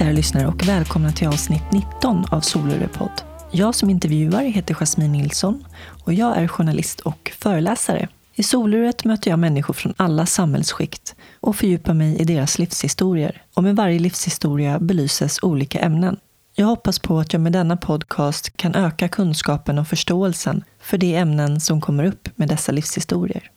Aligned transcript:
Kära 0.00 0.12
lyssnare 0.12 0.46
och 0.46 0.68
välkomna 0.68 1.12
till 1.12 1.28
avsnitt 1.28 1.62
19 1.72 2.24
av 2.30 2.40
Solurepodd. 2.40 3.22
Jag 3.50 3.74
som 3.74 3.90
intervjuar 3.90 4.42
heter 4.42 4.74
Jasmine 4.74 5.12
Nilsson 5.12 5.64
och 6.04 6.14
jag 6.14 6.36
är 6.36 6.48
journalist 6.48 7.00
och 7.00 7.32
föreläsare. 7.38 8.08
I 8.34 8.42
Soluret 8.42 9.04
möter 9.04 9.30
jag 9.30 9.38
människor 9.38 9.74
från 9.74 9.94
alla 9.96 10.26
samhällsskikt 10.26 11.14
och 11.40 11.56
fördjupar 11.56 11.94
mig 11.94 12.16
i 12.20 12.24
deras 12.24 12.58
livshistorier. 12.58 13.42
Och 13.54 13.62
med 13.62 13.76
varje 13.76 13.98
livshistoria 13.98 14.78
belyses 14.78 15.42
olika 15.42 15.78
ämnen. 15.80 16.16
Jag 16.54 16.66
hoppas 16.66 16.98
på 16.98 17.18
att 17.18 17.32
jag 17.32 17.42
med 17.42 17.52
denna 17.52 17.76
podcast 17.76 18.56
kan 18.56 18.74
öka 18.74 19.08
kunskapen 19.08 19.78
och 19.78 19.88
förståelsen 19.88 20.64
för 20.82 20.98
de 20.98 21.16
ämnen 21.16 21.60
som 21.60 21.80
kommer 21.80 22.04
upp 22.04 22.28
med 22.36 22.48
dessa 22.48 22.72
livshistorier. 22.72 23.50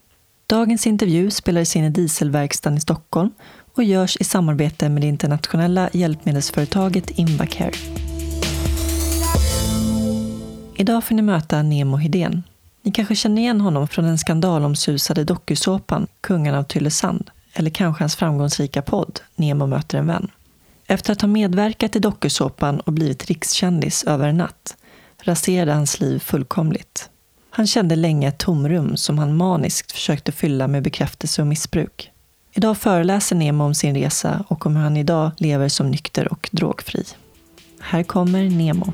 Dagens 0.48 0.88
intervju 0.88 1.32
spelades 1.32 1.76
in 1.76 1.84
i 1.84 1.90
Dieselverkstaden 1.90 2.78
i 2.78 2.82
Stockholm 2.82 3.32
och 3.76 3.84
görs 3.84 4.18
i 4.20 4.24
samarbete 4.24 4.90
med 4.90 5.02
det 5.02 5.08
internationella 5.08 5.90
hjälpmedelsföretaget 5.94 7.10
Invacare. 7.10 7.72
Idag 10.76 11.04
får 11.04 11.16
ni 11.16 11.22
möta 11.22 11.64
Nemo 11.64 11.98
Hedén. 11.98 12.44
Ni 12.82 12.92
kanske 12.92 13.16
känner 13.16 13.42
igen 13.42 13.62
honom 13.62 13.88
från 13.88 14.06
den 14.06 14.18
skandalomsusade 14.18 15.24
dokusåpan 15.24 16.08
Kungarna 16.22 16.60
av 16.60 16.64
Tylösand 16.64 17.30
eller 17.54 17.70
kanske 17.70 18.04
hans 18.04 18.16
framgångsrika 18.16 18.82
podd 18.82 19.20
Nemo 19.36 19.68
möter 19.68 19.98
en 19.98 20.08
vän. 20.08 20.32
Efter 20.88 21.14
att 21.14 21.22
ha 21.22 21.28
medverkat 21.28 21.96
i 21.96 22.00
dokusåpan 22.00 22.80
och 22.80 22.94
blivit 22.94 23.26
rikskändis 23.26 24.04
över 24.04 24.28
en 24.28 24.38
natt 24.38 24.78
raserade 25.20 25.74
hans 25.74 26.00
liv 26.00 26.20
fullkomligt. 26.20 27.10
Han 27.50 27.68
kände 27.68 27.96
länge 27.96 28.28
ett 28.28 28.38
tomrum 28.38 28.98
som 28.98 29.18
han 29.18 29.38
maniskt 29.38 29.92
försökte 29.92 30.32
fylla 30.32 30.68
med 30.68 30.84
bekräftelse 30.84 31.42
och 31.42 31.48
missbruk. 31.48 32.13
Idag 32.56 32.78
föreläser 32.78 33.36
Nemo 33.36 33.64
om 33.64 33.74
sin 33.76 33.96
resa 33.96 34.44
och 34.48 34.66
om 34.66 34.76
hur 34.76 34.84
han 34.84 34.98
idag 34.98 35.32
lever 35.38 35.70
som 35.70 35.92
nykter 35.92 36.32
och 36.32 36.50
drogfri. 36.52 37.04
Här 37.80 38.04
kommer 38.04 38.50
Nemo. 38.50 38.94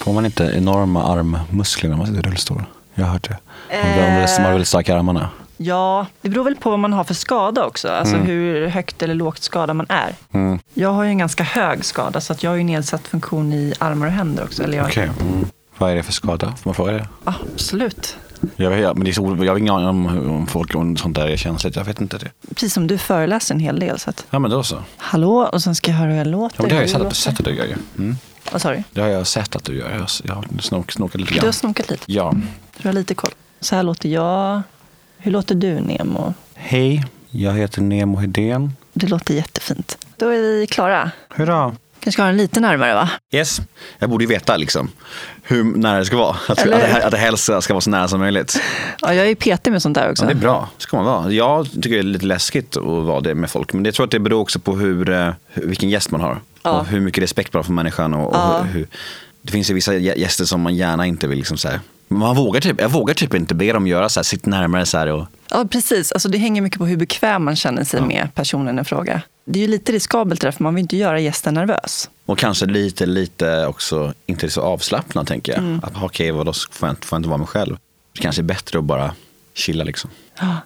Får 0.00 0.12
man 0.12 0.26
inte 0.26 0.44
enorma 0.56 1.04
armmuskler 1.04 1.90
när 1.90 1.96
man 1.96 2.06
sitter 2.06 2.20
i 2.26 2.30
rullstol? 2.30 2.62
Jag 2.94 3.04
har 3.04 3.12
hört 3.12 3.28
det. 3.28 3.36
Man 3.70 4.22
Man 4.36 4.44
har 4.44 4.50
väldigt 4.50 4.68
starka 4.68 4.96
armarna. 4.96 5.28
Ja, 5.56 6.06
det 6.22 6.28
beror 6.28 6.44
väl 6.44 6.56
på 6.56 6.70
vad 6.70 6.78
man 6.78 6.92
har 6.92 7.04
för 7.04 7.14
skada 7.14 7.64
också. 7.64 7.88
Alltså 7.88 8.14
Mm. 8.14 8.26
hur 8.26 8.66
högt 8.66 9.02
eller 9.02 9.14
lågt 9.14 9.42
skadad 9.42 9.76
man 9.76 9.86
är. 9.88 10.14
Mm. 10.32 10.58
Jag 10.74 10.92
har 10.92 11.04
ju 11.04 11.10
en 11.10 11.18
ganska 11.18 11.42
hög 11.44 11.84
skada 11.84 12.20
så 12.20 12.32
att 12.32 12.42
jag 12.42 12.50
har 12.50 12.56
ju 12.56 12.64
nedsatt 12.64 13.08
funktion 13.08 13.52
i 13.52 13.74
armar 13.78 14.06
och 14.06 14.12
händer 14.12 14.44
också. 14.44 14.62
Eller 14.62 14.76
jag, 14.76 14.86
Okej. 14.86 15.10
Mm. 15.20 15.44
Vad 15.80 15.90
är 15.90 15.96
det 15.96 16.02
för 16.02 16.12
skada? 16.12 16.46
Får 16.46 16.68
man 16.70 16.74
fråga 16.74 16.92
det? 16.92 17.08
Absolut. 17.24 18.16
Jag, 18.56 18.70
vet, 18.70 18.94
men 18.96 19.04
det 19.04 19.10
är 19.10 19.12
så, 19.12 19.36
jag 19.44 19.52
har 19.52 19.58
ingen 19.58 19.74
aning 19.74 19.88
om, 19.88 20.06
om 20.30 20.46
folk 20.46 20.74
om 20.74 20.96
sånt 20.96 21.16
där 21.16 21.28
är 21.28 21.36
känsligt. 21.36 21.76
Jag 21.76 21.84
vet 21.84 22.00
inte 22.00 22.18
det. 22.18 22.30
Precis 22.48 22.72
som 22.74 22.86
du 22.86 22.98
föreläser 22.98 23.54
en 23.54 23.60
hel 23.60 23.78
del. 23.80 23.98
Så 23.98 24.10
att, 24.10 24.24
Ja 24.30 24.38
men 24.38 24.50
då 24.50 24.62
så. 24.62 24.82
hallå, 24.96 25.48
och 25.52 25.62
sen 25.62 25.74
ska 25.74 25.90
jag 25.90 25.98
höra 25.98 26.10
hur 26.10 26.16
jag 26.18 26.26
låter. 26.26 26.56
Ja, 26.56 26.62
men 26.62 26.68
det 26.68 26.74
har 26.74 26.82
jag 26.82 26.90
sett 26.90 27.16
sett 27.16 27.38
att 27.40 27.44
du 27.46 27.54
gör 27.54 27.64
ju. 27.64 27.74
Mm. 27.98 28.16
Vad 28.52 28.62
sa 28.62 28.70
du? 28.70 28.82
Det 28.92 29.00
har 29.00 29.08
jag 29.08 29.26
sett 29.26 29.56
att 29.56 29.64
du 29.64 29.76
gör. 29.78 29.90
Jag 29.90 30.06
jag 30.24 30.34
har 30.34 30.44
snok, 30.60 30.92
snokat 30.92 31.20
lite 31.20 31.34
Du 31.34 31.38
har 31.38 31.42
grann. 31.44 31.52
snokat 31.52 31.90
lite. 31.90 32.12
Ja. 32.12 32.34
Du 32.82 32.88
har 32.88 32.92
lite 32.92 33.14
koll. 33.14 33.30
Så 33.60 33.76
här 33.76 33.82
låter 33.82 34.08
jag. 34.08 34.62
Hur 35.18 35.30
låter 35.30 35.54
du, 35.54 35.80
Nemo? 35.80 36.34
Hej, 36.54 37.04
jag 37.30 37.52
heter 37.52 37.82
Nemo 37.82 38.18
Hedén. 38.18 38.72
Det 38.92 39.06
låter 39.06 39.34
jättefint. 39.34 39.98
Då 40.16 40.28
är 40.28 40.40
vi 40.42 40.66
klara. 40.66 41.10
Hurra. 41.28 41.76
Kanske 42.00 42.22
ha 42.22 42.26
den 42.26 42.36
lite 42.36 42.60
närmare, 42.60 42.94
va? 42.94 43.10
Yes. 43.32 43.60
Jag 43.98 44.10
borde 44.10 44.24
ju 44.24 44.28
veta 44.28 44.56
liksom 44.56 44.90
hur 45.42 45.64
nära 45.64 45.98
det 45.98 46.04
ska 46.04 46.16
vara. 46.16 46.36
Att, 46.48 46.50
att, 46.50 46.58
Eller 46.58 46.78
det, 46.78 47.04
att 47.06 47.10
det 47.10 47.16
helst 47.18 47.44
ska 47.60 47.74
vara 47.74 47.80
så 47.80 47.90
nära 47.90 48.08
som 48.08 48.20
möjligt. 48.20 48.60
Ja, 49.02 49.14
jag 49.14 49.26
är 49.30 49.34
petig 49.34 49.70
med 49.72 49.82
sånt 49.82 49.94
där 49.94 50.10
också. 50.10 50.24
Ja, 50.24 50.26
det 50.26 50.32
är 50.34 50.40
bra, 50.40 50.68
ska 50.78 50.96
man 50.96 51.06
vara. 51.06 51.32
Jag 51.32 51.66
tycker 51.72 51.90
det 51.90 51.98
är 51.98 52.02
lite 52.02 52.26
läskigt 52.26 52.76
att 52.76 52.84
vara 52.84 53.20
det 53.20 53.34
med 53.34 53.50
folk. 53.50 53.72
Men 53.72 53.84
jag 53.84 53.94
tror 53.94 54.04
att 54.06 54.10
det 54.10 54.18
beror 54.18 54.40
också 54.40 54.58
på 54.58 54.76
hur, 54.76 55.10
eh, 55.10 55.32
hur, 55.48 55.66
vilken 55.66 55.90
gäst 55.90 56.10
man 56.10 56.20
har. 56.20 56.40
Ja. 56.62 56.70
Och 56.70 56.86
hur 56.86 57.00
mycket 57.00 57.22
respekt 57.22 57.52
man 57.52 57.58
har 57.58 57.64
för 57.64 57.72
människan. 57.72 58.14
Och, 58.14 58.28
och 58.28 58.34
Ja. 58.36 58.62
hur, 58.62 58.86
det 59.42 59.52
finns 59.52 59.70
ju 59.70 59.74
vissa 59.74 59.92
gä- 59.92 60.18
gäster 60.18 60.44
som 60.44 60.60
man 60.60 60.74
gärna 60.76 61.06
inte 61.06 61.26
vill 61.26 61.38
liksom 61.38 61.56
så 61.56 61.68
här. 61.68 61.80
Man 62.12 62.36
vågar 62.36 62.60
typ, 62.60 62.80
jag 62.80 62.88
vågar 62.88 63.14
typ 63.14 63.34
inte 63.34 63.54
be 63.54 63.72
dem 63.72 63.86
göra 63.86 64.08
så 64.08 64.20
här, 64.20 64.24
sitt 64.24 64.46
närmare 64.46 64.86
så 64.86 64.98
här 64.98 65.06
och 65.06 65.26
Ja, 65.50 65.64
precis. 65.70 66.12
Alltså, 66.12 66.28
det 66.28 66.38
hänger 66.38 66.62
mycket 66.62 66.78
på 66.78 66.86
hur 66.86 66.96
bekväm 66.96 67.44
man 67.44 67.56
känner 67.56 67.84
sig 67.84 68.00
Ja. 68.00 68.06
med 68.06 68.34
personen 68.34 68.78
i 68.78 68.84
fråga. 68.84 69.22
Det 69.44 69.58
är 69.58 69.60
ju 69.60 69.68
lite 69.68 69.92
riskabelt 69.92 70.40
där, 70.40 70.50
för 70.50 70.62
man 70.64 70.74
vill 70.74 70.82
inte 70.82 70.96
göra 70.96 71.20
gästen 71.20 71.54
nervös. 71.54 72.10
Och 72.26 72.38
kanske 72.38 72.66
lite, 72.66 73.06
lite 73.06 73.66
också 73.66 74.14
inte 74.26 74.50
så 74.50 74.60
avslappnad 74.62 75.26
tänker 75.26 75.52
jag. 75.52 75.58
Mm. 75.58 75.80
Att 75.82 75.92
okej, 76.02 76.30
vadå, 76.30 76.52
får 76.70 76.88
jag, 76.88 76.92
inte, 76.92 77.06
får 77.06 77.16
jag 77.16 77.20
inte 77.20 77.28
vara 77.28 77.38
mig 77.38 77.46
själv? 77.46 77.76
Det 78.12 78.22
kanske 78.22 78.42
är 78.42 78.44
bättre 78.44 78.78
att 78.78 78.84
bara 78.84 79.14
chilla 79.54 79.84
liksom. 79.84 80.10
Ja. 80.40 80.56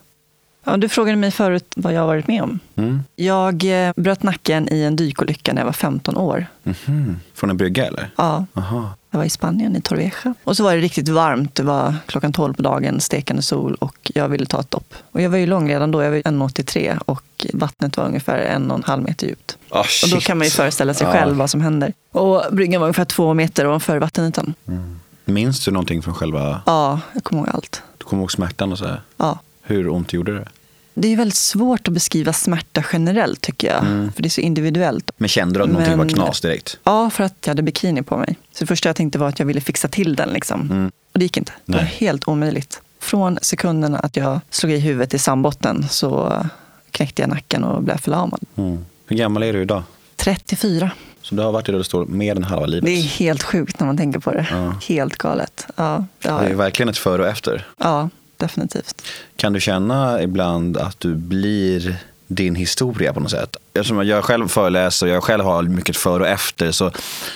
Ja, 0.65 0.76
du 0.76 0.88
frågade 0.88 1.16
mig 1.16 1.31
förut 1.31 1.72
vad 1.76 1.93
jag 1.93 2.00
har 2.00 2.06
varit 2.06 2.28
med 2.28 2.43
om. 2.43 2.59
Mm. 2.76 3.03
Jag 3.16 3.87
eh, 3.87 3.93
bröt 3.97 4.22
nacken 4.22 4.69
i 4.72 4.82
en 4.82 4.97
dykolycka 4.97 5.53
när 5.53 5.61
jag 5.61 5.66
var 5.66 5.72
15 5.72 6.16
år. 6.16 6.47
Mhm. 6.62 7.21
Från 7.34 7.50
en 7.50 7.56
brygga 7.56 7.87
eller? 7.87 8.11
Ja, 8.16 8.47
Aha. 8.55 8.91
Jag 9.15 9.19
var 9.19 9.25
i 9.25 9.31
Spanien, 9.31 9.77
i 9.77 9.81
Torrevieja. 9.81 10.35
Och 10.45 10.57
så 10.57 10.65
var 10.65 10.75
det 10.75 10.81
riktigt 10.81 11.09
varmt. 11.09 11.55
Det 11.55 11.63
var 11.63 11.95
klockan 12.07 12.33
12 12.33 12.55
på 12.55 12.63
dagen, 12.63 13.01
stekande 13.01 13.43
sol 13.43 13.75
och 13.75 14.11
jag 14.15 14.29
ville 14.29 14.47
ta 14.47 14.61
ett 14.61 14.71
dopp. 14.71 14.95
Och 15.13 15.21
jag 15.21 15.31
var 15.31 15.39
ju 15.39 15.47
lång 15.47 15.69
redan 15.69 15.91
då, 15.91 16.03
jag 16.03 16.11
var 16.11 16.17
ju 16.17 16.23
1,83 16.23 16.99
och 17.07 17.47
vattnet 17.53 17.97
var 17.97 18.05
ungefär 18.05 18.39
en 18.39 18.71
och 18.71 18.77
en 18.77 18.83
halv 18.85 19.03
meter 19.03 19.27
djupt. 19.27 19.57
Oh, 19.71 19.79
Och 20.05 20.09
då 20.11 20.21
kan 20.21 20.39
man 20.39 20.45
ju 20.45 20.51
föreställa 20.51 20.95
sig 20.95 21.07
Ja. 21.07 21.13
själv 21.13 21.37
vad 21.37 21.51
som 21.51 21.61
händer. 21.61 21.93
Och 22.13 22.43
bryggan 22.53 22.81
var 22.81 22.87
ungefär 22.89 23.05
två 23.05 23.35
meter 23.35 23.67
ovanför 23.67 23.99
vattenytan. 23.99 24.55
Minns 25.25 25.65
du 25.65 25.71
någonting 25.71 26.03
från 26.03 26.15
själva, 26.15 26.61
Ja, 26.67 27.01
jag 27.15 27.25
kommer 27.25 27.43
ihåg 27.43 27.51
allt. 27.55 27.83
du 27.99 28.05
kommer 28.05 28.23
ihåg 28.23 28.33
smärtan 28.33 28.73
och 28.73 28.79
så 28.79 28.87
här? 28.87 29.01
Ja. 29.17 29.39
Hur 29.63 29.89
ont 29.89 30.13
gjorde 30.13 30.35
det? 30.39 30.49
Det 30.94 31.09
är 31.12 31.16
väldigt 31.16 31.37
svårt 31.37 31.88
att 31.88 31.94
beskriva 31.94 32.32
smärta 32.32 32.84
generellt 32.93 33.41
tycker 33.41 33.69
jag. 33.69 33.84
Mm. 33.84 34.12
För 34.12 34.22
det 34.22 34.28
är 34.28 34.31
så 34.31 34.41
individuellt. 34.41 35.10
Men 35.16 35.28
kände 35.28 35.59
du 35.59 35.62
att 35.62 35.69
någonting 35.71 35.97
Men- 35.97 36.06
var 36.06 36.15
knas 36.15 36.41
direkt? 36.41 36.78
Ja, 36.84 37.10
för 37.10 37.25
att 37.25 37.34
jag 37.41 37.50
hade 37.50 37.62
bikini 37.62 38.03
på 38.03 38.16
mig. 38.16 38.37
Så 38.53 38.59
det 38.65 38.66
första 38.66 38.88
jag 38.88 38.97
tänkte 38.97 39.19
var 39.19 39.28
att 39.28 39.38
jag 39.38 39.47
ville 39.47 39.60
fixa 39.60 39.88
till 39.88 40.16
den. 40.16 40.28
Liksom. 40.28 40.60
Mm. 40.60 40.93
Och 41.12 41.19
det 41.19 41.25
gick 41.25 41.37
inte. 41.37 41.53
Det 41.65 41.72
var 41.72 41.81
Nej. 41.82 41.94
helt 41.99 42.28
omöjligt. 42.28 42.81
Från 43.00 43.38
sekunderna 43.43 43.99
att 43.99 44.16
jag 44.16 44.41
slog 44.50 44.72
i 44.72 44.78
huvudet 44.78 45.15
i 45.15 45.19
sandbotten 45.19 45.88
så 45.88 46.43
knäckte 46.91 47.22
jag 47.22 47.28
nacken 47.28 47.65
och 47.65 47.82
blev 47.82 47.97
förlamad. 47.99 48.41
Mm. 48.56 48.84
Hur 49.06 49.16
gammal 49.16 49.43
är 49.43 49.53
du 49.53 49.62
idag? 49.62 49.82
34. 50.16 50.91
Så 51.22 51.34
du 51.34 51.43
har 51.43 51.53
varit 51.53 51.69
i 51.69 51.72
rullstol 51.72 52.09
mer 52.09 52.37
än 52.37 52.44
halva 52.44 52.66
livet? 52.66 52.84
Det 52.84 52.91
är 52.91 53.03
helt 53.03 53.43
sjukt 53.43 53.81
när 53.81 53.87
man 53.87 53.97
tänker 53.97 54.19
på 54.21 54.31
det. 54.32 54.47
Ja. 54.50 54.75
Helt 54.88 55.16
galet. 55.16 55.66
Ja, 55.76 56.05
det 56.22 56.28
Det 56.28 56.34
är 56.34 56.55
verkligen 56.55 56.88
ett 56.88 56.99
före 56.99 57.22
och 57.22 57.28
efter. 57.28 57.66
Ja, 57.78 58.09
definitivt. 58.39 59.03
Kan 59.37 59.53
du 59.53 59.61
känna 59.61 60.22
ibland 60.22 60.77
att 60.77 61.00
du 61.00 61.15
blir 61.15 61.97
din 62.27 62.55
historia 62.55 63.12
på 63.12 63.21
något 63.21 63.31
sätt? 63.31 63.56
Eftersom 63.77 64.07
jag 64.09 64.25
själv 64.25 64.49
föreläser 64.49 65.07
och 65.07 65.12
jag 65.12 65.23
själv 65.23 65.45
har 65.45 65.62
mycket 65.62 65.97
före 65.97 66.23
och 66.23 66.29
efter 66.29 66.71
så 66.71 66.87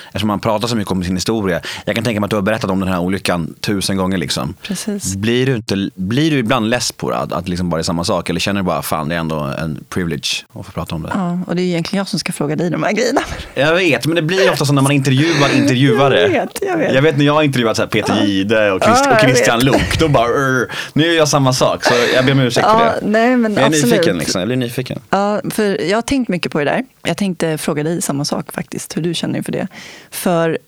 eftersom 0.07 0.29
man 0.29 0.41
pratar 0.41 0.69
så 0.69 0.77
mycket 0.77 0.93
om 0.93 1.05
sin 1.05 1.15
historia. 1.17 1.61
Jag 1.85 1.95
kan 1.95 2.05
tänka 2.05 2.21
mig 2.21 2.27
att 2.27 2.31
du 2.31 2.37
har 2.37 2.43
berättat 2.43 2.71
om 2.71 2.81
den 2.81 2.89
här 2.89 2.99
olyckan 3.01 3.55
tusen 3.61 3.97
gånger 3.97 4.19
liksom. 4.19 4.55
Precis. 4.63 5.15
Blir 5.17 5.47
du, 5.47 5.55
inte, 5.57 5.91
blir 5.95 6.31
du 6.31 6.39
ibland 6.39 6.71
less 6.71 6.93
på 6.93 7.11
det? 7.11 7.17
Att, 7.17 7.33
att 7.33 7.49
liksom 7.49 7.71
bara 7.71 7.79
är 7.81 7.83
samma 7.85 8.05
sak? 8.05 8.31
Eller 8.31 8.41
känner 8.41 8.61
du 8.61 8.65
bara 8.67 8.83
fan 8.83 9.09
det 9.09 9.15
är 9.15 9.19
ändå 9.19 9.37
en 9.37 9.85
privilege 9.89 10.45
att 10.53 10.67
få 10.67 10.73
prata 10.73 10.95
om 10.95 11.03
det? 11.03 11.11
Ja, 11.15 11.39
och 11.47 11.57
det 11.57 11.63
är 11.63 11.65
egentligen 11.65 11.99
jag 11.99 12.09
som 12.09 12.19
ska 12.19 12.33
fråga 12.33 12.57
dig 12.57 12.71
de 12.71 12.83
här 12.83 12.93
grejerna. 12.93 13.21
Jag 13.55 13.75
vet, 13.75 14.07
men 14.07 14.17
det 14.17 14.23
blir 14.23 14.51
ofta 14.53 14.65
så 14.65 14.73
när 14.73 14.83
man 14.83 14.93
intervjuar 14.93 15.57
intervjuare. 15.57 16.21
Jag 16.21 16.29
vet, 16.29 16.59
jag 16.63 16.77
vet. 16.77 16.95
Jag 16.95 17.03
vet 17.03 17.17
när 17.19 17.25
jag 17.25 17.35
har 17.35 17.43
intervjuat 17.43 17.77
så 17.77 17.83
här 17.83 17.89
Peter 17.89 18.25
Jihde 18.25 18.73
och, 18.73 18.83
Christ, 18.85 19.03
Ja, 19.05 19.13
och 19.15 19.21
Christian. 19.21 19.61
Luuk, 19.61 19.99
då 19.99 20.09
bara 20.09 20.29
"Urr." 20.29 20.71
nu 20.93 21.07
gör 21.07 21.15
jag 21.15 21.29
samma 21.29 21.53
sak. 21.53 21.85
Så 21.85 21.95
jag 22.15 22.25
ber 22.25 22.33
om 22.33 22.41
ursäkt 22.41 22.67
för 22.67 22.73
Ja, 22.85 22.93
det. 23.01 23.07
nej, 23.07 23.31
men 23.31 23.41
Men 23.43 23.55
jag 23.55 23.63
är 23.63 23.67
absolut. 23.67 23.91
nyfiken 23.95 24.19
liksom, 24.19 24.39
jag 24.41 24.49
blir 24.49 24.57
nyfiken. 24.57 25.01
Ja, 25.11 25.41
för 25.51 25.81
jag 25.83 25.97
har 25.97 26.03
tänkt 26.29 26.45
mycket 26.45 26.53
på 26.53 26.59
det 26.59 26.65
där. 26.65 26.85
Jag 27.05 27.17
tänkte 27.17 27.59
fråga 27.59 27.83
dig 27.83 28.03
samma 28.03 28.25
sak 28.25 28.53
faktiskt, 28.53 28.97
hur 28.97 29.03
du 29.03 29.15
känner 29.15 29.39
inför 29.39 29.53
det. 29.53 29.69
För 30.11 30.59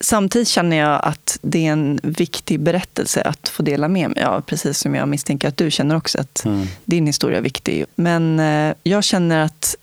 samtidigt 0.00 0.48
känner 0.48 0.76
jag 0.76 1.00
att 1.04 1.38
det 1.42 1.66
är 1.66 1.72
en 1.72 2.00
viktig 2.02 2.60
berättelse 2.60 3.22
att 3.22 3.48
få 3.48 3.62
dela 3.62 3.88
med 3.88 4.10
mig 4.10 4.24
av. 4.24 4.40
Precis 4.40 4.78
som 4.78 4.94
jag 4.94 5.08
misstänker 5.08 5.48
att 5.48 5.56
du 5.56 5.70
känner 5.70 5.96
också 5.96 6.20
att 6.20 6.44
Mm. 6.44 6.66
din 6.84 7.06
historia 7.06 7.38
är 7.38 7.42
viktig. 7.42 7.84
Men 7.94 8.38
eh, 8.40 8.74
jag 8.82 9.04
känner 9.04 9.44
att 9.44 9.76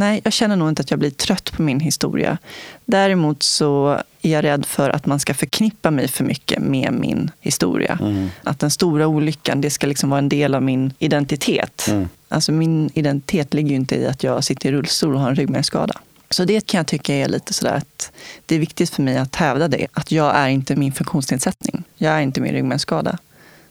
Nej, 0.00 0.20
jag 0.24 0.32
känner 0.32 0.56
nog 0.56 0.68
inte 0.68 0.82
att 0.82 0.90
jag 0.90 0.98
blir 0.98 1.10
trött 1.10 1.52
på 1.52 1.62
min 1.62 1.80
historia. 1.80 2.38
Däremot 2.84 3.42
så 3.42 4.00
är 4.22 4.30
jag 4.30 4.44
rädd 4.44 4.66
för 4.66 4.90
att 4.90 5.06
man 5.06 5.20
ska 5.20 5.34
förknippa 5.34 5.90
mig 5.90 6.08
för 6.08 6.24
mycket 6.24 6.62
med 6.62 6.92
min 6.92 7.30
historia. 7.40 7.98
Mm. 8.00 8.28
Att 8.42 8.58
den 8.58 8.70
stora 8.70 9.06
olyckan, 9.06 9.60
det 9.60 9.70
ska 9.70 9.86
liksom 9.86 10.10
vara 10.10 10.18
en 10.18 10.28
del 10.28 10.54
av 10.54 10.62
min 10.62 10.92
identitet. 10.98 11.88
Mm. 11.88 12.08
Alltså 12.28 12.52
min 12.52 12.90
identitet 12.94 13.54
ligger 13.54 13.70
ju 13.70 13.76
inte 13.76 13.96
i 13.96 14.06
att 14.06 14.22
jag 14.22 14.44
sitter 14.44 14.68
i 14.68 14.72
rullstol 14.72 15.14
och 15.14 15.20
har 15.20 15.28
en 15.28 15.36
ryggmärgsskada. 15.36 16.00
Så 16.30 16.44
det 16.44 16.66
kan 16.66 16.78
jag 16.78 16.86
tycka 16.86 17.14
är 17.14 17.28
lite 17.28 17.52
sådär 17.52 17.74
att 17.74 18.12
det 18.46 18.54
är 18.54 18.58
viktigt 18.58 18.90
för 18.90 19.02
mig 19.02 19.16
att 19.16 19.36
hävda 19.36 19.68
det. 19.68 19.86
Att 19.92 20.12
jag 20.12 20.36
är 20.36 20.48
inte 20.48 20.76
min 20.76 20.92
funktionsnedsättning. 20.92 21.84
Jag 21.96 22.12
är 22.12 22.20
inte 22.20 22.40
min 22.40 22.52
ryggmärgsskada. 22.52 23.18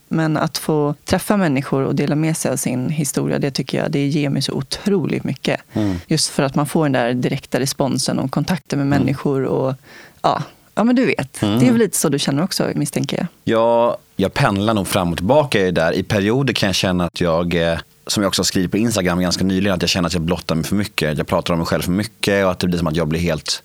Men 0.10 0.38
att 0.38 0.58
få 0.58 0.96
träffa 1.06 1.38
människor 1.38 1.84
och 1.84 1.96
dela 1.96 2.16
med 2.16 2.38
sig 2.38 2.52
av 2.52 2.56
sin 2.56 2.90
historia, 2.90 3.40
det 3.40 3.52
tycker 3.52 3.78
jag 3.78 3.92
det 3.92 4.08
ger 4.08 4.30
mig 4.30 4.42
så 4.42 4.54
otroligt 4.54 5.24
mycket. 5.24 5.62
Mm. 5.74 5.96
Just 6.08 6.30
för 6.30 6.44
att 6.44 6.56
man 6.56 6.66
får 6.66 6.84
den 6.84 6.92
där 6.92 7.14
direkta 7.14 7.60
responsen 7.60 8.20
och 8.20 8.32
kontakten 8.32 8.80
med 8.80 8.88
människor. 8.88 9.44
Och, 9.44 9.74
ja, 10.22 10.44
ja, 10.76 10.84
men 10.84 10.96
du 10.96 11.06
vet. 11.06 11.42
Mm. 11.42 11.60
Det 11.60 11.68
är 11.68 11.72
väl 11.72 11.80
lite 11.80 11.98
så 11.98 12.10
du 12.10 12.20
känner 12.20 12.44
också, 12.44 12.72
misstänker 12.76 13.18
jag. 13.18 13.28
Jag, 13.44 13.98
jag 14.16 14.34
pendlar 14.34 14.74
nog 14.74 14.88
fram 14.88 15.12
och 15.12 15.18
tillbaka 15.18 15.68
i 15.68 15.72
där. 15.72 15.92
I 15.92 16.04
perioder 16.04 16.54
kan 16.54 16.68
jag 16.68 16.76
känna 16.76 17.06
att 17.06 17.22
jag 17.22 17.72
eh, 17.72 17.80
som 18.08 18.24
jag 18.24 18.28
också 18.28 18.40
har 18.40 18.46
skrivit 18.46 18.72
på 18.72 18.78
Instagram 18.78 19.22
ganska 19.22 19.44
nyligen, 19.44 19.76
att 19.76 19.82
jag 19.82 19.90
känner 19.90 20.08
att 20.08 20.14
jag 20.14 20.22
blottar 20.22 20.56
mig 20.56 20.64
för 20.64 20.76
mycket. 20.76 21.18
Jag 21.18 21.28
pratar 21.28 21.54
om 21.54 21.60
mig 21.60 21.68
själv 21.68 21.82
för 21.82 21.92
mycket 21.92 22.46
och 22.46 22.52
att 22.52 22.60
det 22.60 22.68
blir 22.68 22.78
som 22.78 22.88
att 22.88 22.96
jag 22.96 23.08
blir 23.08 23.20
helt 23.20 23.64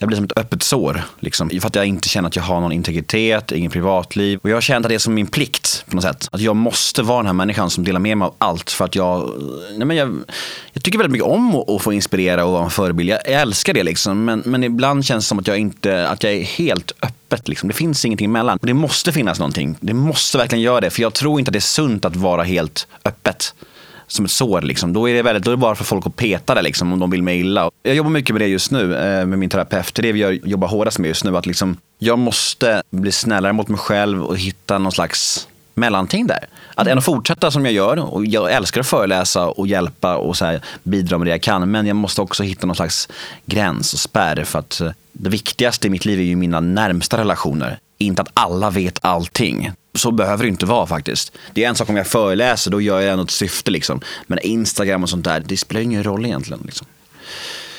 jag 0.00 0.08
blir 0.08 0.16
som 0.16 0.24
ett 0.24 0.38
öppet 0.38 0.62
sår. 0.62 1.02
Liksom, 1.20 1.50
för 1.50 1.66
att 1.66 1.74
jag 1.74 1.86
inte 1.86 2.08
känner 2.08 2.28
att 2.28 2.36
jag 2.36 2.42
har 2.42 2.60
någon 2.60 2.72
integritet, 2.72 3.52
ingen 3.52 3.70
privatliv. 3.70 4.38
Och 4.42 4.50
jag 4.50 4.56
har 4.56 4.60
känt 4.60 4.86
att 4.86 4.88
det 4.88 4.94
är 4.94 4.98
som 4.98 5.14
min 5.14 5.26
plikt 5.26 5.84
på 5.88 5.96
något 5.96 6.04
sätt. 6.04 6.28
Att 6.32 6.40
jag 6.40 6.56
måste 6.56 7.02
vara 7.02 7.18
den 7.18 7.26
här 7.26 7.32
människan 7.32 7.70
som 7.70 7.84
delar 7.84 8.00
med 8.00 8.18
mig 8.18 8.26
av 8.26 8.34
allt. 8.38 8.70
För 8.70 8.84
att 8.84 8.94
jag, 8.94 9.30
nej 9.76 9.86
men 9.86 9.96
jag, 9.96 10.18
jag 10.72 10.82
tycker 10.82 10.98
väldigt 10.98 11.12
mycket 11.12 11.26
om 11.26 11.54
att, 11.54 11.70
att 11.70 11.82
få 11.82 11.92
inspirera 11.92 12.44
och 12.44 12.52
vara 12.52 12.64
en 12.64 12.70
förebild. 12.70 13.10
Jag, 13.10 13.20
jag 13.24 13.40
älskar 13.40 13.74
det 13.74 13.82
liksom. 13.82 14.24
Men, 14.24 14.42
men 14.46 14.64
ibland 14.64 15.04
känns 15.04 15.24
det 15.24 15.28
som 15.28 15.38
att 15.38 15.46
jag, 15.46 15.58
inte, 15.58 16.08
att 16.08 16.22
jag 16.22 16.32
är 16.32 16.42
helt 16.42 16.92
öppet. 17.02 17.48
Liksom. 17.48 17.68
Det 17.68 17.74
finns 17.74 18.04
ingenting 18.04 18.24
emellan. 18.24 18.58
Och 18.60 18.66
det 18.66 18.74
måste 18.74 19.12
finnas 19.12 19.38
någonting. 19.38 19.76
Det 19.80 19.94
måste 19.94 20.38
verkligen 20.38 20.62
göra 20.62 20.80
det. 20.80 20.90
För 20.90 21.02
jag 21.02 21.14
tror 21.14 21.38
inte 21.38 21.48
att 21.48 21.52
det 21.52 21.58
är 21.58 21.60
sunt 21.60 22.04
att 22.04 22.16
vara 22.16 22.42
helt 22.42 22.86
öppet 23.04 23.54
som 24.12 24.24
ett 24.24 24.30
sår. 24.30 24.62
Liksom. 24.62 24.92
Då, 24.92 25.08
är 25.08 25.14
det 25.14 25.22
väldigt, 25.22 25.44
då 25.44 25.50
är 25.50 25.56
det 25.56 25.60
bara 25.60 25.74
för 25.74 25.84
folk 25.84 26.06
att 26.06 26.16
peta 26.16 26.54
det 26.54 26.62
liksom, 26.62 26.92
om 26.92 26.98
de 26.98 27.10
vill 27.10 27.22
mig 27.22 27.40
illa. 27.40 27.70
Jag 27.82 27.94
jobbar 27.94 28.10
mycket 28.10 28.34
med 28.34 28.40
det 28.40 28.46
just 28.46 28.70
nu 28.70 28.96
eh, 28.96 29.26
med 29.26 29.38
min 29.38 29.50
terapeut. 29.50 29.94
Det 29.94 30.00
är 30.00 30.02
det 30.02 30.12
vi 30.12 30.40
jobbar 30.44 30.68
hårdast 30.68 30.98
med 30.98 31.08
just 31.08 31.24
nu. 31.24 31.36
Att 31.36 31.46
liksom, 31.46 31.76
jag 31.98 32.18
måste 32.18 32.82
bli 32.90 33.12
snällare 33.12 33.52
mot 33.52 33.68
mig 33.68 33.78
själv 33.78 34.22
och 34.22 34.38
hitta 34.38 34.78
någon 34.78 34.92
slags 34.92 35.48
mellanting 35.74 36.26
där. 36.26 36.44
Att 36.74 36.86
ändå 36.86 37.02
fortsätta 37.02 37.50
som 37.50 37.64
jag 37.64 37.74
gör. 37.74 38.14
Och 38.14 38.26
jag 38.26 38.52
älskar 38.52 38.80
att 38.80 38.86
föreläsa 38.86 39.46
och 39.46 39.66
hjälpa 39.66 40.16
och 40.16 40.36
så 40.36 40.44
här, 40.44 40.60
bidra 40.82 41.18
med 41.18 41.26
det 41.26 41.30
jag 41.30 41.42
kan. 41.42 41.70
Men 41.70 41.86
jag 41.86 41.96
måste 41.96 42.20
också 42.20 42.42
hitta 42.42 42.66
någon 42.66 42.76
slags 42.76 43.08
gräns 43.46 43.92
och 43.92 44.00
spärr. 44.00 44.44
För 44.44 44.58
att 44.58 44.80
eh, 44.80 44.90
det 45.12 45.30
viktigaste 45.30 45.86
i 45.86 45.90
mitt 45.90 46.04
liv 46.04 46.20
är 46.20 46.24
ju 46.24 46.36
mina 46.36 46.60
närmsta 46.60 47.18
relationer. 47.18 47.78
Inte 48.02 48.22
att 48.22 48.30
alla 48.34 48.70
vet 48.70 48.98
allting. 49.04 49.72
Så 49.94 50.10
behöver 50.10 50.44
det 50.44 50.48
inte 50.48 50.66
vara 50.66 50.86
faktiskt. 50.86 51.32
Det 51.54 51.64
är 51.64 51.68
en 51.68 51.74
sak 51.74 51.88
om 51.88 51.96
jag 51.96 52.06
föreläser, 52.06 52.70
då 52.70 52.80
gör 52.80 53.00
jag 53.00 53.16
något 53.16 53.30
syfte. 53.30 53.70
Liksom. 53.70 54.00
Men 54.26 54.38
Instagram 54.38 55.02
och 55.02 55.10
sånt 55.10 55.24
där, 55.24 55.40
det 55.46 55.56
spelar 55.56 55.80
ingen 55.80 56.04
roll 56.04 56.26
egentligen. 56.26 56.62
Liksom. 56.64 56.86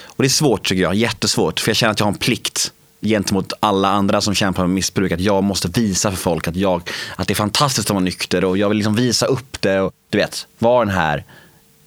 Och 0.06 0.24
det 0.24 0.28
är 0.28 0.30
svårt 0.30 0.68
tycker 0.68 0.82
jag, 0.82 0.96
jättesvårt. 0.96 1.60
För 1.60 1.70
jag 1.70 1.76
känner 1.76 1.92
att 1.92 2.00
jag 2.00 2.06
har 2.06 2.12
en 2.12 2.18
plikt 2.18 2.72
gentemot 3.02 3.54
alla 3.60 3.90
andra 3.90 4.22
som 4.22 4.36
kämpar 4.36 4.64
med 4.64 4.70
missbruk. 4.70 5.12
Att 5.12 5.20
jag 5.20 5.44
måste 5.44 5.68
visa 5.68 6.12
för 6.12 6.18
folk 6.18 6.48
att, 6.48 6.56
jag, 6.56 6.90
att 7.16 7.28
det 7.28 7.34
är 7.34 7.36
fantastiskt 7.36 7.88
att 7.90 7.94
vara 7.94 8.04
nykter 8.04 8.46
och 8.46 8.58
jag 8.58 8.70
vill 8.70 8.78
liksom 8.78 8.96
visa 8.96 9.26
upp 9.26 9.62
det. 9.62 9.82
Och, 9.82 9.94
du 10.10 10.18
vet, 10.18 10.48
vara 10.60 10.86
den 10.86 10.96
här 10.96 11.24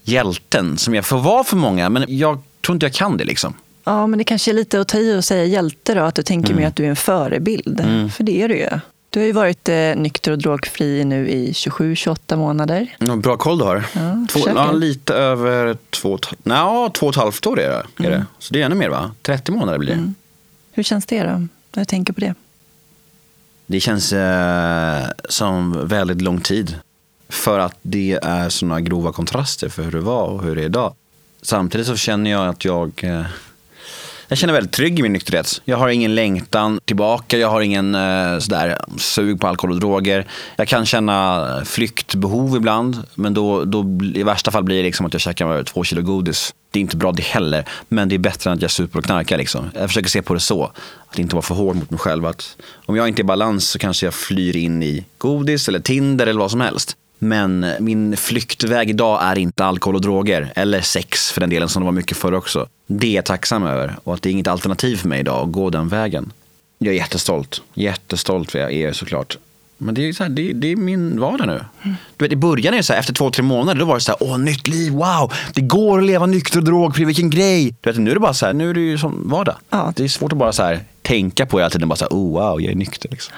hjälten 0.03 0.79
som 0.79 0.95
jag 0.95 1.07
får 1.07 1.19
vara 1.19 1.45
för 1.45 1.57
många. 1.57 1.89
Men 1.89 2.05
jag 2.09 2.43
tror 2.67 2.77
inte 2.77 2.87
jag 2.87 2.95
kan 2.95 3.17
det 3.17 3.25
liksom. 3.25 3.55
Ja, 3.85 4.07
men 4.07 4.19
det 4.19 4.25
kanske 4.25 4.51
är 4.51 4.55
lite 4.55 4.81
att 4.81 4.89
ta 4.89 4.99
i 4.99 5.17
och 5.17 5.25
säga 5.25 5.45
hjälte 5.45 5.95
då, 5.95 6.01
att 6.01 6.15
du 6.15 6.23
tänker 6.23 6.51
mm. 6.51 6.61
mer 6.63 6.69
att 6.69 6.77
du 6.77 6.85
är 6.85 6.89
en 6.89 6.97
förebild. 6.97 7.81
Mm. 7.81 8.11
För 8.11 8.25
det 8.25 8.43
är 8.43 8.49
du 8.49 8.57
ju. 8.57 8.69
Du 9.11 9.21
har 9.21 9.27
ju 9.27 9.33
varit 9.33 9.69
eh, 9.69 9.77
nykter 9.97 10.33
och 10.33 10.39
drogfri 10.39 11.05
nu 11.05 11.29
i 11.29 11.53
27-28 11.53 12.37
månader. 12.37 12.97
Ja, 12.99 13.17
bra 13.17 13.37
koll 13.37 13.59
du 13.59 13.65
har. 13.65 13.85
Ja, 13.93 14.27
två, 14.29 14.41
ja, 14.47 14.73
lite 14.73 15.15
över 15.15 15.77
två, 15.91 16.19
ja, 16.43 16.91
två 16.95 17.07
och 17.07 17.13
ett 17.13 17.17
halvt 17.17 17.47
år 17.47 17.61
är 17.61 17.69
det. 17.69 18.05
Är 18.07 18.11
det. 18.11 18.15
Mm. 18.15 18.27
Så 18.39 18.55
det 18.55 18.63
är 18.63 18.67
ännu 18.67 18.75
mer 18.75 18.89
va? 18.89 19.11
30 19.23 19.53
månader 19.53 19.79
blir 19.79 19.89
det. 19.89 19.95
Mm. 19.95 20.15
Hur 20.73 20.83
känns 20.83 21.07
det 21.07 21.23
då, 21.23 21.31
när 21.31 21.49
du 21.73 21.85
tänker 21.85 22.13
på 22.13 22.21
det? 22.21 22.35
Det 23.67 23.81
känns 23.81 24.13
eh, 24.13 25.05
som 25.29 25.89
väldigt 25.89 26.23
lång 26.23 26.41
tid. 26.41 26.77
För 27.29 27.59
att 27.59 27.77
det 27.83 28.19
är 28.23 28.49
sådana 28.49 28.81
grova 28.81 29.13
kontraster 29.13 29.69
för 29.69 29.83
hur 29.83 29.93
det 29.93 30.01
var 30.01 30.27
och 30.27 30.43
hur 30.43 30.57
det 30.57 30.63
är 30.63 30.67
idag. 30.67 30.95
Samtidigt 31.43 31.87
så 31.87 31.97
känner 31.97 32.31
jag 32.31 32.49
att 32.49 32.65
jag 32.65 33.05
eh, 33.05 33.27
jag 34.29 34.39
känner 34.39 34.53
mig 34.53 34.61
väldigt 34.61 34.73
trygg 34.75 34.99
i 34.99 35.03
min 35.03 35.13
nykterhet. 35.13 35.63
Jag 35.65 35.77
har 35.77 35.89
ingen 35.89 36.15
längtan 36.15 36.81
tillbaka, 36.85 37.39
jag 37.39 37.51
har 37.51 37.61
ingen 37.61 37.95
eh, 37.95 38.39
sådär, 38.39 38.79
sug 38.99 39.41
på 39.41 39.47
alkohol 39.47 39.71
och 39.71 39.81
droger. 39.81 40.27
Jag 40.57 40.69
kan 40.69 40.87
känna 40.87 41.63
flyktbehov 41.65 42.57
ibland, 42.57 43.03
men 43.15 43.35
då, 43.35 43.65
då 43.65 44.01
i 44.15 44.23
värsta 44.23 44.51
fall 44.51 44.65
blir 44.65 44.77
det 44.77 44.83
liksom 44.83 45.07
att 45.07 45.13
jag 45.13 45.21
käkar 45.21 45.63
två 45.63 45.85
kilo 45.85 46.03
godis. 46.03 46.55
Det 46.71 46.79
är 46.79 46.81
inte 46.81 46.97
bra 46.97 47.13
det 47.13 47.23
heller, 47.23 47.65
men 47.89 48.09
det 48.09 48.15
är 48.15 48.19
bättre 48.19 48.51
än 48.51 48.57
att 48.57 48.63
jag 48.63 48.71
super 48.71 48.99
och 48.99 49.05
knarkar. 49.05 49.39
Liksom. 49.39 49.71
Jag 49.75 49.89
försöker 49.89 50.09
se 50.09 50.23
på 50.23 50.35
det 50.35 50.41
så, 50.41 50.73
att 51.09 51.19
inte 51.19 51.35
vara 51.35 51.43
för 51.43 51.55
hård 51.55 51.77
mot 51.77 51.91
mig 51.91 52.01
själv. 52.01 52.27
Att 52.27 52.57
om 52.87 52.97
jag 52.97 53.09
inte 53.09 53.21
är 53.21 53.25
i 53.25 53.27
balans 53.27 53.69
så 53.69 53.79
kanske 53.79 54.07
jag 54.07 54.15
flyr 54.15 54.57
in 54.57 54.83
i 54.83 55.05
godis 55.19 55.69
eller 55.69 55.81
Tinder 55.81 56.27
eller 56.27 56.41
vad 56.41 56.51
som 56.51 56.61
helst. 56.61 56.97
Men 57.19 57.67
min 57.81 58.17
flyktväg 58.17 58.91
idag 58.91 59.19
är 59.23 59.39
inte 59.39 59.65
alkohol 59.65 59.95
och 59.95 60.01
droger, 60.01 60.53
eller 60.57 60.81
sex 60.81 61.33
för 61.33 61.41
den 61.41 61.51
delen 61.51 61.69
som 61.69 61.83
det 61.83 61.85
var 61.85 61.93
mycket 61.93 62.17
förr 62.17 62.35
också. 62.35 62.67
Det 62.87 63.07
är 63.07 63.15
jag 63.15 63.25
tacksam 63.25 63.65
över 63.65 63.97
och 64.05 64.15
att 64.15 64.23
det 64.23 64.29
är 64.29 64.33
inget 64.33 64.49
alternativ 64.49 64.97
för 64.97 65.09
mig 65.09 65.21
idag 65.21 65.47
att 65.47 65.53
gå 65.53 65.71
den 65.71 65.89
vägen. 65.89 66.33
Jag 66.79 66.95
är 66.95 66.99
jättestolt, 66.99 67.63
jättestolt 67.75 68.51
för 68.51 68.59
jag 68.59 68.73
är 68.73 68.93
såklart. 68.93 69.39
Men 69.79 69.95
det 69.95 70.09
är, 70.09 70.13
så 70.13 70.23
här, 70.23 70.31
det, 70.31 70.53
det, 70.53 70.73
är 70.73 70.77
min 70.77 71.21
vardag 71.21 71.47
nu. 71.47 71.53
Mm. 71.83 71.97
Du 72.17 72.25
vet, 72.25 72.33
I 72.33 72.37
början, 72.37 72.75
är 72.75 72.83
så 72.83 72.93
här, 72.93 73.01
efter 73.01 73.15
två, 73.15 73.31
tre 73.31 73.43
månader, 73.43 73.81
då 73.81 73.87
var 73.87 73.95
det 73.95 74.01
så 74.01 74.13
här, 74.13 74.23
åh, 74.23 74.39
nytt 74.39 74.69
liv, 74.69 74.93
wow, 74.93 75.33
det 75.55 75.61
går 75.61 75.99
att 75.99 76.05
leva 76.05 76.27
nykter 76.27 76.59
och 76.59 76.65
drogfri, 76.65 77.05
vilken 77.05 77.31
grej. 77.31 77.75
Du 77.81 77.91
vet, 77.91 78.01
nu 78.01 78.11
är 78.11 78.15
det 78.15 78.21
bara 78.21 78.35
så 78.35 78.47
här, 78.47 78.53
nu 78.53 78.71
är 78.71 78.75
det 78.75 78.81
ju 78.81 78.99
som 78.99 79.31
vardag. 79.31 79.55
Ja. 79.71 79.93
Det 79.97 80.05
är 80.05 80.09
svårt 80.09 80.33
att 80.33 80.39
bara 80.39 80.53
så 80.53 80.63
här, 80.63 80.81
tänka 81.03 81.47
på 81.47 81.59
hela 81.59 81.71
tiden, 81.71 81.89
bara 81.89 81.97
så 81.97 82.05
här, 82.05 82.11
oh, 82.11 82.33
wow, 82.33 82.61
jag 82.61 82.73
är 82.73 82.77
nykter. 82.77 83.09
Liksom. 83.11 83.35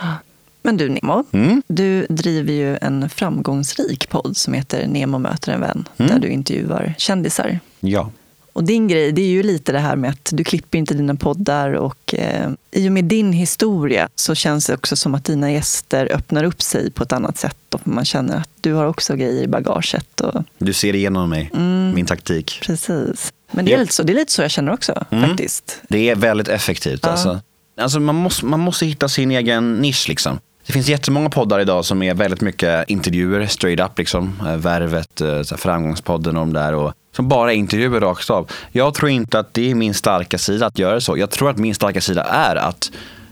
Men 0.67 0.77
du 0.77 0.89
Nemo, 0.89 1.25
mm. 1.33 1.63
du 1.67 2.07
driver 2.09 2.53
ju 2.53 2.77
en 2.77 3.11
framgångsrik 3.11 4.09
podd 4.09 4.37
som 4.37 4.55
heter 4.55 4.87
Nemo 4.87 5.19
möter 5.19 5.53
en 5.53 5.61
vän, 5.61 5.89
mm. 5.97 6.13
där 6.13 6.19
du 6.19 6.29
intervjuar 6.29 6.95
kändisar. 6.99 7.61
Ja. 7.81 8.11
Och 8.53 8.65
din 8.65 8.89
grej, 8.89 9.13
det 9.13 9.23
är 9.23 9.29
ju 9.29 9.43
lite 9.43 9.73
det 9.73 9.79
här 9.79 9.97
med 9.97 10.11
att 10.11 10.31
du 10.33 10.45
klipper 10.45 10.79
inte 10.79 10.95
dina 10.95 11.15
poddar 11.15 11.73
och 11.73 12.15
eh, 12.15 12.51
i 12.71 12.89
och 12.89 12.93
med 12.93 13.05
din 13.05 13.33
historia 13.33 14.09
så 14.15 14.35
känns 14.35 14.67
det 14.67 14.75
också 14.75 14.97
som 14.97 15.15
att 15.15 15.25
dina 15.25 15.53
gäster 15.53 16.13
öppnar 16.13 16.45
upp 16.45 16.63
sig 16.63 16.91
på 16.91 17.03
ett 17.03 17.13
annat 17.13 17.39
sätt 17.39 17.75
och 17.75 17.89
man 17.89 18.05
känner 18.05 18.37
att 18.37 18.51
du 18.61 18.73
har 18.73 18.87
också 18.87 19.17
grejer 19.17 19.43
i 19.43 19.49
bagaget. 19.49 20.21
Och... 20.21 20.43
Du 20.59 20.73
ser 20.73 20.95
igenom 20.95 21.31
mig, 21.31 21.51
mm. 21.55 21.95
min 21.95 22.07
taktik. 22.07 22.59
Precis. 22.63 23.33
Men 23.51 23.65
det 23.65 23.73
är, 23.73 23.79
lite 23.79 23.95
så, 23.95 24.03
det 24.03 24.13
är 24.13 24.15
lite 24.15 24.33
så 24.33 24.43
jag 24.43 24.51
känner 24.51 24.73
också 24.73 25.05
mm. 25.11 25.29
faktiskt. 25.29 25.83
Det 25.89 26.11
är 26.11 26.15
väldigt 26.15 26.49
effektivt. 26.49 27.01
Ja. 27.03 27.11
Alltså. 27.11 27.41
Alltså 27.81 28.01
man, 28.01 28.15
måste, 28.15 28.45
man 28.45 28.61
måste 28.61 28.87
hitta 28.87 29.09
sin 29.09 29.31
egen 29.31 29.75
nisch. 29.75 30.09
Liksom. 30.09 30.39
Det 30.67 30.73
finns 30.73 30.89
jättemånga 30.89 31.31
poddar 31.31 31.61
idag 31.61 31.85
som 31.85 32.03
är 32.03 32.15
väldigt 32.15 32.41
mycket 32.41 32.91
intervjuer, 32.91 33.47
straight 33.47 33.81
up. 33.81 33.99
Liksom. 33.99 34.43
Eh, 34.47 34.57
Värvet, 34.57 35.21
eh, 35.21 35.43
Framgångspodden 35.43 36.37
och 36.37 36.47
de 36.47 36.53
där. 36.53 36.75
Och, 36.75 36.93
som 37.17 37.29
bara 37.29 37.53
är 37.53 37.57
intervjuer 37.57 38.01
rakt 38.01 38.31
av. 38.31 38.51
Jag 38.73 38.95
tror 38.95 39.11
inte 39.11 39.39
att 39.39 39.55
det 39.55 39.71
är 39.71 39.75
min 39.75 39.95
starka 39.95 40.39
sida 40.39 40.67
att 40.67 40.79
göra 40.79 41.01
så. 41.01 41.19
Jag 41.19 41.31
tror 41.31 41.51
att 41.51 41.59
min 41.59 41.75
starka 41.75 42.01
sida 42.01 42.23
är 42.23 42.57
att 42.57 42.91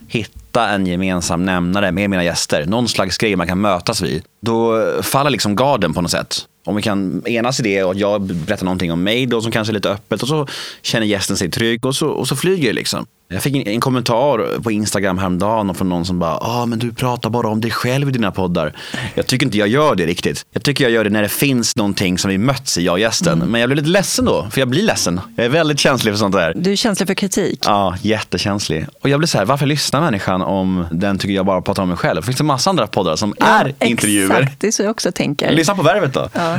hitta 0.08 0.68
en 0.68 0.87
gemensam 0.87 1.44
nämnare 1.44 1.92
med 1.92 2.11
mina 2.11 2.25
gäster. 2.25 2.66
Någon 2.66 2.88
slags 2.88 3.18
grej 3.18 3.37
man 3.37 3.47
kan 3.47 3.61
mötas 3.61 4.02
vid. 4.02 4.23
Då 4.40 4.88
faller 5.02 5.30
liksom 5.30 5.56
garden 5.56 5.94
på 5.94 6.00
något 6.00 6.11
sätt. 6.11 6.37
Om 6.66 6.76
vi 6.76 6.82
kan 6.82 7.23
enas 7.26 7.61
i 7.61 7.62
det 7.62 7.85
och 7.85 7.97
jag 7.97 8.23
berättar 8.23 8.64
någonting 8.64 8.92
om 8.92 9.02
mig 9.02 9.26
då 9.26 9.40
som 9.40 9.52
kanske 9.52 9.73
är 9.73 9.75
lite 9.75 9.90
öppet 9.90 10.23
och 10.23 10.28
så 10.28 10.47
känner 10.82 11.06
gästen 11.06 11.37
sig 11.37 11.50
trygg 11.50 11.87
och 11.87 11.97
så, 11.97 12.08
och 12.08 12.28
så 12.28 12.37
flyger 12.37 12.68
det 12.68 12.73
liksom. 12.73 13.06
Jag 13.28 13.43
fick 13.43 13.57
en, 13.57 13.69
en, 13.69 13.81
kommentar 13.81 14.61
på 14.61 14.71
Instagram 14.71 15.19
häromdagen 15.19 15.75
från 15.75 15.88
någon 15.88 16.04
som 16.04 16.19
bara, 16.19 16.38
ah, 16.40 16.66
men 16.66 16.78
du 16.78 16.93
pratar 16.93 17.31
bara 17.31 17.49
om 17.49 17.61
dig 17.61 17.71
själv 17.71 18.09
i 18.09 18.12
dina 18.12 18.33
poddar. 18.33 18.73
Jag 19.14 19.26
tycker 19.26 19.47
inte 19.47 19.59
jag 19.59 19.69
gör 19.69 19.95
det 19.95 20.07
riktigt. 20.07 20.47
Jag 20.52 20.62
tycker 20.62 20.85
jag 20.85 20.90
gör 20.90 21.04
det 21.04 21.11
när 21.11 21.23
det 21.23 21.28
finns 21.28 21.76
någonting 21.76 22.19
som 22.19 22.31
vi 22.31 22.38
möts 22.38 22.78
i, 22.78 22.85
jag 22.85 22.93
och 22.93 23.00
gästen. 23.00 23.33
Mm. 23.33 23.49
Men 23.50 23.61
jag 23.61 23.71
blir 23.71 23.76
lite 23.76 23.88
ledsen 23.88 24.25
då, 24.25 24.47
för 24.50 24.61
jag 24.61 24.69
blir 24.69 24.83
ledsen. 24.83 25.21
Jag 25.37 25.47
är 25.47 25.50
väldigt 25.50 25.81
känslig 25.81 26.12
för 26.14 26.19
sånt 26.19 26.35
där. 26.35 26.52
Du 26.57 26.73
är 26.73 26.76
känslig 26.76 27.07
för 27.07 27.14
kritik? 27.14 27.61
Ja, 27.66 27.97
jättekänslig. 28.02 28.87
Och 29.02 29.09
jag 29.09 29.21
blir 29.21 29.28
så 29.28 29.38
här, 29.38 29.45
varför 29.45 29.66
lyssnar 29.66 30.00
människan 30.00 30.43
om 30.43 30.87
den 30.90 31.19
tycker 31.19 31.35
jag 31.35 31.47
bara 31.47 31.62
pratar 31.62 31.83
om 31.83 31.88
mig 31.88 31.99
själv? 31.99 32.21
Det 32.21 32.26
finns 32.26 32.40
en 32.40 32.47
massa 32.47 32.71
andra 32.71 32.87
poddar 32.87 33.16
som 33.16 33.35
ja, 33.38 33.47
är 33.47 33.66
exakt. 33.66 33.90
intervjuer. 33.90 34.40
Exakt, 34.40 34.61
det 34.61 34.66
är 34.66 34.71
så 34.71 34.83
jag 34.83 34.90
också 34.90 35.12
tänker. 35.12 35.52
Lyssna 35.52 35.75
på 35.75 35.83
Värvet 35.83 36.14
då. 36.14 36.28
Ja. 36.33 36.59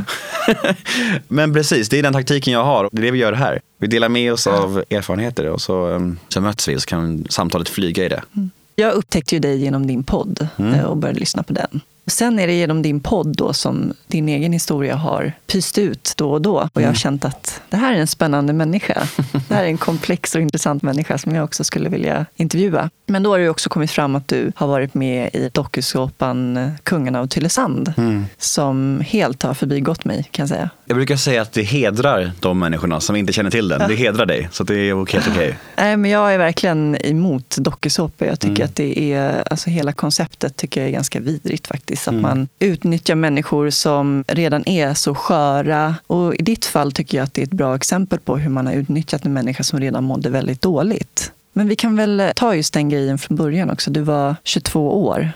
men 1.28 1.54
precis, 1.54 1.90
det 1.90 2.00
är 2.00 2.04
den 2.04 2.14
taktiken 2.14 2.54
jag 2.54 2.64
har. 2.64 2.90
Det 2.92 3.02
är 3.02 3.02
det 3.02 3.12
vi 3.12 3.20
gör 3.20 3.34
här. 3.34 3.60
Vi 3.78 3.88
delar 3.88 4.10
med 4.10 4.34
oss 4.34 4.48
av 4.48 4.84
erfarenheter 4.90 5.46
och 5.46 5.62
så, 5.62 5.88
um, 5.88 6.20
så 6.30 6.42
möts 6.42 6.68
vi 6.68 6.76
och 6.76 6.82
så 6.82 6.86
kan 6.86 7.26
samtalet 7.30 7.70
flyga 7.70 8.06
i 8.06 8.10
det. 8.10 8.24
Mm. 8.36 8.50
Jag 8.76 8.94
upptäckte 8.94 9.36
ju 9.36 9.40
dig 9.40 9.58
genom 9.58 9.88
din 9.88 10.04
podd 10.04 10.48
mm. 10.58 10.74
Eh, 10.74 10.84
och 10.84 10.98
började 10.98 11.20
lyssna 11.20 11.44
på 11.44 11.54
den. 11.54 11.82
Sen 12.08 12.40
är 12.40 12.48
det 12.48 12.54
genom 12.54 12.82
din 12.82 13.00
podd 13.00 13.38
då 13.38 13.54
som 13.54 13.94
din 14.08 14.30
egen 14.30 14.54
historia 14.54 14.96
har 14.96 15.32
pyst 15.48 15.78
ut 15.78 16.14
då 16.18 16.32
och 16.32 16.42
då. 16.42 16.56
Och 16.56 16.70
jag 16.74 16.82
har 16.82 16.84
mm. 16.84 16.96
känt 16.96 17.26
att 17.26 17.62
det 17.70 17.78
här 17.78 17.94
är 17.94 17.98
en 17.98 18.08
spännande 18.08 18.54
människa. 18.54 19.08
Det 19.48 19.56
här 19.56 19.64
är 19.64 19.68
en 19.68 19.78
komplex 19.78 20.36
och 20.36 20.42
intressant 20.42 20.84
människa 20.84 21.18
som 21.18 21.36
jag 21.36 21.44
också 21.44 21.64
skulle 21.64 21.90
vilja 21.90 22.26
intervjua. 22.36 22.90
Men 23.06 23.24
då 23.24 23.30
har 23.30 23.40
det 23.40 23.50
också 23.50 23.70
kommit 23.70 23.92
fram 23.92 24.16
att 24.16 24.28
du 24.28 24.52
har 24.56 24.68
varit 24.68 24.94
med 24.94 25.30
i 25.34 25.50
dokusåpan 25.54 26.72
Kungarna 26.84 27.20
av 27.20 27.28
Tylösand. 27.28 27.94
Mm. 27.98 28.26
Som 28.38 29.04
helt 29.08 29.44
har 29.44 29.54
förbigått 29.54 30.06
mig 30.06 30.28
kan 30.32 30.44
jag 30.44 30.50
säga. 30.50 30.70
Jag 30.86 30.98
brukar 30.98 31.16
säga 31.16 31.42
att 31.42 31.54
det 31.54 31.64
hedrar 31.64 32.32
de 32.40 32.60
människorna 32.60 33.00
som 33.00 33.16
inte 33.16 33.34
känner 33.34 33.52
till 33.52 33.68
den. 33.68 33.90
Det 33.90 33.96
hedrar 33.96 34.26
dig, 34.26 34.50
så 34.52 34.64
det 34.64 34.76
är 34.76 34.96
helt 34.96 35.28
okej. 35.28 35.32
Okay. 35.32 35.54
Nej, 35.76 35.98
men 35.98 36.12
jag 36.12 36.34
är 36.34 36.38
verkligen 36.38 36.98
emot 37.06 37.56
dokusåpor. 37.60 38.28
Jag 38.28 38.40
tycker 38.40 38.56
mm. 38.56 38.66
att 38.66 38.76
det 38.76 39.14
är, 39.14 39.44
alltså 39.52 39.70
hela 39.70 39.94
konceptet 39.94 40.56
tycker 40.56 40.82
jag 40.82 40.88
är 40.88 40.94
ganska 40.94 41.20
vidrigt 41.20 41.68
faktiskt. 41.68 41.95
Att 42.02 42.12
mm. 42.12 42.22
man 42.22 42.48
utnyttjar 42.60 43.16
människor 43.16 43.70
som 43.70 44.24
redan 44.28 44.68
är 44.70 44.94
så 44.94 45.16
sköra. 45.16 45.96
Och 46.08 46.36
i 46.36 46.44
ditt 46.44 46.66
fall 46.66 46.92
tycker 46.92 47.18
jag 47.18 47.26
att 47.26 47.34
det 47.34 47.42
är 47.42 47.46
ett 47.46 47.52
bra 47.52 47.76
exempel 47.76 48.20
på 48.20 48.38
hur 48.38 48.50
man 48.50 48.68
har 48.68 48.74
utnyttjat 48.74 49.26
en 49.26 49.34
människa 49.34 49.64
som 49.64 49.80
redan 49.80 50.04
mådde 50.04 50.30
väldigt 50.30 50.62
dåligt. 50.62 51.32
Men 51.54 51.68
vi 51.68 51.76
kan 51.76 51.96
väl 51.96 52.32
ta 52.36 52.56
just 52.56 52.74
den 52.74 52.90
grejen 52.90 53.18
från 53.18 53.38
början 53.38 53.70
också. 53.70 53.92
Du 53.92 54.02
var 54.02 54.36
22 54.44 55.06
år 55.06 55.34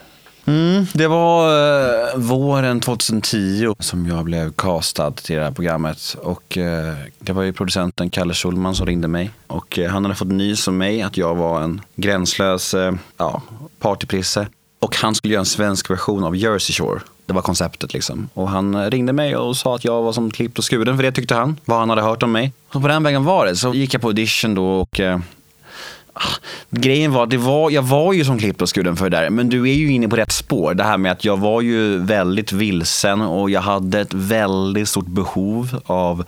Mm, 0.49 0.85
det 0.93 1.07
var 1.07 1.49
eh, 1.49 2.17
våren 2.17 2.79
2010 2.79 3.73
som 3.79 4.07
jag 4.07 4.25
blev 4.25 4.51
castad 4.51 5.11
till 5.11 5.35
det 5.35 5.43
här 5.43 5.51
programmet. 5.51 6.15
Och 6.21 6.57
eh, 6.57 6.93
det 7.19 7.33
var 7.33 7.43
ju 7.43 7.53
producenten 7.53 8.09
Kalle 8.09 8.33
Schulman 8.33 8.75
som 8.75 8.85
ringde 8.85 9.07
mig. 9.07 9.31
Och 9.47 9.79
eh, 9.79 9.91
han 9.91 10.05
hade 10.05 10.15
fått 10.15 10.27
nys 10.27 10.67
om 10.67 10.77
mig 10.77 11.01
att 11.01 11.17
jag 11.17 11.35
var 11.35 11.61
en 11.61 11.81
gränslös 11.95 12.73
eh, 12.73 12.93
ja, 13.17 13.41
partyprisse. 13.79 14.47
Och 14.79 14.95
han 14.95 15.15
skulle 15.15 15.33
göra 15.33 15.39
en 15.39 15.45
svensk 15.45 15.89
version 15.89 16.23
av 16.23 16.35
Jersey 16.35 16.73
Shore. 16.73 17.01
Det 17.25 17.33
var 17.33 17.41
konceptet 17.41 17.93
liksom. 17.93 18.29
Och 18.33 18.49
han 18.49 18.91
ringde 18.91 19.13
mig 19.13 19.35
och 19.35 19.57
sa 19.57 19.75
att 19.75 19.85
jag 19.85 20.01
var 20.01 20.13
som 20.13 20.31
klippt 20.31 20.57
och 20.57 20.71
skuren 20.71 20.97
för 20.97 21.03
det 21.03 21.11
tyckte 21.11 21.35
han. 21.35 21.57
Vad 21.65 21.79
han 21.79 21.89
hade 21.89 22.01
hört 22.01 22.23
om 22.23 22.31
mig. 22.31 22.53
Och 22.73 22.81
på 22.81 22.87
den 22.87 23.03
vägen 23.03 23.23
var 23.23 23.45
det. 23.45 23.55
Så 23.55 23.73
gick 23.73 23.93
jag 23.93 24.01
på 24.01 24.07
audition 24.07 24.55
då 24.55 24.65
och 24.65 24.99
eh, 24.99 25.19
ah, 26.13 26.21
Grejen 26.69 27.11
var, 27.13 27.27
det 27.27 27.37
var, 27.37 27.71
jag 27.71 27.81
var 27.81 28.13
ju 28.13 28.25
som 28.25 28.39
klippt 28.39 28.61
och 28.61 28.75
skuren 28.75 28.95
för 28.95 29.09
det 29.09 29.17
där, 29.17 29.29
men 29.29 29.49
du 29.49 29.69
är 29.69 29.73
ju 29.73 29.91
inne 29.91 30.07
på 30.07 30.15
rätt 30.15 30.31
spår. 30.31 30.73
Det 30.73 30.83
här 30.83 30.97
med 30.97 31.11
att 31.11 31.25
jag 31.25 31.37
var 31.37 31.61
ju 31.61 31.97
väldigt 31.97 32.51
vilsen 32.51 33.21
och 33.21 33.49
jag 33.49 33.61
hade 33.61 33.99
ett 33.99 34.13
väldigt 34.13 34.89
stort 34.89 35.07
behov 35.07 35.81
av 35.85 36.25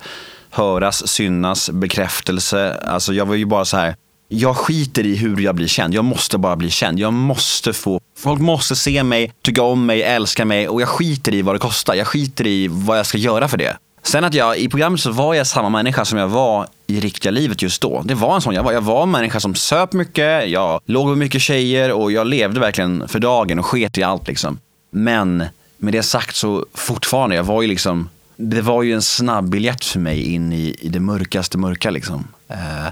höras, 0.50 1.08
synas, 1.08 1.70
bekräftelse. 1.70 2.76
Alltså 2.86 3.14
jag 3.14 3.26
var 3.26 3.34
ju 3.34 3.44
bara 3.44 3.64
så 3.64 3.76
här, 3.76 3.96
jag 4.28 4.56
skiter 4.56 5.06
i 5.06 5.16
hur 5.16 5.40
jag 5.40 5.54
blir 5.54 5.66
känd. 5.66 5.94
Jag 5.94 6.04
måste 6.04 6.38
bara 6.38 6.56
bli 6.56 6.70
känd. 6.70 6.98
Jag 6.98 7.12
måste 7.12 7.72
få, 7.72 8.00
folk 8.22 8.40
måste 8.40 8.76
se 8.76 9.02
mig, 9.02 9.32
tycka 9.42 9.62
om 9.62 9.86
mig, 9.86 10.02
älska 10.02 10.44
mig 10.44 10.68
och 10.68 10.80
jag 10.82 10.88
skiter 10.88 11.34
i 11.34 11.42
vad 11.42 11.54
det 11.54 11.58
kostar. 11.58 11.94
Jag 11.94 12.06
skiter 12.06 12.46
i 12.46 12.68
vad 12.68 12.98
jag 12.98 13.06
ska 13.06 13.18
göra 13.18 13.48
för 13.48 13.56
det. 13.56 13.76
Sen 14.02 14.24
att 14.24 14.34
jag 14.34 14.58
i 14.58 14.68
programmet 14.68 15.00
så 15.00 15.12
var 15.12 15.34
jag 15.34 15.46
samma 15.46 15.68
människa 15.68 16.04
som 16.04 16.18
jag 16.18 16.28
var 16.28 16.66
i 16.86 17.00
riktiga 17.00 17.30
livet 17.30 17.62
just 17.62 17.82
då. 17.82 18.02
Det 18.04 18.14
var 18.14 18.34
en 18.34 18.40
sån 18.40 18.54
jag 18.54 18.62
var. 18.62 18.72
Jag 18.72 18.80
var 18.80 19.02
en 19.02 19.10
människa 19.10 19.40
som 19.40 19.54
söp 19.54 19.92
mycket, 19.92 20.48
jag 20.48 20.80
låg 20.84 21.08
med 21.08 21.18
mycket 21.18 21.42
tjejer 21.42 21.92
och 21.92 22.12
jag 22.12 22.26
levde 22.26 22.60
verkligen 22.60 23.08
för 23.08 23.18
dagen 23.18 23.58
och 23.58 23.66
sket 23.66 23.98
i 23.98 24.02
allt 24.02 24.28
liksom. 24.28 24.58
Men 24.90 25.44
med 25.76 25.92
det 25.92 26.02
sagt 26.02 26.36
så 26.36 26.66
fortfarande, 26.74 27.36
jag 27.36 27.44
var 27.44 27.62
ju 27.62 27.68
liksom, 27.68 28.08
det 28.36 28.60
var 28.60 28.82
ju 28.82 28.92
en 28.92 29.02
snabb 29.02 29.48
biljett 29.48 29.84
för 29.84 30.00
mig 30.00 30.22
in 30.34 30.52
i, 30.52 30.76
i 30.80 30.88
det 30.88 31.00
mörkaste 31.00 31.58
mörka 31.58 31.90
liksom. 31.90 32.28
Uh, 32.50 32.88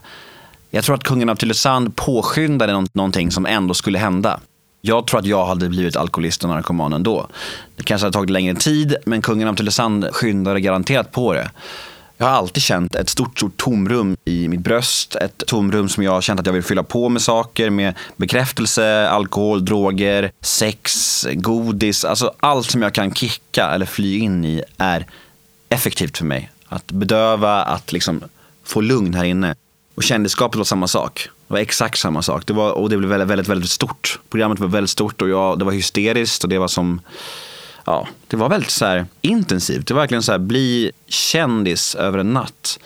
jag 0.71 0.85
tror 0.85 0.95
att 0.95 1.05
kungen 1.05 1.29
av 1.29 1.37
Tylösand 1.37 1.97
påskyndade 1.97 2.87
någonting 2.93 3.31
som 3.31 3.47
ändå 3.47 3.75
skulle 3.75 3.99
hända. 3.99 4.41
Jag 4.81 5.07
tror 5.07 5.21
att 5.21 5.27
jag 5.27 5.47
hade 5.47 5.69
blivit 5.69 5.97
alkoholist 5.97 6.45
och 6.45 6.51
narkoman 6.51 6.93
ändå. 6.93 7.27
Det 7.77 7.83
kanske 7.83 8.05
hade 8.05 8.13
tagit 8.13 8.31
längre 8.31 8.55
tid, 8.55 8.97
men 9.07 9.23
kungen 9.23 9.49
av 9.49 9.55
Tylösand 9.55 10.09
skyndade 10.13 10.61
garanterat 10.61 11.13
på 11.13 11.33
det. 11.33 11.51
Jag 12.17 12.27
har 12.27 12.33
alltid 12.33 12.63
känt 12.63 12.95
ett 12.95 13.09
stort, 13.09 13.39
stort 13.39 13.57
tomrum 13.57 14.17
i 14.25 14.49
mitt 14.49 14.61
bröst. 14.61 15.17
Ett 15.17 15.43
tomrum 15.47 15.89
som 15.89 16.03
jag 16.03 16.13
har 16.13 16.21
känt 16.21 16.41
att 16.41 16.47
jag 16.47 16.53
vill 16.53 16.63
fylla 16.63 16.83
på 16.83 17.09
med 17.09 17.23
saker, 17.23 17.71
med 17.71 17.95
bekräftelse, 18.17 19.09
alkohol, 19.09 19.65
droger, 19.65 20.33
sex, 20.41 21.27
godis. 21.33 22.05
Alltså 22.05 22.35
allt 22.41 22.71
som 22.71 22.83
jag 22.83 22.95
kan 22.95 23.15
kicka 23.15 23.71
eller 23.71 23.87
fly 23.87 24.19
in 24.19 24.45
i 24.45 24.63
är 24.79 25.07
effektivt 25.69 26.19
för 26.19 26.25
mig. 26.25 26.51
Att 26.69 26.93
bedöva, 26.93 27.63
att 27.63 27.93
liksom 27.93 28.21
få 28.65 28.81
lugn 28.81 29.15
här 29.15 29.25
inne. 29.25 29.55
Och 29.95 30.03
kändisskapet 30.03 30.57
var 30.57 30.65
samma 30.65 30.89
sak. 30.89 31.29
Det 31.51 31.55
var 31.55 31.61
exakt 31.61 31.99
samma 31.99 32.23
sak. 32.23 32.47
Det 32.47 32.53
var, 32.53 32.73
och 32.73 32.91
det 32.91 32.97
blev 32.97 33.11
väldigt, 33.11 33.29
väldigt, 33.29 33.49
väldigt 33.49 33.71
stort. 33.71 34.21
Programmet 34.29 34.59
var 34.59 34.69
väldigt 34.69 34.91
stort 34.91 35.23
och 35.23 35.29
jag, 35.29 35.59
det 35.59 35.65
var 35.65 35.73
hysteriskt 35.73 36.45
och 36.45 36.51
det 36.51 36.59
var 36.59 36.69
som 36.69 37.01
ja, 37.85 38.09
det 38.29 38.37
var 38.37 38.49
väldigt 38.49 38.71
så 38.71 38.85
här 38.85 39.07
intensivt. 39.21 39.87
Det 39.87 39.95
var 39.95 40.01
verkligen 40.01 40.23
så 40.23 40.33
här, 40.33 40.39
bli 40.39 40.93
kändis 41.07 41.95
över 41.95 42.19
en 42.19 42.33
natt. 42.33 42.79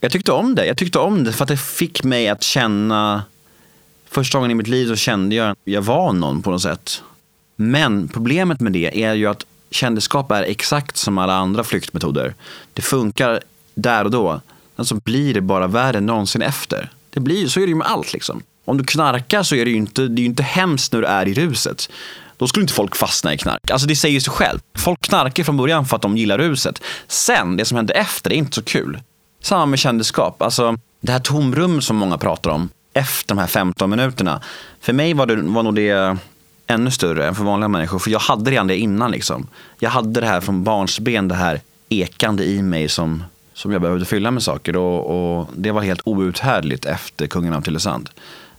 Jag 0.00 0.12
tyckte 0.12 0.32
om 0.32 0.54
det. 0.54 0.66
Jag 0.66 0.76
tyckte 0.76 0.98
om 0.98 1.24
det 1.24 1.32
för 1.32 1.44
att 1.44 1.48
det 1.48 1.56
fick 1.56 2.04
mig 2.04 2.28
att 2.28 2.42
känna, 2.42 3.22
första 4.08 4.38
gången 4.38 4.50
i 4.50 4.54
mitt 4.54 4.68
liv 4.68 4.86
så 4.86 4.96
kände 4.96 5.34
jag 5.34 5.50
att 5.50 5.58
jag 5.64 5.82
var 5.82 6.12
någon 6.12 6.42
på 6.42 6.50
något 6.50 6.62
sätt. 6.62 7.02
Men 7.56 8.08
problemet 8.08 8.60
med 8.60 8.72
det 8.72 9.02
är 9.04 9.14
ju 9.14 9.26
att 9.26 9.46
kändisskap 9.70 10.30
är 10.32 10.42
exakt 10.42 10.96
som 10.96 11.18
alla 11.18 11.34
andra 11.34 11.64
flyktmetoder. 11.64 12.34
Det 12.72 12.82
funkar 12.82 13.40
där 13.74 14.04
och 14.04 14.10
då. 14.10 14.40
Alltså 14.76 14.94
blir 14.94 15.34
det 15.34 15.40
bara 15.40 15.66
värre 15.66 15.98
än 15.98 16.06
någonsin 16.06 16.42
efter. 16.42 16.90
Det 17.10 17.20
blir, 17.20 17.48
så 17.48 17.60
är 17.60 17.64
det 17.64 17.70
ju 17.70 17.74
med 17.74 17.86
allt 17.86 18.12
liksom. 18.12 18.42
Om 18.64 18.78
du 18.78 18.84
knarkar 18.84 19.42
så 19.42 19.54
är 19.54 19.64
det 19.64 19.70
ju 19.70 19.76
inte, 19.76 20.02
det 20.02 20.20
är 20.20 20.22
ju 20.22 20.28
inte 20.28 20.42
hemskt 20.42 20.92
när 20.92 21.00
du 21.00 21.06
är 21.06 21.28
i 21.28 21.34
ruset. 21.34 21.90
Då 22.36 22.46
skulle 22.46 22.62
inte 22.62 22.74
folk 22.74 22.96
fastna 22.96 23.34
i 23.34 23.38
knark. 23.38 23.70
Alltså 23.70 23.88
det 23.88 23.96
säger 23.96 24.20
sig 24.20 24.32
själv. 24.32 24.58
Folk 24.78 25.00
knarkar 25.00 25.44
från 25.44 25.56
början 25.56 25.86
för 25.86 25.96
att 25.96 26.02
de 26.02 26.16
gillar 26.16 26.38
ruset. 26.38 26.82
Sen, 27.08 27.56
det 27.56 27.64
som 27.64 27.76
händer 27.76 27.94
efter, 27.94 28.30
det 28.30 28.36
är 28.36 28.38
inte 28.38 28.54
så 28.54 28.62
kul. 28.62 29.00
Samma 29.42 29.66
med 29.66 29.78
kändisskap. 29.78 30.42
Alltså 30.42 30.76
det 31.00 31.12
här 31.12 31.18
tomrum 31.18 31.80
som 31.80 31.96
många 31.96 32.18
pratar 32.18 32.50
om 32.50 32.68
efter 32.92 33.34
de 33.34 33.40
här 33.40 33.46
15 33.46 33.90
minuterna. 33.90 34.40
För 34.80 34.92
mig 34.92 35.14
var, 35.14 35.26
det, 35.26 35.36
var 35.36 35.62
nog 35.62 35.74
det 35.74 36.16
ännu 36.66 36.90
större 36.90 37.28
än 37.28 37.34
för 37.34 37.44
vanliga 37.44 37.68
människor. 37.68 37.98
För 37.98 38.10
jag 38.10 38.18
hade 38.18 38.50
redan 38.50 38.66
det 38.66 38.76
innan. 38.76 39.10
Liksom. 39.10 39.46
Jag 39.78 39.90
hade 39.90 40.20
det 40.20 40.26
här 40.26 40.40
från 40.40 40.64
barnsben, 40.64 41.28
det 41.28 41.34
här 41.34 41.60
ekande 41.88 42.44
i 42.44 42.62
mig 42.62 42.88
som, 42.88 43.24
som 43.58 43.72
jag 43.72 43.82
behövde 43.82 44.04
fylla 44.04 44.30
med 44.30 44.42
saker. 44.42 44.76
Och, 44.76 45.38
och 45.38 45.48
det 45.56 45.70
var 45.70 45.82
helt 45.82 46.00
outhärdligt 46.04 46.84
efter 46.84 47.26
Kungen 47.26 47.54
av 47.54 47.62
Tylösand. 47.62 48.10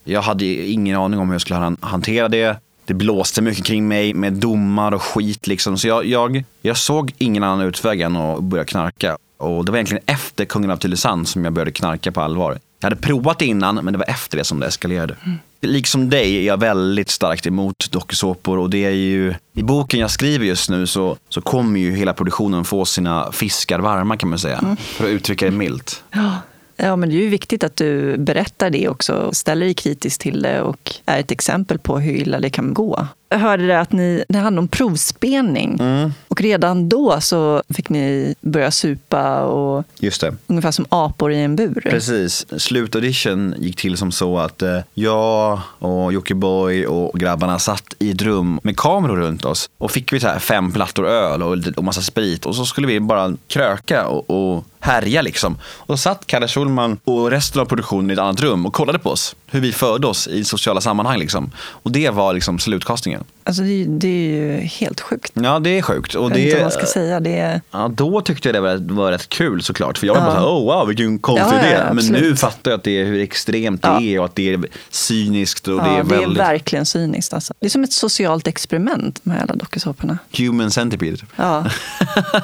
Jag 0.03 0.22
hade 0.22 0.46
ingen 0.46 0.98
aning 0.98 1.20
om 1.20 1.27
hur 1.27 1.34
jag 1.34 1.41
skulle 1.41 1.75
hantera 1.82 2.27
det 2.27 2.58
det 2.86 2.94
blåste 2.94 3.41
mycket 3.41 3.65
kring 3.65 3.88
mig 3.88 4.13
med 4.13 4.34
domar 4.34 4.91
och 4.91 5.01
skit. 5.01 5.48
Liksom. 5.48 5.77
Så 5.77 5.88
jag, 5.88 6.06
jag, 6.06 6.44
jag 6.62 6.77
såg 6.77 7.13
ingen 7.18 7.44
annan 7.44 7.65
utväg 7.65 8.01
än 8.01 8.15
att 8.15 8.44
börja 8.44 8.65
knarka. 8.65 9.18
Och 9.38 9.65
det 9.65 9.72
var 9.72 9.77
egentligen 9.77 10.03
efter 10.06 10.46
Kungen 10.46 10.72
av 10.72 10.77
Tylösand 10.77 11.27
som 11.27 11.44
jag 11.44 11.53
började 11.53 11.72
knarka 11.72 12.12
på 12.12 12.22
allvar. 12.22 12.60
Jag 12.79 12.86
hade 12.89 13.01
provat 13.01 13.39
det 13.39 13.45
innan, 13.45 13.75
men 13.75 13.93
det 13.93 13.98
var 13.98 14.09
efter 14.09 14.38
det 14.38 14.43
som 14.43 14.59
det 14.59 14.67
eskalerade. 14.67 15.15
Mm. 15.25 15.38
Liksom 15.62 16.09
dig 16.09 16.38
är 16.38 16.41
jag 16.41 16.59
väldigt 16.59 17.09
starkt 17.09 17.48
emot 17.48 17.91
dokusåpor 17.91 18.57
och 18.57 18.69
det 18.69 18.86
är 18.86 18.91
ju, 18.91 19.33
i 19.53 19.63
boken 19.63 20.00
jag 20.00 20.12
skriver 20.12 20.45
just 20.45 20.69
nu 20.69 20.88
så, 20.88 21.17
så 21.29 21.41
kommer 21.41 21.79
ju 21.79 21.95
hela 21.95 22.13
produktionen 22.13 22.65
få 22.65 22.86
sina 22.86 23.31
fiskar 23.31 23.79
varma 23.79 24.17
kan 24.17 24.29
man 24.29 24.39
säga. 24.39 24.57
Mm. 24.57 24.77
För 24.77 25.05
att 25.05 25.09
uttrycka 25.09 25.45
det 25.45 25.51
milt. 25.51 26.03
Ja. 26.12 26.38
Ja, 26.81 26.95
men 26.95 27.09
det 27.09 27.15
är 27.15 27.21
ju 27.21 27.29
viktigt 27.29 27.63
att 27.63 27.75
du 27.75 28.17
berättar 28.17 28.69
det 28.69 28.89
också, 28.89 29.29
ställer 29.33 29.65
dig 29.65 29.74
kritiskt 29.74 30.21
till 30.21 30.41
det 30.41 30.62
och 30.62 30.95
är 31.05 31.19
ett 31.19 31.31
exempel 31.31 31.79
på 31.79 32.00
hur 32.00 32.13
illa 32.13 32.39
det 32.39 32.50
kan 32.50 32.74
gå. 32.74 33.07
Hörde 33.31 33.79
att 33.79 33.91
ni, 33.91 34.24
det 34.29 34.38
handlade 34.38 34.62
om 34.62 34.67
provspelning. 34.67 35.77
Mm. 35.79 36.13
Och 36.27 36.41
redan 36.41 36.89
då 36.89 37.21
så 37.21 37.63
fick 37.69 37.89
ni 37.89 38.36
börja 38.41 38.71
supa 38.71 39.41
och 39.41 39.83
Just 40.00 40.21
det. 40.21 40.36
ungefär 40.48 40.71
som 40.71 40.86
apor 40.89 41.31
i 41.31 41.41
en 41.41 41.55
bur. 41.55 41.81
Precis. 41.89 42.45
Slutaudition 42.62 43.55
gick 43.57 43.75
till 43.75 43.98
som 43.98 44.12
så 44.12 44.38
att 44.38 44.62
eh, 44.62 44.79
jag 44.93 45.59
och 45.79 46.13
Jockiboi 46.13 46.86
och 46.86 47.19
grabbarna 47.19 47.59
satt 47.59 47.93
i 48.00 48.12
ett 48.12 48.21
rum 48.21 48.59
med 48.63 48.77
kameror 48.77 49.17
runt 49.17 49.45
oss. 49.45 49.69
Och 49.77 49.91
fick 49.91 50.13
vi 50.13 50.19
så 50.19 50.27
här 50.27 50.39
fem 50.39 50.71
plattor 50.71 51.07
öl 51.07 51.43
och, 51.43 51.57
och 51.77 51.83
massa 51.83 52.01
sprit. 52.01 52.45
Och 52.45 52.55
så 52.55 52.65
skulle 52.65 52.88
vi 52.88 53.00
bara 53.00 53.33
kröka 53.48 54.07
och, 54.07 54.29
och 54.29 54.65
härja 54.79 55.21
liksom. 55.21 55.57
Och 55.63 55.88
då 55.88 55.98
satt 55.98 56.27
Kalle 56.27 56.48
Schulman 56.48 56.98
och 57.03 57.31
resten 57.31 57.62
av 57.62 57.65
produktionen 57.65 58.09
i 58.09 58.13
ett 58.13 58.19
annat 58.19 58.41
rum 58.41 58.65
och 58.65 58.74
kollade 58.74 59.00
på 59.00 59.09
oss. 59.09 59.36
Hur 59.48 59.59
vi 59.59 59.71
förde 59.71 60.07
oss 60.07 60.27
i 60.27 60.43
sociala 60.43 60.81
sammanhang 60.81 61.19
liksom. 61.19 61.51
Och 61.57 61.91
det 61.91 62.09
var 62.09 62.33
liksom 62.33 62.59
slutkastningen. 62.59 63.18
Alltså 63.49 63.63
det, 63.63 63.85
det 63.85 64.07
är 64.07 64.31
ju 64.31 64.57
helt 64.57 65.01
sjukt. 65.01 65.31
Ja, 65.33 65.59
det 65.59 65.77
är 65.77 65.81
sjukt. 65.81 66.15
Och 66.15 66.23
jag 66.23 66.29
vet 66.29 66.39
inte 66.39 66.55
vad 66.55 66.63
man 66.63 66.71
ska 66.71 66.85
säga. 66.85 67.19
Det 67.19 67.39
är... 67.39 67.61
ja, 67.71 67.91
då 67.93 68.21
tyckte 68.21 68.47
jag 68.47 68.55
det 68.55 68.59
var, 68.59 68.93
var 68.93 69.11
rätt 69.11 69.29
kul 69.29 69.63
såklart. 69.63 69.97
För 69.97 70.07
jag 70.07 70.13
var 70.13 70.21
ja. 70.21 70.25
bara 70.25 70.35
så 70.35 70.39
här, 70.39 70.47
oh 70.47 70.77
wow, 70.77 70.88
vilken 70.88 71.19
konstig 71.19 71.57
ja, 71.57 71.59
idé. 71.59 71.83
Ja, 71.88 71.93
Men 71.93 72.05
nu 72.05 72.35
fattar 72.35 72.71
jag 72.71 72.77
att 72.77 72.83
det 72.83 73.01
är, 73.01 73.05
hur 73.05 73.21
extremt 73.21 73.81
det 73.81 73.88
är 73.88 74.19
och 74.19 74.25
att 74.25 74.35
det 74.35 74.53
är 74.53 74.65
cyniskt. 74.89 75.67
Och 75.67 75.83
det 75.83 75.89
är, 75.89 76.03
väldigt... 76.03 76.38
det 76.38 76.43
är 76.43 76.47
verkligen 76.47 76.85
cyniskt. 76.85 77.33
Alltså. 77.33 77.53
Det 77.59 77.65
är 77.65 77.69
som 77.69 77.83
ett 77.83 77.93
socialt 77.93 78.47
experiment, 78.47 79.21
här 79.25 79.41
alla 79.41 79.55
dokusåporna. 79.55 80.17
Human 80.38 80.71
centipede. 80.71 81.17
Ja, 81.35 81.65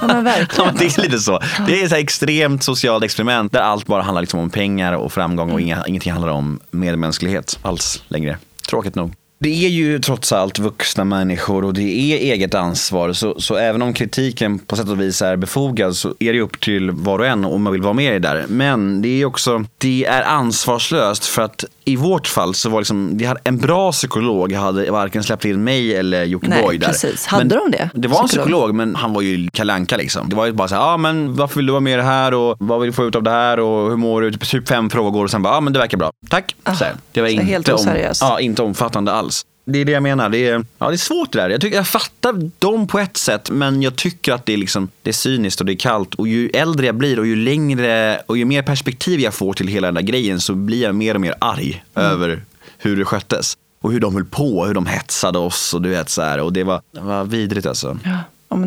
men 0.01 0.23
verkligen. 0.23 0.75
det 0.75 0.83
är 0.83 0.85
alltså. 0.85 1.01
lite 1.01 1.19
så. 1.19 1.39
Det 1.67 1.81
är 1.81 1.85
ett 1.85 1.91
extremt 1.91 2.63
socialt 2.63 3.03
experiment 3.03 3.51
där 3.51 3.59
allt 3.59 3.87
bara 3.87 4.01
handlar 4.01 4.21
liksom 4.21 4.39
om 4.39 4.49
pengar 4.49 4.93
och 4.93 5.13
framgång 5.13 5.51
och 5.51 5.59
mm. 5.59 5.65
inga, 5.65 5.85
ingenting 5.87 6.11
handlar 6.11 6.31
om 6.31 6.59
medmänsklighet 6.71 7.59
alls 7.61 8.03
längre. 8.07 8.37
Tråkigt 8.69 8.95
nog. 8.95 9.13
Det 9.37 9.65
är 9.65 9.69
ju 9.69 9.99
trots 9.99 10.31
allt 10.31 10.59
vuxna 10.59 11.03
människor 11.03 11.65
och 11.65 11.73
det 11.73 11.81
är 11.81 12.17
eget 12.17 12.53
ansvar. 12.53 13.13
Så, 13.13 13.41
så 13.41 13.55
även 13.55 13.81
om 13.81 13.93
kritiken 13.93 14.59
på 14.59 14.75
sätt 14.75 14.89
och 14.89 15.01
vis 15.01 15.21
är 15.21 15.35
befogad 15.35 15.95
så 15.95 16.15
är 16.19 16.33
det 16.33 16.41
upp 16.41 16.59
till 16.59 16.91
var 16.91 17.19
och 17.19 17.27
en 17.27 17.45
om 17.45 17.63
man 17.63 17.73
vill 17.73 17.81
vara 17.81 17.93
med 17.93 18.15
i 18.15 18.19
det 18.19 18.27
där. 18.27 18.45
Men 18.47 19.01
det 19.01 19.21
är 19.21 19.25
också, 19.25 19.65
det 19.77 20.05
är 20.05 20.21
ansvarslöst 20.21 21.25
för 21.25 21.41
att 21.41 21.65
i 21.85 21.95
vårt 21.95 22.27
fall 22.27 22.55
så 22.55 22.69
var 22.69 22.79
liksom, 22.79 23.17
vi 23.17 23.25
hade 23.25 23.39
en 23.43 23.57
bra 23.57 23.91
psykolog 23.91 24.53
hade 24.53 24.91
varken 24.91 25.23
släppt 25.23 25.45
in 25.45 25.63
mig 25.63 25.95
eller 25.95 26.23
Jockiboi 26.23 26.77
där. 26.77 26.87
Precis. 26.87 27.25
Hade 27.25 27.45
men 27.45 27.71
de 27.71 27.71
det? 27.71 27.89
Det 27.93 28.07
var 28.07 28.21
en 28.21 28.27
psykolog 28.27 28.75
men 28.75 28.95
han 28.95 29.13
var 29.13 29.21
ju 29.21 29.49
kalanka 29.53 29.97
liksom. 29.97 30.29
Det 30.29 30.35
var 30.35 30.45
ju 30.45 30.51
bara 30.51 30.67
så 30.67 30.75
här, 30.75 30.93
ah, 30.93 30.97
men 30.97 31.35
varför 31.35 31.55
vill 31.55 31.65
du 31.65 31.71
vara 31.71 31.81
med 31.81 31.93
i 31.93 31.95
det 31.95 32.03
här 32.03 32.33
och 32.33 32.55
vad 32.59 32.81
vill 32.81 32.89
du 32.89 32.93
få 32.93 33.05
ut 33.05 33.15
av 33.15 33.23
det 33.23 33.31
här 33.31 33.59
och 33.59 33.89
hur 33.89 33.97
mår 33.97 34.21
du? 34.21 34.31
Typ 34.31 34.67
fem 34.67 34.89
frågor 34.89 35.23
och 35.23 35.31
sen 35.31 35.41
bara, 35.41 35.53
ja 35.53 35.57
ah, 35.57 35.61
men 35.61 35.73
det 35.73 35.79
verkar 35.79 35.97
bra. 35.97 36.11
Tack. 36.29 36.55
Ah, 36.63 36.75
så 36.75 36.83
här. 36.83 36.93
Det 37.11 37.21
var 37.21 37.27
inte, 37.27 37.45
helt. 37.45 37.69
Om, 37.69 37.87
ja, 38.21 38.39
inte 38.39 38.61
omfattande 38.61 39.11
alls. 39.11 39.34
Det 39.65 39.79
är 39.79 39.85
det 39.85 39.91
jag 39.91 40.03
menar. 40.03 40.29
Det 40.29 40.47
är, 40.47 40.65
ja, 40.77 40.87
det 40.87 40.95
är 40.95 40.97
svårt 40.97 41.31
det 41.31 41.39
där. 41.39 41.49
Jag, 41.49 41.61
tycker, 41.61 41.77
jag 41.77 41.87
fattar 41.87 42.51
dem 42.59 42.87
på 42.87 42.99
ett 42.99 43.17
sätt, 43.17 43.49
men 43.49 43.81
jag 43.81 43.95
tycker 43.95 44.33
att 44.33 44.45
det 44.45 44.53
är, 44.53 44.57
liksom, 44.57 44.89
det 45.01 45.09
är 45.09 45.13
cyniskt 45.13 45.59
och 45.59 45.65
det 45.65 45.73
är 45.73 45.77
kallt. 45.77 46.15
Och 46.15 46.27
ju 46.27 46.49
äldre 46.49 46.85
jag 46.85 46.95
blir 46.95 47.19
och 47.19 47.27
ju 47.27 47.35
längre 47.35 48.21
och 48.25 48.37
ju 48.37 48.45
mer 48.45 48.61
perspektiv 48.61 49.19
jag 49.19 49.33
får 49.33 49.53
till 49.53 49.67
hela 49.67 49.87
den 49.87 49.95
där 49.95 50.01
grejen 50.01 50.41
så 50.41 50.55
blir 50.55 50.81
jag 50.81 50.95
mer 50.95 51.15
och 51.15 51.21
mer 51.21 51.35
arg 51.39 51.83
mm. 51.95 52.11
över 52.11 52.43
hur 52.77 52.97
det 52.97 53.05
sköttes. 53.05 53.57
Och 53.81 53.91
hur 53.91 53.99
de 53.99 54.13
höll 54.13 54.25
på, 54.25 54.65
hur 54.65 54.73
de 54.73 54.85
hetsade 54.85 55.39
oss 55.39 55.73
och 55.73 55.81
du 55.81 55.89
vet 55.89 56.09
så 56.09 56.21
här. 56.21 56.39
Och 56.39 56.53
det 56.53 56.63
var, 56.63 56.81
det 56.91 56.99
var 56.99 57.23
vidrigt 57.23 57.65
alltså. 57.65 57.97
Ja. 58.03 58.19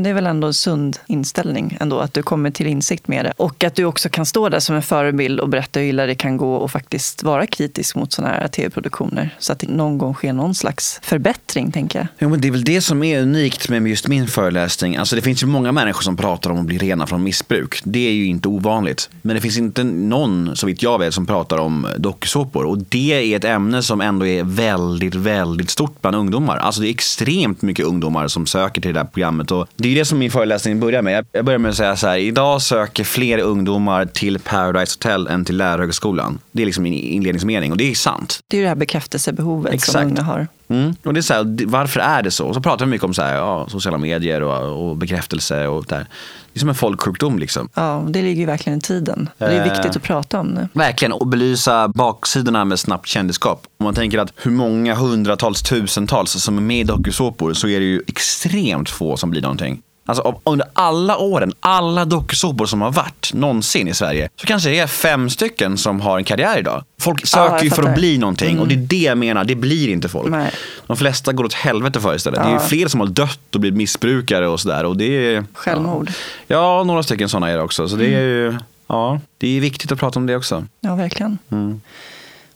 Det 0.08 0.12
är 0.12 0.14
väl 0.14 0.26
ändå 0.26 0.46
en 0.46 0.54
sund 0.54 0.98
inställning 1.06 1.76
ändå, 1.80 1.98
att 1.98 2.14
du 2.14 2.22
kommer 2.22 2.50
till 2.50 2.66
insikt 2.66 3.08
med 3.08 3.24
det. 3.24 3.32
Och 3.36 3.64
att 3.64 3.74
du 3.74 3.84
också 3.84 4.08
kan 4.08 4.26
stå 4.26 4.48
där 4.48 4.60
som 4.60 4.76
en 4.76 4.82
förebild 4.82 5.40
och 5.40 5.48
berätta 5.48 5.80
hur 5.80 5.86
illa 5.86 6.06
det 6.06 6.14
kan 6.14 6.36
gå 6.36 6.54
och 6.54 6.70
faktiskt 6.70 7.22
vara 7.22 7.46
kritisk 7.46 7.96
mot 7.96 8.12
sådana 8.12 8.34
här 8.34 8.48
tv-produktioner. 8.48 9.36
Så 9.38 9.52
att 9.52 9.58
det 9.58 9.68
någon 9.68 9.98
gång 9.98 10.14
sker 10.14 10.32
någon 10.32 10.54
slags 10.54 11.00
förbättring, 11.02 11.72
tänker 11.72 11.98
jag. 11.98 12.08
Jo, 12.18 12.28
men 12.28 12.40
det 12.40 12.48
är 12.48 12.52
väl 12.52 12.64
det 12.64 12.80
som 12.80 13.02
är 13.02 13.22
unikt 13.22 13.68
med 13.68 13.86
just 13.86 14.08
min 14.08 14.26
föreläsning. 14.26 14.96
Alltså 14.96 15.16
det 15.16 15.22
finns 15.22 15.42
ju 15.42 15.46
många 15.46 15.72
människor 15.72 16.02
som 16.02 16.16
pratar 16.16 16.50
om 16.50 16.58
att 16.58 16.66
bli 16.66 16.78
rena 16.78 17.06
från 17.06 17.22
missbruk. 17.22 17.80
Det 17.84 18.08
är 18.08 18.12
ju 18.12 18.26
inte 18.26 18.48
ovanligt. 18.48 19.10
Men 19.22 19.36
det 19.36 19.42
finns 19.42 19.58
inte 19.58 19.84
någon, 19.84 20.56
så 20.56 20.66
vitt 20.66 20.82
jag 20.82 20.98
vet, 20.98 21.14
som 21.14 21.26
pratar 21.26 21.58
om 21.58 21.86
dokusåpor. 21.98 22.64
Och 22.64 22.78
det 22.78 23.32
är 23.32 23.36
ett 23.36 23.44
ämne 23.44 23.82
som 23.82 24.00
ändå 24.00 24.26
är 24.26 24.44
väldigt, 24.44 25.14
väldigt 25.14 25.70
stort 25.70 26.00
bland 26.00 26.16
ungdomar. 26.16 26.56
Alltså 26.56 26.80
det 26.80 26.88
är 26.88 26.90
extremt 26.90 27.62
mycket 27.62 27.86
ungdomar 27.86 28.28
som 28.28 28.46
söker 28.46 28.80
till 28.80 28.94
det 28.94 29.00
här 29.00 29.06
programmet. 29.06 29.50
Och 29.50 29.66
det 29.76 29.88
är 29.88 29.92
det 29.98 30.04
som 30.04 30.18
min 30.18 30.30
föreläsning 30.30 30.80
börjar 30.80 31.02
med. 31.02 31.26
Jag 31.32 31.44
börjar 31.44 31.58
med 31.58 31.68
att 31.70 31.76
säga 31.76 31.96
så 31.96 32.06
här, 32.06 32.16
idag 32.16 32.62
söker 32.62 33.04
fler 33.04 33.38
ungdomar 33.38 34.06
till 34.06 34.38
Paradise 34.38 34.94
Hotel 34.96 35.26
än 35.26 35.44
till 35.44 35.56
Lärarhögskolan. 35.56 36.38
Det 36.52 36.62
är 36.62 36.66
liksom 36.66 36.82
min 36.82 36.92
inledningsmening 36.94 37.72
och 37.72 37.78
det 37.78 37.90
är 37.90 37.94
sant. 37.94 38.38
Det 38.48 38.56
är 38.58 38.62
det 38.62 38.68
här 38.68 38.74
bekräftelsebehovet 38.74 39.74
Exakt. 39.74 39.92
som 39.92 40.02
unga 40.02 40.22
har. 40.22 40.46
Mm. 40.70 40.94
Och 41.04 41.14
det 41.14 41.20
är 41.20 41.22
så 41.22 41.34
här, 41.34 41.66
varför 41.66 42.00
är 42.00 42.22
det 42.22 42.30
så? 42.30 42.46
Och 42.46 42.54
så 42.54 42.60
pratar 42.60 42.84
vi 42.84 42.90
mycket 42.90 43.04
om 43.04 43.14
så 43.14 43.22
här, 43.22 43.34
ja, 43.34 43.66
sociala 43.68 43.98
medier 43.98 44.42
och, 44.42 44.88
och 44.90 44.96
bekräftelse 44.96 45.66
och 45.66 45.84
där. 45.88 46.06
Det 46.52 46.58
är 46.58 46.60
som 46.60 46.68
en 46.68 46.74
folksjukdom 46.74 47.38
liksom. 47.38 47.68
Ja, 47.74 48.04
det 48.08 48.22
ligger 48.22 48.40
ju 48.40 48.46
verkligen 48.46 48.78
i 48.78 48.82
tiden. 48.82 49.30
Det 49.38 49.44
är 49.44 49.66
Eh. 49.66 49.72
viktigt 49.72 49.96
att 49.96 50.02
prata 50.02 50.40
om 50.40 50.54
det. 50.54 50.68
Verkligen, 50.72 51.12
och 51.12 51.26
belysa 51.26 51.88
baksidorna 51.88 52.64
med 52.64 52.78
snabbt 52.78 53.06
kändisskap. 53.06 53.66
Om 53.78 53.84
man 53.84 53.94
tänker 53.94 54.18
att 54.18 54.32
hur 54.36 54.50
många 54.50 54.94
hundratals, 54.94 55.62
tusentals 55.62 56.30
som 56.42 56.56
är 56.56 56.62
med 56.62 56.80
i 56.80 56.84
dokusåpor 56.84 57.52
så 57.52 57.68
är 57.68 57.80
det 57.80 57.86
ju 57.86 58.02
extremt 58.06 58.90
få 58.90 59.16
som 59.16 59.30
blir 59.30 59.42
någonting. 59.42 59.82
Alltså 60.08 60.40
under 60.44 60.66
alla 60.72 61.18
åren, 61.18 61.52
alla 61.60 62.04
dokusåpor 62.04 62.66
som 62.66 62.80
har 62.82 62.90
varit 62.92 63.30
någonsin 63.34 63.88
i 63.88 63.94
Sverige, 63.94 64.28
så 64.40 64.46
kanske 64.46 64.68
det 64.70 64.78
är 64.78 64.86
fem 64.86 65.30
stycken 65.30 65.78
som 65.78 66.00
har 66.00 66.18
en 66.18 66.24
karriär 66.24 66.58
idag. 66.58 66.84
Folk 67.00 67.26
söker 67.26 67.54
jag 67.54 67.64
ju 67.64 67.70
för. 67.70 67.82
Mm. 67.82 67.92
att 67.92 67.98
bli 67.98 68.18
någonting 68.18 68.58
och 68.60 68.68
det 68.68 68.74
är 68.74 68.78
det 68.78 68.96
jag 68.96 69.18
menar, 69.18 69.44
det 69.44 69.54
blir 69.54 69.88
inte 69.88 70.08
folk. 70.08 70.28
Nej. 70.30 70.50
De 70.86 70.96
flesta 70.96 71.32
går 71.32 71.44
åt 71.44 71.54
helvete 71.54 72.00
för 72.00 72.14
istället. 72.14 72.42
Det 72.42 72.48
är 72.48 72.52
Ja. 72.52 72.60
fler 72.60 72.88
som 72.88 73.00
har 73.00 73.06
dött 73.06 73.54
och 73.54 73.60
blivit 73.60 73.76
missbrukare 73.76 74.48
och 74.48 74.60
sådär. 74.60 74.84
Och 74.84 74.96
det 74.96 75.34
är, 75.34 75.44
Självmord. 75.54 76.10
Ja, 76.46 76.84
några 76.84 77.02
stycken 77.02 77.28
sådana 77.28 77.48
är 77.50 77.56
det 77.56 77.62
också. 77.62 77.88
Så 77.88 77.96
det 77.96 78.14
är 78.14 78.20
ju, 78.20 78.58
ja, 78.86 79.20
det 79.38 79.56
är 79.56 79.60
viktigt 79.60 79.92
att 79.92 79.98
prata 79.98 80.18
om 80.18 80.26
det 80.26 80.36
också. 80.36 80.64
Ja, 80.80 80.94
verkligen. 80.94 81.38
Mm. 81.50 81.80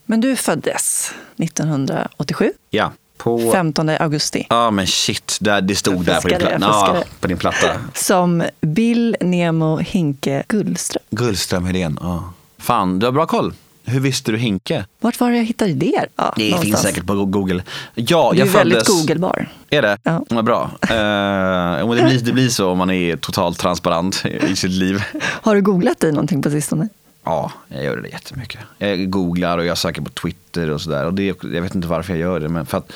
Men 0.07 0.21
du 0.21 0.37
föddes 0.37 1.13
1987, 1.37 2.53
Ja, 2.71 2.93
på... 3.23 3.53
15 3.53 3.89
augusti. 3.89 4.47
Ja 4.51 4.71
men 4.71 4.87
shit, 4.87 5.39
där, 5.41 5.61
det 5.61 5.75
stod 5.77 6.05
där 6.05 6.21
på 6.21 6.29
din, 6.29 6.39
fuskade, 6.39 6.57
pla- 6.57 6.61
jag 6.67 6.75
fuskade. 6.75 6.99
ja, 6.99 7.05
på 7.21 7.27
din 7.29 7.37
platta. 7.39 7.71
Som 7.95 8.43
Bill 8.61 9.17
Nemo 9.21 9.77
Hinke 9.79 10.43
Gullström. 10.49 11.03
Gullström 11.11 11.65
Helén, 11.67 11.99
ja. 12.03 12.33
Fan, 12.59 12.99
du 12.99 13.07
har 13.07 13.13
bra 13.13 13.27
koll. 13.27 13.55
Hur 13.85 14.01
visste 14.01 14.33
du 14.33 14.39
Hinke? 14.39 14.85
Vart 15.01 15.21
var 15.21 15.31
det 15.31 15.37
jag 15.37 15.45
hittade 15.45 15.73
det? 15.73 16.07
Ja, 16.17 16.35
Det 16.37 16.43
någonstans. 16.45 16.63
finns 16.65 16.81
säkert 16.81 17.07
på 17.07 17.25
Google. 17.25 17.63
Ja, 17.95 18.31
Du 18.35 18.41
är 18.41 18.47
jag 18.47 18.53
väldigt 18.53 18.79
föddes... 18.79 18.89
googlebar. 19.01 19.49
Är 19.71 19.83
det? 19.83 19.99
Ja. 20.03 20.25
Vad 20.29 20.45
bra. 20.45 20.71
Uh, 20.83 21.95
det, 21.95 22.03
blir, 22.05 22.21
det 22.25 22.33
blir 22.33 22.49
så 22.49 22.71
om 22.71 22.79
man 22.79 22.91
är 22.91 23.17
totalt 23.17 23.59
transparent 23.59 24.23
i, 24.27 24.47
i 24.53 24.57
sitt 24.57 24.71
liv. 24.71 25.03
Har 25.23 25.55
du 25.55 25.63
googlat 25.63 26.01
dig 26.01 26.13
någonting 26.13 26.43
på 26.43 26.51
sistone? 26.51 26.89
Ja, 27.25 27.53
jag 27.69 27.85
gör 27.85 27.97
det 27.97 28.09
jättemycket. 28.09 28.61
Jag 28.79 29.11
googlar 29.11 29.59
och 29.59 29.65
jag 29.65 29.79
söker 29.79 30.03
på 30.03 30.11
Twitter 30.11 30.71
och 30.71 30.81
sådär. 30.81 31.07
Och 31.07 31.15
det, 31.15 31.27
jag 31.43 31.63
vet 31.63 31.75
inte 31.75 31.89
varför 31.89 32.13
jag 32.13 32.21
gör 32.21 32.41
det, 32.41 32.49
men 32.49 32.67
för 32.67 32.79
att 32.79 32.93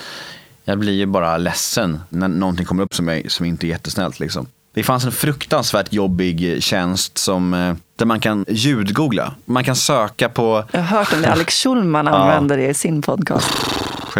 jag 0.64 0.78
blir 0.78 0.92
ju 0.92 1.06
bara 1.06 1.36
ledsen 1.36 2.00
när 2.08 2.28
någonting 2.28 2.66
kommer 2.66 2.82
upp 2.82 2.94
som, 2.94 3.08
är, 3.08 3.22
som 3.28 3.46
inte 3.46 3.66
är 3.66 3.68
jättesnällt. 3.68 4.20
Liksom. 4.20 4.46
Det 4.72 4.82
fanns 4.82 5.04
en 5.04 5.12
fruktansvärt 5.12 5.92
jobbig 5.92 6.62
tjänst 6.62 7.18
som, 7.18 7.54
eh, 7.54 7.74
där 7.96 8.06
man 8.06 8.20
kan 8.20 8.44
ljudgoogla. 8.48 9.34
Man 9.44 9.64
kan 9.64 9.76
söka 9.76 10.28
på, 10.28 10.64
Jag 10.72 10.80
har 10.80 10.98
hört 10.98 11.12
om 11.12 11.22
det. 11.22 11.32
Alex 11.32 11.62
Schulman 11.62 12.08
använder 12.08 12.56
det 12.56 12.66
i 12.68 12.74
sin 12.74 13.02
podcast. 13.02 13.48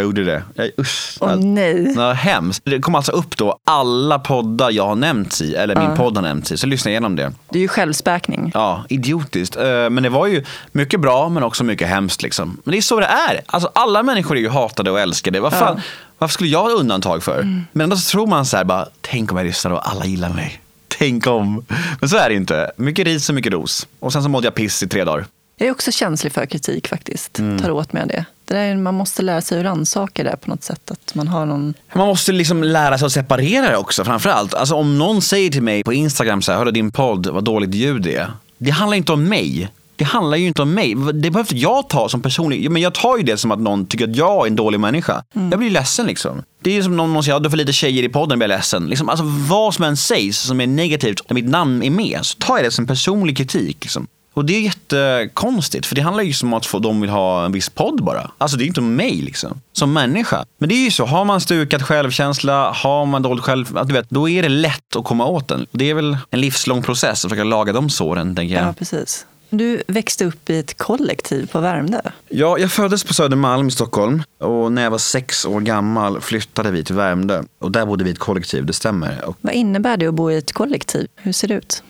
Jag 0.01 0.05
gjorde 0.05 0.25
det. 0.25 0.43
Jag, 0.55 0.71
usch. 0.79 1.17
Åh 1.21 1.37
nej. 1.37 1.95
Ja, 1.97 2.13
hemskt. 2.13 2.63
Det 2.65 2.79
kom 2.81 2.95
alltså 2.95 3.13
upp 3.13 3.37
då 3.37 3.59
alla 3.65 4.19
poddar 4.19 4.71
jag 4.71 4.87
har 4.87 4.95
nämnts 4.95 5.41
i, 5.43 5.55
eller 5.55 5.77
min 5.89 5.97
podd 5.97 6.17
har 6.17 6.23
nämnts 6.23 6.53
i. 6.53 6.57
Så 6.57 6.67
lyssna 6.67 6.91
igenom 6.91 7.17
det. 7.17 7.33
Det 7.49 7.59
är 7.59 7.63
ju 7.63 7.69
självspäkning. 7.69 8.51
Ja, 8.55 8.85
idiotiskt. 8.89 9.57
Eh, 9.57 9.63
Men 9.91 10.03
det 10.03 10.09
var 10.09 10.27
ju 10.27 10.45
mycket 10.73 11.01
bra 11.01 11.29
men 11.29 11.43
också 11.43 11.65
mycket 11.65 11.89
hemskt. 11.89 12.23
Liksom. 12.23 12.61
Men 12.65 12.73
det 12.73 12.79
är 12.79 12.83
så 12.83 13.01
det 13.01 13.07
är. 13.07 13.41
Alltså, 13.47 13.71
alla 13.75 14.03
människor 14.03 14.37
är 14.37 14.41
ju 14.41 14.49
hatade 14.49 14.91
och 14.91 15.01
älskade. 15.01 15.41
Vad 15.41 15.53
fan, 15.53 15.81
Varför 16.19 16.33
skulle 16.33 16.51
jag 16.51 16.63
ha 16.63 16.71
undantag 16.71 17.23
för? 17.23 17.43
Men 17.73 17.85
ändå 17.85 17.97
så 17.97 18.11
tror 18.11 18.27
man 18.27 18.47
så 18.47 18.57
här 18.57 18.65
bara, 18.65 18.89
tänk 19.01 19.33
om 19.33 19.39
jag 19.39 19.47
lyssnar 19.47 19.71
och 19.73 19.91
alla 19.91 20.05
gillar 20.05 20.31
mig. 20.31 20.61
Tänk 20.89 21.27
om. 21.27 21.65
Men 22.01 22.09
så 22.09 22.17
är 22.17 22.29
det 22.29 22.35
inte. 22.35 22.71
Mycket 22.77 23.07
ris 23.07 23.29
och 23.29 23.35
mycket 23.35 23.53
ros. 23.53 23.87
Och 24.01 24.13
sen 24.13 24.23
så 24.23 24.29
mådde 24.29 24.47
jag 24.47 24.55
piss 24.55 24.83
i 24.83 24.89
tre 24.89 25.05
dagar. 25.05 25.27
Jag 25.57 25.67
är 25.69 25.73
också 25.73 25.93
känslig 25.93 26.33
för 26.33 26.47
kritik 26.47 26.89
faktiskt. 26.89 27.39
Mm. 27.39 27.59
Tar 27.59 27.71
åt 27.71 27.93
mig 27.93 28.07
det. 28.07 28.25
Det 28.49 28.55
där, 28.55 28.61
är- 28.65 28.77
man 28.77 28.95
måste 28.95 29.23
lära 29.23 29.41
sig 29.41 29.57
hur 29.59 29.65
rannsaka 29.65 30.25
det 30.25 30.37
på 30.45 30.51
något 30.51 30.65
sätt. 30.65 30.91
Att 30.91 31.15
man 31.15 31.29
har 31.29 31.47
någon... 31.47 31.75
Man 31.95 32.07
måste 32.07 32.33
liksom 32.33 32.65
lära 32.65 32.99
sig 32.99 33.07
att 33.07 33.13
separera 33.13 33.71
det 33.71 33.77
också 33.77 34.05
framförallt. 34.05 34.55
Alltså 34.55 34.75
om 34.75 34.99
någon 34.99 35.23
säger 35.23 35.51
till 35.51 35.63
mig 35.63 35.83
på 35.85 35.93
Instagram 35.93 36.43
så 36.43 36.53
här, 36.53 36.59
hörru 36.59 36.71
din 36.71 36.93
podd, 36.93 37.27
vad 37.27 37.45
dåligt 37.45 37.75
ljud 37.75 38.03
det 38.03 38.17
är. 38.17 38.31
Det 38.59 38.71
handlar 38.71 38.97
inte 38.97 39.13
om 39.13 39.25
mig. 39.25 39.69
Det 39.99 40.05
handlar 40.05 40.37
ju 40.37 40.47
inte 40.47 40.63
om 40.63 40.75
mig. 40.75 40.95
Det 40.95 41.31
behöver 41.31 41.55
jag 41.55 41.89
ta 41.89 42.09
som 42.09 42.23
personlig. 42.23 42.71
Men 42.71 42.83
jag 42.83 42.95
tar 42.95 43.17
ju 43.17 43.23
det 43.23 43.37
som 43.37 43.51
att 43.53 43.61
någon 43.61 43.87
tycker 43.87 44.09
att 44.11 44.17
jag 44.17 44.43
är 44.47 44.51
en 44.51 44.57
dålig 44.57 44.81
människa. 44.81 45.25
Jag 45.33 45.59
blir 45.59 45.71
ledsen 45.71 46.07
liksom. 46.07 46.43
Det 46.61 46.77
är 46.77 46.83
som 46.83 46.97
någon 46.97 47.13
någon 47.13 47.23
säger, 47.23 47.35
ja, 47.35 47.39
du 47.39 47.51
för 47.51 47.57
lite 47.57 47.73
tjejer 47.73 48.03
i 48.03 48.09
podden, 48.09 48.39
blir 48.39 48.49
jag 48.49 48.57
ledsen. 48.59 48.87
Liksom, 48.87 49.09
alltså 49.09 49.25
vad 49.49 49.75
som 49.75 49.85
än 49.85 49.97
sägs 49.97 50.39
som 50.39 50.61
är 50.61 50.67
negativt 50.67 51.23
när 51.29 51.35
mitt 51.35 51.49
namn 51.49 51.83
är 51.83 51.91
med, 51.91 52.19
så 52.23 52.39
tar 52.39 52.57
jag 52.57 52.65
det 52.67 52.71
som 52.71 52.87
personlig 52.87 53.37
kritik. 53.37 53.77
Liksom. 53.81 54.07
Och 54.37 54.45
det 54.45 54.57
är 54.57 54.61
jättekonstigt, 54.61 55.87
för 55.87 55.95
det 55.95 56.01
handlar 56.01 56.23
ju 56.23 56.35
om 56.43 56.55
att 56.55 56.67
få, 56.67 56.79
de 56.79 57.01
vill 57.01 57.11
ha 57.11 57.45
en 57.45 57.53
viss 57.53 57.69
podd 57.69 58.05
bara. 58.05 58.31
Alltså 58.39 58.57
det 58.57 58.65
är 58.65 58.67
inte 58.67 58.81
om 58.81 58.97
mig 58.97 59.15
liksom, 59.15 59.61
som 59.73 59.93
människa. 59.93 60.45
Men 60.59 60.69
det 60.69 60.75
är 60.75 60.85
ju 60.85 60.91
så, 60.91 61.05
har 61.05 61.25
man 61.25 61.41
stukat 61.41 61.83
självkänsla, 61.83 62.71
har 62.71 63.07
man 63.07 63.23
dåligt 63.23 63.45
själv, 63.45 63.79
att 63.79 63.89
du 63.89 63.95
vet, 63.95 64.11
då 64.11 64.29
är 64.29 64.43
det 64.43 64.49
lätt 64.49 64.97
att 64.97 65.05
komma 65.05 65.27
åt 65.27 65.49
den. 65.49 65.67
Det 65.73 65.91
är 65.91 65.95
väl 65.95 66.19
en 66.31 66.41
livslång 66.41 66.83
process 66.83 67.25
att 67.25 67.31
försöka 67.31 67.45
laga 67.45 67.73
de 67.73 67.91
såren, 67.91 68.37
tänker 68.37 68.55
jag. 68.55 68.67
Ja, 68.67 68.73
precis. 68.73 69.27
Du 69.51 69.83
växte 69.87 70.25
upp 70.25 70.51
i 70.51 70.59
ett 70.59 70.79
kollektiv 70.79 71.47
på 71.47 71.61
Värmdö. 71.61 72.01
Ja, 72.29 72.59
jag 72.59 72.73
föddes 72.73 73.05
på 73.05 73.15
Södermalm 73.15 73.69
i 73.69 73.71
Stockholm 73.71 74.23
och 74.39 74.73
när 74.73 74.83
jag 74.83 74.91
var 74.91 74.99
sex 74.99 75.45
år 75.45 75.61
gammal 75.61 76.21
flyttade 76.21 76.71
vi 76.71 76.85
till 76.85 76.95
Värmdö. 76.95 77.43
Och 77.59 77.73
där 77.73 77.87
bodde 77.87 78.05
vi 78.05 78.11
i 78.11 78.13
ett 78.13 78.19
kollektiv, 78.19 78.67
det 78.67 78.73
stämmer. 78.73 79.23
Vad 79.41 79.55
innebär 79.55 79.97
det 79.97 80.07
att 80.07 80.15
bo 80.15 80.31
i 80.31 80.37
ett 80.37 80.53
kollektiv? 80.53 81.09
Hur 81.17 81.33
ser 81.33 81.49
det 81.49 81.55
ut? 81.55 81.83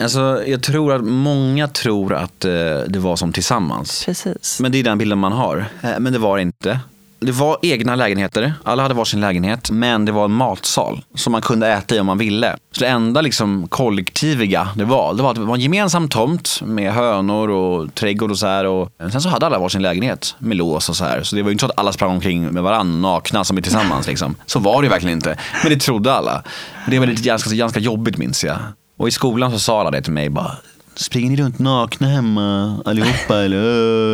Alltså, 0.00 0.42
jag 0.46 0.62
tror 0.62 0.92
att 0.92 1.04
många 1.04 1.68
tror 1.68 2.14
att 2.14 2.44
eh, 2.44 2.50
det 2.86 2.98
var 2.98 3.16
som 3.16 3.32
tillsammans. 3.32 4.04
Precis. 4.06 4.60
Men 4.60 4.72
det 4.72 4.78
är 4.78 4.84
den 4.84 4.98
bilden 4.98 5.18
man 5.18 5.32
har. 5.32 5.66
Eh, 5.82 5.90
Men 5.98 6.12
det 6.12 6.18
var 6.18 6.36
det 6.36 6.42
inte. 6.42 6.80
Det 7.20 7.32
var 7.32 7.58
egna 7.62 7.96
lägenheter, 7.96 8.54
alla 8.62 8.82
hade 8.82 8.94
varsin 8.94 9.20
lägenhet, 9.20 9.70
men 9.70 10.04
det 10.04 10.12
var 10.12 10.24
en 10.24 10.30
matsal 10.32 11.04
som 11.14 11.32
man 11.32 11.42
kunde 11.42 11.68
äta 11.68 11.94
i 11.94 12.00
om 12.00 12.06
man 12.06 12.18
ville. 12.18 12.56
Så 12.72 12.80
det 12.80 12.86
enda 12.86 13.20
liksom 13.20 13.68
kollektiviga 13.68 14.68
det 14.76 14.84
var, 14.84 15.14
det 15.14 15.22
var 15.22 15.30
att 15.30 15.36
det 15.36 15.42
var 15.42 15.54
en 15.54 15.60
gemensam 15.60 16.08
tomt 16.08 16.60
med 16.64 16.92
hönor 16.92 17.50
och 17.50 17.94
trädgård 17.94 18.30
och 18.30 18.38
så 18.38 18.46
här. 18.46 18.64
Och 18.66 18.90
sen 19.12 19.20
så 19.20 19.28
hade 19.28 19.46
alla 19.46 19.58
varsin 19.58 19.82
lägenhet 19.82 20.34
med 20.38 20.56
lås 20.56 20.88
och 20.88 20.96
så 20.96 21.04
här. 21.04 21.22
Så 21.22 21.36
det 21.36 21.42
var 21.42 21.48
ju 21.48 21.52
inte 21.52 21.62
så 21.62 21.70
att 21.70 21.78
alla 21.78 21.92
sprang 21.92 22.10
omkring 22.10 22.46
med 22.52 22.62
varandra 22.62 23.08
nakna 23.08 23.44
som 23.44 23.56
är 23.56 23.62
tillsammans. 23.62 24.06
Liksom. 24.06 24.34
Så 24.46 24.58
var 24.58 24.82
det 24.82 24.86
ju 24.86 24.90
verkligen 24.90 25.16
inte. 25.16 25.38
Men 25.62 25.72
det 25.72 25.80
trodde 25.80 26.12
alla. 26.12 26.42
Det 26.88 26.98
var 26.98 27.06
lite 27.06 27.22
ganska, 27.22 27.50
ganska 27.50 27.80
jobbigt 27.80 28.18
minns 28.18 28.44
jag. 28.44 28.56
Och 28.96 29.08
i 29.08 29.10
skolan 29.10 29.50
så 29.50 29.58
sa 29.58 29.80
alla 29.80 29.90
det 29.90 30.02
till 30.02 30.12
mig 30.12 30.28
bara, 30.28 30.56
springer 30.94 31.30
ni 31.30 31.36
runt 31.36 31.58
nakna 31.58 32.06
hemma 32.06 32.78
allihopa 32.84 33.36
eller? 33.44 33.58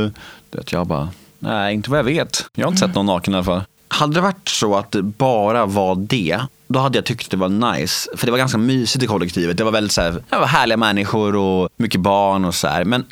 Det 0.03 0.13
Du 0.51 0.59
vet, 0.59 0.73
jag 0.73 0.87
bara, 0.87 1.09
nej 1.39 1.75
inte 1.75 1.91
vad 1.91 1.99
jag 1.99 2.05
vet. 2.05 2.47
Jag 2.55 2.67
har 2.67 2.71
inte 2.71 2.87
sett 2.87 2.95
någon 2.95 3.07
naken 3.07 3.35
i 3.35 3.37
alla 3.37 3.45
fall. 3.45 3.63
Hade 3.89 4.15
det 4.15 4.21
varit 4.21 4.49
så 4.49 4.77
att 4.77 4.93
det 4.93 5.03
bara 5.03 5.67
var 5.67 5.95
det, 5.95 6.41
då 6.69 6.79
hade 6.79 6.99
jag 6.99 7.05
tyckt 7.05 7.31
det 7.31 7.37
var 7.37 7.49
nice. 7.49 8.11
För 8.17 8.27
det 8.27 8.31
var 8.31 8.39
ganska 8.39 8.59
mysigt 8.59 9.05
i 9.05 9.07
kollektivet. 9.07 9.57
Det 9.57 9.65
var 9.65 9.73
väldigt 9.73 9.93
så 9.93 10.01
här, 10.01 10.23
det 10.31 10.37
var 10.37 10.47
härliga 10.47 10.77
människor 10.77 11.37
och 11.37 11.69
mycket 11.77 12.01
barn 12.01 12.45
och 12.45 12.55
så 12.55 12.69
här. 12.69 12.85
Men 12.85 13.05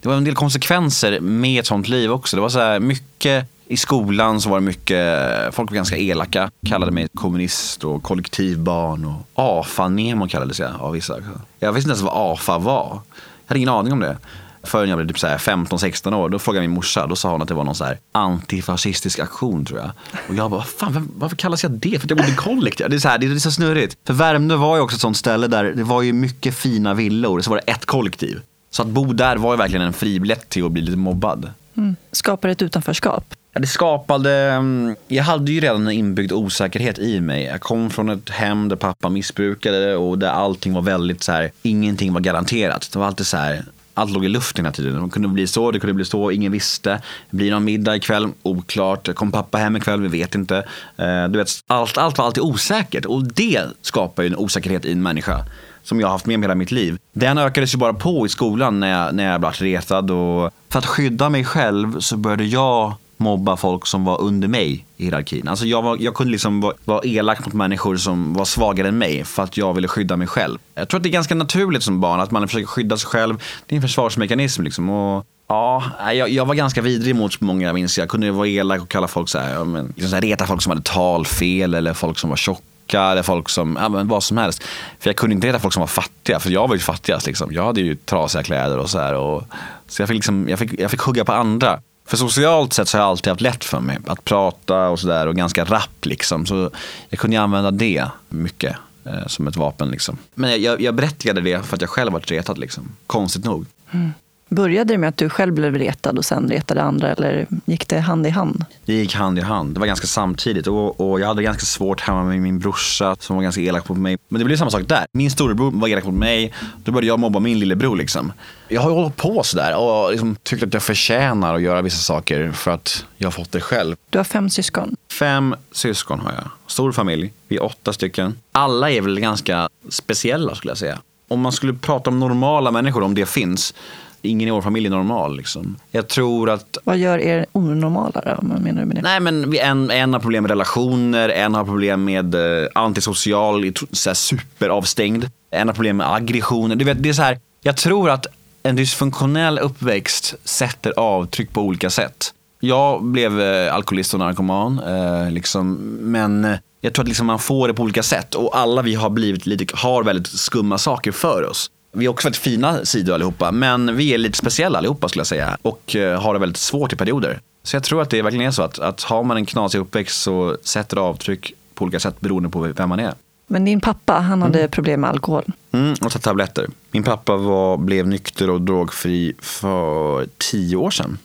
det 0.00 0.08
var 0.08 0.16
en 0.16 0.24
del 0.24 0.34
konsekvenser 0.34 1.20
med 1.20 1.60
ett 1.60 1.66
sånt 1.66 1.88
liv 1.88 2.12
också. 2.12 2.36
Det 2.36 2.42
var 2.42 2.48
så 2.48 2.58
här 2.58 2.80
mycket 2.80 3.46
i 3.66 3.76
skolan 3.76 4.40
så 4.40 4.48
var 4.50 4.60
det 4.60 4.66
mycket, 4.66 5.54
folk 5.54 5.70
var 5.70 5.74
ganska 5.74 5.96
elaka. 5.96 6.50
Kallade 6.66 6.92
mig 6.92 7.08
kommunist 7.14 7.84
och 7.84 8.02
kollektivbarn 8.02 9.04
och 9.04 9.26
AFA-Nemo 9.34 10.28
kallades 10.28 10.60
jag 10.60 10.70
av 10.80 10.92
vissa. 10.92 11.16
Jag 11.58 11.72
visste 11.72 11.90
inte 11.90 11.98
ens 11.98 12.12
vad 12.14 12.32
AFA 12.32 12.58
var. 12.58 12.86
Jag 12.86 13.48
hade 13.48 13.58
ingen 13.58 13.68
aning 13.68 13.92
om 13.92 14.00
det. 14.00 14.16
Förrän 14.62 14.88
jag 14.88 14.98
blev 14.98 15.08
typ 15.08 15.16
15-16 15.16 16.14
år, 16.14 16.28
då 16.28 16.38
frågade 16.38 16.60
min 16.60 16.74
morsa, 16.74 17.06
då 17.06 17.16
sa 17.16 17.30
hon 17.30 17.42
att 17.42 17.48
det 17.48 17.54
var 17.54 17.64
någon 17.64 17.74
så 17.74 17.84
här 17.84 17.98
antifascistisk 18.12 19.18
aktion 19.18 19.64
tror 19.64 19.80
jag. 19.80 19.90
Och 20.28 20.34
jag 20.34 20.50
bara, 20.50 20.58
vad 20.58 20.66
fan, 20.66 20.92
vem- 20.92 21.10
varför 21.16 21.36
kallas 21.36 21.62
jag 21.62 21.72
det? 21.72 21.98
För 21.98 22.06
att 22.06 22.10
jag 22.10 22.16
bodde 22.16 22.30
i 22.30 22.34
kollektiv. 22.36 22.90
Det 22.90 22.96
är, 22.96 23.00
så 23.00 23.08
här, 23.08 23.18
det 23.18 23.26
är 23.26 23.38
så 23.38 23.50
snurrigt. 23.52 23.96
För 24.06 24.14
Värmdö 24.14 24.56
var 24.56 24.76
ju 24.76 24.82
också 24.82 24.94
ett 24.94 25.00
sånt 25.00 25.16
ställe 25.16 25.46
där 25.46 25.64
det 25.64 25.84
var 25.84 26.02
ju 26.02 26.12
mycket 26.12 26.54
fina 26.54 26.94
villor, 26.94 27.40
så 27.40 27.50
var 27.50 27.56
det 27.56 27.72
ett 27.72 27.86
kollektiv. 27.86 28.40
Så 28.70 28.82
att 28.82 28.88
bo 28.88 29.12
där 29.12 29.36
var 29.36 29.52
ju 29.52 29.56
verkligen 29.58 29.86
en 29.86 29.92
fribiljett 29.92 30.48
till 30.48 30.64
att 30.66 30.72
bli 30.72 30.82
lite 30.82 30.98
mobbad. 30.98 31.50
Mm. 31.76 31.96
Skapar 32.12 32.48
ett 32.48 32.62
utanförskap. 32.62 33.34
Ja, 33.54 33.60
det 33.60 33.66
skapade, 33.66 34.32
mm, 34.32 34.96
jag 35.08 35.24
hade 35.24 35.52
ju 35.52 35.60
redan 35.60 35.86
en 35.86 35.92
inbyggd 35.92 36.32
osäkerhet 36.32 36.98
i 36.98 37.20
mig. 37.20 37.44
Jag 37.44 37.60
kom 37.60 37.90
från 37.90 38.08
ett 38.08 38.30
hem 38.30 38.68
där 38.68 38.76
pappa 38.76 39.08
missbrukade 39.08 39.96
och 39.96 40.18
där 40.18 40.28
allting 40.28 40.72
var 40.72 40.82
väldigt 40.82 41.22
så 41.22 41.32
här, 41.32 41.50
ingenting 41.62 42.12
var 42.12 42.20
garanterat. 42.20 42.90
Det 42.92 42.98
var 42.98 43.06
alltid 43.06 43.26
så 43.26 43.36
här, 43.36 43.64
allt 43.94 44.10
låg 44.10 44.24
i 44.24 44.28
luften 44.28 44.64
hela 44.64 44.72
tiden. 44.72 45.04
Det 45.04 45.10
kunde 45.10 45.28
bli 45.28 45.46
så, 45.46 45.70
det 45.70 45.80
kunde 45.80 45.94
bli 45.94 46.04
så, 46.04 46.30
ingen 46.30 46.52
visste. 46.52 47.00
Blir 47.30 47.50
någon 47.50 47.64
middag 47.64 47.96
ikväll? 47.96 48.28
Oklart. 48.42 49.14
Kom 49.14 49.32
pappa 49.32 49.58
hem 49.58 49.76
ikväll? 49.76 50.00
Vi 50.00 50.08
vet 50.08 50.34
inte. 50.34 50.56
Eh, 50.96 51.28
du 51.28 51.38
vet, 51.38 51.48
allt, 51.66 51.98
allt 51.98 52.18
var 52.18 52.24
alltid 52.24 52.42
osäkert 52.42 53.04
och 53.04 53.24
det 53.24 53.62
skapar 53.82 54.22
ju 54.22 54.26
en 54.26 54.36
osäkerhet 54.36 54.84
i 54.84 54.92
en 54.92 55.02
människa 55.02 55.44
som 55.82 56.00
jag 56.00 56.06
har 56.06 56.12
haft 56.12 56.26
med 56.26 56.38
mig 56.38 56.44
hela 56.44 56.54
mitt 56.54 56.70
liv. 56.70 56.98
Den 57.12 57.38
ökades 57.38 57.74
ju 57.74 57.78
bara 57.78 57.94
på 57.94 58.26
i 58.26 58.28
skolan 58.28 58.80
när 58.80 58.88
jag, 58.88 59.14
när 59.14 59.32
jag 59.32 59.40
blev 59.40 59.52
retad. 59.52 60.10
Och 60.10 60.50
för 60.68 60.78
att 60.78 60.86
skydda 60.86 61.30
mig 61.30 61.44
själv 61.44 62.00
så 62.00 62.16
började 62.16 62.44
jag 62.44 62.94
mobba 63.16 63.56
folk 63.56 63.86
som 63.86 64.04
var 64.04 64.20
under 64.20 64.48
mig 64.48 64.86
i 64.96 65.04
hierarkin. 65.04 65.48
Alltså 65.48 65.66
jag, 65.66 65.82
var, 65.82 65.96
jag 66.00 66.14
kunde 66.14 66.32
liksom 66.32 66.60
vara, 66.60 66.74
vara 66.84 67.00
elak 67.04 67.44
mot 67.46 67.54
människor 67.54 67.96
som 67.96 68.34
var 68.34 68.44
svagare 68.44 68.88
än 68.88 68.98
mig 68.98 69.24
för 69.24 69.42
att 69.42 69.56
jag 69.56 69.74
ville 69.74 69.88
skydda 69.88 70.16
mig 70.16 70.26
själv. 70.26 70.58
Jag 70.74 70.88
tror 70.88 70.98
att 70.98 71.02
det 71.02 71.08
är 71.08 71.12
ganska 71.12 71.34
naturligt 71.34 71.82
som 71.82 72.00
barn 72.00 72.20
att 72.20 72.30
man 72.30 72.48
försöker 72.48 72.66
skydda 72.66 72.96
sig 72.96 73.08
själv. 73.08 73.42
Det 73.66 73.74
är 73.74 73.76
en 73.76 73.82
försvarsmekanism 73.82 74.62
liksom. 74.62 74.90
Och 74.90 75.26
Ja, 75.48 75.82
jag, 76.12 76.28
jag, 76.28 76.46
var 76.46 76.54
ganska 76.54 76.82
vidrig 76.82 77.16
mot 77.16 77.40
många, 77.40 77.66
jag 77.66 77.74
minns 77.74 77.98
jag. 77.98 78.08
kunde 78.08 78.30
vara 78.30 78.48
elak 78.48 78.82
och 78.82 78.88
kalla 78.88 79.08
folk 79.08 79.28
så 79.28 79.38
här, 79.38 79.64
men, 79.64 79.86
liksom 79.86 80.08
så 80.08 80.16
här, 80.16 80.22
reta 80.22 80.46
folk 80.46 80.62
som 80.62 80.70
hade 80.70 80.82
talfel 80.82 81.74
eller 81.74 81.94
folk 81.94 82.18
som 82.18 82.30
var 82.30 82.36
tjocka 82.36 83.02
eller 83.02 83.22
folk 83.22 83.48
som, 83.48 83.78
ja 83.80 83.88
men 83.88 84.08
vad 84.08 84.22
som 84.22 84.36
helst. 84.36 84.62
För 84.98 85.10
jag 85.10 85.16
kunde 85.16 85.34
inte 85.34 85.46
reta 85.46 85.58
folk 85.58 85.74
som 85.74 85.80
var 85.80 85.86
fattiga, 85.86 86.40
för 86.40 86.50
jag 86.50 86.68
var 86.68 86.74
ju 86.74 86.80
fattigast 86.80 87.26
liksom. 87.26 87.52
Jag 87.52 87.64
hade 87.64 87.80
ju 87.80 87.94
trasiga 87.94 88.42
kläder 88.42 88.78
och 88.78 88.90
så 88.90 88.98
här. 88.98 89.14
Och, 89.14 89.42
så 89.88 90.02
jag 90.02 90.08
fick, 90.08 90.14
liksom, 90.14 90.48
jag, 90.48 90.58
fick, 90.58 90.80
jag 90.80 90.90
fick 90.90 91.00
hugga 91.00 91.24
på 91.24 91.32
andra. 91.32 91.80
För 92.06 92.16
socialt 92.16 92.72
sett 92.72 92.88
så 92.88 92.98
har 92.98 93.02
jag 93.02 93.10
alltid 93.10 93.30
haft 93.30 93.40
lätt 93.40 93.64
för 93.64 93.80
mig 93.80 93.98
att 94.06 94.24
prata 94.24 94.88
och 94.88 95.00
sådär 95.00 95.26
och 95.26 95.36
ganska 95.36 95.64
rapp 95.64 96.06
liksom. 96.06 96.46
Så 96.46 96.70
jag 97.08 97.20
kunde 97.20 97.40
använda 97.40 97.70
det 97.70 98.06
mycket 98.28 98.76
eh, 99.04 99.26
som 99.26 99.48
ett 99.48 99.56
vapen 99.56 99.90
liksom. 99.90 100.18
Men 100.34 100.62
jag, 100.62 100.80
jag 100.80 100.94
berättigade 100.94 101.40
det 101.40 101.62
för 101.62 101.74
att 101.76 101.80
jag 101.80 101.90
själv 101.90 102.12
varit 102.12 102.30
retad 102.30 102.58
liksom. 102.58 102.96
Konstigt 103.06 103.44
nog. 103.44 103.66
Mm. 103.90 104.12
Började 104.54 104.94
det 104.94 104.98
med 104.98 105.08
att 105.08 105.16
du 105.16 105.28
själv 105.28 105.54
blev 105.54 105.74
retad 105.74 106.18
och 106.18 106.24
sen 106.24 106.48
retade 106.48 106.82
andra 106.82 107.12
eller 107.12 107.46
gick 107.64 107.88
det 107.88 108.00
hand 108.00 108.26
i 108.26 108.30
hand? 108.30 108.64
Det 108.84 108.92
gick 108.92 109.14
hand 109.14 109.38
i 109.38 109.42
hand. 109.42 109.74
Det 109.74 109.80
var 109.80 109.86
ganska 109.86 110.06
samtidigt 110.06 110.66
och, 110.66 111.00
och 111.00 111.20
jag 111.20 111.26
hade 111.26 111.42
ganska 111.42 111.64
svårt 111.64 112.00
hemma 112.00 112.24
med 112.24 112.42
min 112.42 112.58
brorsa 112.58 113.16
som 113.20 113.36
var 113.36 113.42
ganska 113.42 113.60
elak 113.60 113.88
mot 113.88 113.98
mig. 113.98 114.18
Men 114.28 114.38
det 114.38 114.44
blev 114.44 114.56
samma 114.56 114.70
sak 114.70 114.82
där. 114.88 115.06
Min 115.12 115.30
storebror 115.30 115.70
var 115.70 115.88
elak 115.88 116.04
mot 116.04 116.14
mig. 116.14 116.52
Då 116.84 116.92
började 116.92 117.06
jag 117.06 117.18
mobba 117.18 117.40
min 117.40 117.58
lillebror 117.58 117.96
liksom. 117.96 118.32
Jag 118.68 118.80
har 118.80 118.90
hållit 118.90 119.16
på 119.16 119.42
sådär 119.42 119.76
och 119.76 120.10
liksom 120.10 120.36
tyckt 120.42 120.62
att 120.62 120.74
jag 120.74 120.82
förtjänar 120.82 121.54
att 121.54 121.62
göra 121.62 121.82
vissa 121.82 121.98
saker 121.98 122.52
för 122.52 122.70
att 122.70 123.06
jag 123.16 123.26
har 123.26 123.32
fått 123.32 123.52
det 123.52 123.60
själv. 123.60 123.96
Du 124.10 124.18
har 124.18 124.24
fem 124.24 124.50
syskon? 124.50 124.96
Fem 125.12 125.54
syskon 125.72 126.20
har 126.20 126.32
jag. 126.32 126.50
Stor 126.66 126.92
familj. 126.92 127.32
Vi 127.48 127.56
är 127.56 127.62
åtta 127.62 127.92
stycken. 127.92 128.38
Alla 128.52 128.90
är 128.90 129.00
väl 129.00 129.20
ganska 129.20 129.68
speciella 129.88 130.54
skulle 130.54 130.70
jag 130.70 130.78
säga. 130.78 130.98
Om 131.28 131.40
man 131.40 131.52
skulle 131.52 131.74
prata 131.74 132.10
om 132.10 132.20
normala 132.20 132.70
människor, 132.70 133.02
om 133.02 133.14
det 133.14 133.26
finns, 133.26 133.74
ingen 134.24 134.48
i 134.48 134.50
vår 134.50 134.62
familj 134.62 134.86
är 134.86 134.90
normal. 134.90 135.36
Liksom. 135.36 135.76
Jag 135.90 136.08
tror 136.08 136.50
att... 136.50 136.78
Vad 136.84 136.98
gör 136.98 137.18
er 137.18 137.46
onormala 137.52 138.22
då? 138.24 138.38
Vad 138.42 138.60
menar 138.60 138.80
du 138.80 138.86
med 138.86 138.96
det? 138.96 139.02
Nej, 139.02 139.20
men 139.20 139.56
en, 139.56 139.90
en 139.90 140.12
har 140.12 140.20
problem 140.20 140.42
med 140.42 140.50
relationer, 140.50 141.28
en 141.28 141.54
har 141.54 141.64
problem 141.64 142.04
med 142.04 142.34
eh, 142.34 142.68
antisocial, 142.74 143.72
så 143.92 144.10
här, 144.10 144.14
superavstängd. 144.14 145.30
En 145.50 145.68
har 145.68 145.74
problem 145.74 145.96
med 145.96 146.14
aggressioner. 146.14 146.76
Du 146.76 146.84
vet, 146.84 147.02
det 147.02 147.08
är 147.08 147.12
så 147.12 147.22
här, 147.22 147.38
jag 147.62 147.76
tror 147.76 148.10
att 148.10 148.26
en 148.62 148.76
dysfunktionell 148.76 149.58
uppväxt 149.58 150.34
sätter 150.44 150.92
avtryck 150.96 151.52
på 151.52 151.60
olika 151.60 151.90
sätt. 151.90 152.34
Jag 152.60 153.04
blev 153.04 153.40
eh, 153.40 153.74
alkoholist 153.74 154.14
och 154.14 154.20
narkoman, 154.20 154.78
eh, 154.78 155.30
liksom, 155.30 155.74
men 156.00 156.44
eh, 156.44 156.58
jag 156.80 156.92
tror 156.92 157.02
att 157.02 157.08
liksom 157.08 157.26
man 157.26 157.38
får 157.38 157.68
det 157.68 157.74
på 157.74 157.82
olika 157.82 158.02
sätt 158.02 158.34
och 158.34 158.58
alla 158.58 158.82
vi 158.82 158.94
har 158.94 159.10
blivit 159.10 159.46
lite, 159.46 159.76
har 159.76 160.02
väldigt 160.02 160.26
skumma 160.26 160.78
saker 160.78 161.12
för 161.12 161.50
oss. 161.50 161.70
Vi 161.94 162.06
har 162.06 162.12
också 162.12 162.26
väldigt 162.26 162.42
fina 162.42 162.84
sidor 162.84 163.14
allihopa, 163.14 163.52
men 163.52 163.96
vi 163.96 164.14
är 164.14 164.18
lite 164.18 164.38
speciella 164.38 164.78
allihopa 164.78 165.08
skulle 165.08 165.20
jag 165.20 165.26
säga. 165.26 165.56
Och 165.62 165.96
eh, 165.96 166.20
har 166.20 166.34
det 166.34 166.40
väldigt 166.40 166.56
svårt 166.56 166.92
i 166.92 166.96
perioder. 166.96 167.40
Så 167.62 167.76
jag 167.76 167.82
tror 167.82 168.02
att 168.02 168.10
det 168.10 168.22
verkligen 168.22 168.46
är 168.46 168.50
så 168.50 168.62
att, 168.62 168.78
att 168.78 169.02
har 169.02 169.22
man 169.22 169.36
en 169.36 169.46
knasig 169.46 169.78
uppväxt 169.78 170.22
så 170.22 170.56
sätter 170.62 170.96
det 170.96 171.02
avtryck 171.02 171.52
på 171.74 171.84
olika 171.84 172.00
sätt 172.00 172.20
beroende 172.20 172.48
på 172.48 172.60
vem 172.60 172.88
man 172.88 173.00
är. 173.00 173.14
Men 173.46 173.64
din 173.64 173.80
pappa, 173.80 174.12
han 174.12 174.42
hade 174.42 174.58
mm. 174.58 174.70
problem 174.70 175.00
med 175.00 175.10
alkohol? 175.10 175.44
Mm, 175.72 175.94
och 176.00 176.12
ta 176.12 176.18
tabletter. 176.18 176.66
Min 176.90 177.02
pappa 177.02 177.36
var, 177.36 177.76
blev 177.76 178.06
nykter 178.06 178.50
och 178.50 178.60
drogfri 178.60 179.34
för 179.40 180.26
tio 180.38 180.76
år 180.76 180.90
sedan. 180.90 181.18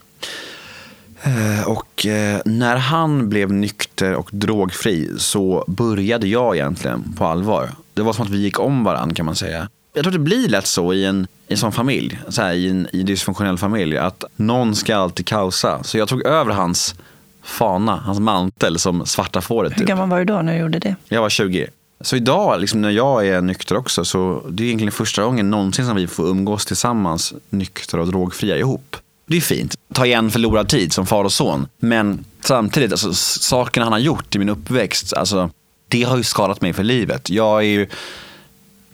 Eh, 1.24 1.68
och 1.68 2.06
eh, 2.06 2.42
när 2.46 2.76
han 2.76 3.30
blev 3.30 3.54
nykter 3.54 4.14
och 4.14 4.30
drogfri 4.32 5.10
så 5.18 5.64
började 5.68 6.28
jag 6.28 6.56
egentligen 6.56 7.14
på 7.18 7.26
allvar. 7.26 7.70
Det 7.94 8.02
var 8.02 8.14
som 8.14 8.26
att 8.26 8.32
vi 8.32 8.38
gick 8.38 8.60
om 8.60 8.84
varandra 8.84 9.16
kan 9.16 9.26
man 9.26 9.36
säga 9.36 9.70
jag 9.94 10.04
tror 10.04 10.12
det 10.12 10.20
blir 10.20 10.50
lätt 10.50 10.68
så 10.68 10.94
i 10.94 11.06
en, 11.06 11.28
i 11.48 11.54
en 11.54 11.58
sån 11.58 11.72
familj, 11.72 12.20
så 12.30 12.42
här, 12.42 12.54
i 12.54 12.70
en 12.70 12.88
i 12.94 13.04
dysfunktionell 13.04 13.58
familj, 13.58 13.98
att 13.98 14.24
någon 14.36 14.76
ska 14.76 14.96
alltid 14.96 15.26
kaosa. 15.26 15.84
Så 15.84 15.98
jag 15.98 16.08
tog 16.08 16.26
över 16.26 16.54
hans 16.54 16.96
fana, 17.44 17.96
hans 17.96 18.20
mantel 18.20 18.80
som 18.80 19.06
svarta 19.06 19.42
fåret. 19.42 19.72
Hur 19.72 19.78
typ. 19.78 19.88
gammal 19.88 20.10
var 20.10 20.20
du 20.20 20.26
då 20.26 20.42
när 20.42 20.54
du 20.54 20.60
gjorde 20.60 20.80
det? 20.80 20.96
Jag 21.08 21.22
var 21.22 21.30
20. 21.30 21.68
Så 22.02 22.16
idag, 22.16 22.62
liksom 22.62 22.82
när 22.82 22.90
jag 22.90 23.28
är 23.28 23.42
nykter 23.42 23.78
också, 23.78 24.06
så 24.06 24.44
det 24.50 24.64
är 24.64 24.66
egentligen 24.66 24.92
första 24.92 25.24
gången 25.24 25.50
någonsin 25.50 25.86
som 25.86 25.96
vi 25.96 26.08
får 26.08 26.28
umgås 26.28 26.66
tillsammans 26.66 27.34
nyktra 27.50 28.02
och 28.02 28.08
drogfria 28.08 28.58
ihop. 28.58 28.98
Det 29.26 29.38
är 29.38 29.42
fint. 29.42 29.76
Ta 29.94 30.06
igen 30.06 30.32
förlorad 30.32 30.70
tid 30.70 30.94
som 30.94 31.06
far 31.06 31.24
och 31.24 31.32
son. 31.32 31.68
Men 31.78 32.26
samtidigt, 32.42 32.92
alltså, 32.92 33.14
sakerna 33.14 33.86
han 33.86 33.94
har 33.94 34.00
gjort 34.00 34.36
i 34.36 34.40
min 34.40 34.50
uppväxt, 34.50 35.14
alltså, 35.14 35.50
det 35.88 36.04
har 36.04 36.18
ju 36.18 36.24
skadat 36.24 36.62
mig 36.62 36.74
för 36.74 36.84
livet. 36.84 37.30
Jag 37.30 37.58
är 37.58 37.68
ju 37.68 37.88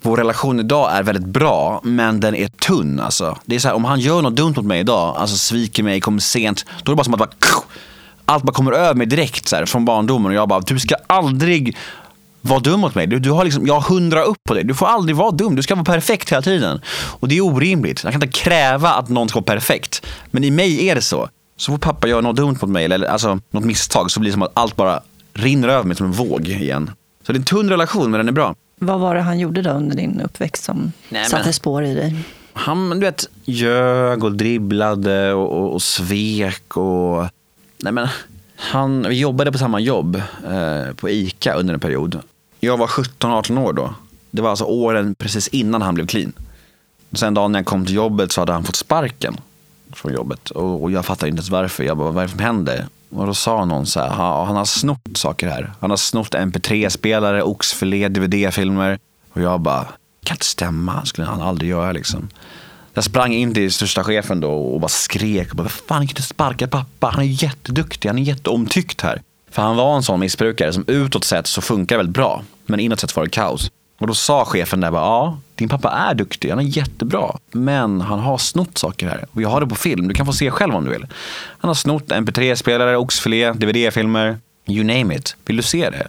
vår 0.06 0.16
relation 0.16 0.60
idag 0.60 0.96
är 0.96 1.02
väldigt 1.02 1.26
bra, 1.26 1.80
men 1.84 2.20
den 2.20 2.34
är 2.34 2.48
tunn. 2.48 3.00
Alltså. 3.00 3.38
Det 3.44 3.54
är 3.54 3.58
så 3.58 3.68
här, 3.68 3.74
om 3.74 3.84
han 3.84 4.00
gör 4.00 4.22
något 4.22 4.36
dumt 4.36 4.54
mot 4.56 4.64
mig 4.64 4.80
idag, 4.80 5.16
alltså 5.16 5.36
sviker 5.36 5.82
mig, 5.82 6.00
kommer 6.00 6.20
sent, 6.20 6.64
då 6.82 6.92
är 6.92 6.94
det 6.94 6.96
bara 6.96 7.04
som 7.04 7.14
att 7.14 7.18
bara, 7.18 7.30
allt 8.24 8.44
bara 8.44 8.52
kommer 8.52 8.72
över 8.72 8.94
mig 8.94 9.06
direkt 9.06 9.48
så 9.48 9.56
här, 9.56 9.66
från 9.66 9.84
barndomen. 9.84 10.26
Och 10.26 10.36
jag 10.36 10.48
bara, 10.48 10.60
du 10.60 10.78
ska 10.78 10.94
aldrig 11.06 11.76
vara 12.40 12.60
dum 12.60 12.80
mot 12.80 12.94
mig. 12.94 13.06
Du, 13.06 13.18
du 13.18 13.30
har 13.30 13.44
liksom, 13.44 13.66
jag 13.66 13.74
har 13.74 13.94
hundra 13.94 14.22
upp 14.22 14.38
på 14.48 14.54
dig. 14.54 14.64
Du 14.64 14.74
får 14.74 14.86
aldrig 14.86 15.16
vara 15.16 15.30
dum. 15.30 15.56
Du 15.56 15.62
ska 15.62 15.74
vara 15.74 15.84
perfekt 15.84 16.32
hela 16.32 16.42
tiden. 16.42 16.80
Och 17.20 17.28
det 17.28 17.36
är 17.36 17.40
orimligt. 17.40 18.04
Jag 18.04 18.12
kan 18.12 18.22
inte 18.22 18.38
kräva 18.38 18.90
att 18.90 19.08
någon 19.08 19.28
ska 19.28 19.40
vara 19.40 19.54
perfekt. 19.54 20.06
Men 20.30 20.44
i 20.44 20.50
mig 20.50 20.88
är 20.88 20.94
det 20.94 21.02
så. 21.02 21.28
Så 21.56 21.72
fort 21.72 21.80
pappa 21.80 22.08
gör 22.08 22.22
något 22.22 22.36
dumt 22.36 22.58
mot 22.62 22.70
mig, 22.70 22.84
eller 22.84 23.06
alltså, 23.06 23.38
något 23.50 23.64
misstag, 23.64 24.10
så 24.10 24.20
blir 24.20 24.30
det 24.30 24.32
som 24.32 24.42
att 24.42 24.52
allt 24.54 24.76
bara 24.76 25.00
rinner 25.34 25.68
över 25.68 25.84
mig 25.84 25.96
som 25.96 26.06
en 26.06 26.12
våg 26.12 26.48
igen. 26.48 26.90
Så 27.26 27.32
det 27.32 27.36
är 27.36 27.40
en 27.40 27.44
tunn 27.44 27.68
relation, 27.68 28.10
men 28.10 28.18
den 28.18 28.28
är 28.28 28.32
bra. 28.32 28.54
Vad 28.80 29.00
var 29.00 29.14
det 29.14 29.20
han 29.20 29.38
gjorde 29.38 29.62
då 29.62 29.70
under 29.70 29.96
din 29.96 30.20
uppväxt 30.20 30.64
som 30.64 30.92
Nej, 31.08 31.24
satte 31.24 31.44
men, 31.44 31.52
spår 31.52 31.84
i 31.84 31.94
dig? 31.94 32.24
Han 32.52 32.90
du 32.90 33.00
vet, 33.00 33.28
ljög 33.44 34.24
och 34.24 34.32
dribblade 34.32 35.32
och, 35.32 35.52
och, 35.52 35.74
och 35.74 35.82
svek. 35.82 36.76
Och, 36.76 37.26
nej 37.78 37.92
men, 37.92 38.08
han, 38.56 39.06
vi 39.08 39.18
jobbade 39.20 39.52
på 39.52 39.58
samma 39.58 39.80
jobb 39.80 40.22
eh, 40.46 40.94
på 40.94 41.10
ICA 41.10 41.54
under 41.54 41.74
en 41.74 41.80
period. 41.80 42.20
Jag 42.60 42.76
var 42.76 42.86
17-18 42.86 43.58
år 43.58 43.72
då. 43.72 43.94
Det 44.30 44.42
var 44.42 44.50
alltså 44.50 44.64
åren 44.64 45.14
precis 45.14 45.48
innan 45.48 45.82
han 45.82 45.94
blev 45.94 46.06
clean. 46.06 46.32
Sen 47.12 47.34
dagen 47.34 47.52
när 47.52 47.58
jag 47.58 47.66
kom 47.66 47.86
till 47.86 47.94
jobbet 47.94 48.32
så 48.32 48.40
hade 48.40 48.52
han 48.52 48.64
fått 48.64 48.76
sparken 48.76 49.36
från 49.92 50.12
jobbet. 50.12 50.50
Och, 50.50 50.82
och 50.82 50.90
jag 50.90 51.04
fattade 51.04 51.28
inte 51.28 51.40
ens 51.40 51.50
varför. 51.50 51.84
Jag 51.84 51.96
bara, 51.96 52.10
vad 52.10 52.22
är 52.22 52.26
det 52.26 52.32
som 52.32 52.40
händer? 52.40 52.86
Och 53.10 53.26
då 53.26 53.34
sa 53.34 53.64
någon 53.64 53.86
så 53.86 54.00
här, 54.00 54.08
han 54.44 54.56
har 54.56 54.64
snott 54.64 55.00
saker 55.14 55.48
här. 55.48 55.72
Han 55.80 55.90
har 55.90 55.96
snott 55.96 56.34
mp3-spelare, 56.34 57.42
oxfilé, 57.42 58.08
dvd-filmer. 58.08 58.98
Och 59.32 59.40
jag 59.42 59.60
bara, 59.60 59.82
det 60.20 60.26
kan 60.26 60.34
inte 60.34 60.46
stämma, 60.46 61.04
skulle 61.04 61.26
han 61.26 61.42
aldrig 61.42 61.70
göra 61.70 61.92
liksom. 61.92 62.28
Jag 62.94 63.04
sprang 63.04 63.32
in 63.32 63.54
till 63.54 63.72
största 63.72 64.04
chefen 64.04 64.40
då 64.40 64.52
och 64.52 64.80
bara 64.80 64.88
skrek. 64.88 65.50
Och 65.50 65.56
bara, 65.56 65.68
fan, 65.68 65.84
jag 65.88 65.96
kan 65.96 66.02
inte 66.02 66.22
sparka 66.22 66.68
pappa. 66.68 67.06
Han 67.06 67.22
är 67.22 67.42
jätteduktig, 67.42 68.08
han 68.08 68.18
är 68.18 68.22
jätteomtyckt 68.22 69.00
här. 69.00 69.22
För 69.50 69.62
han 69.62 69.76
var 69.76 69.96
en 69.96 70.02
sån 70.02 70.20
missbrukare 70.20 70.72
som 70.72 70.84
utåt 70.86 71.24
sett 71.24 71.46
så 71.46 71.60
funkar 71.60 71.96
väldigt 71.96 72.14
bra. 72.14 72.42
Men 72.66 72.80
inåt 72.80 73.00
sett 73.00 73.16
var 73.16 73.24
det 73.24 73.30
kaos. 73.30 73.70
Och 73.98 74.06
då 74.06 74.14
sa 74.14 74.44
chefen 74.44 74.80
där 74.80 74.90
bara, 74.90 75.02
ja, 75.02 75.38
din 75.56 75.68
pappa 75.68 75.90
är 75.90 76.14
duktig, 76.14 76.50
han 76.50 76.58
är 76.58 76.62
jättebra. 76.62 77.36
Men 77.52 78.00
han 78.00 78.18
har 78.18 78.38
snott 78.38 78.78
saker 78.78 79.08
här. 79.08 79.26
Och 79.32 79.42
jag 79.42 79.48
har 79.48 79.60
det 79.60 79.66
på 79.66 79.74
film, 79.74 80.08
du 80.08 80.14
kan 80.14 80.26
få 80.26 80.32
se 80.32 80.50
själv 80.50 80.74
om 80.74 80.84
du 80.84 80.90
vill. 80.90 81.06
Han 81.58 81.68
har 81.68 81.74
snott 81.74 82.08
mp3-spelare, 82.08 82.96
oxfilé, 82.96 83.52
dvd-filmer, 83.52 84.38
you 84.66 84.84
name 84.84 85.14
it. 85.16 85.36
Vill 85.46 85.56
du 85.56 85.62
se 85.62 85.90
det? 85.90 86.08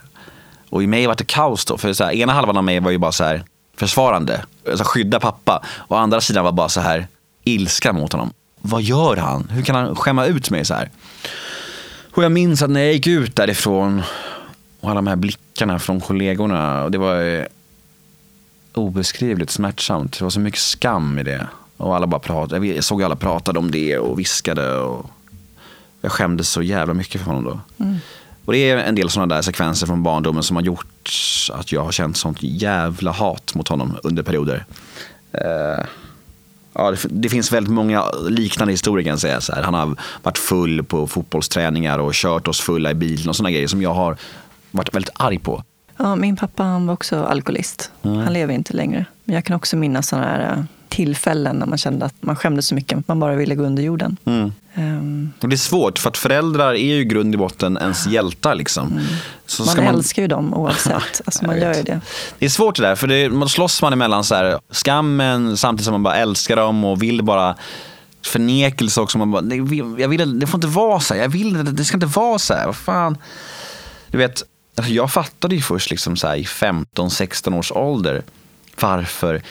Och 0.70 0.84
i 0.84 0.88
mig 0.88 1.08
var 1.08 1.16
det 1.16 1.24
kaos 1.24 1.66
då, 1.66 1.78
för 1.78 1.94
så 1.94 2.04
här, 2.04 2.12
ena 2.12 2.34
halvan 2.34 2.58
av 2.58 2.64
mig 2.64 2.80
var 2.80 2.92
ju 2.92 2.98
bara 2.98 3.12
så 3.12 3.24
här 3.24 3.44
försvarande, 3.78 4.46
alltså 4.70 4.84
skydda 4.88 5.20
pappa. 5.20 5.64
Och 5.68 6.00
andra 6.00 6.22
sidan 6.22 6.44
var 6.44 6.52
bara 6.52 6.70
så 6.70 6.82
här 6.82 7.08
ilska 7.44 7.94
mot 7.94 8.12
honom. 8.12 8.34
Vad 8.62 8.82
gör 8.82 9.18
han? 9.18 9.50
Hur 9.52 9.62
kan 9.64 9.76
han 9.76 9.96
skämma 9.96 10.26
ut 10.26 10.52
mig 10.52 10.66
så 10.66 10.74
här? 10.74 10.90
Och 12.12 12.24
jag 12.24 12.32
minns 12.32 12.62
att 12.62 12.70
när 12.70 12.80
jag 12.80 12.94
gick 12.94 13.08
ut 13.08 13.36
därifrån 13.36 14.04
och 14.82 14.90
alla 14.90 14.98
de 14.98 15.08
här 15.08 15.16
blickarna 15.16 15.80
från 15.80 16.02
kollegorna, 16.02 16.84
och 16.84 16.92
det 16.92 16.98
var 16.98 17.24
eh, 17.24 17.46
obeskrivligt 18.78 19.50
smärtsamt. 19.50 20.18
Det 20.20 20.24
var 20.24 20.30
så 20.30 20.40
mycket 20.40 20.60
skam 20.60 21.20
i 21.20 21.24
det. 21.24 21.48
Och 21.78 21.96
alla 21.96 22.08
bara 22.08 22.20
pratade, 22.20 22.68
jag 22.68 22.84
såg 22.84 23.04
alla 23.04 23.16
pratade 23.16 23.60
om 23.60 23.72
det 23.72 23.98
och 23.98 24.20
viskade. 24.20 24.78
Och 24.78 25.10
Jag 26.02 26.12
skämdes 26.12 26.50
så 26.50 26.62
jävla 26.62 26.94
mycket 26.94 27.22
för 27.22 27.32
honom 27.32 27.44
då. 27.44 27.84
Mm. 27.84 27.98
Och 28.46 28.54
det 28.54 28.70
är 28.70 28.78
en 28.78 28.96
del 28.96 29.10
sådana 29.10 29.36
där 29.36 29.42
sekvenser 29.42 29.88
från 29.88 30.04
barndomen 30.04 30.44
som 30.44 30.56
har 30.56 30.64
gjort 30.64 31.10
att 31.54 31.72
jag 31.72 31.84
har 31.84 31.92
känt 31.92 32.18
sånt 32.18 32.38
jävla 32.42 33.12
hat 33.12 33.56
mot 33.56 33.68
honom 33.68 33.98
under 34.04 34.24
perioder. 34.24 34.66
Uh, 35.36 35.86
ja, 36.74 36.92
det, 36.92 36.98
det, 37.10 37.30
finns 37.30 37.52
väldigt 37.52 37.74
många 37.74 38.12
liknande 38.30 38.74
historier 38.74 39.04
kan 39.04 39.10
jag 39.10 39.20
säga. 39.20 39.42
Så 39.42 39.54
här. 39.54 39.64
Han 39.64 39.74
har 39.74 39.96
varit 40.24 40.38
full 40.38 40.84
på 40.84 41.08
fotbollsträningar 41.08 42.00
och 42.00 42.14
kört 42.14 42.48
oss 42.48 42.62
fulla 42.62 42.92
i 42.92 42.94
bilen 42.94 43.30
och 43.30 43.36
sådana 43.36 43.52
grejer 43.52 43.68
som 43.68 43.82
jag 43.82 43.94
har 43.94 44.18
varit 44.72 44.96
väldigt 44.96 45.12
arg 45.14 45.40
på. 45.40 45.64
Ja, 45.98 46.16
min 46.16 46.36
pappa 46.36 46.64
han 46.64 46.88
var 46.88 46.94
också 46.94 47.24
alkoholist. 47.24 47.92
Mm. 48.04 48.18
Han 48.18 48.34
lever 48.34 48.54
inte 48.54 48.74
längre. 48.74 49.06
Men 49.24 49.36
jag 49.36 49.46
kan 49.46 49.56
också 49.56 49.76
minnas 49.76 50.08
sådana 50.08 50.28
här 50.28 50.52
eh, 50.52 50.64
tillfällen 50.90 51.56
när 51.56 51.66
man 51.66 51.78
kände 51.78 52.06
att 52.06 52.16
man 52.20 52.36
skämdes 52.36 52.68
så 52.68 52.76
mycket 52.76 52.98
att 52.98 53.08
man 53.08 53.20
bara 53.20 53.36
ville 53.36 53.56
gå 53.56 53.64
under 53.64 53.84
jorden. 53.84 54.18
Mm. 54.26 54.52
Um, 54.76 55.34
och 55.42 55.50
det 55.50 55.56
är 55.56 55.58
svårt, 55.58 56.00
för 56.00 56.10
att 56.10 56.18
föräldrar 56.18 56.74
är 56.74 56.96
ju 56.96 57.04
grund 57.04 57.34
i 57.34 57.38
botten 57.38 57.78
ens 57.82 58.08
hjältar. 58.08 58.56
Liksom. 58.56 58.88
Mm. 58.88 59.04
man, 59.66 59.86
man 59.86 59.96
älskar 59.96 60.22
ju 60.22 60.28
dem 60.28 60.54
oavsett. 60.54 61.22
alltså, 61.26 61.46
man 61.46 61.60
gör 61.60 61.74
ju 61.74 61.84
det. 61.84 62.02
Det 62.40 62.46
är 62.46 62.50
svårt 62.50 62.76
det 62.76 62.82
där, 62.82 62.96
för 62.96 63.08
det, 63.08 63.30
man 63.30 63.50
slåss 63.50 63.82
man 63.82 63.94
emellan 63.94 64.24
så 64.24 64.36
här, 64.36 64.60
skammen 64.70 65.58
samtidigt 65.58 65.86
som 65.86 65.92
man 65.92 66.04
bara 66.04 66.16
älskar 66.16 66.56
dem 66.56 66.84
och 66.86 67.04
vill 67.04 67.24
bara 67.24 67.56
förnekelse 68.26 69.02
också. 69.02 69.18
Man 69.18 69.32
bara, 69.32 69.56
jag 69.98 70.10
vill, 70.10 70.40
det 70.40 70.48
får 70.48 70.58
inte 70.58 70.68
vara 70.68 71.00
så 71.00 71.14
här. 71.14 71.22
Jag 71.22 71.30
vill, 71.30 71.76
det 71.76 71.86
ska 71.86 71.98
inte 71.98 72.08
vara 72.08 72.40
så 72.40 72.54
här. 72.54 72.66
Vad 72.66 72.76
fan. 72.76 73.18
Du 74.08 74.18
vet, 74.18 74.44
alltså 74.78 74.94
jag 74.94 75.12
fattade 75.12 75.56
ju 75.56 75.62
först 75.62 75.90
liksom 75.90 76.16
så 76.18 76.28
här, 76.28 76.36
i 76.36 76.44
15-16 76.44 77.58
års 77.58 77.72
ålder 77.72 78.24
varför 78.82 79.42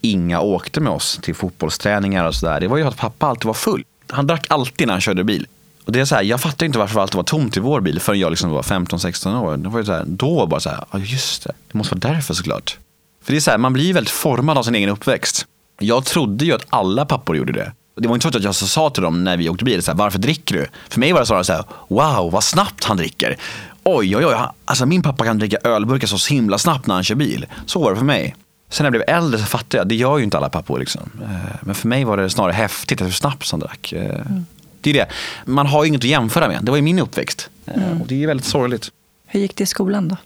inga 0.00 0.40
åkte 0.40 0.80
med 0.80 0.92
oss 0.92 1.18
till 1.22 1.34
fotbollsträningar 1.34 2.24
och 2.24 2.34
sådär. 2.34 2.60
Det 2.60 2.68
var 2.68 2.76
ju 2.76 2.84
att 2.84 2.96
pappa 2.96 3.26
alltid 3.26 3.46
var 3.46 3.54
full. 3.54 3.84
Han 4.10 4.26
drack 4.26 4.46
alltid 4.48 4.86
när 4.86 4.94
han 4.94 5.00
körde 5.00 5.24
bil. 5.24 5.46
Och 5.84 5.92
det 5.92 6.00
är 6.00 6.04
så 6.04 6.14
här, 6.14 6.22
jag 6.22 6.40
fattar 6.40 6.66
inte 6.66 6.78
varför 6.78 6.94
det 6.94 7.02
alltid 7.02 7.16
var 7.16 7.22
tomt 7.22 7.56
i 7.56 7.60
vår 7.60 7.80
bil 7.80 8.00
förrän 8.00 8.18
jag 8.18 8.30
liksom 8.30 8.50
var 8.50 8.62
15-16 8.62 9.40
år. 9.42 9.56
Det 9.56 9.68
var 9.68 9.78
ju 9.78 9.84
så 9.84 9.92
här, 9.92 10.04
då 10.06 10.46
bara 10.46 10.60
så 10.60 10.70
här, 10.70 10.84
ja 10.90 10.98
just 10.98 11.44
det, 11.44 11.52
det 11.72 11.78
måste 11.78 11.94
vara 11.94 12.14
därför 12.14 12.34
såklart. 12.34 12.78
För 13.24 13.32
det 13.32 13.38
är 13.38 13.40
så 13.40 13.50
här, 13.50 13.58
man 13.58 13.72
blir 13.72 13.84
ju 13.84 13.92
väldigt 13.92 14.10
formad 14.10 14.58
av 14.58 14.62
sin 14.62 14.74
egen 14.74 14.88
uppväxt. 14.88 15.46
Jag 15.78 16.04
trodde 16.04 16.44
ju 16.44 16.52
att 16.52 16.66
alla 16.68 17.04
pappor 17.04 17.36
gjorde 17.36 17.52
det. 17.52 17.72
Det 17.96 18.08
var 18.08 18.14
inte 18.14 18.30
så 18.30 18.38
att 18.38 18.44
jag 18.44 18.54
sa 18.54 18.90
till 18.90 19.02
dem 19.02 19.24
när 19.24 19.36
vi 19.36 19.48
åkte 19.48 19.64
bil, 19.64 19.82
så 19.82 19.90
här, 19.90 19.98
varför 19.98 20.18
dricker 20.18 20.54
du? 20.54 20.66
För 20.88 21.00
mig 21.00 21.12
var 21.12 21.20
det 21.20 21.26
snarare 21.26 21.44
så 21.44 21.52
här, 21.52 21.64
wow 21.88 22.32
vad 22.32 22.44
snabbt 22.44 22.84
han 22.84 22.96
dricker. 22.96 23.36
Oj, 23.84 24.16
oj, 24.16 24.26
oj, 24.26 24.36
alltså 24.64 24.86
min 24.86 25.02
pappa 25.02 25.24
kan 25.24 25.38
dricka 25.38 25.56
ölburkar 25.64 26.06
så 26.06 26.34
himla 26.34 26.58
snabbt 26.58 26.86
när 26.86 26.94
han 26.94 27.04
kör 27.04 27.14
bil. 27.14 27.46
Så 27.66 27.80
var 27.80 27.90
det 27.90 27.96
för 27.96 28.04
mig. 28.04 28.36
Sen 28.68 28.84
när 28.84 28.86
jag 28.86 28.92
blev 28.92 29.16
äldre 29.16 29.40
så 29.40 29.46
fattade 29.46 29.76
jag, 29.76 29.88
det 29.88 29.94
gör 29.94 30.18
ju 30.18 30.24
inte 30.24 30.36
alla 30.36 30.48
pappor. 30.48 30.78
Liksom. 30.78 31.10
Eh, 31.22 31.56
men 31.60 31.74
för 31.74 31.88
mig 31.88 32.04
var 32.04 32.16
det 32.16 32.30
snarare 32.30 32.52
häftigt 32.52 33.00
hur 33.00 33.10
snabbt 33.10 33.50
han 33.50 33.60
drack. 33.60 33.92
Mm. 33.92 34.46
Det 34.80 34.90
är 34.90 34.94
det. 34.94 35.06
Man 35.44 35.66
har 35.66 35.84
ju 35.84 35.88
inget 35.88 36.00
att 36.00 36.04
jämföra 36.04 36.48
med. 36.48 36.58
Det 36.62 36.70
var 36.70 36.76
ju 36.76 36.82
min 36.82 36.98
uppväxt. 36.98 37.50
Eh, 37.66 37.82
mm. 37.82 38.00
Och 38.00 38.06
det 38.06 38.22
är 38.22 38.26
väldigt 38.26 38.46
sorgligt. 38.46 38.88
Hur 39.26 39.40
gick 39.40 39.56
det 39.56 39.62
i 39.62 39.66
skolan 39.66 40.08
då? 40.08 40.16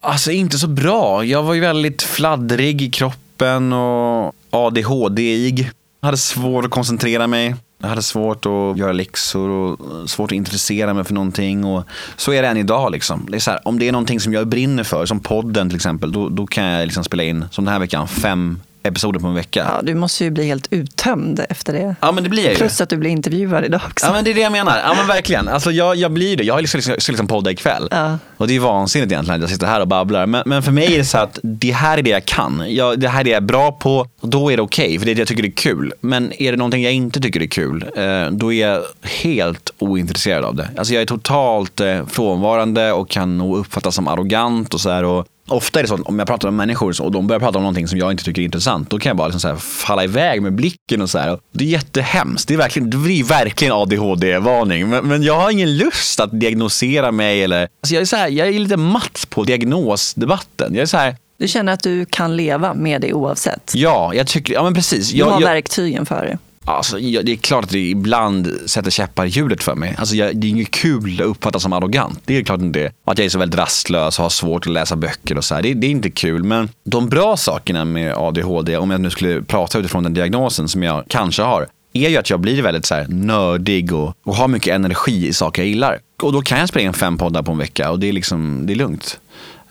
Alltså 0.00 0.30
inte 0.30 0.58
så 0.58 0.68
bra. 0.68 1.24
Jag 1.24 1.42
var 1.42 1.54
ju 1.54 1.60
väldigt 1.60 2.02
fladdrig 2.02 2.82
i 2.82 2.90
kroppen 2.90 3.72
och 3.72 4.34
ADHD-ig. 4.50 5.70
Hade 6.02 6.16
svårt 6.16 6.64
att 6.64 6.70
koncentrera 6.70 7.26
mig. 7.26 7.54
Jag 7.78 7.88
hade 7.88 8.02
svårt 8.02 8.46
att 8.46 8.78
göra 8.78 8.92
läxor 8.92 9.48
och 9.48 10.10
svårt 10.10 10.32
att 10.32 10.36
intressera 10.36 10.94
mig 10.94 11.04
för 11.04 11.14
någonting. 11.14 11.64
Och 11.64 11.84
så 12.16 12.32
är 12.32 12.42
det 12.42 12.48
än 12.48 12.56
idag. 12.56 12.92
Liksom. 12.92 13.26
Det 13.30 13.36
är 13.36 13.40
så 13.40 13.50
här, 13.50 13.60
om 13.64 13.78
det 13.78 13.88
är 13.88 13.92
någonting 13.92 14.20
som 14.20 14.32
jag 14.32 14.48
brinner 14.48 14.84
för, 14.84 15.06
som 15.06 15.20
podden 15.20 15.68
till 15.68 15.76
exempel, 15.76 16.12
då, 16.12 16.28
då 16.28 16.46
kan 16.46 16.64
jag 16.64 16.86
liksom 16.86 17.04
spela 17.04 17.22
in, 17.22 17.44
som 17.50 17.64
den 17.64 17.72
här 17.72 17.80
veckan, 17.80 18.08
fem 18.08 18.60
episoder 18.82 19.20
på 19.20 19.26
en 19.26 19.34
vecka. 19.34 19.66
Ja, 19.68 19.82
du 19.82 19.94
måste 19.94 20.24
ju 20.24 20.30
bli 20.30 20.44
helt 20.44 20.66
uttömd 20.70 21.40
efter 21.48 21.72
det. 21.72 21.96
Ja, 22.00 22.12
men 22.12 22.24
det 22.24 22.30
blir 22.30 22.42
jag 22.42 22.52
ju. 22.52 22.58
Plus 22.58 22.80
att 22.80 22.88
du 22.88 22.96
blir 22.96 23.10
intervjuad 23.10 23.64
idag 23.64 23.80
också. 23.90 24.06
Ja, 24.06 24.12
men 24.12 24.24
det 24.24 24.30
är 24.30 24.34
det 24.34 24.40
jag 24.40 24.52
menar. 24.52 24.78
Ja, 24.78 24.94
men 24.96 25.06
verkligen. 25.06 25.48
Alltså, 25.48 25.70
jag, 25.70 25.96
jag 25.96 26.12
blir 26.12 26.36
det. 26.36 26.44
Jag 26.44 26.54
har 26.54 26.60
liksom, 26.60 26.78
liksom, 26.78 27.12
liksom 27.12 27.26
podda 27.26 27.50
ikväll. 27.50 27.88
Ja. 27.90 28.18
Och 28.36 28.48
det 28.48 28.56
är 28.56 28.60
vansinnigt 28.60 29.12
egentligen 29.12 29.34
att 29.34 29.40
jag 29.40 29.50
sitter 29.50 29.66
här 29.66 29.80
och 29.80 29.88
babblar. 29.88 30.26
Men, 30.26 30.42
men 30.46 30.62
för 30.62 30.72
mig 30.72 30.94
är 30.94 30.98
det 30.98 31.04
så 31.04 31.18
att 31.18 31.38
det 31.42 31.72
här 31.72 31.98
är 31.98 32.02
det 32.02 32.10
jag 32.10 32.24
kan. 32.24 32.64
Jag, 32.68 33.00
det 33.00 33.08
här 33.08 33.20
är 33.20 33.24
det 33.24 33.30
jag 33.30 33.36
är 33.36 33.46
bra 33.46 33.72
på. 33.72 34.06
Och 34.20 34.28
då 34.28 34.52
är 34.52 34.56
det 34.56 34.62
okej, 34.62 34.86
okay, 34.86 34.98
för 34.98 35.06
det 35.06 35.12
är 35.12 35.14
det 35.14 35.20
jag 35.20 35.28
tycker 35.28 35.44
är 35.44 35.50
kul. 35.50 35.92
Men 36.00 36.32
är 36.42 36.52
det 36.52 36.58
någonting 36.58 36.82
jag 36.82 36.92
inte 36.92 37.20
tycker 37.20 37.42
är 37.42 37.46
kul, 37.46 37.84
eh, 37.96 38.30
då 38.30 38.52
är 38.52 38.68
jag 38.68 38.82
helt 39.02 39.70
ointresserad 39.78 40.44
av 40.44 40.54
det. 40.54 40.68
Alltså 40.76 40.94
jag 40.94 41.02
är 41.02 41.06
totalt 41.06 41.80
eh, 41.80 42.06
frånvarande 42.06 42.92
och 42.92 43.10
kan 43.10 43.38
nog 43.38 43.56
uppfattas 43.56 43.94
som 43.94 44.08
arrogant 44.08 44.74
och 44.74 44.80
så 44.80 44.90
här. 44.90 45.04
Och 45.04 45.26
Ofta 45.48 45.78
är 45.78 45.82
det 45.82 45.88
så 45.88 45.94
att 45.94 46.00
om 46.00 46.18
jag 46.18 46.28
pratar 46.28 46.50
med 46.50 46.66
människor 46.66 47.02
och 47.02 47.12
de 47.12 47.26
börjar 47.26 47.40
prata 47.40 47.58
om 47.58 47.62
någonting 47.62 47.88
som 47.88 47.98
jag 47.98 48.10
inte 48.10 48.24
tycker 48.24 48.42
är 48.42 48.44
intressant, 48.44 48.90
då 48.90 48.98
kan 48.98 49.10
jag 49.10 49.16
bara 49.16 49.28
liksom 49.28 49.40
så 49.40 49.56
falla 49.56 50.04
iväg 50.04 50.42
med 50.42 50.52
blicken 50.52 51.02
och 51.02 51.10
så 51.10 51.18
här. 51.18 51.38
Det 51.52 51.64
är 51.64 51.68
jättehemskt. 51.68 52.48
Det, 52.48 52.54
är 52.54 52.58
verkligen, 52.58 52.90
det 52.90 52.96
blir 52.96 53.24
verkligen 53.24 53.74
ADHD-varning. 53.74 54.88
Men, 54.88 55.08
men, 55.08 55.22
jag 55.22 55.40
har 55.40 55.50
ingen 55.50 55.76
lust 55.76 56.20
att 56.20 56.40
diagnosera 56.40 57.12
mig 57.12 57.42
eller... 57.42 57.60
Alltså 57.60 57.94
jag, 57.94 58.00
är 58.00 58.04
så 58.04 58.16
här, 58.16 58.28
jag 58.28 58.48
är 58.48 58.52
lite 58.52 58.76
matt 58.76 59.26
på 59.30 59.44
diagnosdebatten. 59.44 60.74
Jag 60.74 60.82
är 60.82 60.86
så 60.86 60.96
här, 60.96 61.16
du 61.38 61.48
känner 61.48 61.72
att 61.72 61.82
du 61.82 62.04
kan 62.04 62.36
leva 62.36 62.74
med 62.74 63.00
det 63.00 63.12
oavsett? 63.12 63.72
Ja, 63.74 64.14
jag 64.14 64.26
tycker, 64.26 64.54
ja 64.54 64.62
men 64.62 64.74
precis. 64.74 65.10
Du 65.10 65.18
jag, 65.18 65.26
har 65.26 65.40
jag, 65.40 65.48
verktygen 65.48 66.06
för 66.06 66.24
det. 66.26 66.38
Alltså, 66.68 66.96
det 66.96 67.32
är 67.32 67.36
klart 67.36 67.64
att 67.64 67.70
det 67.70 67.90
ibland 67.90 68.52
sätter 68.66 68.90
käppar 68.90 69.26
i 69.26 69.28
hjulet 69.28 69.62
för 69.62 69.74
mig. 69.74 69.94
Alltså, 69.98 70.14
jag, 70.14 70.36
det 70.36 70.46
är 70.46 70.48
inget 70.48 70.70
kul 70.70 71.20
att 71.20 71.26
uppfattas 71.26 71.62
som 71.62 71.72
arrogant. 71.72 72.20
Det 72.24 72.36
är 72.36 72.44
klart 72.44 72.60
inte 72.60 72.78
det. 72.78 72.92
Att 73.04 73.18
jag 73.18 73.24
är 73.24 73.28
så 73.28 73.38
väldigt 73.38 73.58
rastlös 73.58 74.18
och 74.18 74.22
har 74.22 74.30
svårt 74.30 74.66
att 74.66 74.72
läsa 74.72 74.96
böcker 74.96 75.38
och 75.38 75.44
så 75.44 75.54
här. 75.54 75.62
Det, 75.62 75.74
det, 75.74 75.86
är 75.86 75.90
inte 75.90 76.10
kul. 76.10 76.44
Men 76.44 76.68
de 76.84 77.08
bra 77.08 77.36
sakerna 77.36 77.84
med 77.84 78.14
ADHD, 78.14 78.76
om 78.76 78.90
jag 78.90 79.00
nu 79.00 79.10
skulle 79.10 79.42
prata 79.42 79.78
utifrån 79.78 80.02
den 80.02 80.14
diagnosen 80.14 80.68
som 80.68 80.82
jag 80.82 81.04
kanske 81.08 81.42
har, 81.42 81.66
är 81.92 82.08
ju 82.08 82.16
att 82.16 82.30
jag 82.30 82.40
blir 82.40 82.62
väldigt 82.62 82.86
så 82.86 82.94
här 82.94 83.06
nördig 83.08 83.92
och, 83.92 84.14
och 84.24 84.36
har 84.36 84.48
mycket 84.48 84.74
energi 84.74 85.28
i 85.28 85.32
saker 85.32 85.62
jag 85.62 85.68
gillar. 85.68 85.98
Och 86.22 86.32
då 86.32 86.42
kan 86.42 86.58
jag 86.58 86.68
spela 86.68 86.84
in 86.86 86.92
fem 86.92 87.18
poddar 87.18 87.42
på 87.42 87.52
en 87.52 87.58
vecka 87.58 87.90
och 87.90 87.98
det 87.98 88.08
är, 88.08 88.12
liksom, 88.12 88.66
det 88.66 88.72
är 88.72 88.76
lugnt. 88.76 89.20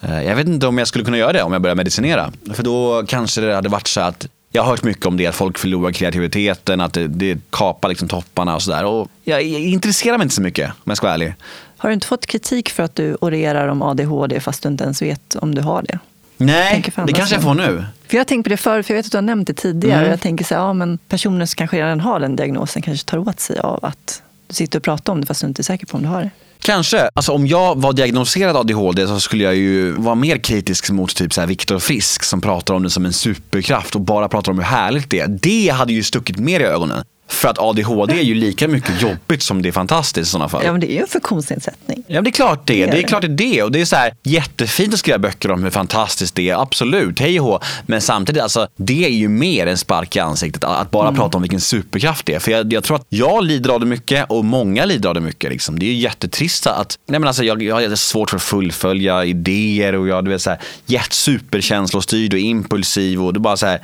Eh, 0.01 0.23
jag 0.23 0.35
vet 0.35 0.47
inte 0.47 0.67
om 0.67 0.77
jag 0.77 0.87
skulle 0.87 1.05
kunna 1.05 1.17
göra 1.17 1.33
det 1.33 1.43
om 1.43 1.53
jag 1.53 1.61
började 1.61 1.77
medicinera. 1.77 2.31
För 2.53 2.63
då 2.63 3.03
kanske 3.07 3.41
det 3.41 3.55
hade 3.55 3.69
varit 3.69 3.87
så 3.87 4.01
att 4.01 4.27
jag 4.57 4.63
har 4.63 4.69
hört 4.69 4.83
mycket 4.83 5.05
om 5.05 5.17
det, 5.17 5.27
att 5.27 5.35
folk 5.35 5.57
förlorar 5.57 5.91
kreativiteten, 5.91 6.81
att 6.81 6.93
det, 6.93 7.07
det 7.07 7.39
kapar 7.49 7.89
liksom 7.89 8.07
topparna 8.07 8.55
och 8.55 8.61
sådär. 8.61 8.83
Jag, 8.83 9.07
jag 9.23 9.61
intresserar 9.61 10.17
mig 10.17 10.25
inte 10.25 10.35
så 10.35 10.41
mycket, 10.41 10.69
om 10.69 10.83
jag 10.85 10.97
ska 10.97 11.07
vara 11.07 11.13
ärlig. 11.13 11.35
Har 11.77 11.89
du 11.89 11.93
inte 11.93 12.07
fått 12.07 12.25
kritik 12.25 12.69
för 12.69 12.83
att 12.83 12.95
du 12.95 13.17
orerar 13.21 13.67
om 13.67 13.81
ADHD 13.81 14.39
fast 14.39 14.63
du 14.63 14.69
inte 14.69 14.83
ens 14.83 15.01
vet 15.01 15.35
om 15.35 15.55
du 15.55 15.61
har 15.61 15.81
det? 15.81 15.99
Nej, 16.37 16.83
det 17.05 17.13
kanske 17.13 17.35
jag 17.35 17.43
får 17.43 17.53
nu. 17.53 17.85
För 18.07 18.15
jag 18.15 18.19
har 18.19 18.25
tänkt 18.25 18.43
på 18.43 18.49
det 18.49 18.57
förr, 18.57 18.81
för 18.81 18.93
jag 18.93 18.97
vet 18.97 19.05
att 19.05 19.11
du 19.11 19.17
har 19.17 19.21
nämnt 19.21 19.47
det 19.47 19.53
tidigare. 19.53 19.99
Mm. 19.99 20.11
Jag 20.11 20.21
tänker 20.21 20.45
så 20.45 20.55
här, 20.55 20.61
ja, 20.61 20.73
men 20.73 20.97
personer 20.97 21.45
som 21.45 21.55
kanske 21.55 21.77
redan 21.77 21.99
har 21.99 22.19
den 22.19 22.35
diagnosen 22.35 22.81
kanske 22.81 23.05
tar 23.05 23.17
åt 23.17 23.39
sig 23.39 23.59
av 23.59 23.85
att 23.85 24.21
du 24.47 24.53
sitter 24.53 24.79
och 24.79 24.83
pratar 24.83 25.13
om 25.13 25.21
det 25.21 25.27
fast 25.27 25.41
du 25.41 25.47
inte 25.47 25.61
är 25.61 25.63
säker 25.63 25.85
på 25.85 25.97
om 25.97 26.03
du 26.03 26.09
har 26.09 26.21
det. 26.21 26.29
Kanske. 26.61 27.09
Alltså, 27.13 27.31
om 27.31 27.47
jag 27.47 27.81
var 27.81 27.93
diagnostiserad 27.93 28.55
ADHD 28.55 29.07
så 29.07 29.19
skulle 29.19 29.43
jag 29.43 29.55
ju 29.55 29.91
vara 29.91 30.15
mer 30.15 30.37
kritisk 30.37 30.89
mot 30.89 31.15
typ 31.15 31.33
så 31.33 31.41
här 31.41 31.47
Viktor 31.47 31.79
Frisk 31.79 32.23
som 32.23 32.41
pratar 32.41 32.73
om 32.73 32.83
det 32.83 32.89
som 32.89 33.05
en 33.05 33.13
superkraft 33.13 33.95
och 33.95 34.01
bara 34.01 34.29
pratar 34.29 34.51
om 34.51 34.57
hur 34.57 34.65
härligt 34.65 35.09
det 35.09 35.19
är. 35.19 35.27
Det 35.27 35.69
hade 35.69 35.93
ju 35.93 36.03
stuckit 36.03 36.37
mer 36.37 36.59
i 36.59 36.63
ögonen. 36.63 37.03
För 37.27 37.49
att 37.49 37.59
ADHD 37.59 38.19
är 38.19 38.23
ju 38.23 38.33
lika 38.33 38.67
mycket 38.67 39.01
jobbigt 39.01 39.43
som 39.43 39.61
det 39.61 39.69
är 39.69 39.71
fantastiskt 39.71 40.27
i 40.27 40.31
sådana 40.31 40.49
fall. 40.49 40.61
Ja, 40.65 40.71
men 40.71 40.81
det 40.81 40.91
är 40.91 40.93
ju 40.93 41.01
en 41.01 41.07
funktionsnedsättning. 41.07 42.03
Ja, 42.07 42.13
men 42.13 42.23
det 42.23 42.29
är 42.29 42.31
klart 42.31 42.67
det 42.67 42.83
är. 42.83 42.91
Det 42.91 42.97
är 42.97 43.07
klart 43.07 43.21
det 43.21 43.27
är 43.27 43.53
det. 43.53 43.63
Och 43.63 43.71
det 43.71 43.81
är 43.81 43.85
så 43.85 43.95
här, 43.95 44.13
jättefint 44.23 44.93
att 44.93 44.99
skriva 44.99 45.17
böcker 45.17 45.51
om 45.51 45.63
hur 45.63 45.69
fantastiskt 45.69 46.35
det 46.35 46.49
är. 46.49 46.61
Absolut, 46.61 47.19
hej 47.19 47.39
och 47.39 47.63
Men 47.85 48.01
samtidigt, 48.01 48.41
alltså, 48.41 48.67
det 48.75 49.05
är 49.05 49.09
ju 49.09 49.27
mer 49.27 49.67
en 49.67 49.77
spark 49.77 50.15
i 50.15 50.19
ansiktet 50.19 50.63
att 50.63 50.91
bara 50.91 51.07
mm. 51.07 51.19
prata 51.19 51.37
om 51.37 51.41
vilken 51.41 51.61
superkraft 51.61 52.25
det 52.25 52.33
är. 52.33 52.39
För 52.39 52.51
jag, 52.51 52.73
jag, 52.73 52.83
tror 52.83 52.95
att 52.95 53.05
jag 53.09 53.43
lider 53.43 53.69
av 53.69 53.79
det 53.79 53.85
mycket 53.85 54.25
och 54.29 54.45
många 54.45 54.85
lider 54.85 55.09
av 55.09 55.15
det 55.15 55.21
mycket. 55.21 55.51
Liksom. 55.51 55.79
Det 55.79 55.85
är 55.85 55.91
ju 55.91 55.99
jättetrist 55.99 56.67
att, 56.67 56.99
nej 57.07 57.19
men 57.19 57.27
alltså, 57.27 57.43
jag, 57.43 57.63
jag 57.63 57.75
har 57.75 57.95
svårt 57.95 58.29
för 58.29 58.37
att 58.37 58.43
fullfölja 58.43 59.25
idéer 59.25 59.95
och 59.95 60.07
jag 60.07 60.27
är 60.27 60.37
så 60.37 60.49
här, 60.49 60.59
jättesuperkänslostyrd 60.85 62.33
och 62.33 62.39
impulsiv 62.39 63.23
och 63.23 63.33
det 63.33 63.39
bara 63.39 63.57
så 63.57 63.65
här 63.65 63.81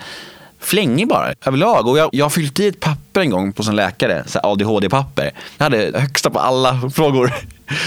flängig 0.63 1.07
bara 1.07 1.33
överlag. 1.45 1.87
Och 1.87 1.97
jag, 1.97 2.09
jag 2.11 2.25
har 2.25 2.29
fyllt 2.29 2.59
i 2.59 2.67
ett 2.67 2.79
papper 2.79 3.21
en 3.21 3.29
gång 3.29 3.53
på 3.53 3.63
en 3.69 3.75
läkare, 3.75 4.23
ADHD-papper. 4.43 5.31
Jag 5.57 5.63
hade 5.63 5.99
högsta 5.99 6.29
på 6.29 6.39
alla 6.39 6.89
frågor. 6.93 7.33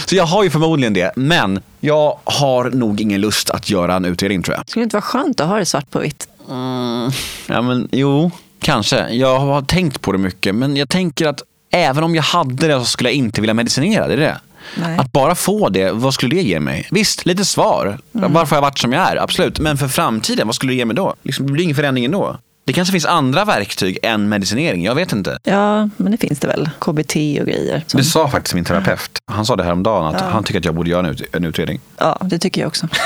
Så 0.07 0.17
jag 0.17 0.25
har 0.27 0.45
ju 0.45 0.51
förmodligen 0.51 0.95
det, 0.95 1.13
men 1.17 1.61
jag 1.81 2.19
har 2.25 2.71
nog 2.71 3.01
ingen 3.01 3.21
lust 3.21 3.51
att 3.51 3.71
göra 3.71 3.95
en 3.95 4.05
utredning 4.05 4.43
tror 4.43 4.57
jag. 4.57 4.69
Skulle 4.69 4.83
det 4.83 4.85
inte 4.85 4.97
vara 4.97 5.03
skönt 5.03 5.41
att 5.41 5.49
ha 5.49 5.59
det 5.59 5.67
svart 5.67 5.91
på 5.91 5.99
vitt? 5.99 6.29
Mm, 6.51 7.11
ja, 7.47 7.63
men 7.63 7.89
jo, 7.93 8.31
kanske. 8.61 9.09
Jag 9.09 9.39
har 9.39 9.63
tänkt 9.63 10.01
på 10.01 10.13
det 10.13 10.19
mycket, 10.19 10.55
men 10.55 10.77
jag 10.77 10.89
tänker 10.89 11.27
att 11.27 11.43
även 11.71 12.05
om 12.05 12.15
jag 12.15 12.23
hade 12.23 12.69
det 12.69 12.79
så 12.79 12.85
skulle 12.85 13.09
jag 13.09 13.17
inte 13.17 13.41
vilja 13.41 13.55
medicinera. 13.55 14.07
Det 14.07 14.13
är 14.13 14.17
det. 14.17 14.39
Nej. 14.75 14.99
Att 14.99 15.13
bara 15.13 15.35
få 15.35 15.69
det, 15.69 15.93
vad 15.93 16.15
skulle 16.15 16.37
det 16.37 16.43
ge 16.43 16.61
mig? 16.61 16.89
Visst, 16.91 17.27
lite 17.27 17.45
svar. 17.45 17.99
Mm. 18.15 18.33
Varför 18.33 18.51
har 18.51 18.57
jag 18.57 18.63
varit 18.71 18.79
som 18.79 18.93
jag 18.93 19.13
är? 19.13 19.17
Absolut. 19.17 19.59
Men 19.59 19.77
för 19.77 19.89
framtiden, 19.89 20.47
vad 20.47 20.55
skulle 20.55 20.73
det 20.73 20.77
ge 20.77 20.85
mig 20.85 20.97
då? 20.97 21.15
Liksom, 21.23 21.47
det 21.47 21.53
blir 21.53 21.65
ingen 21.65 21.77
förändring 21.77 22.05
ändå. 22.05 22.37
Det 22.67 22.73
kanske 22.73 22.93
finns 22.93 23.05
andra 23.07 23.45
verktyg 23.45 23.99
än 24.03 24.29
medicinering, 24.29 24.85
jag 24.85 24.95
vet 24.95 25.13
inte. 25.13 25.39
Ja, 25.43 25.89
men 25.97 26.13
det 26.13 26.19
finns 26.19 26.39
det 26.41 26.47
väl. 26.47 26.71
KBT 26.79 27.17
och 27.41 27.47
grejer. 27.47 27.85
Som... 27.87 27.99
Det 27.99 28.05
sa 28.05 28.29
faktiskt 28.29 28.55
min 28.55 28.65
terapeut. 28.65 29.11
Han 29.27 29.47
sa 29.47 29.57
det 29.57 29.65
här 29.65 29.73
om 29.73 29.83
dagen 29.83 30.07
att 30.15 30.21
Ja. 30.21 30.27
han 30.29 30.45
tycker 30.45 30.59
att 30.59 30.65
jag 30.65 30.75
borde 30.75 30.91
göra 30.91 31.07
en, 31.07 31.13
ut, 31.13 31.23
en 31.33 31.45
utredning. 31.45 31.81
Ja, 31.99 32.19
det 32.23 32.39
tycker 32.39 32.61
jag 32.61 32.69
också. 32.69 32.89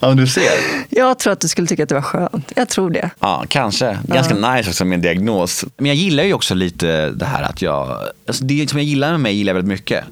Ja, 0.00 0.14
du 0.14 0.26
ser. 0.26 0.42
Jag 0.88 1.18
tror 1.18 1.32
att 1.32 1.40
du 1.40 1.48
skulle 1.48 1.66
tycka 1.66 1.82
att 1.82 1.88
det 1.88 1.94
var 1.94 2.02
skönt. 2.02 2.52
Jag 2.56 2.68
tror 2.68 2.90
det. 2.90 3.10
Ja, 3.20 3.44
kanske. 3.48 3.98
Ganska 4.02 4.34
nice 4.34 4.70
också 4.70 4.84
med 4.84 4.96
en 4.96 5.02
diagnos. 5.02 5.64
Men 5.76 5.86
jag 5.86 5.96
gillar 5.96 6.24
ju 6.24 6.32
också 6.34 6.54
lite 6.54 7.10
det 7.10 7.24
här 7.26 7.42
att 7.42 7.62
jag, 7.62 7.98
alltså 8.28 8.44
det 8.44 8.70
som 8.70 8.78
jag 8.78 8.86
gillar 8.86 9.10
med 9.10 9.20
mig 9.20 9.34
gillar 9.34 9.50
jag 9.50 9.54
väldigt 9.54 9.68
mycket. 9.72 10.04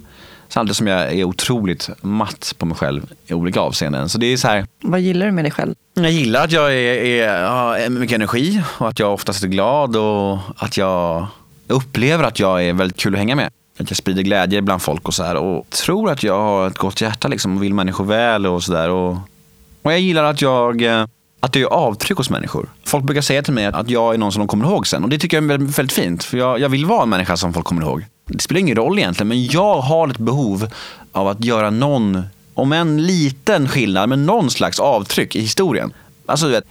Samtidigt 0.49 0.77
som 0.77 0.87
jag 0.87 1.13
är 1.13 1.25
otroligt 1.25 1.91
matt 2.01 2.55
på 2.59 2.67
mig 2.67 2.77
själv 2.77 3.03
i 3.27 3.35
olika 3.35 3.61
avseenden. 3.61 4.09
Så 4.09 4.19
det 4.19 4.27
är 4.27 4.37
så 4.37 4.49
här, 4.49 4.67
Vad 4.83 5.01
gillar 5.01 5.27
du 5.27 5.33
med 5.33 5.45
dig 5.45 5.53
själv? 5.53 5.75
jag 5.95 6.11
gillar 6.11 6.45
att 6.45 6.53
jag 6.53 6.73
är, 6.73 7.05
är, 7.05 7.45
har 7.45 7.89
mycket 7.89 8.15
energi 8.15 8.63
och 8.79 8.89
att 8.89 8.99
jag 8.99 9.15
oftast 9.15 9.45
är 9.45 9.49
glad 9.49 9.97
och 9.97 10.39
att 10.57 10.77
jag 10.77 11.27
upplever 11.69 12.25
att 12.25 12.39
jag 12.39 12.65
är 12.65 12.73
väldigt 12.73 12.97
kul 12.97 13.15
att 13.15 13.19
hänga 13.19 13.35
med. 13.35 13.51
Att 13.81 13.91
jag 13.91 13.97
sprider 13.97 14.23
glädje 14.23 14.63
bland 14.63 14.83
folk 14.83 15.09
och 15.09 15.15
så 15.15 15.23
här 15.23 15.37
och 15.37 15.71
tror 15.71 16.11
att 16.11 16.23
jag 16.23 16.39
har 16.41 16.67
ett 16.67 16.79
gott 16.79 17.01
hjärta 17.01 17.29
liksom 17.29 17.57
och 17.57 17.63
vill 17.63 17.75
människor 17.75 18.05
väl 18.05 18.47
och 18.47 18.63
sådär. 18.63 18.91
Och, 18.91 19.11
och 19.83 19.93
jag 19.93 20.01
gillar 20.01 20.25
att 20.25 20.43
jag, 20.43 20.85
att 21.41 21.55
jag 21.55 21.63
gör 21.63 21.69
avtryck 21.73 22.19
hos 22.19 22.31
människor. 22.31 22.69
Folk 22.85 23.05
brukar 23.05 23.23
säga 23.23 23.43
till 23.43 23.53
mig 23.55 23.67
att 23.67 23.91
jag 23.91 24.15
är 24.15 24.19
någon 24.19 24.33
som 24.33 24.41
de 24.41 24.49
kommer 24.49 24.65
ihåg 24.65 24.87
sen 24.87 25.05
och 25.05 25.11
det 25.11 25.19
tycker 25.19 25.37
jag 25.37 25.45
är 25.45 25.49
väldigt, 25.49 25.79
väldigt 25.79 25.93
fint. 25.93 26.25
För 26.25 26.39
jag, 26.39 26.61
jag 26.61 26.69
vill 26.69 26.87
vara 26.87 27.03
en 27.03 27.09
människa 27.09 27.37
som 27.37 27.53
folk 27.53 27.67
kommer 27.67 27.83
ihåg. 27.83 28.05
Det 28.29 28.43
spelar 28.43 28.61
ingen 28.61 28.77
roll 28.77 28.99
egentligen 28.99 29.29
men 29.29 29.47
jag 29.47 29.81
har 29.81 30.09
ett 30.09 30.19
behov 30.19 30.69
av 31.13 31.29
att 31.29 31.45
göra 31.45 31.71
någon, 31.71 32.23
om 32.55 32.73
en 32.73 33.07
liten 33.07 33.69
skillnad, 33.69 34.09
men 34.09 34.27
någon 34.27 34.51
slags 34.51 34.81
avtryck 34.81 35.37
i 35.37 35.41
historien. 35.41 35.93
Alltså 36.27 36.47
du 36.47 36.53
vet, 36.53 36.65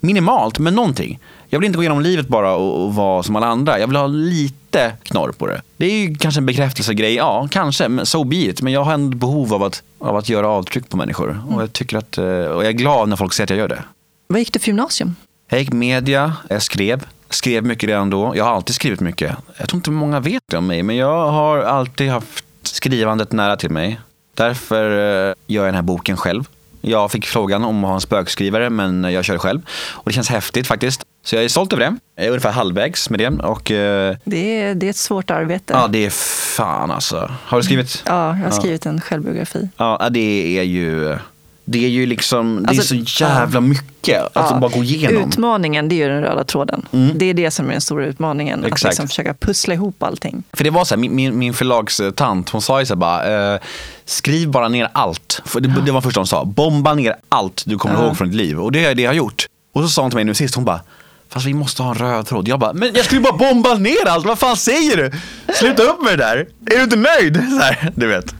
minimalt, 0.00 0.58
men 0.58 0.74
någonting. 0.74 1.18
Jag 1.48 1.58
vill 1.58 1.66
inte 1.66 1.76
gå 1.76 1.82
igenom 1.82 2.00
livet 2.00 2.28
bara 2.28 2.54
och, 2.54 2.84
och 2.84 2.94
vara 2.94 3.22
som 3.22 3.36
alla 3.36 3.46
andra. 3.46 3.78
Jag 3.78 3.86
vill 3.86 3.96
ha 3.96 4.06
lite 4.06 4.92
knorr 5.02 5.32
på 5.32 5.46
det. 5.46 5.62
Det 5.76 5.86
är 5.86 5.92
ju 5.92 6.14
kanske 6.14 6.40
en 6.40 6.46
bekräftelsegrej, 6.46 7.14
ja 7.14 7.48
kanske, 7.50 7.88
men 7.88 8.06
so 8.06 8.24
be 8.24 8.36
it. 8.36 8.62
Men 8.62 8.72
jag 8.72 8.84
har 8.84 8.94
ändå 8.94 9.16
behov 9.16 9.54
av 9.54 9.62
att, 9.62 9.82
av 9.98 10.16
att 10.16 10.28
göra 10.28 10.48
avtryck 10.48 10.88
på 10.88 10.96
människor. 10.96 11.42
Och 11.50 11.62
jag 11.62 11.72
tycker 11.72 11.96
att, 11.96 12.18
eh, 12.18 12.24
och 12.24 12.62
jag 12.62 12.66
är 12.66 12.72
glad 12.72 13.08
när 13.08 13.16
folk 13.16 13.32
säger 13.32 13.46
att 13.46 13.50
jag 13.50 13.58
gör 13.58 13.68
det. 13.68 13.82
Vad 14.26 14.38
gick 14.38 14.52
du 14.52 14.58
för 14.58 14.66
gymnasium? 14.66 15.16
Jag 15.48 15.60
gick 15.60 15.72
media, 15.72 16.32
jag 16.48 16.62
skrev. 16.62 17.04
Skrev 17.34 17.64
mycket 17.64 17.88
redan 17.88 18.10
då. 18.10 18.32
Jag 18.36 18.44
har 18.44 18.52
alltid 18.54 18.74
skrivit 18.74 19.00
mycket. 19.00 19.36
Jag 19.56 19.68
tror 19.68 19.78
inte 19.78 19.90
många 19.90 20.20
vet 20.20 20.42
det 20.50 20.56
om 20.56 20.66
mig, 20.66 20.82
men 20.82 20.96
jag 20.96 21.30
har 21.30 21.58
alltid 21.58 22.10
haft 22.10 22.44
skrivandet 22.62 23.32
nära 23.32 23.56
till 23.56 23.70
mig. 23.70 24.00
Därför 24.34 24.90
eh, 24.90 25.34
gör 25.46 25.62
jag 25.62 25.64
den 25.66 25.74
här 25.74 25.82
boken 25.82 26.16
själv. 26.16 26.44
Jag 26.80 27.10
fick 27.12 27.26
frågan 27.26 27.64
om 27.64 27.84
att 27.84 27.88
ha 27.88 27.94
en 27.94 28.00
spökskrivare, 28.00 28.70
men 28.70 29.04
jag 29.04 29.24
kör 29.24 29.38
själv. 29.38 29.60
Och 29.92 30.02
det 30.10 30.12
känns 30.12 30.28
häftigt 30.30 30.66
faktiskt. 30.66 31.02
Så 31.24 31.36
jag 31.36 31.44
är 31.44 31.48
stolt 31.48 31.72
över 31.72 31.84
det. 31.84 31.96
Jag 32.16 32.24
är 32.24 32.28
ungefär 32.30 32.52
halvvägs 32.52 33.10
med 33.10 33.20
det. 33.20 33.28
Och 33.28 33.70
eh, 33.70 34.16
Det 34.24 34.60
är, 34.60 34.74
det 34.74 34.86
är 34.86 34.90
ett 34.90 34.96
svårt 34.96 35.30
arbete. 35.30 35.72
ja, 35.72 35.86
det 35.88 36.06
är 36.06 36.10
fan 36.56 36.90
alltså. 36.90 37.30
Har 37.44 37.58
du 37.58 37.64
skrivit? 37.64 38.02
Ja, 38.06 38.28
jag 38.36 38.44
har 38.44 38.50
skrivit 38.50 38.86
en 38.86 39.00
självbiografi. 39.00 39.68
Ja, 39.76 40.08
det 40.10 40.58
är 40.58 40.62
ju... 40.62 41.18
Det 41.64 41.84
är 41.84 41.88
ju 41.88 42.06
liksom, 42.06 42.56
det 42.62 42.66
är 42.66 42.68
Alltså, 42.68 42.94
så 43.04 43.24
jävla 43.24 43.60
mycket 43.60 44.22
att 44.22 44.30
Ja. 44.34 44.58
bara 44.60 44.70
gå 44.70 44.84
igenom. 44.84 45.28
Utmaningen, 45.28 45.88
det 45.88 45.94
är 45.94 45.96
ju 45.96 46.08
den 46.08 46.22
röda 46.22 46.44
tråden. 46.44 46.88
Det 47.14 47.24
är 47.26 47.34
det 47.34 47.50
som 47.50 47.66
är 47.68 47.72
den 47.72 47.80
stora 47.80 48.06
utmaningen. 48.06 48.60
Att 48.60 48.66
Exakt. 48.66 48.92
liksom 48.92 49.08
försöka 49.08 49.34
pussla 49.34 49.74
ihop 49.74 50.02
allting. 50.02 50.42
För 50.52 50.64
det 50.64 50.70
var 50.70 50.84
så 50.84 50.94
här, 50.94 51.08
min, 51.08 51.38
min, 51.38 51.54
förlagstant, 51.54 52.50
hon 52.50 52.62
sa 52.62 52.80
ju 52.80 52.86
så 52.86 52.94
här 52.94 52.96
bara, 52.98 53.52
eh, 53.54 53.60
skriv 54.04 54.50
bara 54.50 54.68
ner 54.68 54.88
allt. 54.92 55.42
För 55.44 55.60
det, 55.60 55.74
det 55.86 55.92
var 55.92 56.00
första 56.00 56.20
hon 56.20 56.26
sa, 56.26 56.44
bomba 56.44 56.94
ner 56.94 57.16
allt 57.28 57.62
du 57.66 57.78
kommer 57.78 58.04
ihåg 58.04 58.16
från 58.16 58.28
ditt 58.28 58.36
liv. 58.36 58.60
Och 58.60 58.72
det 58.72 58.84
är 58.84 58.94
det 58.94 59.02
jag 59.02 59.10
har 59.10 59.14
gjort. 59.14 59.46
Och 59.74 59.82
så 59.82 59.88
sa 59.88 60.02
hon 60.02 60.10
till 60.10 60.16
mig 60.16 60.24
nu 60.24 60.34
sist, 60.34 60.54
hon 60.54 60.64
bara, 60.64 60.80
fast 61.34 61.46
vi 61.46 61.54
måste 61.54 61.82
ha 61.82 61.90
en 61.90 61.98
röd 61.98 62.26
tråd. 62.26 62.48
Jag 62.48 62.58
bara, 62.58 62.72
men 62.72 62.90
jag 62.94 63.04
skulle 63.04 63.20
bara 63.20 63.36
bomba 63.36 63.74
ner 63.74 64.08
allt, 64.08 64.26
vad 64.26 64.38
fan 64.38 64.56
säger 64.56 64.96
du? 64.96 65.10
Sluta 65.54 65.82
upp 65.82 66.02
med 66.02 66.18
det 66.18 66.24
där, 66.24 66.36
är 66.70 66.76
du 66.76 66.82
inte 66.82 66.96
nöjd? 66.96 67.36
Så 67.50 67.64
här, 67.64 67.92
du 67.94 68.06
vet. 68.06 68.34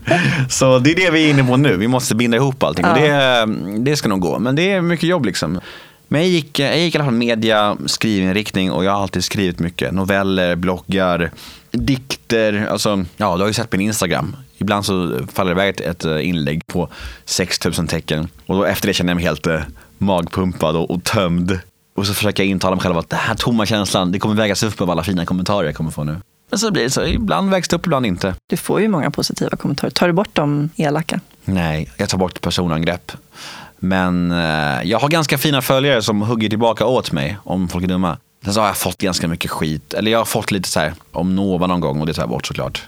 Så 0.49 0.79
det 0.79 0.91
är 0.91 0.95
det 0.95 1.11
vi 1.11 1.25
är 1.25 1.29
inne 1.29 1.43
på 1.43 1.57
nu, 1.57 1.77
vi 1.77 1.87
måste 1.87 2.15
binda 2.15 2.37
ihop 2.37 2.63
allting. 2.63 2.85
Och 2.85 2.95
det, 2.95 3.47
det 3.77 3.95
ska 3.95 4.09
nog 4.09 4.19
gå, 4.19 4.39
men 4.39 4.55
det 4.55 4.71
är 4.71 4.81
mycket 4.81 5.09
jobb 5.09 5.25
liksom. 5.25 5.59
Men 6.07 6.21
jag 6.21 6.29
gick, 6.29 6.59
jag 6.59 6.79
gick 6.79 6.95
i 6.95 6.97
alla 6.97 7.05
fall 7.05 7.13
media, 7.13 7.77
skrivinriktning 7.85 8.71
och 8.71 8.85
jag 8.85 8.91
har 8.91 9.01
alltid 9.01 9.23
skrivit 9.23 9.59
mycket. 9.59 9.93
Noveller, 9.93 10.55
bloggar, 10.55 11.31
dikter. 11.71 12.67
Alltså, 12.71 13.05
ja, 13.17 13.35
du 13.35 13.41
har 13.41 13.47
ju 13.47 13.53
sett 13.53 13.71
min 13.71 13.81
Instagram. 13.81 14.35
Ibland 14.57 14.85
så 14.85 15.19
faller 15.33 15.55
det 15.55 15.61
iväg 15.61 15.81
ett, 15.81 16.05
inlägg 16.05 16.67
på 16.67 16.89
6000 17.25 17.87
tecken. 17.87 18.27
Och 18.45 18.55
då 18.55 18.63
efter 18.63 18.87
det 18.87 18.93
känner 18.93 19.09
jag 19.09 19.15
mig 19.15 19.25
helt 19.25 19.47
eh, 19.47 19.61
magpumpad 19.97 20.75
och, 20.75 20.91
och 20.91 21.03
tömd. 21.03 21.59
Och 21.95 22.07
så 22.07 22.13
försöker 22.13 22.43
jag 22.43 22.49
intala 22.49 22.75
mig 22.75 22.83
själv 22.83 22.97
att 22.97 23.09
den 23.09 23.19
här 23.19 23.35
tomma 23.35 23.65
känslan, 23.65 24.11
det 24.11 24.19
kommer 24.19 24.35
vägas 24.35 24.63
upp 24.63 24.81
av 24.81 24.89
alla 24.89 25.03
fina 25.03 25.25
kommentarer 25.25 25.65
jag 25.65 25.75
kommer 25.75 25.91
få 25.91 26.03
nu. 26.03 26.17
Men 26.49 26.59
så 26.59 26.71
blir 26.71 26.83
det 26.83 26.89
så, 26.89 27.05
ibland 27.05 27.49
vägs 27.49 27.67
det 27.67 27.75
upp, 27.75 27.85
ibland 27.85 28.05
inte. 28.05 28.35
Du 28.47 28.57
får 28.57 28.81
ju 28.81 28.87
många 28.87 29.11
positiva 29.11 29.57
kommentarer. 29.57 29.91
Tar 29.91 30.07
du 30.07 30.13
bort 30.13 30.29
de 30.33 30.69
elaka? 30.75 31.19
Nej, 31.45 31.89
jag 31.97 32.09
tar 32.09 32.17
bort 32.17 32.41
personangrepp. 32.41 33.11
Men 33.79 34.31
eh, 34.31 34.83
jag 34.83 34.99
har 34.99 35.09
ganska 35.09 35.37
fina 35.37 35.61
följare 35.61 36.01
som 36.01 36.21
hugger 36.21 36.49
tillbaka 36.49 36.85
åt 36.85 37.11
mig 37.11 37.37
om 37.43 37.67
folk 37.67 37.83
är 37.83 37.87
dumma. 37.87 38.17
Sen 38.43 38.53
så 38.53 38.59
har 38.59 38.67
jag 38.67 38.77
fått 38.77 38.97
ganska 38.97 39.27
mycket 39.27 39.51
skit. 39.51 39.93
Eller 39.93 40.11
jag 40.11 40.19
har 40.19 40.25
fått 40.25 40.51
lite 40.51 40.69
så 40.69 40.79
här 40.79 40.93
om 41.11 41.35
Nova 41.35 41.67
någon 41.67 41.79
gång 41.79 42.01
och 42.01 42.07
det 42.07 42.13
tar 42.13 42.21
jag 42.21 42.29
bort 42.29 42.47
såklart. 42.47 42.83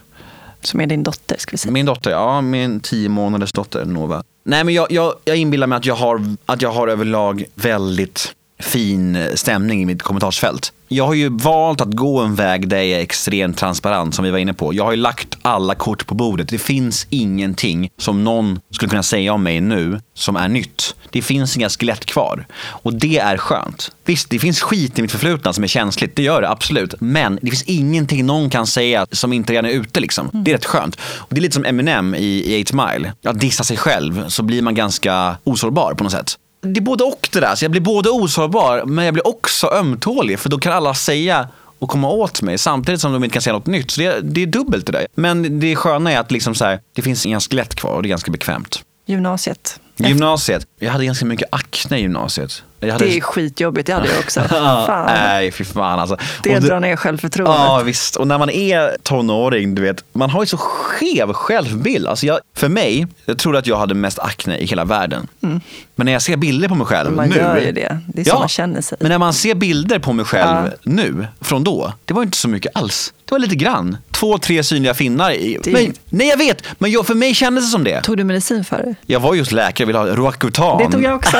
Som 0.60 0.80
är 0.80 0.86
din 0.86 1.02
dotter, 1.02 1.36
ska 1.38 1.50
vi 1.50 1.58
säga. 1.58 1.72
Min 1.72 1.86
dotter, 1.86 2.10
ja 2.10 2.40
min 2.40 2.80
tio 2.80 3.08
månaders 3.08 3.52
dotter 3.52 3.84
Nova. 3.84 4.22
Nej 4.44 4.64
men 4.64 4.74
jag, 4.74 4.92
jag, 4.92 5.14
jag 5.24 5.36
inbillar 5.36 5.66
mig 5.66 5.76
att 5.76 5.86
jag, 5.86 5.94
har, 5.94 6.36
att 6.46 6.62
jag 6.62 6.72
har 6.72 6.88
överlag 6.88 7.44
väldigt 7.54 8.34
fin 8.58 9.28
stämning 9.34 9.82
i 9.82 9.86
mitt 9.86 10.02
kommentarsfält. 10.02 10.72
Jag 10.90 11.06
har 11.06 11.14
ju 11.14 11.28
valt 11.28 11.80
att 11.80 11.92
gå 11.92 12.20
en 12.20 12.34
väg 12.34 12.68
där 12.68 12.76
jag 12.76 12.86
är 12.86 13.02
extremt 13.02 13.56
transparent 13.56 14.14
som 14.14 14.24
vi 14.24 14.30
var 14.30 14.38
inne 14.38 14.54
på. 14.54 14.74
Jag 14.74 14.84
har 14.84 14.90
ju 14.90 14.96
lagt 14.96 15.38
alla 15.42 15.74
kort 15.74 16.06
på 16.06 16.14
bordet. 16.14 16.48
Det 16.48 16.58
finns 16.58 17.06
ingenting 17.10 17.90
som 17.98 18.24
någon 18.24 18.60
skulle 18.70 18.88
kunna 18.88 19.02
säga 19.02 19.32
om 19.32 19.42
mig 19.42 19.60
nu 19.60 20.00
som 20.14 20.36
är 20.36 20.48
nytt. 20.48 20.94
Det 21.10 21.22
finns 21.22 21.56
inga 21.56 21.68
skelett 21.68 22.04
kvar. 22.04 22.46
Och 22.60 22.94
det 22.94 23.18
är 23.18 23.36
skönt. 23.36 23.92
Visst, 24.04 24.30
det 24.30 24.38
finns 24.38 24.60
skit 24.60 24.98
i 24.98 25.02
mitt 25.02 25.12
förflutna 25.12 25.52
som 25.52 25.64
är 25.64 25.68
känsligt. 25.68 26.16
Det 26.16 26.22
gör 26.22 26.42
det 26.42 26.48
absolut. 26.48 26.94
Men 26.98 27.38
det 27.42 27.50
finns 27.50 27.62
ingenting 27.62 28.26
någon 28.26 28.50
kan 28.50 28.66
säga 28.66 29.06
som 29.12 29.32
inte 29.32 29.52
redan 29.52 29.64
är 29.64 29.70
ute. 29.70 30.00
Liksom. 30.00 30.30
Det 30.32 30.50
är 30.50 30.54
rätt 30.54 30.64
skönt. 30.64 30.96
Och 31.00 31.34
det 31.34 31.40
är 31.40 31.42
lite 31.42 31.54
som 31.54 31.64
Eminem 31.64 32.14
i, 32.14 32.58
i 32.58 32.64
8 32.64 32.86
Mile. 32.92 33.12
Att 33.24 33.40
dissa 33.40 33.64
sig 33.64 33.76
själv 33.76 34.28
så 34.28 34.42
blir 34.42 34.62
man 34.62 34.74
ganska 34.74 35.36
osårbar 35.44 35.94
på 35.94 36.04
något 36.04 36.12
sätt. 36.12 36.38
Det 36.60 36.80
är 36.80 36.82
både 36.82 37.04
och 37.04 37.28
det 37.32 37.40
där. 37.40 37.54
Så 37.54 37.64
jag 37.64 37.70
blir 37.70 37.80
både 37.80 38.10
osårbar 38.10 38.84
men 38.84 39.04
jag 39.04 39.14
blir 39.14 39.26
också 39.26 39.70
ömtålig. 39.72 40.38
För 40.38 40.48
då 40.48 40.58
kan 40.58 40.72
alla 40.72 40.94
säga 40.94 41.48
och 41.78 41.88
komma 41.88 42.08
åt 42.08 42.42
mig 42.42 42.58
samtidigt 42.58 43.00
som 43.00 43.12
de 43.12 43.24
inte 43.24 43.32
kan 43.32 43.42
säga 43.42 43.54
något 43.54 43.66
nytt. 43.66 43.90
Så 43.90 44.00
det, 44.00 44.20
det 44.20 44.42
är 44.42 44.46
dubbelt 44.46 44.86
det 44.86 44.92
där. 44.92 45.06
Men 45.14 45.60
det 45.60 45.76
sköna 45.76 46.12
är 46.12 46.18
att 46.18 46.30
liksom 46.30 46.54
så 46.54 46.64
här, 46.64 46.80
det 46.92 47.02
finns 47.02 47.26
inga 47.26 47.40
skelett 47.40 47.74
kvar 47.74 47.92
och 47.92 48.02
det 48.02 48.06
är 48.06 48.10
ganska 48.10 48.30
bekvämt. 48.30 48.82
Gymnasiet. 49.06 49.80
Gymnasiet. 50.06 50.66
Jag 50.78 50.92
hade 50.92 51.04
ganska 51.04 51.24
mycket 51.24 51.48
akne 51.52 51.98
i 51.98 52.00
gymnasiet. 52.00 52.62
Hade... 52.80 52.98
Det 52.98 53.16
är 53.16 53.20
skitjobbigt, 53.20 53.86
det 53.86 53.92
hade 53.92 54.08
jag 54.08 54.18
också. 54.18 54.40
Fan. 54.48 55.06
Nej, 55.06 55.52
fy 55.52 55.64
fan 55.64 55.98
alltså. 55.98 56.16
Det 56.42 56.56
Och 56.56 56.62
drar 56.62 56.80
ner 56.80 56.96
självförtroendet. 56.96 57.58
Ja, 57.58 57.82
visst. 57.84 58.16
Och 58.16 58.26
när 58.26 58.38
man 58.38 58.50
är 58.50 58.96
tonåring, 59.02 59.74
du 59.74 59.82
vet, 59.82 60.04
man 60.12 60.30
har 60.30 60.42
ju 60.42 60.46
så 60.46 60.56
skev 60.56 61.32
självbild. 61.32 62.06
Alltså 62.06 62.26
jag, 62.26 62.38
för 62.56 62.68
mig, 62.68 63.06
jag 63.24 63.38
trodde 63.38 63.58
att 63.58 63.66
jag 63.66 63.76
hade 63.76 63.94
mest 63.94 64.18
akne 64.18 64.56
i 64.58 64.66
hela 64.66 64.84
världen. 64.84 65.26
Men 65.40 66.04
när 66.04 66.12
jag 66.12 66.22
ser 66.22 66.36
bilder 66.36 66.68
på 66.68 66.74
mig 66.74 66.86
själv 66.86 67.12
Man 67.12 67.28
nu. 67.28 67.36
gör 67.36 67.56
ju 67.60 67.72
det. 67.72 67.98
Det 68.06 68.20
är 68.20 68.24
så 68.24 68.38
man 68.38 68.48
känner 68.48 68.80
sig. 68.80 68.98
Men 69.00 69.10
när 69.10 69.18
man 69.18 69.32
ser 69.32 69.54
bilder 69.54 69.98
på 69.98 70.12
mig 70.12 70.24
själv 70.24 70.66
Ja. 70.66 70.76
nu, 70.82 71.26
från 71.40 71.64
då, 71.64 71.92
det 72.04 72.14
var 72.14 72.22
inte 72.22 72.36
så 72.38 72.48
mycket 72.48 72.76
alls. 72.76 73.12
Det 73.24 73.32
var 73.32 73.38
lite 73.38 73.56
grann. 73.56 73.96
Två, 74.18 74.38
tre 74.38 74.64
synliga 74.64 74.94
finnar. 74.94 75.30
I. 75.30 75.58
Det 75.64 75.72
Men, 75.72 75.94
nej, 76.10 76.28
jag 76.28 76.36
vet. 76.36 76.62
Men 76.78 76.90
jag, 76.90 77.06
för 77.06 77.14
mig 77.14 77.34
kändes 77.34 77.64
det 77.64 77.70
som 77.70 77.84
det. 77.84 78.02
Tog 78.02 78.16
du 78.16 78.24
medicin 78.24 78.64
för 78.64 78.76
det? 78.76 78.94
Jag 79.06 79.20
var 79.20 79.34
just 79.34 79.52
läkare, 79.52 79.74
jag 79.78 79.86
ville 79.86 79.98
ha 79.98 80.06
Roacutan. 80.06 80.78
Det 80.78 80.90
tog 80.90 81.02
jag 81.02 81.14
också. 81.16 81.36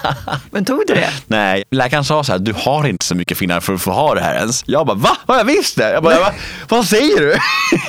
Men 0.50 0.64
tog 0.64 0.84
du 0.86 0.94
det? 0.94 1.08
Nej, 1.26 1.64
läkaren 1.70 2.04
sa 2.04 2.24
så 2.24 2.32
här, 2.32 2.38
du 2.38 2.52
har 2.56 2.88
inte 2.88 3.04
så 3.04 3.14
mycket 3.14 3.38
finnar 3.38 3.60
för 3.60 3.74
att 3.74 3.82
få 3.82 3.90
ha 3.90 4.14
det 4.14 4.20
här 4.20 4.34
ens. 4.34 4.64
Jag 4.66 4.86
bara, 4.86 4.96
va? 4.96 5.16
Har 5.26 5.36
jag 5.36 5.44
visst 5.44 5.76
det? 5.76 5.92
Jag 5.92 6.02
bara, 6.02 6.20
va? 6.20 6.32
vad 6.68 6.86
säger 6.86 7.20
du? 7.20 7.36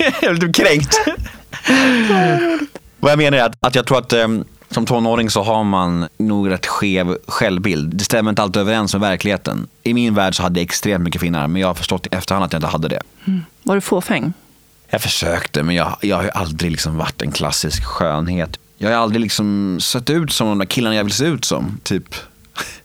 jag 0.21 0.35
blev 0.35 0.47
typ 0.47 0.55
kränkt. 0.55 0.99
Vad 2.99 3.11
jag 3.11 3.17
menar 3.17 3.37
är 3.37 3.43
att, 3.43 3.55
att 3.59 3.75
jag 3.75 3.87
tror 3.87 3.97
att 3.97 4.13
em, 4.13 4.45
som 4.73 4.85
tonåring 4.85 5.29
så 5.29 5.43
har 5.43 5.63
man 5.63 6.07
nog 6.17 6.49
rätt 6.49 6.65
skev 6.65 7.17
självbild. 7.27 7.95
Det 7.95 8.03
stämmer 8.03 8.29
inte 8.29 8.41
alltid 8.41 8.61
överens 8.61 8.93
med 8.93 9.01
verkligheten. 9.01 9.67
I 9.83 9.93
min 9.93 10.13
värld 10.13 10.35
så 10.35 10.43
hade 10.43 10.59
jag 10.59 10.63
extremt 10.63 11.03
mycket 11.03 11.21
finnar, 11.21 11.47
men 11.47 11.61
jag 11.61 11.67
har 11.67 11.73
förstått 11.73 12.07
i 12.07 12.09
efterhand 12.11 12.45
att 12.45 12.53
jag 12.53 12.57
inte 12.59 12.67
hade 12.67 12.87
det. 12.87 13.01
Var 13.63 13.75
du 13.75 13.81
fåfäng? 13.81 14.33
Jag 14.89 15.01
försökte, 15.01 15.63
men 15.63 15.75
jag, 15.75 15.97
jag 16.01 16.15
har 16.15 16.27
aldrig 16.27 16.71
liksom 16.71 16.97
varit 16.97 17.21
en 17.21 17.31
klassisk 17.31 17.83
skönhet. 17.83 18.59
Jag 18.77 18.89
har 18.89 18.97
aldrig 18.97 19.21
liksom 19.21 19.77
sett 19.81 20.09
ut 20.09 20.31
som 20.31 20.47
de 20.47 20.57
där 20.57 20.65
killarna 20.65 20.95
jag 20.95 21.03
vill 21.03 21.13
se 21.13 21.25
ut 21.25 21.45
som. 21.45 21.79
Typ, 21.83 22.15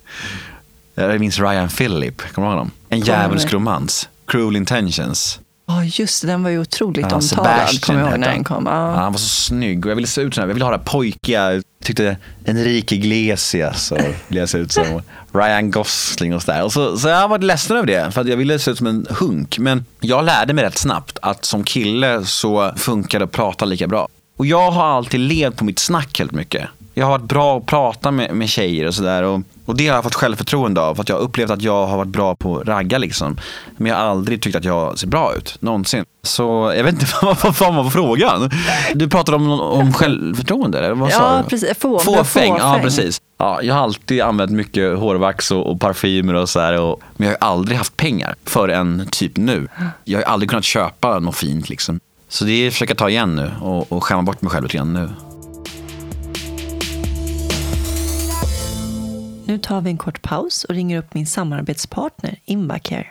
jag 0.94 1.20
minns 1.20 1.38
Ryan 1.38 1.68
Phillip, 1.68 2.22
kommer 2.34 2.48
du 2.48 2.52
ihåg 2.52 2.58
honom? 2.58 2.70
En 2.88 3.00
djävulsk 3.00 3.52
romans. 3.52 4.08
Cruel 4.26 4.56
Intentions. 4.56 5.40
Ja, 5.70 5.84
just 5.84 6.22
det. 6.22 6.26
Den 6.28 6.42
var 6.42 6.50
ju 6.50 6.60
otroligt 6.60 7.06
Ja, 7.10 7.16
omtalad, 7.16 7.80
kommer 7.80 8.00
jag 8.00 8.10
ihåg 8.10 8.18
när 8.20 8.28
den 8.32 8.44
kom. 8.44 8.66
Ja, 8.66 8.72
Ja. 8.72 8.94
han 8.96 9.12
var 9.12 9.18
så 9.18 9.28
snygg 9.28 9.84
och 9.84 9.90
jag 9.90 9.96
ville 9.96 10.08
se 10.08 10.20
ut 10.20 10.34
som 10.34 10.40
Jag 10.48 10.54
ville 10.54 10.64
ha 10.64 10.70
det 10.72 10.76
här 10.78 10.84
pojkiga. 10.84 11.52
Jag 11.54 11.62
tyckte 11.84 12.16
Enrique 12.46 12.94
Iglesias 12.96 13.92
och 13.92 13.98
ville 14.28 14.46
se 14.46 14.58
ut 14.58 14.72
som 14.72 15.02
Ryan 15.32 15.70
Gosling 15.70 16.34
och 16.34 16.42
sådär. 16.42 16.64
Och 16.64 16.72
så, 16.72 16.98
så 16.98 17.08
jag 17.08 17.28
var 17.28 17.38
ledsen 17.38 17.76
över 17.76 17.86
det 17.86 18.10
för 18.10 18.24
jag 18.24 18.36
ville 18.36 18.58
se 18.58 18.70
ut 18.70 18.78
som 18.78 18.86
en 18.86 19.06
hunk. 19.10 19.58
Men 19.58 19.84
jag 20.00 20.24
lärde 20.24 20.52
mig 20.52 20.64
rätt 20.64 20.78
snabbt 20.78 21.18
att 21.22 21.44
som 21.44 21.64
kille 21.64 22.24
så 22.24 22.72
funkar 22.76 23.18
det 23.18 23.24
att 23.24 23.32
prata 23.32 23.64
lika 23.64 23.86
bra. 23.86 24.08
Och 24.36 24.46
jag 24.46 24.70
har 24.70 24.86
alltid 24.86 25.20
levt 25.20 25.56
på 25.56 25.64
mitt 25.64 25.78
snack 25.78 26.18
helt 26.18 26.32
mycket. 26.32 26.68
Jag 26.94 27.06
har 27.06 27.10
varit 27.18 27.28
bra 27.28 27.58
att 27.58 27.66
prata 27.66 28.10
med, 28.10 28.34
med 28.34 28.48
tjejer 28.48 28.86
och 28.86 28.94
sådär. 28.94 29.42
Och, 29.68 29.76
det 29.76 29.88
har 29.88 29.94
jag 29.94 30.04
fått 30.04 30.14
självförtroende 30.14 30.80
av. 30.80 30.94
För 30.94 31.02
att 31.02 31.08
jag 31.08 31.16
har 31.16 31.22
upplevt 31.22 31.50
att 31.50 31.62
jag 31.62 31.86
har 31.86 31.96
varit 31.96 32.08
bra 32.08 32.34
på 32.36 32.58
att 32.58 32.68
ragga 32.68 32.98
liksom. 32.98 33.36
Men 33.76 33.86
jag 33.90 33.96
har 33.98 34.04
aldrig 34.04 34.42
tyckt 34.42 34.56
att 34.56 34.64
jag 34.64 34.98
ser 34.98 35.06
bra 35.06 35.34
ut. 35.36 35.56
Någonsin. 35.60 36.04
Så 36.22 36.72
jag 36.76 36.84
vet 36.84 36.92
inte 36.94 37.06
vad, 37.22 37.56
fan 37.56 37.76
var 37.76 37.90
frågan. 37.90 38.50
Du 38.94 39.08
pratade 39.08 39.36
om, 39.36 39.50
om 39.60 39.92
självförtroende 39.92 40.78
eller 40.78 40.94
vad 40.94 41.12
sa 41.12 41.36
Ja, 41.36 41.42
du? 41.42 41.48
precis. 41.48 41.78
Få, 41.78 41.98
Fåfäng, 41.98 42.52
ja 42.58 42.68
fåfäng. 42.68 42.82
precis. 42.82 43.20
Ja, 43.38 43.62
jag 43.62 43.74
har 43.74 43.82
alltid 43.82 44.20
använt 44.20 44.50
mycket 44.50 44.98
hårvax 44.98 45.50
och, 45.50 45.70
och 45.70 45.80
parfymer 45.80 46.34
och 46.34 46.48
så 46.48 46.60
här. 46.60 46.80
Och, 46.80 47.00
men 47.16 47.28
jag 47.28 47.36
har 47.40 47.48
aldrig 47.48 47.78
haft 47.78 47.96
pengar 47.96 48.34
förrän 48.44 49.06
typ 49.10 49.36
nu. 49.36 49.68
Jag 50.04 50.18
har 50.18 50.24
aldrig 50.24 50.50
kunnat 50.50 50.64
köpa 50.64 51.18
något 51.18 51.36
fint 51.36 51.68
liksom. 51.68 52.00
Så 52.28 52.44
det 52.44 52.52
är 52.52 52.66
att 52.66 52.72
försöka 52.72 52.94
ta 52.94 53.08
igen 53.10 53.36
nu 53.36 53.50
och, 53.60 53.92
och 53.92 54.04
skämma 54.04 54.22
bort 54.22 54.42
mig 54.42 54.50
själv 54.50 54.62
lite 54.64 54.76
grann 54.76 54.92
nu. 54.92 55.08
Nu 59.48 59.58
tar 59.58 59.80
vi 59.80 59.90
en 59.90 59.96
kort 59.96 60.22
paus 60.22 60.64
och 60.64 60.74
ringer 60.74 60.98
upp 60.98 61.14
min 61.14 61.26
samarbetspartner 61.26 62.34
Invacare. 62.44 63.06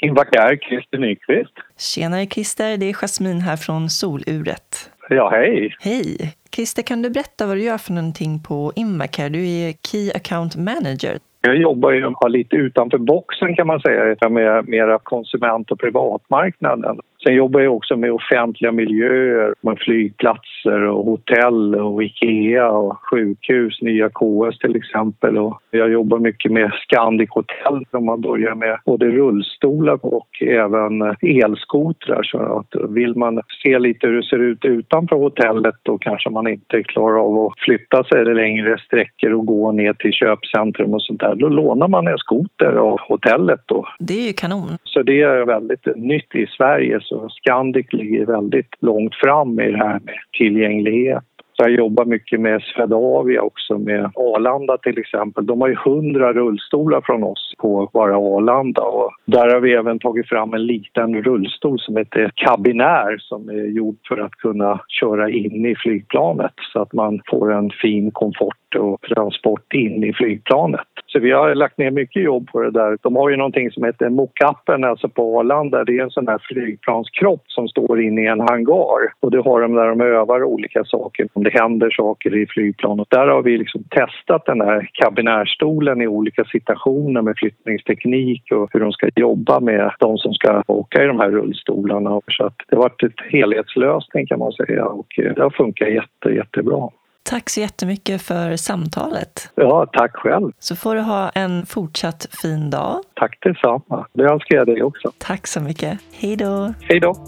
Invacare, 0.00 0.58
Christer 0.58 0.98
Nyqvist. 0.98 1.52
Tjenare 1.78 2.26
Christer, 2.26 2.76
det 2.76 2.86
är 2.86 2.92
Jasmin 2.92 3.40
här 3.40 3.56
från 3.56 3.90
Soluret. 3.90 4.90
Ja, 5.08 5.30
hej. 5.30 5.76
Hej! 5.80 6.34
Christer, 6.54 6.82
kan 6.82 7.02
du 7.02 7.10
berätta 7.10 7.46
vad 7.46 7.56
du 7.56 7.62
gör 7.62 7.78
för 7.78 7.92
någonting 7.92 8.42
på 8.42 8.72
Invacare? 8.76 9.28
Du 9.28 9.48
är 9.48 9.72
Key 9.72 10.10
Account 10.14 10.56
Manager. 10.56 11.18
Jag 11.40 11.56
jobbar 11.56 11.90
ju 11.92 12.12
lite 12.28 12.56
utanför 12.56 12.98
boxen 12.98 13.56
kan 13.56 13.66
man 13.66 13.80
säga, 13.80 14.28
med 14.28 14.68
mera 14.68 14.98
konsument 14.98 15.70
och 15.70 15.80
privatmarknaden. 15.80 17.00
Sen 17.24 17.34
jobbar 17.34 17.60
jag 17.60 17.74
också 17.74 17.96
med 17.96 18.12
offentliga 18.12 18.72
miljöer, 18.72 19.54
med 19.60 19.78
flygplatser 19.78 20.82
och 20.82 21.04
hotell 21.04 21.74
och 21.74 22.02
Ikea 22.02 22.70
och 22.70 22.98
sjukhus, 23.10 23.82
nya 23.82 24.08
KS 24.08 24.58
till 24.58 24.76
exempel. 24.76 25.38
Och 25.38 25.60
jag 25.70 25.90
jobbar 25.92 26.18
mycket 26.18 26.52
med 26.52 26.70
Scandic 26.72 27.30
Hotel 27.30 27.84
där 27.90 28.00
man 28.00 28.20
börjar 28.20 28.54
med 28.54 28.78
både 28.84 29.06
rullstolar 29.06 29.98
och 30.02 30.28
även 30.40 31.02
elskotrar. 31.20 32.22
Så 32.22 32.38
att 32.38 32.90
vill 32.90 33.16
man 33.16 33.40
se 33.62 33.78
lite 33.78 34.06
hur 34.06 34.16
det 34.16 34.26
ser 34.26 34.38
ut 34.38 34.64
utanför 34.64 35.16
hotellet 35.16 35.74
då 35.82 35.98
kanske 35.98 36.30
man 36.30 36.48
inte 36.48 36.82
klarar 36.82 37.18
av 37.18 37.46
att 37.46 37.58
flytta 37.58 38.04
sig 38.04 38.24
längre 38.24 38.78
sträckor 38.78 39.32
och 39.32 39.46
gå 39.46 39.72
ner 39.72 39.92
till 39.92 40.12
köpcentrum 40.12 40.94
och 40.94 41.02
sånt 41.02 41.20
där. 41.20 41.34
Då 41.34 41.48
lånar 41.48 41.88
man 41.88 42.06
en 42.06 42.18
skoter 42.18 42.72
av 42.72 43.00
hotellet 43.00 43.60
då. 43.66 43.86
Det 43.98 44.14
är 44.14 44.26
ju 44.26 44.32
kanon. 44.32 44.68
Så 44.84 45.02
det 45.02 45.22
är 45.22 45.46
väldigt 45.46 45.96
nytt 45.96 46.34
i 46.34 46.46
Sverige. 46.46 47.00
Så 47.14 47.28
Scandic 47.28 47.92
ligger 47.92 48.26
väldigt 48.26 48.74
långt 48.80 49.14
fram 49.14 49.60
i 49.60 49.70
det 49.70 49.78
här 49.78 50.00
med 50.04 50.14
tillgänglighet. 50.38 51.24
Så 51.56 51.62
jag 51.62 51.70
jobbar 51.70 52.04
mycket 52.04 52.40
med 52.40 52.62
Swedavia 52.62 53.42
också, 53.42 53.78
med 53.78 54.10
Arlanda 54.14 54.78
till 54.78 54.98
exempel. 54.98 55.46
De 55.46 55.60
har 55.60 55.68
ju 55.68 55.76
hundra 55.84 56.32
rullstolar 56.32 57.00
från 57.00 57.24
oss 57.24 57.54
på 57.58 57.90
bara 57.92 58.16
Arlanda. 58.16 58.82
Och 58.82 59.10
där 59.24 59.54
har 59.54 59.60
vi 59.60 59.72
även 59.72 59.98
tagit 59.98 60.28
fram 60.28 60.54
en 60.54 60.66
liten 60.66 61.22
rullstol 61.22 61.78
som 61.80 61.96
heter 61.96 62.32
Cabinair 62.34 63.18
som 63.18 63.48
är 63.48 63.66
gjord 63.66 63.96
för 64.08 64.18
att 64.18 64.32
kunna 64.32 64.80
köra 64.88 65.30
in 65.30 65.66
i 65.66 65.74
flygplanet 65.76 66.54
så 66.72 66.82
att 66.82 66.92
man 66.92 67.20
får 67.30 67.52
en 67.52 67.70
fin 67.70 68.10
komfort 68.10 68.74
och 68.78 69.00
transport 69.00 69.74
in 69.74 70.04
i 70.04 70.12
flygplanet. 70.12 70.93
Så 71.14 71.20
vi 71.20 71.32
har 71.32 71.54
lagt 71.54 71.78
ner 71.78 71.90
mycket 71.90 72.22
jobb 72.22 72.48
på 72.52 72.62
det 72.62 72.70
där. 72.70 72.98
De 73.02 73.16
har 73.16 73.30
ju 73.30 73.36
någonting 73.36 73.70
som 73.70 73.84
heter 73.84 74.08
mockupen, 74.08 74.84
alltså 74.84 75.08
på 75.08 75.38
Arlanda. 75.40 75.84
Det 75.84 75.98
är 75.98 76.02
en 76.02 76.10
sån 76.10 76.28
här 76.28 76.38
flygplanskropp 76.38 77.42
som 77.46 77.68
står 77.68 78.02
inne 78.02 78.22
i 78.22 78.26
en 78.26 78.40
hangar. 78.40 79.12
Och 79.20 79.30
det 79.30 79.42
har 79.42 79.60
de 79.60 79.74
när 79.74 79.86
de 79.86 80.00
övar 80.00 80.44
olika 80.44 80.84
saker, 80.84 81.28
om 81.32 81.44
det 81.44 81.50
händer 81.50 81.90
saker 81.90 82.36
i 82.36 82.46
flygplanet. 82.46 83.06
Där 83.10 83.26
har 83.26 83.42
vi 83.42 83.58
liksom 83.58 83.84
testat 83.84 84.46
den 84.46 84.60
här 84.60 84.88
kabinärstolen 84.92 86.02
i 86.02 86.06
olika 86.06 86.44
situationer 86.44 87.22
med 87.22 87.34
flyttningsteknik 87.36 88.52
och 88.52 88.68
hur 88.72 88.80
de 88.80 88.92
ska 88.92 89.08
jobba 89.16 89.60
med 89.60 89.92
de 89.98 90.18
som 90.18 90.34
ska 90.34 90.62
åka 90.66 91.04
i 91.04 91.06
de 91.06 91.20
här 91.20 91.30
rullstolarna. 91.30 92.20
Så 92.30 92.46
att 92.46 92.56
det 92.68 92.76
har 92.76 92.82
varit 92.82 93.02
ett 93.02 93.32
helhetslösning 93.32 94.26
kan 94.26 94.38
man 94.38 94.52
säga 94.52 94.84
och 94.86 95.18
eh, 95.18 95.34
det 95.34 95.42
har 95.42 95.50
funkat 95.50 95.88
jätte, 95.88 96.28
jättebra. 96.28 96.90
Tack 97.26 97.50
så 97.50 97.60
jättemycket 97.60 98.22
för 98.22 98.56
samtalet. 98.56 99.48
Ja, 99.54 99.86
tack 99.92 100.16
själv. 100.16 100.52
Så 100.58 100.76
får 100.76 100.94
du 100.94 101.00
ha 101.00 101.28
en 101.30 101.66
fortsatt 101.66 102.26
fin 102.30 102.70
dag. 102.70 103.00
Tack 103.14 103.38
detsamma. 103.40 104.06
Det 104.12 104.22
önskar 104.22 104.56
jag 104.56 104.66
dig 104.66 104.82
också. 104.82 105.12
Tack 105.18 105.46
så 105.46 105.60
mycket. 105.60 105.98
Hej 106.12 106.36
då! 106.36 106.74
Hej 106.80 107.00
då! 107.00 107.26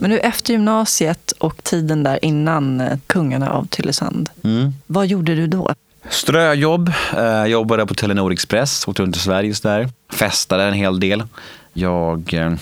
Men 0.00 0.10
nu 0.10 0.18
efter 0.18 0.52
gymnasiet 0.52 1.32
och 1.32 1.64
tiden 1.64 2.02
där 2.02 2.24
innan 2.24 2.80
eh, 2.80 2.98
Kungarna 3.06 3.50
av 3.50 3.66
Tylösand, 3.66 4.30
Mm. 4.44 4.72
vad 4.86 5.06
gjorde 5.06 5.34
du 5.34 5.46
då? 5.46 5.70
Ströjobb, 6.08 6.90
eh, 7.16 7.44
jobbade 7.46 7.86
på 7.86 7.94
Telenor 7.94 8.32
Express, 8.32 8.88
åkte 8.88 9.02
runt 9.02 9.16
i 9.16 9.18
Sverige 9.18 9.54
där. 9.62 9.88
Festade 10.12 10.64
en 10.64 10.74
hel 10.74 11.00
del. 11.00 11.22
Jag 11.72 12.34
eh, 12.34 12.52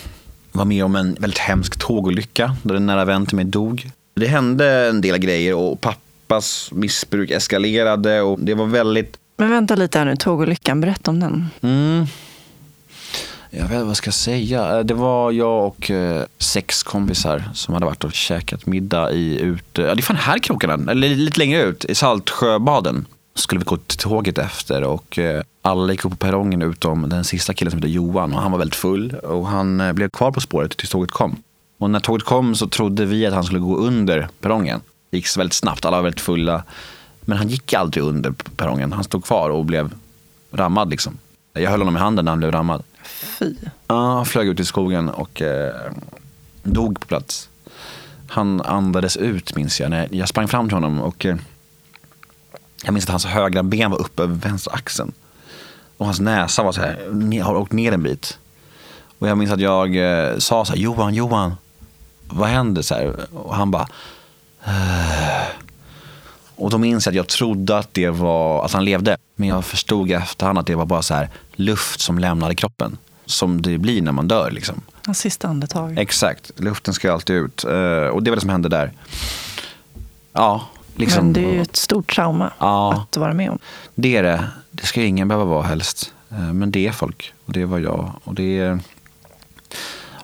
var 0.56 0.64
med 0.64 0.84
om 0.84 0.96
en 0.96 1.16
väldigt 1.20 1.38
hemsk 1.38 1.76
tågolycka 1.78 2.56
där 2.62 2.74
en 2.74 2.86
nära 2.86 3.04
vän 3.04 3.26
till 3.26 3.36
mig 3.36 3.44
dog. 3.44 3.90
Det 4.14 4.26
hände 4.26 4.88
en 4.88 5.00
del 5.00 5.18
grejer 5.18 5.54
och 5.54 5.80
pappas 5.80 6.68
missbruk 6.72 7.30
eskalerade 7.30 8.20
och 8.20 8.38
det 8.40 8.54
var 8.54 8.66
väldigt 8.66 9.16
Men 9.36 9.50
vänta 9.50 9.74
lite 9.74 9.98
här 9.98 10.04
nu, 10.06 10.16
tågolyckan, 10.16 10.80
berätta 10.80 11.10
om 11.10 11.20
den. 11.20 11.46
Mm. 11.60 12.06
Jag 13.50 13.62
vet 13.62 13.70
inte 13.70 13.78
vad 13.78 13.88
jag 13.88 13.96
ska 13.96 14.12
säga. 14.12 14.78
Eh, 14.78 14.84
Det 14.84 14.94
var 14.94 15.32
jag 15.32 15.66
och 15.66 15.90
eh, 15.90 16.22
sex 16.38 16.82
kompisar 16.82 17.44
som 17.54 17.74
hade 17.74 17.86
varit 17.86 18.04
och 18.04 18.12
käkat 18.12 18.66
middag 18.66 19.12
i 19.12 19.40
ute, 19.40 19.82
ja 19.82 19.94
det 19.94 20.00
är 20.00 20.02
fan 20.02 20.16
här 20.16 20.38
krokarna, 20.38 20.90
eller 20.90 21.08
lite 21.08 21.38
längre 21.38 21.62
ut, 21.62 21.84
i 21.84 21.94
Saltsjöbaden. 21.94 23.06
Skulle 23.36 23.58
vi 23.58 23.64
gå 23.64 23.76
till 23.76 23.98
tåget 23.98 24.38
efter 24.38 24.82
och 24.82 25.18
eh, 25.18 25.42
alla 25.62 25.92
gick 25.92 26.04
upp 26.04 26.10
på 26.10 26.16
perrongen 26.16 26.62
utom 26.62 27.08
den 27.08 27.24
sista 27.24 27.54
killen 27.54 27.70
som 27.70 27.78
hette 27.78 27.88
Johan 27.88 28.34
och 28.34 28.40
han 28.40 28.52
var 28.52 28.58
väldigt 28.58 28.76
full 28.76 29.14
och 29.14 29.46
han 29.46 29.80
eh, 29.80 29.92
blev 29.92 30.08
kvar 30.10 30.32
på 30.32 30.40
spåret 30.40 30.76
tills 30.76 30.90
tåget 30.90 31.10
kom. 31.10 31.36
Och 31.78 31.90
när 31.90 32.00
tåget 32.00 32.24
kom 32.24 32.54
så 32.54 32.68
trodde 32.68 33.04
vi 33.04 33.26
att 33.26 33.34
han 33.34 33.44
skulle 33.44 33.60
gå 33.60 33.76
under 33.76 34.28
perrongen. 34.40 34.80
Det 35.10 35.16
gick 35.16 35.36
väldigt 35.36 35.54
snabbt, 35.54 35.84
alla 35.84 35.96
var 35.96 36.02
väldigt 36.02 36.20
fulla. 36.20 36.62
Men 37.20 37.38
han 37.38 37.48
gick 37.48 37.72
aldrig 37.72 38.04
under 38.04 38.30
perrongen, 38.56 38.92
han 38.92 39.04
stod 39.04 39.24
kvar 39.24 39.50
och 39.50 39.64
blev 39.64 39.94
rammad 40.52 40.90
liksom. 40.90 41.18
Jag 41.52 41.70
höll 41.70 41.80
honom 41.80 41.96
i 41.96 42.00
handen 42.00 42.24
när 42.24 42.32
han 42.32 42.38
blev 42.38 42.52
rammad. 42.52 42.82
Fy. 43.38 43.54
Ja, 43.86 44.14
han 44.14 44.26
flög 44.26 44.48
ut 44.48 44.60
i 44.60 44.64
skogen 44.64 45.08
och 45.08 45.42
eh, 45.42 45.74
dog 46.62 47.00
på 47.00 47.06
plats. 47.06 47.48
Han 48.28 48.60
andades 48.60 49.16
ut 49.16 49.56
minns 49.56 49.80
jag. 49.80 49.90
När 49.90 50.08
jag 50.10 50.28
sprang 50.28 50.48
fram 50.48 50.68
till 50.68 50.76
honom 50.76 51.00
och 51.00 51.26
eh, 51.26 51.36
jag 52.84 52.94
minns 52.94 53.04
att 53.04 53.10
hans 53.10 53.26
högra 53.26 53.62
ben 53.62 53.90
var 53.90 53.98
uppe 54.00 54.22
över 54.22 54.34
vänstra 54.34 54.74
axeln. 54.74 55.12
Och 55.96 56.06
hans 56.06 56.20
näsa 56.20 56.62
var 56.62 56.72
så 56.72 56.80
här, 56.80 57.40
har 57.42 57.54
åkt 57.56 57.72
ner 57.72 57.92
en 57.92 58.02
bit. 58.02 58.38
Och 59.18 59.28
jag 59.28 59.38
minns 59.38 59.50
att 59.50 59.60
jag 59.60 59.96
eh, 59.96 60.38
sa 60.38 60.64
så 60.64 60.72
här, 60.72 60.80
Johan, 60.80 61.14
Johan, 61.14 61.54
vad 62.28 62.48
händer? 62.48 62.82
Så 62.82 62.94
här, 62.94 63.16
och 63.34 63.54
han 63.54 63.70
bara, 63.70 63.88
"Eh." 64.64 65.46
och 66.56 66.70
då 66.70 66.78
minns 66.78 67.06
jag 67.06 67.12
att 67.12 67.16
jag 67.16 67.26
trodde 67.26 67.78
att 67.78 67.94
det 67.94 68.10
var 68.10 68.64
att 68.64 68.72
han 68.72 68.84
levde. 68.84 69.16
Men 69.34 69.48
jag 69.48 69.64
förstod 69.64 70.10
i 70.10 70.12
efterhand 70.12 70.58
att 70.58 70.66
det 70.66 70.74
var 70.74 70.86
bara 70.86 71.02
så 71.02 71.14
här 71.14 71.28
luft 71.52 72.00
som 72.00 72.18
lämnade 72.18 72.54
kroppen. 72.54 72.98
Som 73.26 73.62
det 73.62 73.78
blir 73.78 74.02
när 74.02 74.12
man 74.12 74.28
dör 74.28 74.50
liksom. 74.50 74.80
Hans 75.06 75.18
sista 75.18 75.48
andetag. 75.48 75.98
Exakt, 75.98 76.50
luften 76.56 76.94
ska 76.94 77.12
alltid 77.12 77.36
ut. 77.36 77.64
Eh, 77.64 77.70
och 78.08 78.22
det 78.22 78.30
var 78.30 78.34
det 78.34 78.40
som 78.40 78.50
hände 78.50 78.68
där. 78.68 78.92
Ja, 80.32 80.66
liksom. 80.98 81.24
Men 81.24 81.32
det 81.32 81.44
är 81.44 81.52
ju 81.52 81.62
ett 81.62 81.76
stort 81.76 82.14
trauma 82.14 82.52
Ja. 82.58 83.06
att 83.10 83.16
vara 83.16 83.32
med 83.34 83.50
om. 83.50 83.58
Det 83.94 84.16
är 84.16 84.22
det. 84.22 84.44
Det 84.70 84.86
ska 84.86 85.02
ingen 85.02 85.28
behöva 85.28 85.44
vara 85.44 85.62
helst. 85.62 86.12
Eh, 86.30 86.38
Men 86.52 86.70
det 86.70 86.86
är 86.86 86.92
folk. 86.92 87.32
Och 87.46 87.52
det 87.52 87.64
var 87.64 87.78
jag. 87.78 88.12
Och 88.24 88.34
det 88.34 88.58
är... 88.58 88.78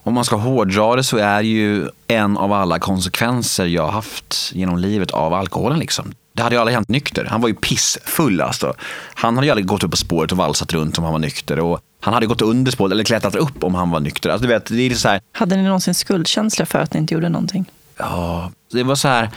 Om 0.04 0.14
man 0.14 0.24
ska 0.24 0.36
hårdra 0.36 0.96
det 0.96 1.04
så 1.04 1.16
är 1.16 1.40
ju 1.42 1.88
en 2.08 2.36
av 2.36 2.52
alla 2.52 2.78
konsekvenser 2.78 3.66
jag 3.66 3.88
haft 3.88 4.50
genom 4.54 4.78
livet 4.78 5.10
av 5.10 5.34
alkoholen. 5.34 5.78
Liksom. 5.78 6.12
Det 6.32 6.42
hade 6.42 6.54
ju 6.54 6.60
aldrig 6.60 6.74
hänt 6.74 6.88
nykter. 6.88 7.24
Han 7.24 7.40
var 7.40 7.48
ju 7.48 7.54
pissfull 7.54 8.40
alltså. 8.40 8.74
Han 9.14 9.34
hade 9.36 9.46
ju 9.46 9.50
aldrig 9.50 9.66
gått 9.66 9.84
upp 9.84 9.90
på 9.90 9.96
spåret 9.96 10.32
och 10.32 10.38
valsat 10.38 10.72
runt 10.72 10.98
om 10.98 11.04
han 11.04 11.12
var 11.12 11.18
nykter. 11.20 11.58
Och 11.58 11.80
han 12.00 12.14
hade 12.14 12.26
gått 12.26 12.42
under 12.42 12.72
spåret 12.72 12.92
eller 12.92 13.04
klättrat 13.04 13.34
upp 13.34 13.64
om 13.64 13.74
han 13.74 13.90
var 13.90 14.00
nykter. 14.00 14.30
Alltså, 14.30 14.46
du 14.46 14.52
vet, 14.54 14.66
det 14.66 14.82
är 14.82 14.94
så 14.94 15.08
här, 15.08 15.20
Hade 15.32 15.56
ni 15.56 15.62
någonsin 15.62 15.94
skuldkänsla 15.94 16.66
för 16.66 16.78
att 16.78 16.94
ni 16.94 17.00
inte 17.00 17.14
gjorde 17.14 17.28
någonting? 17.28 17.64
Ja, 17.96 18.50
det 18.72 18.82
var 18.82 18.94
så 18.94 19.08
här. 19.08 19.30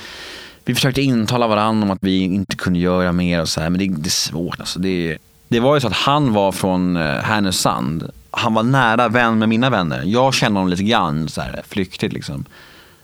Vi 0.66 0.76
försökte 0.76 1.02
intala 1.02 1.48
varandra 1.48 1.86
om 1.86 1.92
att 1.92 1.98
vi 2.02 2.20
inte 2.20 2.56
kunde 2.56 2.80
göra 2.80 3.12
mer 3.12 3.42
och 3.42 3.50
så 3.50 3.62
här, 3.62 3.70
men 3.70 3.80
det, 3.80 3.88
det 3.88 4.08
är 4.08 4.10
svårt. 4.10 4.60
Alltså. 4.60 4.80
Det, 4.80 5.18
Det 5.48 5.60
var 5.60 5.76
ju 5.76 5.82
så 5.82 5.88
att 5.88 5.94
han 5.94 6.34
var 6.34 6.52
från 6.52 6.98
eh, 6.98 7.04
Härnösand. 7.04 8.10
Han 8.32 8.54
var 8.54 8.64
nära 8.64 9.08
vän 9.08 9.40
med 9.40 9.50
mina 9.50 9.70
vänner. 9.70 10.04
Jag 10.06 10.34
kände 10.34 10.60
honom 10.60 10.70
lite 10.70 10.84
grann 10.84 11.30
så 11.30 11.42
här, 11.42 11.62
flyktigt 11.68 12.14
liksom. 12.14 12.46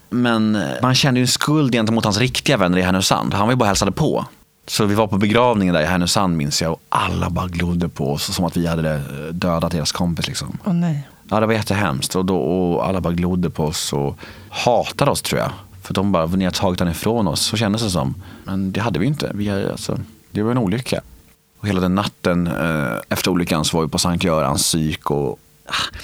Men 0.10 0.56
eh, 0.56 0.62
man 0.82 0.96
kände 0.96 1.20
ju 1.20 1.24
en 1.24 1.28
skuld 1.28 1.74
gentemot 1.74 2.04
hans 2.04 2.18
riktiga 2.18 2.58
vänner 2.58 2.78
i 2.78 2.82
Härnösand. 2.82 3.34
Han 3.34 3.48
var 3.48 3.52
ju 3.54 3.58
bara 3.58 3.66
hälsade 3.68 3.92
på. 3.92 4.26
Så 4.68 4.86
vi 4.86 4.96
var 4.96 5.08
på 5.08 5.18
begravningen 5.18 5.74
där 5.74 5.82
i 5.82 5.86
Härnösand 5.86 6.38
minns 6.38 6.62
jag 6.62 6.72
och 6.72 6.82
alla 6.90 7.30
bara 7.30 7.48
glodde 7.48 7.90
på 7.90 8.12
oss 8.12 8.36
som 8.36 8.46
att 8.46 8.58
vi 8.58 8.68
hade 8.68 8.96
eh, 8.96 9.02
dödat 9.32 9.72
deras 9.72 9.92
kompis. 9.92 10.28
Liksom. 10.28 10.58
Åh 10.66 10.74
nej. 10.74 11.08
Ja, 11.30 11.40
det 11.40 11.46
var 11.46 11.54
jättehemskt 11.54 12.16
och, 12.16 12.26
då, 12.26 12.38
och 12.38 12.86
alla 12.88 13.02
bara 13.02 13.14
glodde 13.14 13.50
på 13.50 13.66
oss 13.66 13.94
och 13.94 14.18
hatade 14.50 15.12
oss 15.12 15.22
tror 15.22 15.42
jag. 15.42 15.52
För 15.92 15.96
de 15.96 16.12
bara, 16.12 16.26
ni 16.26 16.46
har 16.46 16.52
tagit 16.52 16.80
den 16.80 16.88
ifrån 16.88 17.28
oss. 17.28 17.42
Så 17.42 17.58
kändes 17.58 17.82
det 17.82 17.90
som. 17.90 18.16
Men 18.44 18.72
det 18.72 18.82
hade 18.82 19.00
vi 19.00 19.06
inte. 19.06 19.32
Vi, 19.34 19.50
alltså, 19.50 20.00
det 20.32 20.44
var 20.44 20.52
en 20.52 20.58
olycka. 20.58 21.02
Och 21.60 21.68
hela 21.68 21.82
den 21.82 21.96
natten 21.96 22.48
eh, 22.48 22.98
efter 23.10 23.32
olyckan 23.32 23.66
så 23.66 23.78
var 23.78 23.86
vi 23.86 23.92
på 23.92 23.98
Sankt 23.98 24.24
Görans 24.24 24.62
psyk 24.62 25.12
och 25.12 25.40
ah. 25.66 25.96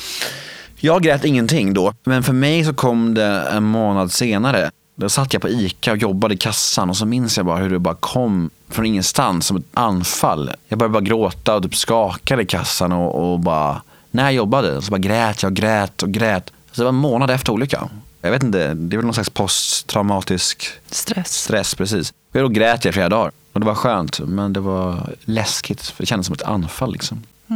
jag 0.76 1.04
grät 1.04 1.26
ingenting 1.26 1.74
då. 1.74 1.94
Men 2.04 2.24
för 2.24 2.34
mig 2.34 2.66
så 2.66 2.74
kom 2.74 3.14
det 3.14 3.48
en 3.52 3.64
månad 3.64 4.12
senare. 4.12 4.72
Då 4.96 5.10
satt 5.10 5.34
jag 5.34 5.42
på 5.42 5.50
ICA 5.50 5.92
och 5.92 5.98
jobbade 5.98 6.34
i 6.34 6.38
kassan 6.38 6.90
och 6.90 6.98
så 6.98 7.06
minns 7.06 7.38
jag 7.38 7.46
bara 7.46 7.58
hur 7.58 7.70
det 7.70 7.80
bara 7.80 7.96
kom 7.96 8.50
från 8.70 8.86
ingenstans 8.86 9.48
som 9.48 9.58
ett 9.58 9.68
anfall. 9.74 10.52
Jag 10.68 10.80
började 10.80 10.94
bara 10.94 11.04
gråta 11.04 11.56
och 11.56 11.64
typ 11.64 11.76
skakade 11.76 12.42
i 12.42 12.46
kassan 12.46 12.92
och, 12.92 13.32
och 13.32 13.40
bara, 13.40 13.82
när 14.12 14.24
jag 14.24 14.34
jobbade 14.34 14.82
så 14.82 14.92
bara 14.92 14.98
grät 14.98 15.44
jag 15.44 15.50
och 15.50 15.56
grät 15.56 16.04
och 16.04 16.12
grät. 16.12 16.52
Så 16.72 16.82
det 16.82 16.84
var 16.84 16.90
en 16.90 16.96
månad 16.96 17.30
efter 17.30 17.54
olyckan. 17.54 17.90
Jag 18.22 18.32
vet 18.32 18.44
inte, 18.44 18.74
det 18.74 18.96
är 18.96 18.98
väl 18.98 19.06
någon 19.06 19.14
slags 19.14 19.30
posttraumatisk 19.30 20.68
Stress. 20.92 21.34
stress 21.34 21.76
precis. 21.76 22.14
Och 22.34 22.40
då 22.40 22.48
grät 22.48 22.86
jag 22.86 22.92
i 22.92 22.94
flera 22.94 23.10
dagar. 23.10 23.32
Och 23.54 23.60
det 23.60 23.66
var 23.66 23.76
skönt, 23.76 24.20
men 24.20 24.54
det 24.54 24.60
var 24.60 25.16
läskigt. 25.26 25.82
För 25.82 26.04
det 26.04 26.08
kändes 26.08 26.26
som 26.28 26.34
ett 26.34 26.42
anfall 26.42 26.92
liksom. 26.92 27.24
Ja, 27.48 27.56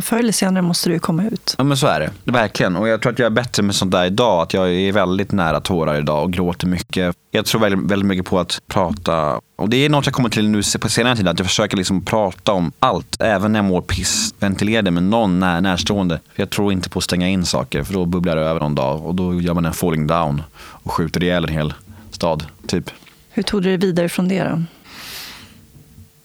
Förr 0.00 0.18
eller 0.18 0.32
senare 0.32 0.62
måste 0.62 0.90
ju 0.90 0.98
komma 0.98 1.24
ut. 1.24 1.54
Ja 1.58 1.64
men 1.64 1.76
så 1.76 1.86
är 1.86 2.00
det, 2.00 2.32
verkligen. 2.32 2.76
Och 2.76 2.88
jag 2.88 3.02
tror 3.02 3.12
att 3.12 3.18
jag 3.18 3.26
är 3.26 3.30
bättre 3.30 3.62
med 3.62 3.74
sånt 3.74 3.92
där 3.92 4.04
idag. 4.04 4.42
Att 4.42 4.54
jag 4.54 4.74
är 4.74 4.92
väldigt 4.92 5.32
nära 5.32 5.60
tårar 5.60 5.98
idag 5.98 6.22
och 6.22 6.32
gråter 6.32 6.66
mycket. 6.66 7.16
Jag 7.30 7.46
tror 7.46 7.60
väldigt, 7.60 7.90
väldigt 7.90 8.06
mycket 8.06 8.26
på 8.26 8.40
att 8.40 8.62
prata. 8.66 9.40
Och 9.56 9.68
det 9.68 9.76
är 9.76 9.88
något 9.88 10.06
jag 10.06 10.14
kommer 10.14 10.28
till 10.28 10.48
nu 10.48 10.62
på 10.80 10.88
senare 10.88 11.16
tid. 11.16 11.28
Att 11.28 11.38
jag 11.38 11.48
försöker 11.48 11.76
liksom 11.76 12.04
prata 12.04 12.52
om 12.52 12.72
allt. 12.78 13.16
Även 13.20 13.52
när 13.52 13.58
jag 13.58 13.64
mår 13.64 13.80
piss. 13.80 14.34
Ventilera 14.38 14.82
det 14.82 14.90
med 14.90 15.02
någon 15.02 15.40
när, 15.40 15.60
närstående. 15.60 16.20
För 16.34 16.42
jag 16.42 16.50
tror 16.50 16.72
inte 16.72 16.90
på 16.90 16.98
att 16.98 17.04
stänga 17.04 17.28
in 17.28 17.44
saker. 17.44 17.82
För 17.82 17.94
då 17.94 18.04
bubblar 18.04 18.36
det 18.36 18.42
över 18.42 18.60
någon 18.60 18.74
dag. 18.74 19.06
Och 19.06 19.14
då 19.14 19.40
gör 19.40 19.54
man 19.54 19.64
en 19.64 19.72
falling 19.72 20.06
down. 20.06 20.42
Och 20.58 20.92
skjuter 20.92 21.22
ihjäl 21.22 21.44
en 21.44 21.52
hel 21.52 21.74
stad, 22.10 22.46
typ. 22.66 22.90
Hur 23.30 23.42
tog 23.42 23.62
du 23.62 23.68
dig 23.68 23.76
vidare 23.76 24.08
från 24.08 24.28
det 24.28 24.44
då? 24.44 24.62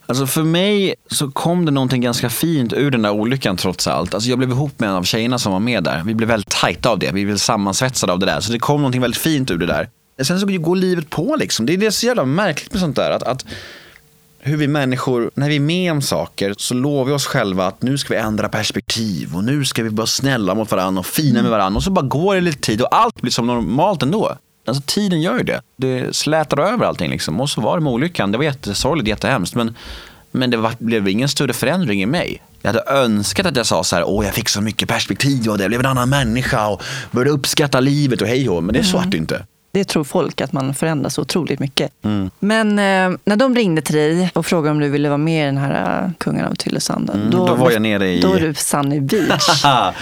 Alltså 0.09 0.27
för 0.27 0.43
mig 0.43 0.95
så 1.11 1.31
kom 1.31 1.65
det 1.65 1.71
någonting 1.71 2.01
ganska 2.01 2.29
fint 2.29 2.73
ur 2.73 2.91
den 2.91 3.01
där 3.01 3.11
olyckan 3.11 3.57
trots 3.57 3.87
allt. 3.87 4.13
Alltså 4.13 4.29
jag 4.29 4.37
blev 4.37 4.49
ihop 4.49 4.79
med 4.79 4.89
en 4.89 4.95
av 4.95 5.03
tjejerna 5.03 5.39
som 5.39 5.51
var 5.51 5.59
med 5.59 5.83
där. 5.83 6.03
Vi 6.05 6.13
blev 6.13 6.29
väldigt 6.29 6.49
tajta 6.49 6.89
av 6.89 6.99
det. 6.99 7.11
Vi 7.11 7.25
blev 7.25 7.37
sammansvetsade 7.37 8.13
av 8.13 8.19
det 8.19 8.25
där. 8.25 8.39
Så 8.39 8.51
det 8.51 8.59
kom 8.59 8.81
någonting 8.81 9.01
väldigt 9.01 9.21
fint 9.21 9.51
ur 9.51 9.57
det 9.57 9.65
där. 9.65 9.89
Sen 10.21 10.39
så 10.39 10.45
går 10.45 10.75
livet 10.75 11.09
på 11.09 11.35
liksom. 11.39 11.65
Det 11.65 11.73
är 11.73 11.77
det 11.77 11.91
så 11.91 12.05
jävla 12.05 12.25
märkligt 12.25 12.71
med 12.71 12.81
sånt 12.81 12.95
där. 12.95 13.11
Att, 13.11 13.23
att 13.23 13.45
hur 14.39 14.57
vi 14.57 14.67
människor, 14.67 15.31
när 15.33 15.49
vi 15.49 15.55
är 15.55 15.59
med 15.59 15.91
om 15.91 16.01
saker 16.01 16.53
så 16.57 16.73
lovar 16.73 17.05
vi 17.05 17.11
oss 17.11 17.25
själva 17.25 17.67
att 17.67 17.81
nu 17.81 17.97
ska 17.97 18.13
vi 18.13 18.19
ändra 18.19 18.49
perspektiv 18.49 19.35
och 19.35 19.43
nu 19.43 19.65
ska 19.65 19.83
vi 19.83 19.89
vara 19.89 20.07
snälla 20.07 20.55
mot 20.55 20.71
varandra 20.71 20.99
och 20.99 21.05
fina 21.05 21.41
med 21.41 21.51
varandra. 21.51 21.77
Och 21.77 21.83
så 21.83 21.91
bara 21.91 22.05
går 22.05 22.35
det 22.35 22.41
lite 22.41 22.59
tid 22.59 22.81
och 22.81 22.95
allt 22.95 23.21
blir 23.21 23.31
som 23.31 23.47
normalt 23.47 24.03
ändå. 24.03 24.37
Alltså 24.67 24.83
tiden 24.85 25.21
gör 25.21 25.37
ju 25.37 25.43
det. 25.43 25.61
Det 25.77 26.15
slätar 26.15 26.59
över 26.59 26.85
allting 26.85 27.11
liksom. 27.11 27.41
Och 27.41 27.49
så 27.49 27.61
var 27.61 27.77
det 27.77 27.83
med 27.83 27.93
olyckan. 27.93 28.31
Det 28.31 28.37
var 28.37 28.45
jättesorgligt, 28.45 29.07
jättehemskt. 29.09 29.55
Men, 29.55 29.75
men 30.31 30.49
det 30.49 30.57
var, 30.57 30.71
blev 30.79 31.07
ingen 31.07 31.29
större 31.29 31.53
förändring 31.53 32.01
i 32.01 32.05
mig. 32.05 32.41
Jag 32.61 32.69
hade 32.73 32.83
önskat 32.91 33.45
att 33.45 33.55
jag 33.55 33.65
sa 33.65 33.83
så 33.83 33.95
här, 33.95 34.03
åh 34.07 34.25
jag 34.25 34.33
fick 34.33 34.49
så 34.49 34.61
mycket 34.61 34.87
perspektiv 34.89 35.49
och 35.49 35.57
det 35.57 35.67
blev 35.67 35.79
en 35.79 35.85
annan 35.85 36.09
människa 36.09 36.67
och 36.67 36.83
började 37.11 37.31
uppskatta 37.31 37.79
livet 37.79 38.21
och 38.21 38.27
hej 38.27 38.49
och 38.49 38.63
Men 38.63 38.73
det 38.73 38.79
är 38.79 38.83
så 38.83 38.97
vart 38.97 39.11
det 39.11 39.17
inte. 39.17 39.45
Det 39.71 39.83
tror 39.83 40.03
folk, 40.03 40.41
att 40.41 40.53
man 40.53 40.73
förändras 40.73 41.19
otroligt 41.19 41.59
mycket. 41.59 41.91
Men 42.39 42.69
eh, 42.79 43.17
när 43.25 43.35
de 43.35 43.55
ringde 43.55 43.81
till 43.81 43.95
dig 43.95 44.31
och 44.33 44.45
frågade 44.45 44.71
om 44.71 44.79
du 44.79 44.89
ville 44.89 45.09
vara 45.09 45.17
med 45.17 45.43
i 45.43 45.45
den 45.45 45.57
här 45.57 46.03
uh, 46.05 46.11
Kungen 46.17 46.45
av 46.45 46.55
Tylösanden. 46.55 47.29
då 47.31 47.55
var 47.55 47.71
jag 47.71 47.81
nere 47.81 48.09
i- 48.09 48.21
Då 48.21 48.33
är 48.33 48.39
du 48.39 48.53
på 48.53 48.59
Sunny 48.59 48.99
Beach 48.99 49.63
ja, 49.63 49.93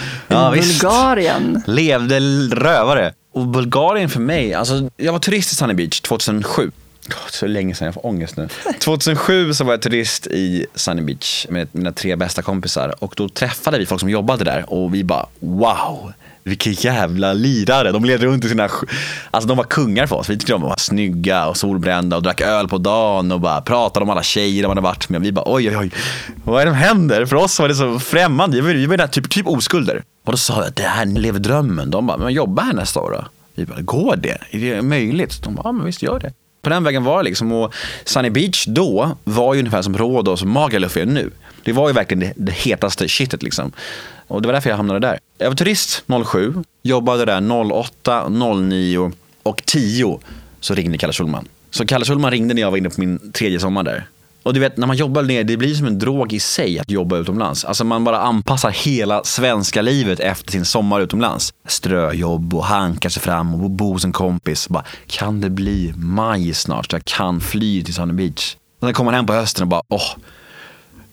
i. 0.56 0.60
Bulgarien. 0.60 1.62
Levde 1.66 2.20
rövare. 2.54 3.12
Och 3.36 3.46
Bulgarien 3.46 4.08
för 4.08 4.20
mig, 4.20 4.54
alltså 4.54 4.90
jag 4.96 5.12
var 5.12 5.18
turist 5.18 5.52
i 5.52 5.54
Sunny 5.54 5.74
Beach 5.74 6.00
2007. 6.00 6.70
Åh, 7.08 7.14
Så 7.30 7.46
länge 7.46 7.74
sedan, 7.74 7.84
jag 7.84 7.94
får 7.94 8.06
ångest 8.06 8.36
nu. 8.36 8.48
2007 8.80 9.54
så 9.54 9.64
var 9.64 9.72
jag 9.72 9.82
turist 9.82 10.26
i 10.26 10.66
Sunny 10.74 11.02
Beach 11.02 11.46
med 11.48 11.68
mina 11.72 11.92
tre 11.92 12.16
bästa 12.16 12.42
kompisar. 12.42 12.94
Och 12.98 13.14
då 13.16 13.28
träffade 13.28 13.78
vi 13.78 13.86
folk 13.86 14.00
som 14.00 14.10
jobbade 14.10 14.44
där 14.44 14.72
och 14.72 14.94
vi 14.94 15.04
bara 15.04 15.26
wow. 15.38 16.12
Vilka 16.46 16.70
jävla 16.70 17.32
lirare. 17.32 17.92
De 17.92 18.04
led 18.04 18.22
runt 18.22 18.44
i 18.44 18.48
sina... 18.48 18.68
Alltså 19.30 19.48
de 19.48 19.56
var 19.56 19.64
kungar 19.64 20.06
för 20.06 20.16
oss. 20.16 20.30
Vi 20.30 20.34
tyckte 20.34 20.52
de 20.52 20.62
var 20.62 20.74
snygga 20.78 21.46
och 21.46 21.56
solbrända 21.56 22.16
och 22.16 22.22
drack 22.22 22.40
öl 22.40 22.68
på 22.68 22.78
dagen 22.78 23.32
och 23.32 23.40
bara 23.40 23.60
pratade 23.60 24.04
om 24.04 24.10
alla 24.10 24.22
tjejer 24.22 24.62
de 24.62 24.68
hade 24.68 24.80
varit 24.80 25.08
med. 25.08 25.20
Vi 25.20 25.32
bara 25.32 25.44
oj, 25.46 25.68
oj, 25.68 25.76
oj. 25.76 25.90
Vad 26.44 26.62
är 26.62 26.66
det 26.66 26.72
som 26.72 26.78
händer? 26.78 27.26
För 27.26 27.36
oss 27.36 27.60
var 27.60 27.68
det 27.68 27.74
så 27.74 27.98
främmande. 27.98 28.56
Vi 28.56 28.60
var, 28.60 28.74
vi 28.74 28.86
var 28.86 29.06
typ, 29.06 29.30
typ 29.30 29.46
oskulder. 29.46 30.02
Och 30.24 30.32
då 30.32 30.38
sa 30.38 30.54
jag 30.54 30.66
att 30.66 30.76
det 30.76 30.82
här 30.82 31.06
lever 31.06 31.38
drömmen. 31.38 31.90
De 31.90 32.06
bara, 32.06 32.16
men 32.16 32.32
jobba 32.32 32.62
här 32.62 32.72
nästa 32.72 33.00
år 33.00 33.10
då. 33.10 33.24
Vi 33.54 33.66
bara, 33.66 33.80
går 33.80 34.16
det? 34.16 34.38
Är 34.50 34.58
det 34.58 34.82
möjligt? 34.82 35.42
De 35.42 35.54
bara, 35.54 35.62
ja 35.64 35.72
men 35.72 35.86
visst 35.86 36.02
gör 36.02 36.20
det. 36.20 36.32
På 36.62 36.70
den 36.70 36.84
vägen 36.84 37.04
var 37.04 37.18
det 37.18 37.24
liksom. 37.24 37.52
Och 37.52 37.74
Sunny 38.04 38.30
Beach 38.30 38.66
då 38.66 39.16
var 39.24 39.54
ju 39.54 39.58
ungefär 39.58 39.82
som 39.82 39.98
Rhodos 39.98 40.42
och 40.42 40.48
Magaluf 40.48 40.96
är 40.96 41.06
nu. 41.06 41.30
Det 41.64 41.72
var 41.72 41.88
ju 41.88 41.94
verkligen 41.94 42.20
det, 42.20 42.32
det 42.36 42.52
hetaste 42.52 43.08
shitet 43.08 43.42
liksom. 43.42 43.72
Och 44.28 44.42
det 44.42 44.48
var 44.48 44.52
därför 44.52 44.70
jag 44.70 44.76
hamnade 44.76 45.00
där. 45.00 45.18
Jag 45.38 45.48
var 45.48 45.54
turist 45.54 46.04
07, 46.26 46.54
jobbade 46.82 47.24
där 47.24 47.72
08, 47.72 48.28
09 48.28 49.12
och 49.42 49.62
10 49.66 50.20
så 50.60 50.74
ringde 50.74 50.98
Kalle 50.98 51.12
Schulman. 51.12 51.48
Så 51.70 51.86
Kalle 51.86 52.04
Schulman 52.04 52.30
ringde 52.30 52.54
när 52.54 52.62
jag 52.62 52.70
var 52.70 52.78
inne 52.78 52.90
på 52.90 53.00
min 53.00 53.32
tredje 53.32 53.60
sommar 53.60 53.82
där. 53.82 54.06
Och 54.42 54.54
du 54.54 54.60
vet, 54.60 54.76
när 54.76 54.86
man 54.86 54.96
jobbar 54.96 55.22
ner, 55.22 55.44
det 55.44 55.56
blir 55.56 55.74
som 55.74 55.86
en 55.86 55.98
drog 55.98 56.32
i 56.32 56.40
sig 56.40 56.78
att 56.78 56.90
jobba 56.90 57.16
utomlands. 57.16 57.64
Alltså 57.64 57.84
man 57.84 58.04
bara 58.04 58.20
anpassar 58.20 58.70
hela 58.70 59.24
svenska 59.24 59.82
livet 59.82 60.20
efter 60.20 60.52
sin 60.52 60.64
sommar 60.64 61.00
utomlands. 61.00 61.52
Ströjobb 61.68 62.54
och 62.54 62.64
hankar 62.64 63.08
sig 63.08 63.22
fram 63.22 63.54
och 63.54 63.70
bo 63.70 63.92
hos 63.92 64.04
en 64.04 64.12
kompis. 64.12 64.68
Bara, 64.68 64.84
kan 65.06 65.40
det 65.40 65.50
bli 65.50 65.92
maj 65.96 66.54
snart 66.54 66.90
så 66.90 66.96
jag 66.96 67.04
kan 67.04 67.40
fly 67.40 67.84
till 67.84 67.94
Sunny 67.94 68.12
Beach? 68.12 68.56
Och 68.80 68.86
sen 68.86 68.94
kommer 68.94 69.10
man 69.10 69.14
hem 69.14 69.26
på 69.26 69.32
hösten 69.32 69.62
och 69.62 69.68
bara, 69.68 69.82
åh, 69.88 70.16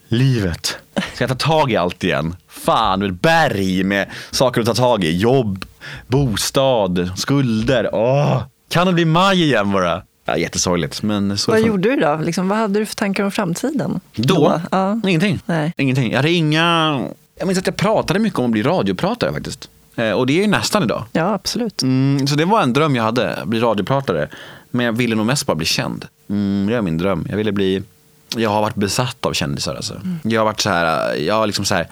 livet. 0.07 0.77
Ska 1.13 1.23
jag 1.23 1.39
ta 1.39 1.47
tag 1.47 1.71
i 1.71 1.75
allt 1.75 2.03
igen? 2.03 2.35
Fan, 2.53 3.01
ett 3.01 3.21
berg 3.21 3.83
med 3.83 4.09
saker 4.31 4.61
att 4.61 4.67
ta 4.67 4.73
tag 4.73 5.03
i. 5.03 5.17
Jobb, 5.17 5.65
bostad, 6.07 7.11
skulder. 7.15 7.89
Åh, 7.95 8.43
kan 8.69 8.87
det 8.87 8.93
bli 8.93 9.05
maj 9.05 9.43
igen 9.43 9.71
bara? 9.71 10.01
Ja, 10.25 10.37
jättesorgligt, 10.37 11.03
men 11.03 11.37
så 11.37 11.51
Vad 11.51 11.61
gjorde 11.61 11.89
du 11.89 11.95
då? 11.95 12.15
Liksom, 12.23 12.47
vad 12.49 12.57
hade 12.57 12.79
du 12.79 12.85
för 12.85 12.95
tankar 12.95 13.23
om 13.23 13.31
framtiden? 13.31 13.99
Då? 14.15 14.61
Ja. 14.71 14.99
Ingenting. 15.07 15.39
Nej. 15.45 15.73
Ingenting. 15.77 16.11
Jag 16.11 16.17
hade 16.17 16.31
inga... 16.31 16.99
Jag 17.39 17.47
minns 17.47 17.59
att 17.59 17.65
jag 17.67 17.75
pratade 17.75 18.19
mycket 18.19 18.39
om 18.39 18.45
att 18.45 18.51
bli 18.51 18.63
radiopratare 18.63 19.33
faktiskt. 19.33 19.69
Eh, 19.95 20.11
Och 20.11 20.27
det 20.27 20.33
är 20.33 20.41
ju 20.41 20.47
nästan 20.47 20.83
idag. 20.83 21.03
ja, 21.11 21.33
absolut. 21.33 21.81
Mm, 21.81 22.27
så 22.27 22.35
det 22.35 22.45
var 22.45 22.61
en 22.61 22.73
dröm 22.73 22.95
jag 22.95 23.03
hade, 23.03 23.35
att 23.35 23.47
bli 23.47 23.59
radiopratare. 23.59 24.27
Men 24.71 24.85
jag 24.85 24.93
ville 24.93 25.15
nog 25.15 25.25
mest 25.25 25.45
bara 25.45 25.55
bli 25.55 25.65
känd. 25.65 26.05
Mm, 26.29 26.67
det 26.69 26.75
är 26.75 26.81
min 26.81 26.97
dröm. 26.97 27.27
Jag 27.29 27.37
ville 27.37 27.51
bli... 27.51 27.83
Jag 28.35 28.49
har 28.49 28.61
varit 28.61 28.75
besatt 28.75 29.25
av 29.25 29.33
kändisar 29.33 29.75
alltså. 29.75 30.01
Jag 30.23 30.41
har 30.41 30.45
varit 30.45 30.61
så 30.61 30.69
här, 30.69 31.15
jag 31.15 31.35
har 31.35 31.47
liksom 31.47 31.65
så 31.65 31.75
här... 31.75 31.87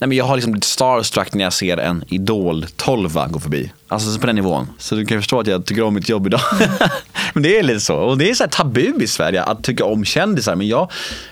Nej, 0.00 0.08
men 0.08 0.18
jag 0.18 0.24
har 0.24 0.36
liksom 0.36 0.52
blivit 0.52 0.64
starstruck 0.64 1.34
när 1.34 1.44
jag 1.44 1.52
ser 1.52 1.76
en 1.76 2.04
idol 2.08 2.66
12 2.76 3.18
gå 3.30 3.40
förbi. 3.40 3.72
Alltså 3.88 4.20
på 4.20 4.26
den 4.26 4.36
nivån. 4.36 4.66
Så 4.78 4.94
du 4.94 5.06
kan 5.06 5.18
förstå 5.18 5.40
att 5.40 5.46
jag 5.46 5.64
tycker 5.64 5.82
om 5.82 5.94
mitt 5.94 6.08
jobb 6.08 6.26
idag. 6.26 6.40
men 7.34 7.42
det 7.42 7.58
är 7.58 7.62
lite 7.62 7.80
så. 7.80 7.96
Och 7.96 8.18
det 8.18 8.30
är 8.30 8.34
så 8.34 8.44
här 8.44 8.50
tabu 8.50 9.02
i 9.02 9.06
Sverige 9.06 9.42
att 9.42 9.64
tycka 9.64 9.84
om 9.84 10.04
kändisar. 10.04 10.56
Men 10.56 10.68
jag, 10.68 10.90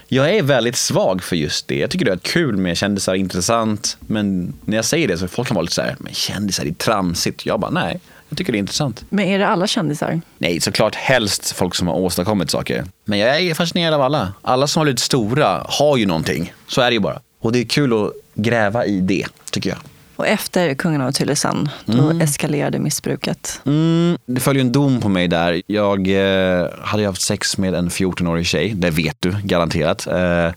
jag 0.09 0.35
är 0.35 0.43
väldigt 0.43 0.77
svag 0.77 1.23
för 1.23 1.37
just 1.37 1.69
det. 1.69 1.79
Jag 1.79 1.91
tycker 1.91 2.05
det 2.05 2.13
är 2.13 2.17
kul 2.17 2.57
med 2.57 2.77
kändisar, 2.77 3.15
intressant. 3.15 3.97
Men 4.01 4.55
när 4.65 4.77
jag 4.77 4.85
säger 4.85 5.09
det 5.09 5.19
så 5.19 5.29
folk 5.29 5.49
kan 5.49 5.55
vara 5.55 5.63
lite 5.63 5.75
så 5.75 5.83
här, 5.83 5.97
men 5.99 6.15
kändisar 6.15 6.65
det 6.65 6.71
är 6.71 6.75
tramsigt. 6.75 7.47
Jag 7.47 7.61
bara, 7.61 7.71
nej. 7.71 8.01
Jag 8.29 8.39
tycker 8.39 8.53
det 8.53 8.59
är 8.59 8.61
intressant. 8.61 9.05
Men 9.09 9.25
är 9.25 9.39
det 9.39 9.47
alla 9.47 9.67
kändisar? 9.67 10.21
Nej, 10.39 10.61
såklart 10.61 10.95
helst 10.95 11.53
folk 11.53 11.75
som 11.75 11.89
har 11.89 11.95
åstadkommit 11.95 12.51
saker. 12.51 12.85
Men 13.05 13.19
jag 13.19 13.41
är 13.41 13.55
fascinerad 13.55 13.95
av 13.95 14.03
alla. 14.03 14.33
Alla 14.43 14.67
som 14.67 14.81
har 14.81 14.85
blivit 14.85 15.01
stora 15.01 15.67
har 15.69 15.97
ju 15.97 16.07
någonting. 16.07 16.53
Så 16.67 16.81
är 16.81 16.91
det 16.91 16.95
ju 16.95 17.01
bara. 17.01 17.21
Och 17.47 17.53
det 17.53 17.59
är 17.59 17.65
kul 17.65 17.93
att 17.93 18.13
gräva 18.35 18.87
i 18.87 19.01
det, 19.01 19.27
tycker 19.51 19.71
jag. 19.71 19.79
Och 20.17 20.27
efter 20.27 20.75
Kungen 20.75 21.01
av 21.01 21.13
Tylösand, 21.13 21.71
då 21.85 22.11
eskalerade 22.21 22.79
missbruket. 22.79 23.61
Mm, 23.65 24.19
det 24.27 24.41
följer 24.41 24.61
en 24.61 24.73
dom 24.73 25.01
på 25.01 25.09
mig 25.09 25.29
där. 25.29 25.63
Jag 25.67 26.09
eh, 26.09 26.69
hade 26.81 27.07
haft 27.07 27.23
sex 27.23 27.59
med 27.59 27.75
en 27.75 27.89
14-årig 27.89 28.47
tjej. 28.47 28.73
Det 28.75 28.91
vet 28.91 29.17
du 29.21 29.37
garanterat. 29.43 30.07
Eh, 30.07 30.53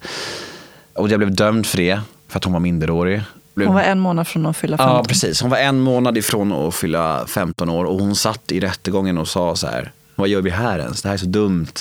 och 0.94 1.10
jag 1.10 1.20
blev 1.20 1.36
dömd 1.36 1.66
för 1.66 1.78
det, 1.78 2.00
för 2.28 2.38
att 2.38 2.44
hon 2.44 2.54
var 2.54 2.60
minderårig. 2.60 3.22
Blev 3.54 3.68
Hon 3.68 3.76
var 3.76 3.84
en 3.84 4.00
månad 4.00 4.28
från 4.28 4.46
att 4.46 4.58
fylla 4.58 4.78
15. 4.78 4.96
Ja, 4.96 5.04
precis. 5.04 5.42
Hon 5.42 5.50
var 5.50 5.58
en 5.58 5.80
månad 5.80 6.18
ifrån 6.18 6.52
att 6.52 6.76
fylla 6.76 7.28
15 7.28 7.70
år 7.70 7.86
och 7.86 8.00
hon 8.00 8.16
satt 8.16 8.52
i 8.52 8.60
rättegången 8.60 9.18
och 9.18 9.28
sa 9.28 9.56
så 9.56 9.68
här, 9.68 9.92
vad 10.16 10.28
gör 10.28 10.42
vi 10.42 10.50
här 10.50 10.80
ens? 10.80 11.02
Det 11.02 11.08
här 11.08 11.14
är 11.14 11.20
så 11.20 11.26
dumt. 11.26 11.74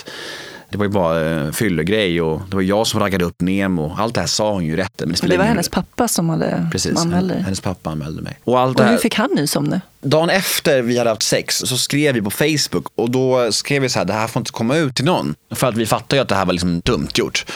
Det 0.71 0.79
var 0.79 0.85
ju 0.85 0.91
bara 0.91 1.31
eh, 1.47 1.53
fyllegrej 1.53 2.23
och 2.23 2.43
det 2.51 2.57
var 2.57 2.63
jag 2.63 2.87
som 2.87 3.01
raggade 3.01 3.25
upp 3.25 3.41
Nemo. 3.41 3.95
Allt 3.99 4.15
det 4.15 4.21
här 4.21 4.27
sa 4.29 4.53
hon 4.53 4.65
ju 4.65 4.77
rätt. 4.77 4.93
Men 4.99 5.09
det, 5.09 5.23
Men 5.23 5.31
det 5.31 5.37
var 5.39 5.45
hennes 5.45 5.69
pappa 5.69 6.09
som 6.09 6.29
hade 6.29 6.69
Precis, 6.73 6.99
anmälde 6.99 7.35
dig. 7.35 7.43
hennes 7.43 7.61
pappa 7.61 7.91
anmälde 7.91 8.23
mig. 8.23 8.39
Och 8.45 8.61
allt 8.61 8.79
Och 8.79 8.85
hur 8.85 8.91
här, 8.93 8.99
fick 8.99 9.15
han 9.15 9.31
nys 9.37 9.57
om 9.57 9.71
det? 9.71 9.81
dagen 10.01 10.31
efter 10.31 10.83
vi 10.83 10.99
hade 10.99 11.11
haft 11.11 11.23
sex 11.23 11.57
så 11.59 11.77
skrev 11.79 12.15
vi 12.15 12.23
på 12.23 12.31
Facebook 12.31 12.87
och 12.95 13.11
då 13.11 13.53
skrev 13.53 13.83
vi 13.83 13.89
så 13.89 13.99
här, 13.99 14.07
det 14.07 14.13
här 14.13 14.27
får 14.27 14.41
inte 14.41 14.53
komma 14.53 14.77
ut 14.77 14.95
till 14.95 15.05
någon. 15.05 15.35
För 15.51 15.67
att 15.67 15.77
vi 15.77 15.87
fattade 15.87 16.17
ju 16.17 16.23
att 16.23 16.29
det 16.29 16.35
här 16.35 16.47
var 16.47 16.53
liksom 16.53 16.81
dumt 16.81 17.09
gjort. 17.15 17.47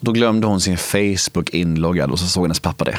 Då 0.00 0.12
glömde 0.12 0.46
hon 0.46 0.60
sin 0.60 0.76
Facebook 0.78 1.50
inloggad 1.50 2.10
och 2.10 2.18
så 2.18 2.26
såg 2.26 2.44
hennes 2.44 2.60
pappa 2.60 2.84
det. 2.84 2.98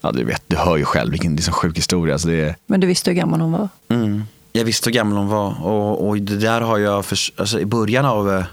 Ja, 0.00 0.12
du 0.12 0.24
vet, 0.24 0.42
du 0.46 0.56
hör 0.56 0.76
ju 0.76 0.84
själv 0.84 1.10
vilken 1.10 1.32
en 1.32 1.52
sjuk 1.52 1.76
historia. 1.78 2.18
Så 2.18 2.28
det. 2.28 2.54
Men 2.66 2.80
du 2.80 2.86
visste 2.86 3.10
hur 3.10 3.16
gammal 3.16 3.40
hon 3.40 3.52
var? 3.52 3.68
Mm. 3.88 4.24
Jag 4.52 4.64
visste 4.64 4.88
hur 4.90 4.94
gammal 4.94 5.18
hon 5.18 5.28
var 5.28 5.62
och, 5.66 6.08
och 6.08 6.16
det 6.18 6.36
där 6.36 6.60
har 6.60 6.78
jag, 6.78 7.04
för, 7.04 7.18
alltså 7.36 7.60
i 7.60 7.64
början 7.64 8.04
av, 8.04 8.30
eh, 8.34 8.44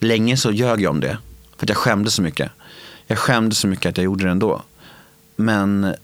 länge 0.00 0.36
så 0.36 0.50
ljög 0.50 0.80
jag 0.80 0.90
om 0.90 1.00
det. 1.00 1.18
För 1.56 1.66
att 1.66 1.68
jag 1.68 1.78
skämdes 1.78 2.14
så 2.14 2.22
mycket. 2.22 2.50
Jag 3.06 3.18
skämdes 3.18 3.58
så 3.58 3.66
mycket 3.66 3.86
att 3.86 3.96
jag 3.96 4.04
gjorde 4.04 4.24
det 4.24 4.30
ändå. 4.30 4.62
Men 5.36 5.94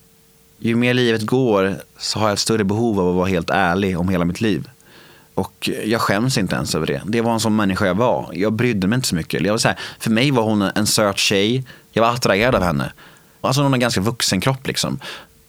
ju 0.58 0.76
mer 0.76 0.94
livet 0.94 1.22
går 1.22 1.76
så 1.98 2.18
har 2.18 2.26
jag 2.26 2.32
ett 2.32 2.38
större 2.38 2.64
behov 2.64 3.00
av 3.00 3.08
att 3.08 3.14
vara 3.14 3.26
helt 3.26 3.50
ärlig 3.50 3.98
om 3.98 4.08
hela 4.08 4.24
mitt 4.24 4.40
liv. 4.40 4.68
Och 5.34 5.70
jag 5.84 6.00
skäms 6.00 6.38
inte 6.38 6.56
ens 6.56 6.74
över 6.74 6.86
det. 6.86 7.02
Det 7.04 7.20
var 7.20 7.32
en 7.32 7.40
sån 7.40 7.56
människa 7.56 7.86
jag 7.86 7.94
var. 7.94 8.30
Jag 8.32 8.52
brydde 8.52 8.86
mig 8.86 8.96
inte 8.96 9.08
så 9.08 9.14
mycket. 9.14 9.42
Jag 9.42 9.52
var 9.52 9.58
så 9.58 9.68
här, 9.68 9.78
för 9.98 10.10
mig 10.10 10.30
var 10.30 10.42
hon 10.42 10.62
en 10.62 10.86
söt 10.86 11.18
tjej. 11.18 11.64
Jag 11.92 12.02
var 12.02 12.10
attraherad 12.10 12.54
av 12.54 12.62
henne. 12.62 12.92
Alltså 13.40 13.60
hon 13.60 13.70
har 13.70 13.76
en 13.76 13.80
ganska 13.80 14.00
vuxen 14.00 14.40
kropp 14.40 14.66
liksom. 14.66 14.98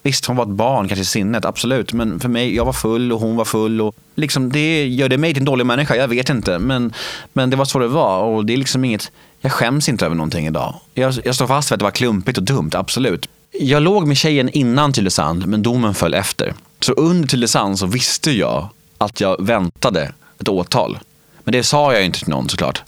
Visst, 0.07 0.25
hon 0.25 0.35
var 0.35 0.43
ett 0.43 0.49
barn 0.49 0.87
kanske 0.87 1.01
i 1.01 1.05
sinnet, 1.05 1.45
absolut. 1.45 1.93
Men 1.93 2.19
för 2.19 2.29
mig, 2.29 2.55
jag 2.55 2.65
var 2.65 2.73
full 2.73 3.11
och 3.11 3.19
hon 3.19 3.35
var 3.35 3.45
full. 3.45 3.81
Och 3.81 3.95
liksom, 4.15 4.51
det 4.51 4.87
gör 4.87 5.09
det 5.09 5.17
mig 5.17 5.33
till 5.33 5.41
en 5.41 5.45
dålig 5.45 5.65
människa? 5.65 5.95
Jag 5.95 6.07
vet 6.07 6.29
inte. 6.29 6.59
Men, 6.59 6.93
men 7.33 7.49
det 7.49 7.55
var 7.55 7.65
så 7.65 7.79
det 7.79 7.87
var. 7.87 8.23
Och 8.23 8.45
det 8.45 8.53
är 8.53 8.57
liksom 8.57 8.85
inget, 8.85 9.11
jag 9.41 9.51
skäms 9.51 9.89
inte 9.89 10.05
över 10.05 10.15
någonting 10.15 10.47
idag. 10.47 10.75
Jag, 10.93 11.13
jag 11.23 11.35
står 11.35 11.47
fast 11.47 11.71
vid 11.71 11.73
att 11.73 11.79
det 11.79 11.83
var 11.83 11.91
klumpigt 11.91 12.37
och 12.37 12.43
dumt, 12.43 12.69
absolut. 12.73 13.29
Jag 13.51 13.83
låg 13.83 14.07
med 14.07 14.17
tjejen 14.17 14.49
innan 14.49 14.93
Tylösand, 14.93 15.47
men 15.47 15.63
domen 15.63 15.93
föll 15.93 16.13
efter. 16.13 16.53
Så 16.79 16.93
under 16.93 17.27
Tylösand 17.27 17.79
så 17.79 17.85
visste 17.85 18.31
jag 18.31 18.69
att 18.97 19.21
jag 19.21 19.45
väntade 19.45 20.11
ett 20.39 20.49
åtal. 20.49 20.99
Men 21.43 21.51
det 21.51 21.63
sa 21.63 21.93
jag 21.93 22.05
inte 22.05 22.19
till 22.19 22.29
någon 22.29 22.49
såklart. 22.49 22.83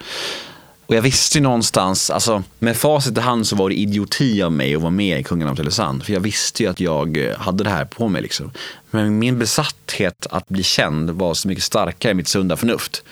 Och 0.89 0.95
jag 0.95 1.01
visste 1.01 1.37
ju 1.37 1.41
någonstans, 1.41 2.09
alltså 2.09 2.43
med 2.59 2.77
facit 2.77 3.17
i 3.17 3.21
hand 3.21 3.47
så 3.47 3.55
var 3.55 3.69
det 3.69 3.75
idioti 3.75 4.41
av 4.41 4.51
mig 4.51 4.75
att 4.75 4.81
vara 4.81 4.91
med 4.91 5.19
i 5.19 5.23
Kungen 5.23 5.47
av 5.47 5.55
Tylösand. 5.55 6.03
För 6.03 6.13
jag 6.13 6.19
visste 6.19 6.63
ju 6.63 6.69
att 6.69 6.79
jag 6.79 7.17
eh, 7.17 7.37
hade 7.37 7.63
det 7.63 7.69
här 7.69 7.85
på 7.85 8.07
mig 8.07 8.21
liksom. 8.21 8.51
Men 8.91 9.19
min 9.19 9.39
besatthet 9.39 10.27
att 10.29 10.47
bli 10.47 10.63
känd 10.63 11.09
var 11.09 11.33
så 11.33 11.47
mycket 11.47 11.63
starkare 11.63 12.11
än 12.11 12.17
mitt 12.17 12.27
sunda 12.27 12.57
förnuft. 12.57 13.03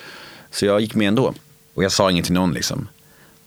Så 0.51 0.65
jag 0.65 0.82
gick 0.82 0.95
med 0.95 1.07
ändå. 1.07 1.34
Och 1.73 1.84
jag 1.84 1.91
sa 1.91 2.11
inget 2.11 2.25
till 2.25 2.34
någon 2.34 2.53
liksom. 2.53 2.88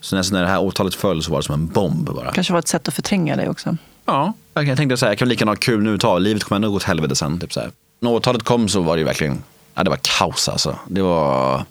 Så 0.01 0.15
när, 0.15 0.23
så 0.23 0.33
när 0.33 0.41
det 0.41 0.47
här 0.47 0.61
åtalet 0.61 0.95
föll 0.95 1.23
så 1.23 1.31
var 1.31 1.39
det 1.39 1.43
som 1.43 1.55
en 1.55 1.67
bomb 1.67 2.05
bara. 2.15 2.31
kanske 2.31 2.53
var 2.53 2.59
ett 2.59 2.67
sätt 2.67 2.87
att 2.87 2.93
förtränga 2.93 3.35
dig 3.35 3.49
också. 3.49 3.77
Ja, 4.05 4.33
jag 4.53 4.77
tänkte 4.77 4.97
så 4.97 5.05
här, 5.05 5.11
jag 5.11 5.19
kan 5.19 5.29
lika 5.29 5.41
gärna 5.41 5.51
ha 5.51 5.55
kul 5.55 5.83
nu 5.83 5.95
ett 5.95 6.01
tag. 6.01 6.21
Livet 6.21 6.43
kommer 6.43 6.55
ändå 6.55 6.69
gå 6.69 6.75
åt 6.75 6.83
helvete 6.83 7.15
sen. 7.15 7.39
Typ 7.39 7.53
så 7.53 7.59
här. 7.59 7.71
När 7.99 8.09
åtalet 8.11 8.43
kom 8.43 8.69
så 8.69 8.81
var 8.81 8.97
det 8.97 9.03
verkligen, 9.03 9.43
ja 9.73 9.83
det 9.83 9.89
var 9.89 9.99
kaos 10.01 10.49
alltså. 10.49 10.79
Det 10.87 11.01
var, 11.01 11.65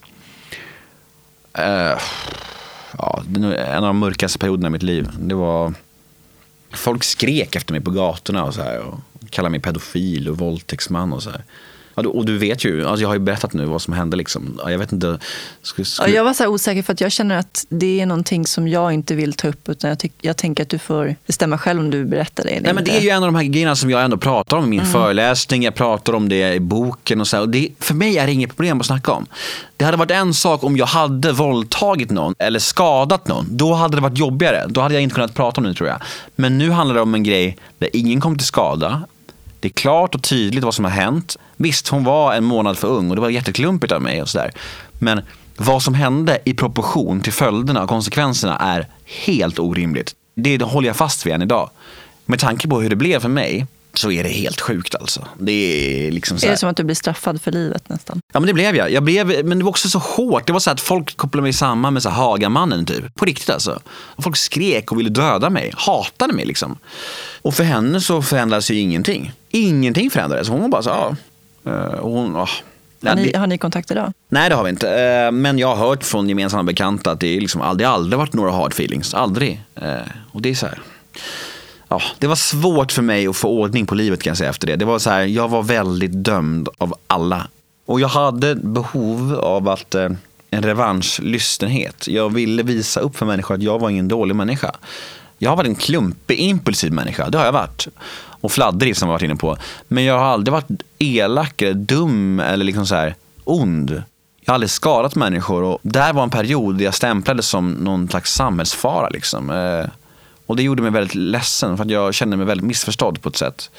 eh, 1.61 1.99
ja, 2.99 3.23
det 3.27 3.41
är 3.41 3.77
en 3.77 3.85
av 3.85 3.89
de 3.89 3.99
mörkaste 3.99 4.39
perioderna 4.39 4.67
i 4.67 4.71
mitt 4.71 4.83
liv. 4.83 5.09
Det 5.19 5.35
var, 5.35 5.75
folk 6.71 7.05
skrek 7.05 7.57
efter 7.57 7.73
mig 7.73 7.81
på 7.81 7.91
gatorna 7.91 8.45
och 8.45 8.55
så 8.55 8.63
här. 8.63 8.79
Och 8.79 9.01
kallade 9.31 9.51
mig 9.51 9.61
pedofil 9.61 10.29
och 10.29 10.39
våldtäktsman 10.39 11.13
och 11.13 11.23
så 11.23 11.31
här. 11.31 11.45
Ja, 11.95 12.03
och 12.09 12.25
du 12.25 12.39
vet 12.39 12.65
ju, 12.65 12.87
alltså 12.87 13.03
jag 13.03 13.09
har 13.09 13.15
ju 13.15 13.19
berättat 13.21 13.53
nu 13.53 13.65
vad 13.65 13.83
som 13.83 13.93
hände 13.95 14.17
liksom. 14.17 14.61
Ja, 14.65 14.71
Jag 14.71 14.79
vet 14.79 14.93
inte. 14.93 15.19
Skulle, 15.63 15.83
Ja, 15.85 16.03
skulle, 16.03 16.17
jag 16.17 16.25
var 16.25 16.35
så 16.35 16.47
osäker 16.49 16.83
för 16.83 16.93
att 16.93 17.01
jag 17.01 17.13
känner 17.13 17.39
att 17.39 17.65
det 17.69 18.01
är 18.01 18.07
någonting 18.07 18.47
som 18.47 18.69
jag 18.69 18.93
inte 18.93 19.15
vill 19.15 19.33
ta 19.33 19.49
upp. 19.49 19.69
Utan 19.69 19.89
jag, 19.91 19.99
tyck, 19.99 20.13
jag 20.21 20.37
tänker 20.37 20.63
att 20.63 20.69
du 20.69 20.79
får 20.79 21.15
bestämma 21.27 21.59
själv 21.59 21.81
om 21.81 21.91
du 21.91 22.05
berättar 22.05 22.45
det 22.45 22.51
Nej, 22.51 22.61
men 22.63 22.79
inte. 22.79 22.91
det 22.91 22.97
är 22.99 23.01
ju 23.03 23.09
en 23.11 23.23
av 23.23 23.29
de 23.29 23.35
här 23.35 23.43
grejerna 23.45 23.77
som 23.77 23.91
jag 23.91 24.03
ändå 24.05 24.17
pratar 24.17 24.57
om 24.57 24.65
i 24.65 24.67
min 24.67 24.81
Mm. 24.81 24.93
föreläsning, 24.93 25.63
jag 25.63 25.75
pratar 25.75 26.13
om 26.13 26.29
det 26.29 26.55
i 26.55 26.61
boken 26.61 27.21
och 27.21 27.27
så. 27.29 27.37
här. 27.37 27.43
Och 27.43 27.49
det, 27.49 27.69
för 27.79 27.95
mig 27.95 28.19
är 28.19 28.27
det 28.27 28.33
inget 28.33 28.57
problem 28.57 28.81
att 28.81 28.87
snacka 28.87 29.13
om. 29.13 29.27
Det 29.77 29.85
hade 29.85 29.97
varit 29.97 30.11
en 30.11 30.35
sak 30.35 30.65
om 30.65 30.77
jag 30.77 30.87
hade 30.87 31.33
våldtagit 31.33 32.11
någon 32.11 32.35
eller 32.39 32.59
skadat 32.59 33.29
någon. 33.29 33.47
Då 33.51 33.73
hade 33.75 33.97
det 33.97 34.01
varit 34.03 34.19
jobbigare. 34.19 34.65
Då 34.69 34.81
hade 34.81 34.95
jag 34.95 35.03
inte 35.03 35.15
kunnat 35.15 35.35
prata 35.35 35.61
om 35.61 35.67
det 35.67 35.75
tror 35.75 35.89
jag. 35.89 36.03
Men 36.37 36.59
nu 36.59 36.71
handlar 36.71 36.95
det 36.95 37.01
om 37.03 37.15
en 37.15 37.23
grej 37.23 37.57
där 37.79 37.89
ingen 37.93 38.21
kom 38.21 38.39
till 38.39 38.47
skada. 38.47 39.03
Det 39.61 39.69
är 39.69 39.73
klart 39.73 40.15
och 40.15 40.23
tydligt 40.23 40.65
vad 40.65 40.75
som 40.75 40.85
har 40.85 40.93
hänt. 40.93 41.37
Visst, 41.57 41.89
hon 41.89 42.05
var 42.05 42.35
en 42.35 42.45
månad 42.45 42.79
för 42.79 42.89
ung 42.89 43.11
och 43.11 43.17
det 43.17 43.23
var 43.23 43.29
jätteklumpigt 43.29 43.93
av 43.93 44.03
mig 44.03 44.23
och 44.23 44.29
sådär. 44.29 44.53
Men 44.99 45.21
vad 45.57 45.83
som 45.83 45.95
hände 45.95 46.39
i 46.45 46.55
proportion 46.55 47.21
till 47.21 47.33
följderna 47.33 47.83
och 47.83 47.89
konsekvenserna 47.89 48.57
är 48.57 48.87
helt 49.05 49.59
orimligt. 49.59 50.15
Det, 50.35 50.63
håller 50.63 50.89
jag 50.89 50.97
fast 50.97 51.27
vid 51.27 51.33
än 51.33 51.43
idag. 51.43 51.71
Med 52.27 52.39
tanke 52.39 52.69
på 52.69 52.81
hur 52.81 52.91
det 52.91 52.97
blev 52.97 53.21
för 53.21 53.29
mig 53.29 53.67
så 53.95 54.11
är 54.11 54.23
det 54.23 54.29
helt 54.29 54.61
sjukt 54.61 54.95
alltså. 54.95 55.27
Det 55.39 55.53
är 55.53 56.11
liksom 56.11 56.39
så 56.39 56.47
Är 56.47 56.49
här. 56.49 56.55
det 56.55 56.59
som 56.59 56.69
att 56.69 56.77
du 56.77 56.85
blir 56.85 56.95
straffad 56.95 57.43
för 57.43 57.53
livet 57.53 57.89
nästan? 57.89 58.21
Ja 58.33 58.41
men 58.41 58.47
det 58.47 58.55
blev 58.55 58.77
jag. 58.77 58.91
jag 58.93 59.03
blev, 59.03 59.45
men 59.47 59.59
det 59.59 59.65
var 59.65 59.71
också 59.71 59.89
så 59.89 59.99
hårt. 59.99 60.47
Det 60.47 60.53
var 60.53 60.61
så 60.61 60.71
att 60.71 60.81
folk 60.81 61.17
kopplade 61.17 61.43
mig 61.43 61.53
samman 61.53 61.93
med 61.93 62.03
så 62.03 62.09
här 62.09 62.17
Hagamannen 62.17 62.87
typ. 62.87 63.15
På 63.15 63.25
riktigt 63.25 63.51
alltså. 63.51 63.81
Folk 64.19 64.37
skrek 64.37 64.93
och 64.93 64.99
ville 64.99 65.11
döda 65.11 65.51
mig. 65.51 65.73
Hatade 65.77 66.33
mig 66.33 66.45
liksom. 66.45 66.79
Och 67.43 67.55
för 67.55 67.65
henne 67.65 68.01
så 68.01 68.23
förändrades 68.23 68.71
ju 68.71 68.79
ingenting. 68.79 69.33
Ingenting 69.51 70.11
förändrades. 70.11 70.49
Hon 70.49 70.61
var 70.61 70.69
bara 70.69 70.83
så 70.83 70.91
ja. 70.91 71.17
eh, 71.73 72.01
hon, 72.01 72.37
ah. 72.37 72.49
Har 73.05 73.15
ni, 73.15 73.33
har 73.37 73.47
ni 73.47 73.59
kontakt 73.59 73.91
idag? 73.91 74.13
Nej 74.29 74.49
det 74.49 74.55
har 74.55 74.65
vi 74.65 74.71
inte. 74.71 75.01
Eh, 75.03 75.33
Men 75.33 75.59
jag 75.59 75.75
har 75.77 75.89
hört 75.89 76.05
från 76.05 76.29
gemensamma 76.29 76.63
bekanta 76.63 77.11
att 77.11 77.21
det, 77.21 77.37
är 77.37 77.41
liksom 77.41 77.61
aldrig, 77.61 77.87
aldrig 77.89 78.19
varit 78.19 78.33
några 78.33 78.51
hard 78.51 78.73
feelings. 78.73 79.15
Aldrig. 79.15 79.61
Eh, 79.75 79.97
Och 80.33 80.43
det 80.43 80.51
är 80.51 80.55
så 80.55 80.67
här. 80.67 80.81
Ja, 81.89 82.03
det 82.19 82.27
var 82.27 82.35
svårt 82.37 82.93
för 82.93 83.03
mig 83.03 83.27
att 83.27 83.37
få 83.37 83.49
ordning 83.49 83.87
på 83.87 83.95
livet 83.95 84.23
kan 84.23 84.31
jag 84.31 84.39
säga 84.39 84.51
efter 84.51 84.67
det. 84.67 84.77
Det 84.77 84.85
var 84.85 84.99
så 84.99 85.11
här, 85.11 85.21
jag 85.23 85.49
var 85.49 85.63
väldigt 85.63 86.13
dömd 86.25 86.69
av 86.79 86.95
alla. 87.07 87.47
Och 87.87 88.01
jag 88.01 88.09
hade 88.09 88.55
behov 88.55 89.35
av 89.35 89.69
att, 89.69 89.95
en 89.95 90.19
revanschlystenhet. 90.51 92.09
Jag 92.09 92.35
ville 92.35 92.63
visa 92.63 93.01
upp 93.01 93.17
för 93.17 93.27
människor 93.27 93.55
att 93.55 93.63
jag 93.63 93.79
var 93.79 93.91
ingen 93.91 94.09
dålig 94.09 94.37
människa. 94.37 94.75
Jag 95.39 95.51
har 95.51 95.57
varit 95.57 95.69
en 95.69 95.75
klumpig, 95.75 96.39
impulsiv 96.39 96.93
människa. 96.93 97.31
Det 97.31 97.39
har 97.39 97.45
jag 97.45 97.53
varit. 97.53 97.89
Och 98.41 98.53
fladdrig 98.53 98.97
som 98.97 99.09
jag 99.09 99.15
varit 99.15 99.23
inne 99.23 99.37
på. 99.37 99.57
Men 99.89 100.05
jag 100.05 100.19
har 100.19 100.25
aldrig 100.25 100.53
varit 100.53 100.83
elak, 100.99 101.63
eller 101.63 101.75
dum 101.75 102.41
eller 102.41 102.65
liksom 102.65 102.87
så 102.87 102.95
här 102.95 103.15
ond. 103.45 104.03
Jag 104.41 104.53
har 104.53 104.55
aldrig 104.55 104.71
skadat 104.71 105.15
människor. 105.15 105.63
Och 105.63 105.79
där 105.83 106.13
var 106.13 106.23
en 106.23 106.31
period 106.31 106.77
där 106.79 106.85
jag 106.85 106.95
stämplades 106.95 107.47
som 107.47 107.73
någon 107.73 108.09
slags 108.09 108.35
samhällsfara. 108.35 109.09
Liksom. 109.09 109.51
Eh, 109.51 109.91
och 110.47 110.57
det 110.57 110.63
gjorde 110.63 110.83
mig 110.83 110.91
väldigt 110.91 111.15
ledsen 111.15 111.77
för 111.77 111.85
att 111.85 111.91
jag 111.91 112.15
kände 112.15 112.37
mig 112.37 112.47
väldigt 112.47 112.67
missförstådd 112.67 113.23
på 113.23 113.29
ett 113.29 113.37
sätt. 113.37 113.71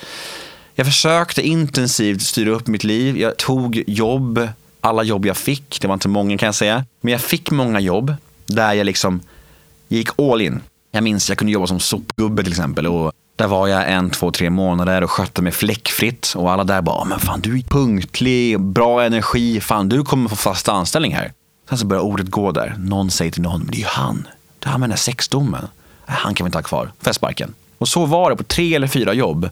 Jag 0.76 0.86
försökte 0.86 1.42
intensivt 1.42 2.22
styra 2.22 2.52
upp 2.52 2.68
mitt 2.68 2.84
liv. 2.84 3.18
Jag 3.18 3.38
tog 3.38 3.84
jobb, 3.88 4.48
alla 4.82 5.04
jobb 5.04 5.26
jag 5.26 5.38
fick. 5.38 5.82
Det 5.82 5.88
var 5.88 5.94
inte 5.94 6.08
många 6.08 6.38
kan 6.38 6.46
jag 6.46 6.56
säga. 6.56 6.86
Men 7.02 7.12
jag 7.12 7.22
fick 7.22 7.52
många 7.52 7.80
jobb 7.80 8.16
där 8.46 8.74
jag 8.74 8.86
liksom 8.86 9.20
gick 9.88 10.20
all 10.20 10.42
in. 10.42 10.62
Jag 10.92 11.04
minns 11.04 11.30
jag 11.30 11.38
kunde 11.38 11.52
jobba 11.52 11.68
som 11.68 11.80
sopgubbe 11.80 12.44
till 12.44 12.52
exempel. 12.52 12.88
Och 12.88 13.12
där 13.42 13.48
var 13.48 13.68
jag 13.68 13.92
en, 13.92 14.10
två, 14.10 14.32
tre 14.32 14.50
månader 14.50 15.04
och 15.04 15.12
skötte 15.12 15.42
mig 15.42 15.52
fläckfritt. 15.52 16.34
Och 16.36 16.52
alla 16.52 16.64
där 16.64 16.82
bara, 16.82 16.96
ah, 16.96 17.06
men 17.06 17.20
fan 17.20 17.42
du 17.42 17.58
är 17.58 17.64
punktlig, 17.64 18.60
bra 18.60 19.04
energi, 19.04 19.62
fan 19.62 19.90
du 19.90 20.04
kommer 20.04 20.30
få 20.30 20.36
fast 20.36 20.70
anställning 20.70 21.16
här. 21.16 21.34
Sen 21.70 21.78
så 21.78 21.86
börjar 21.86 22.04
ordet 22.04 22.28
gå 22.28 22.52
där. 22.52 22.76
Någon 22.80 23.12
säger 23.12 23.32
till 23.32 23.42
någon, 23.42 23.60
men 23.60 23.72
det 23.72 23.78
är 23.78 23.80
ju 23.80 23.86
han. 23.86 24.28
Det 24.60 24.68
är 24.68 24.72
han 24.72 24.80
med 24.80 24.90
den 24.90 24.92
här 24.92 24.98
sexdomen. 24.98 25.68
Han 26.06 26.36
kan 26.36 26.46
vi 26.46 26.48
inte 26.48 26.58
ha 26.58 26.64
kvar. 26.64 26.86
Får 26.86 27.08
jag 27.08 27.16
sparken? 27.16 27.54
Och 27.78 27.88
så 27.88 28.06
var 28.06 28.30
det 28.30 28.36
på 28.36 28.44
tre 28.44 28.76
eller 28.76 28.88
fyra 28.88 29.14
jobb 29.14 29.50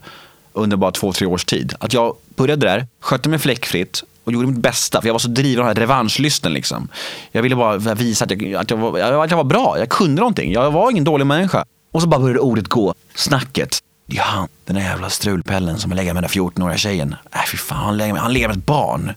under 0.52 0.76
bara 0.76 0.90
två, 0.90 1.12
tre 1.12 1.26
års 1.26 1.44
tid. 1.44 1.74
Att 1.78 1.92
jag 1.92 2.16
började 2.36 2.66
där, 2.66 2.86
skötte 3.00 3.28
mig 3.28 3.38
fläckfritt 3.38 4.04
och 4.24 4.32
gjorde 4.32 4.46
mitt 4.46 4.62
bästa. 4.62 5.00
För 5.00 5.08
jag 5.08 5.14
var 5.14 5.18
så 5.18 5.28
driven 5.28 5.60
av 5.60 5.68
den 5.68 5.76
här 5.76 5.80
revanschlysten. 5.80 6.52
Liksom. 6.52 6.88
Jag 7.32 7.42
ville 7.42 7.56
bara 7.56 7.94
visa 7.94 8.24
att 8.24 8.30
jag, 8.30 8.54
att, 8.54 8.70
jag 8.70 8.76
var, 8.76 9.24
att 9.24 9.30
jag 9.30 9.36
var 9.36 9.44
bra. 9.44 9.78
Jag 9.78 9.88
kunde 9.88 10.20
någonting. 10.20 10.52
Jag 10.52 10.70
var 10.70 10.90
ingen 10.90 11.04
dålig 11.04 11.26
människa. 11.26 11.64
Och 11.92 12.02
så 12.02 12.08
bara 12.08 12.20
började 12.20 12.40
ordet 12.40 12.68
gå. 12.68 12.94
Snacket. 13.14 13.78
Det 14.06 14.18
är 14.18 14.22
han, 14.22 14.48
den 14.64 14.76
där 14.76 14.82
jävla 14.82 15.10
strulpellen 15.10 15.78
som 15.78 15.92
lägger 15.92 16.14
med 16.14 16.22
den 16.22 16.30
där 16.30 16.40
14-åriga 16.40 16.76
tjejen. 16.76 17.14
Äh, 17.32 17.40
fy 17.50 17.56
fan, 17.56 17.84
han 17.84 17.96
lägger 17.96 18.12
med, 18.12 18.22
han 18.22 18.32
lägger 18.32 18.48
med 18.48 18.56
ett 18.56 18.66
barn. 18.66 19.12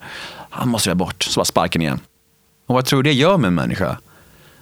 Han 0.50 0.70
måste 0.70 0.90
jag 0.90 0.98
bort. 0.98 1.24
Så 1.24 1.40
bara 1.40 1.46
sparken 1.46 1.82
igen. 1.82 2.00
Och 2.68 2.76
vad 2.76 2.86
tror 2.86 3.04
du 3.04 3.10
det 3.10 3.16
gör 3.16 3.38
med 3.38 3.48
en 3.48 3.56
människa? 3.56 3.98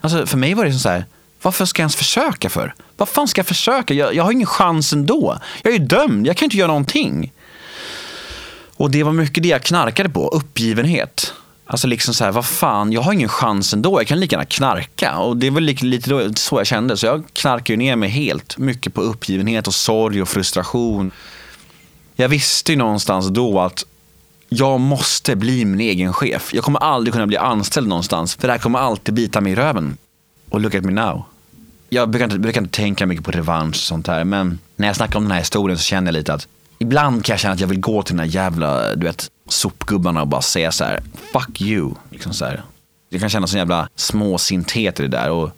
Alltså 0.01 0.25
för 0.25 0.37
mig 0.37 0.53
var 0.53 0.65
det 0.65 0.73
så 0.73 0.89
här, 0.89 1.05
varför 1.41 1.65
ska 1.65 1.81
jag 1.81 1.83
ens 1.83 1.95
försöka 1.95 2.49
för? 2.49 2.73
Vad 2.97 3.09
fan 3.09 3.27
ska 3.27 3.39
jag 3.39 3.47
försöka? 3.47 3.93
Jag, 3.93 4.15
jag 4.15 4.23
har 4.23 4.31
ingen 4.31 4.47
chans 4.47 4.93
ändå. 4.93 5.37
Jag 5.61 5.73
är 5.73 5.79
ju 5.79 5.85
dömd, 5.85 6.27
jag 6.27 6.37
kan 6.37 6.45
inte 6.45 6.57
göra 6.57 6.67
någonting. 6.67 7.33
Och 8.75 8.91
det 8.91 9.03
var 9.03 9.11
mycket 9.11 9.43
det 9.43 9.49
jag 9.49 9.63
knarkade 9.63 10.09
på, 10.09 10.27
uppgivenhet. 10.27 11.33
Alltså 11.71 11.87
liksom 11.87 12.13
så 12.13 12.23
här, 12.23 12.31
vad 12.31 12.45
fan, 12.45 12.91
jag 12.91 13.01
har 13.01 13.13
ingen 13.13 13.29
chans 13.29 13.73
ändå, 13.73 13.99
jag 13.99 14.07
kan 14.07 14.19
lika 14.19 14.35
gärna 14.35 14.45
knarka. 14.45 15.17
Och 15.17 15.37
det 15.37 15.49
var 15.49 15.61
lite, 15.61 16.33
så 16.35 16.59
jag 16.59 16.67
kände, 16.67 16.97
så 16.97 17.05
jag 17.05 17.23
knarkade 17.33 17.73
ju 17.73 17.77
ner 17.77 17.95
mig 17.95 18.09
helt. 18.09 18.57
Mycket 18.57 18.93
på 18.93 19.01
uppgivenhet 19.01 19.67
och 19.67 19.73
sorg 19.73 20.21
och 20.21 20.29
frustration. 20.29 21.11
Jag 22.15 22.29
visste 22.29 22.71
ju 22.71 22.77
någonstans 22.77 23.27
då 23.27 23.59
att 23.59 23.85
jag 24.49 24.79
måste 24.79 25.35
bli 25.35 25.65
min 25.65 25.79
egen 25.79 26.13
chef. 26.13 26.53
Jag 26.53 26.63
kommer 26.63 26.79
aldrig 26.79 27.13
kunna 27.13 27.27
bli 27.27 27.37
anställd 27.37 27.87
någonstans, 27.87 28.35
för 28.35 28.47
det 28.47 28.53
här 28.53 28.59
kommer 28.59 28.79
alltid 28.79 29.13
bita 29.13 29.41
mig 29.41 29.51
i 29.51 29.55
röven. 29.55 29.97
Och 30.49 30.61
look 30.61 30.75
at 30.75 30.83
me 30.83 30.91
now. 30.91 31.23
Jag 31.89 32.09
brukar 32.09 32.25
inte, 32.25 32.39
brukar 32.39 32.61
inte 32.61 32.77
tänka 32.77 33.05
mycket 33.05 33.25
på 33.25 33.31
revansch 33.31 33.75
och 33.75 33.75
sånt 33.75 34.07
här. 34.07 34.23
Men 34.23 34.59
när 34.75 34.87
jag 34.87 34.95
snackar 34.95 35.17
om 35.17 35.23
den 35.23 35.31
här 35.31 35.39
historien 35.39 35.77
så 35.77 35.83
känner 35.83 36.07
jag 36.07 36.13
lite 36.13 36.33
att 36.33 36.47
ibland 36.81 37.25
kan 37.25 37.33
jag 37.33 37.39
känna 37.39 37.53
att 37.53 37.59
jag 37.59 37.67
vill 37.67 37.79
gå 37.79 38.03
till 38.03 38.15
den 38.15 38.25
här 38.25 38.35
jävla, 38.35 38.95
du 38.95 39.05
vet, 39.05 39.27
sopgubbarna 39.49 40.21
och 40.21 40.27
bara 40.27 40.41
säga 40.41 40.71
så 40.71 40.83
här, 40.83 41.03
fuck 41.33 41.61
you. 41.61 41.91
Liksom 42.09 42.33
så 42.33 42.45
här. 42.45 42.63
Det 43.11 43.19
kan 43.19 43.29
kännas 43.29 43.49
som 43.49 43.57
jävla 43.57 43.89
småsinthet 43.95 44.99
i 44.99 45.03
det 45.03 45.09
där. 45.09 45.29
Och, 45.29 45.49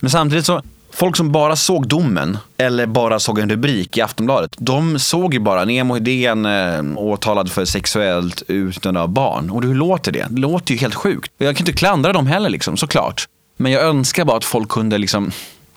men 0.00 0.10
samtidigt 0.10 0.46
så, 0.46 0.62
folk 0.92 1.16
som 1.16 1.32
bara 1.32 1.56
såg 1.56 1.88
domen 1.88 2.38
eller 2.56 2.86
bara 2.86 3.20
såg 3.20 3.38
en 3.38 3.50
rubrik 3.50 3.96
i 3.96 4.00
Aftonbladet, 4.00 4.50
de 4.58 4.98
såg 4.98 5.34
ju 5.34 5.40
bara 5.40 5.64
Nemo 5.64 5.94
Hedén 5.94 6.46
eh, 6.46 6.82
åtalad 6.96 7.52
för 7.52 7.64
sexuellt 7.64 8.42
utnyttjande 8.48 9.00
av 9.00 9.08
barn. 9.08 9.50
Och 9.50 9.62
hur 9.62 9.74
låter 9.74 10.12
det? 10.12 10.26
Det 10.30 10.40
låter 10.40 10.74
ju 10.74 10.80
helt 10.80 10.94
sjukt. 10.94 11.32
Jag 11.38 11.56
kan 11.56 11.62
inte 11.62 11.78
klandra 11.78 12.12
dem 12.12 12.26
heller, 12.26 12.48
liksom, 12.48 12.76
såklart. 12.76 13.28
Men 13.56 13.72
jag 13.72 13.82
önskar 13.82 14.24
bara 14.24 14.36
att 14.36 14.44
folk 14.44 14.68
kunde 14.68 14.98
liksom 14.98 15.30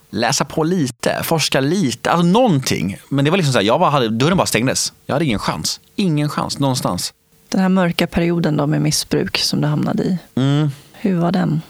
läsa 0.10 0.46
på 0.46 0.64
lite, 0.64 1.24
forska 1.24 1.60
lite, 1.60 2.12
alltså 2.12 2.28
någonting. 2.28 2.98
Men 3.10 3.26
det 3.26 3.32
var 3.32 3.38
liksom 3.38 3.54
så 3.54 3.60
här, 3.60 3.66
jag 3.66 3.80
bara 3.80 3.90
hade, 3.90 4.10
dörren 4.10 4.38
bara 4.38 4.48
stängdes. 4.48 4.94
Jag 5.06 5.16
hade 5.16 5.26
ingen 5.26 5.40
chans. 5.40 5.80
Ingen 5.96 6.30
chans 6.30 6.60
någonstans. 6.60 7.14
Den 7.50 7.62
här 7.62 7.70
mörka 7.70 8.08
perioden 8.08 8.58
då 8.58 8.68
med 8.68 8.82
missbruk 8.82 9.38
som 9.38 9.62
du 9.62 9.68
hamnade 9.68 10.04
i. 10.04 10.18
Mm. 10.36 10.70
Hur 10.94 11.16
var 11.16 11.32
den? 11.32 11.62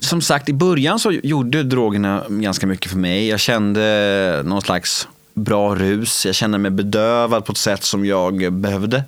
Som 0.00 0.20
sagt, 0.20 0.48
i 0.48 0.52
början 0.52 0.98
så 0.98 1.12
gjorde 1.12 1.62
drogerna 1.62 2.24
ganska 2.28 2.66
mycket 2.66 2.90
för 2.90 2.98
mig. 2.98 3.28
Jag 3.28 3.40
kände 3.40 4.42
någon 4.44 4.62
slags 4.62 5.08
bra 5.34 5.74
rus. 5.74 6.26
Jag 6.26 6.34
kände 6.34 6.58
mig 6.58 6.70
bedövad 6.70 7.44
på 7.44 7.52
ett 7.52 7.58
sätt 7.58 7.84
som 7.84 8.06
jag 8.06 8.52
behövde. 8.52 9.04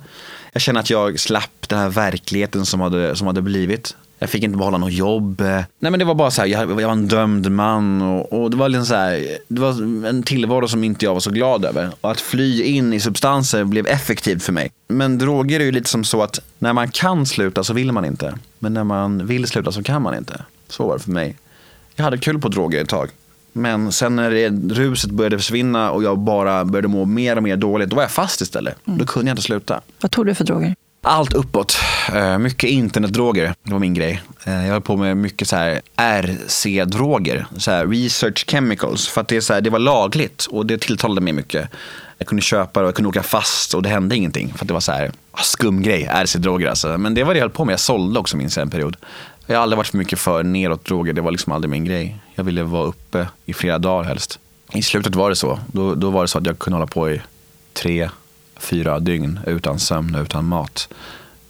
Jag 0.53 0.61
kände 0.61 0.79
att 0.79 0.89
jag 0.89 1.19
slapp 1.19 1.67
den 1.67 1.79
här 1.79 1.89
verkligheten 1.89 2.65
som 2.65 2.81
hade, 2.81 3.15
som 3.15 3.27
hade 3.27 3.41
blivit. 3.41 3.95
Jag 4.19 4.29
fick 4.29 4.43
inte 4.43 4.57
behålla 4.57 4.77
något 4.77 4.93
jobb. 4.93 5.41
Nej 5.41 5.65
men 5.91 5.99
det 5.99 6.05
var 6.05 6.15
bara 6.15 6.31
så 6.31 6.41
här, 6.41 6.47
jag, 6.47 6.81
jag 6.81 6.87
var 6.87 6.91
en 6.91 7.07
dömd 7.07 7.51
man 7.51 8.01
och, 8.01 8.33
och, 8.33 8.51
det 8.51 8.57
var 8.57 8.69
liksom 8.69 8.85
så 8.85 8.95
här, 8.95 9.37
det 9.47 9.61
var 9.61 9.69
en 10.07 10.23
tillvaro 10.23 10.67
som 10.67 10.83
inte 10.83 11.05
jag 11.05 11.13
var 11.13 11.19
så 11.19 11.31
glad 11.31 11.65
över. 11.65 11.89
Och 12.01 12.11
att 12.11 12.21
fly 12.21 12.63
in 12.63 12.93
i 12.93 12.99
substanser 12.99 13.63
blev 13.63 13.87
effektivt 13.87 14.43
för 14.43 14.53
mig. 14.53 14.71
Men 14.87 15.17
droger 15.17 15.59
är 15.59 15.63
ju 15.63 15.71
lite 15.71 15.89
som 15.89 16.03
så 16.03 16.21
att 16.21 16.39
när 16.59 16.73
man 16.73 16.91
kan 16.91 17.25
sluta 17.25 17.63
så 17.63 17.73
vill 17.73 17.91
man 17.91 18.05
inte. 18.05 18.37
Men 18.59 18.73
när 18.73 18.83
man 18.83 19.27
vill 19.27 19.47
sluta 19.47 19.71
så 19.71 19.83
kan 19.83 20.01
man 20.01 20.17
inte. 20.17 20.41
Så 20.67 20.87
var 20.87 20.97
det 20.97 21.03
för 21.03 21.11
mig. 21.11 21.35
Jag 21.95 22.03
hade 22.03 22.17
kul 22.17 22.39
på 22.39 22.49
droger 22.49 22.81
ett 22.81 22.89
tag. 22.89 23.09
Men 23.53 23.91
sen 23.91 24.15
när 24.15 24.31
det, 24.31 24.49
ruset 24.75 25.11
började 25.11 25.37
försvinna 25.37 25.91
och 25.91 26.03
jag 26.03 26.19
bara 26.19 26.65
började 26.65 26.87
må 26.87 27.05
mer 27.05 27.35
och 27.35 27.43
mer 27.43 27.57
dåligt, 27.57 27.89
då 27.89 27.95
var 27.95 28.03
jag 28.03 28.11
fast 28.11 28.41
istället. 28.41 28.75
Mm. 28.87 28.99
Då 28.99 29.05
kunde 29.05 29.29
jag 29.29 29.33
inte 29.33 29.41
sluta. 29.41 29.81
Vad 30.01 30.11
tog 30.11 30.25
du 30.25 30.35
för 30.35 30.43
droger? 30.43 30.75
Allt 31.09 31.33
uppåt. 31.33 31.77
Eh, 32.13 32.37
mycket 32.37 32.69
internetdroger, 32.69 33.53
det 33.63 33.71
var 33.71 33.79
min 33.79 33.93
grej. 33.93 34.21
Eh, 34.43 34.65
jag 34.65 34.71
höll 34.71 34.81
på 34.81 34.97
med 34.97 35.17
mycket 35.17 35.47
så 35.47 35.55
här 35.55 35.81
RC-droger, 35.95 37.45
så 37.57 37.71
här 37.71 37.87
research 37.87 38.45
chemicals. 38.47 39.07
För 39.07 39.21
att 39.21 39.27
det, 39.27 39.41
så 39.41 39.53
här, 39.53 39.61
det 39.61 39.69
var 39.69 39.79
lagligt 39.79 40.45
och 40.45 40.65
det 40.65 40.81
tilltalade 40.81 41.21
mig 41.21 41.33
mycket. 41.33 41.69
Jag 42.17 42.27
kunde 42.27 42.41
köpa 42.41 42.79
det 42.79 42.83
och 42.83 42.87
jag 42.87 42.95
kunde 42.95 43.09
åka 43.09 43.23
fast 43.23 43.73
och 43.73 43.83
det 43.83 43.89
hände 43.89 44.15
ingenting. 44.15 44.53
För 44.53 44.65
att 44.65 44.67
det 44.67 44.73
var 44.73 44.81
så 44.81 44.91
här 44.91 45.11
ah, 45.31 45.41
skum 45.41 45.81
grej, 45.81 46.09
RC-droger 46.11 46.69
alltså. 46.69 46.97
Men 46.97 47.13
det 47.13 47.23
var 47.23 47.33
det 47.33 47.37
jag 47.37 47.43
höll 47.43 47.51
på 47.51 47.65
med. 47.65 47.73
Jag 47.73 47.79
sålde 47.79 48.19
också 48.19 48.37
minns 48.37 48.57
jag 48.57 48.61
en 48.61 48.69
period. 48.69 48.95
Jag 49.45 49.55
har 49.55 49.63
aldrig 49.63 49.77
varit 49.77 49.87
för 49.87 49.97
mycket 49.97 50.19
för 50.19 50.43
nedåt-droger, 50.43 51.13
det 51.13 51.21
var 51.21 51.31
liksom 51.31 51.53
aldrig 51.53 51.71
min 51.71 51.85
grej. 51.85 52.17
Jag 52.35 52.43
ville 52.43 52.63
vara 52.63 52.85
uppe 52.85 53.27
i 53.45 53.53
flera 53.53 53.77
dagar 53.77 54.03
helst. 54.03 54.39
I 54.73 54.81
slutet 54.81 55.15
var 55.15 55.29
det 55.29 55.35
så. 55.35 55.59
Då, 55.67 55.95
då 55.95 56.09
var 56.09 56.21
det 56.21 56.27
så 56.27 56.37
att 56.37 56.45
jag 56.45 56.59
kunde 56.59 56.75
hålla 56.75 56.87
på 56.87 57.09
i 57.09 57.21
tre, 57.73 58.09
fyra 58.59 58.99
dygn 58.99 59.39
utan 59.47 59.79
sömn 59.79 60.15
och 60.15 60.21
utan 60.21 60.45
mat. 60.45 60.89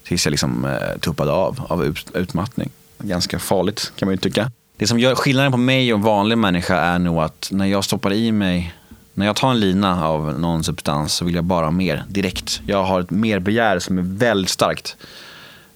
Tills 0.03 0.25
jag 0.25 0.31
liksom 0.31 0.65
eh, 0.65 0.99
tuppade 0.99 1.31
av 1.31 1.65
av 1.69 1.85
ut, 1.85 2.11
utmattning. 2.13 2.69
Ganska 2.99 3.39
farligt 3.39 3.91
kan 3.95 4.07
man 4.07 4.13
ju 4.13 4.17
tycka. 4.17 4.51
Det 4.77 4.87
som 4.87 4.99
gör 4.99 5.15
skillnaden 5.15 5.51
på 5.51 5.57
mig 5.57 5.93
och 5.93 5.99
en 5.99 6.03
vanlig 6.03 6.37
människa 6.37 6.77
är 6.77 6.99
nog 6.99 7.19
att 7.19 7.49
när 7.51 7.65
jag 7.65 7.83
stoppar 7.83 8.13
i 8.13 8.31
mig 8.31 8.73
när 9.17 9.25
jag 9.25 9.35
tar 9.35 9.51
en 9.51 9.59
lina 9.59 10.07
av 10.07 10.39
någon 10.39 10.63
substans 10.63 11.13
så 11.13 11.25
vill 11.25 11.35
jag 11.35 11.43
bara 11.43 11.65
ha 11.65 11.71
mer 11.71 12.03
direkt. 12.07 12.61
Jag 12.65 12.83
har 12.83 13.01
ett 13.01 13.11
merbegär 13.11 13.79
som 13.79 13.97
är 13.97 14.01
väldigt 14.01 14.49
starkt. 14.49 14.95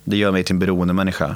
Det 0.03 0.17
gör 0.17 0.31
mig 0.31 0.43
till 0.43 0.53
en 0.53 0.59
beroende 0.59 0.93
människa. 0.93 1.35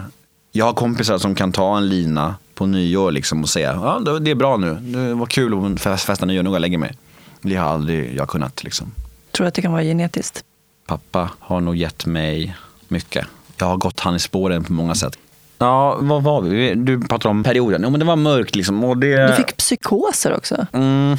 Jag 0.52 0.66
har 0.66 0.74
kompisar 0.74 1.18
som 1.18 1.36
kan 1.36 1.52
ta 1.52 1.78
en 1.78 1.90
lina 1.90 2.36
på 2.54 2.66
nyår 2.66 3.12
liksom 3.12 3.42
och 3.42 3.50
säga 3.50 3.74
ja, 3.74 4.20
det 4.20 4.32
är 4.32 4.36
bra 4.36 4.58
nu, 4.58 4.76
det 4.76 5.14
var 5.14 5.26
kul 5.26 5.76
att 5.76 6.02
festa 6.02 6.26
nyår, 6.26 6.44
nu 6.44 6.50
går 6.50 6.56
jag 6.56 6.56
och 6.56 6.62
lägger 6.62 6.78
mig. 6.78 6.98
Det 7.42 7.56
har 7.56 7.70
aldrig 7.70 8.16
jag 8.16 8.30
kunnat. 8.30 8.64
Liksom. 8.64 8.92
Tror 9.36 9.46
du 9.46 9.48
att 9.48 9.54
det 9.54 9.62
kan 9.62 9.72
vara 9.72 9.84
genetiskt? 9.84 10.44
Pappa 10.88 11.30
har 11.40 11.62
nog 11.62 11.76
gett 11.76 12.06
mig 12.06 12.56
mycket. 12.88 13.28
Jag 13.58 13.68
har 13.68 13.78
gått 13.78 14.00
han 14.00 14.16
i 14.16 14.20
spåren 14.20 14.64
på 14.64 14.74
många 14.74 14.96
sätt. 14.96 15.18
Ja, 15.58 15.98
vad 16.02 16.24
var 16.24 16.42
vi? 16.42 16.74
Du 16.76 17.00
pratade 17.02 17.30
om 17.30 17.44
perioden. 17.44 17.82
Jo, 17.84 17.90
men 17.90 18.00
det 18.00 18.06
var 18.06 18.16
mörkt 18.16 18.56
liksom. 18.56 18.84
Och 18.84 18.98
det... 18.98 19.28
Du 19.28 19.34
fick 19.34 19.58
psykoser 19.58 20.34
också. 20.34 20.68
Mm. 20.74 21.18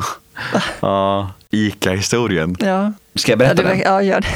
ja, 0.80 1.30
ICA-historien. 1.50 2.56
Ja. 2.60 2.92
Ska 3.14 3.32
jag 3.32 3.38
berätta 3.38 3.62
ja, 3.62 3.68
den? 3.68 3.78
Ja, 3.78 4.02
gör 4.02 4.20
det. 4.20 4.28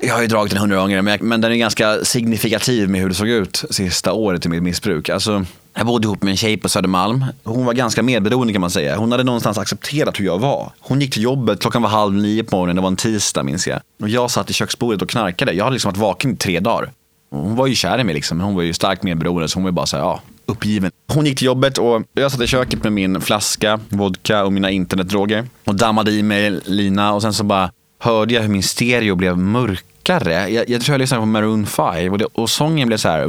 Jag 0.00 0.14
har 0.14 0.22
ju 0.22 0.26
dragit 0.26 0.50
den 0.50 0.60
hundra 0.60 0.76
gånger, 0.76 1.18
men 1.22 1.40
den 1.40 1.52
är 1.52 1.56
ganska 1.56 2.04
signifikativ 2.04 2.90
med 2.90 3.00
hur 3.00 3.08
det 3.08 3.14
såg 3.14 3.28
ut 3.28 3.64
sista 3.70 4.12
året 4.12 4.46
i 4.46 4.48
mitt 4.48 4.62
missbruk. 4.62 5.08
Alltså, 5.08 5.44
jag 5.74 5.86
bodde 5.86 6.06
ihop 6.06 6.22
med 6.22 6.30
en 6.30 6.36
tjej 6.36 6.56
på 6.56 6.68
Södermalm. 6.68 7.24
Hon 7.44 7.64
var 7.64 7.72
ganska 7.72 8.02
medberoende 8.02 8.52
kan 8.52 8.60
man 8.60 8.70
säga. 8.70 8.96
Hon 8.96 9.12
hade 9.12 9.24
någonstans 9.24 9.58
accepterat 9.58 10.20
hur 10.20 10.24
jag 10.24 10.38
var. 10.38 10.72
Hon 10.80 11.00
gick 11.00 11.12
till 11.12 11.22
jobbet, 11.22 11.60
klockan 11.60 11.82
var 11.82 11.90
halv 11.90 12.14
nio 12.14 12.44
på 12.44 12.56
morgonen, 12.56 12.76
det 12.76 12.82
var 12.82 12.88
en 12.88 12.96
tisdag 12.96 13.42
minns 13.42 13.66
jag. 13.66 13.80
Och 14.02 14.08
jag 14.08 14.30
satt 14.30 14.50
i 14.50 14.52
köksbordet 14.52 15.02
och 15.02 15.08
knarkade. 15.08 15.52
Jag 15.52 15.64
hade 15.64 15.74
liksom 15.74 15.88
varit 15.88 15.98
vaken 15.98 16.32
i 16.32 16.36
tre 16.36 16.60
dagar. 16.60 16.92
Hon 17.30 17.56
var 17.56 17.66
ju 17.66 17.74
kär 17.74 17.98
i 17.98 18.04
mig 18.04 18.14
liksom, 18.14 18.40
hon 18.40 18.54
var 18.54 18.62
ju 18.62 18.72
starkt 18.72 19.02
medberoende 19.02 19.48
så 19.48 19.56
hon 19.56 19.64
var 19.64 19.70
ju 19.70 19.74
bara 19.74 19.86
såhär, 19.86 20.04
ja, 20.04 20.20
uppgiven. 20.46 20.90
Hon 21.12 21.26
gick 21.26 21.38
till 21.38 21.46
jobbet 21.46 21.78
och 21.78 22.02
jag 22.12 22.32
satt 22.32 22.40
i 22.40 22.46
köket 22.46 22.82
med 22.82 22.92
min 22.92 23.20
flaska, 23.20 23.80
vodka 23.88 24.44
och 24.44 24.52
mina 24.52 24.70
internetdroger. 24.70 25.46
Och 25.64 25.74
dammade 25.74 26.10
i 26.10 26.22
mig 26.22 26.60
lina 26.64 27.12
och 27.12 27.22
sen 27.22 27.32
så 27.32 27.44
bara 27.44 27.70
hörde 27.98 28.34
jag 28.34 28.42
hur 28.42 28.48
min 28.48 28.62
stereo 28.62 29.14
blev 29.14 29.38
mörkare. 29.38 30.48
Jag, 30.48 30.68
jag 30.68 30.82
tror 30.82 30.94
jag 30.94 30.98
lyssnade 30.98 31.22
på 31.22 31.26
Maroon 31.26 31.66
5 31.66 32.12
och, 32.12 32.18
det, 32.18 32.24
och 32.24 32.50
sången 32.50 32.88
blev 32.88 32.96
så 32.96 33.08
här. 33.08 33.24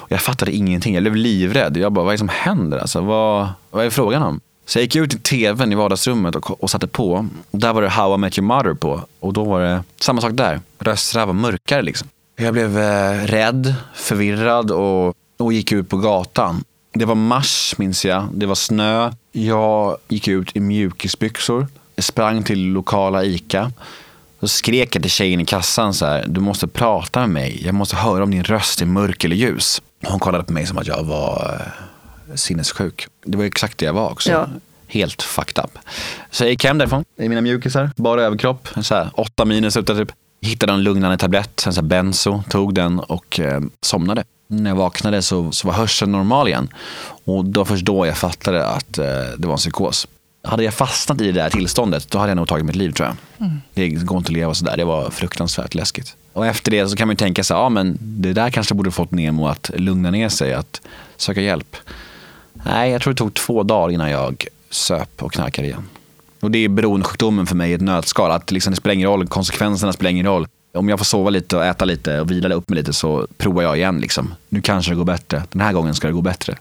Och 0.00 0.12
jag 0.12 0.20
fattade 0.20 0.52
ingenting. 0.52 0.94
Jag 0.94 1.02
blev 1.02 1.16
livrädd. 1.16 1.76
Jag 1.76 1.92
bara, 1.92 2.04
vad 2.04 2.12
är 2.12 2.14
det 2.14 2.18
som 2.18 2.28
händer? 2.28 2.78
Alltså, 2.78 3.00
vad, 3.00 3.48
vad 3.70 3.84
är 3.84 3.90
frågan 3.90 4.22
om? 4.22 4.40
Så 4.66 4.78
jag 4.78 4.82
gick 4.82 4.96
ut 4.96 5.14
i 5.14 5.18
tvn 5.18 5.72
i 5.72 5.74
vardagsrummet 5.74 6.36
och, 6.36 6.62
och 6.62 6.70
satte 6.70 6.86
på. 6.86 7.26
Där 7.50 7.72
var 7.72 7.82
det 7.82 7.88
How 7.88 8.14
I 8.14 8.18
Met 8.18 8.38
Your 8.38 8.46
Mother 8.46 8.74
på. 8.74 9.00
Och 9.20 9.32
då 9.32 9.44
var 9.44 9.60
det 9.60 9.82
samma 10.00 10.20
sak 10.20 10.32
där. 10.32 10.60
Rösterna 10.78 11.26
var 11.26 11.32
mörkare 11.32 11.82
liksom. 11.82 12.08
Jag 12.36 12.52
blev 12.52 12.78
eh, 12.78 13.26
rädd, 13.26 13.74
förvirrad 13.94 14.70
och, 14.70 15.14
och 15.38 15.52
gick 15.52 15.72
ut 15.72 15.88
på 15.88 15.96
gatan. 15.96 16.64
Det 16.92 17.04
var 17.04 17.14
mars 17.14 17.74
minns 17.78 18.04
jag. 18.04 18.28
Det 18.32 18.46
var 18.46 18.54
snö. 18.54 19.12
Jag 19.32 19.96
gick 20.08 20.28
ut 20.28 20.56
i 20.56 20.60
mjukisbyxor. 20.60 21.66
Jag 22.00 22.04
sprang 22.04 22.42
till 22.42 22.66
lokala 22.66 23.24
ICA. 23.24 23.72
Så 24.40 24.48
skrek 24.48 24.96
jag 24.96 25.02
till 25.02 25.10
tjejen 25.10 25.40
i 25.40 25.44
kassan 25.44 25.94
så 25.94 26.06
här, 26.06 26.24
du 26.28 26.40
måste 26.40 26.66
prata 26.66 27.20
med 27.20 27.30
mig. 27.30 27.62
Jag 27.64 27.74
måste 27.74 27.96
höra 27.96 28.22
om 28.22 28.30
din 28.30 28.44
röst 28.44 28.82
är 28.82 28.86
mörk 28.86 29.24
eller 29.24 29.36
ljus. 29.36 29.82
Hon 30.04 30.18
kollade 30.18 30.44
på 30.44 30.52
mig 30.52 30.66
som 30.66 30.78
att 30.78 30.86
jag 30.86 31.04
var 31.04 31.60
eh, 32.28 32.34
sinnessjuk. 32.34 33.06
Det 33.24 33.38
var 33.38 33.44
exakt 33.44 33.78
det 33.78 33.84
jag 33.84 33.92
var 33.92 34.10
också. 34.10 34.30
Ja. 34.30 34.48
Helt 34.86 35.22
fucked 35.22 35.64
up. 35.64 35.78
Så 36.30 36.44
jag 36.44 36.50
gick 36.50 36.64
hem 36.64 36.78
därifrån 36.78 37.04
i 37.18 37.28
mina 37.28 37.40
mjukisar, 37.40 37.90
bara 37.96 38.22
överkropp. 38.22 38.68
Så 38.82 38.94
här, 38.94 39.10
åtta 39.14 39.44
minus 39.44 39.76
ute 39.76 39.94
typ. 39.94 40.12
Hittade 40.40 40.72
en 40.72 40.82
lugnande 40.82 41.18
tablett, 41.18 41.66
en 41.66 41.72
så 41.72 41.80
här 41.80 41.88
benzo, 41.88 42.42
tog 42.48 42.74
den 42.74 43.00
och 43.00 43.40
eh, 43.40 43.60
somnade. 43.80 44.24
När 44.46 44.70
jag 44.70 44.76
vaknade 44.76 45.22
så, 45.22 45.52
så 45.52 45.66
var 45.68 45.74
hörseln 45.74 46.12
normal 46.12 46.48
igen. 46.48 46.68
Och 47.24 47.44
då 47.44 47.64
först 47.64 47.84
då 47.84 48.06
jag 48.06 48.18
fattade 48.18 48.66
att 48.66 48.98
eh, 48.98 49.04
det 49.38 49.46
var 49.46 49.52
en 49.52 49.58
psykos. 49.58 50.06
Hade 50.42 50.64
jag 50.64 50.74
fastnat 50.74 51.20
i 51.20 51.26
det 51.26 51.32
där 51.32 51.50
tillståndet, 51.50 52.10
då 52.10 52.18
hade 52.18 52.30
jag 52.30 52.36
nog 52.36 52.48
tagit 52.48 52.64
mitt 52.64 52.76
liv 52.76 52.92
tror 52.92 53.08
jag. 53.08 53.46
Mm. 53.46 53.60
Det 53.74 53.88
går 53.88 54.18
inte 54.18 54.28
att 54.28 54.32
leva 54.32 54.54
sådär, 54.54 54.76
det 54.76 54.84
var 54.84 55.10
fruktansvärt 55.10 55.74
läskigt. 55.74 56.16
Och 56.32 56.46
efter 56.46 56.70
det 56.70 56.88
så 56.88 56.96
kan 56.96 57.08
man 57.08 57.12
ju 57.12 57.16
tänka 57.16 57.44
sig, 57.44 57.56
ja 57.56 57.68
men 57.68 57.98
det 58.00 58.32
där 58.32 58.50
kanske 58.50 58.74
borde 58.74 58.90
fått 58.90 59.10
Nemo 59.10 59.46
att 59.46 59.70
lugna 59.74 60.10
ner 60.10 60.28
sig, 60.28 60.54
att 60.54 60.80
söka 61.16 61.40
hjälp. 61.40 61.76
Nej, 62.52 62.90
jag 62.90 63.02
tror 63.02 63.12
det 63.12 63.18
tog 63.18 63.34
två 63.34 63.62
dagar 63.62 63.94
innan 63.94 64.10
jag 64.10 64.46
söp 64.70 65.22
och 65.22 65.32
knarkade 65.32 65.68
igen. 65.68 65.84
Och 66.40 66.50
det 66.50 66.58
är 66.58 66.68
beroendesjukdomen 66.68 67.46
för 67.46 67.56
mig 67.56 67.70
i 67.70 67.74
ett 67.74 67.80
nötskal. 67.80 68.30
Att 68.30 68.50
liksom 68.50 68.70
det 68.70 68.76
spelar 68.76 68.94
ingen 68.94 69.08
roll, 69.08 69.28
konsekvenserna 69.28 69.92
spelar 69.92 70.10
ingen 70.10 70.26
roll. 70.26 70.48
Om 70.74 70.88
jag 70.88 70.98
får 70.98 71.04
sova 71.04 71.30
lite 71.30 71.56
och 71.56 71.64
äta 71.64 71.84
lite 71.84 72.20
och 72.20 72.30
vila 72.30 72.54
upp 72.54 72.68
mig 72.68 72.78
lite 72.78 72.92
så 72.92 73.26
provar 73.38 73.62
jag 73.62 73.76
igen. 73.76 74.00
Liksom. 74.00 74.34
Nu 74.48 74.60
kanske 74.60 74.92
det 74.92 74.96
går 74.96 75.04
bättre. 75.04 75.42
Den 75.52 75.60
här 75.60 75.72
gången 75.72 75.94
ska 75.94 76.06
det 76.06 76.12
gå 76.14 76.22
bättre. 76.22 76.58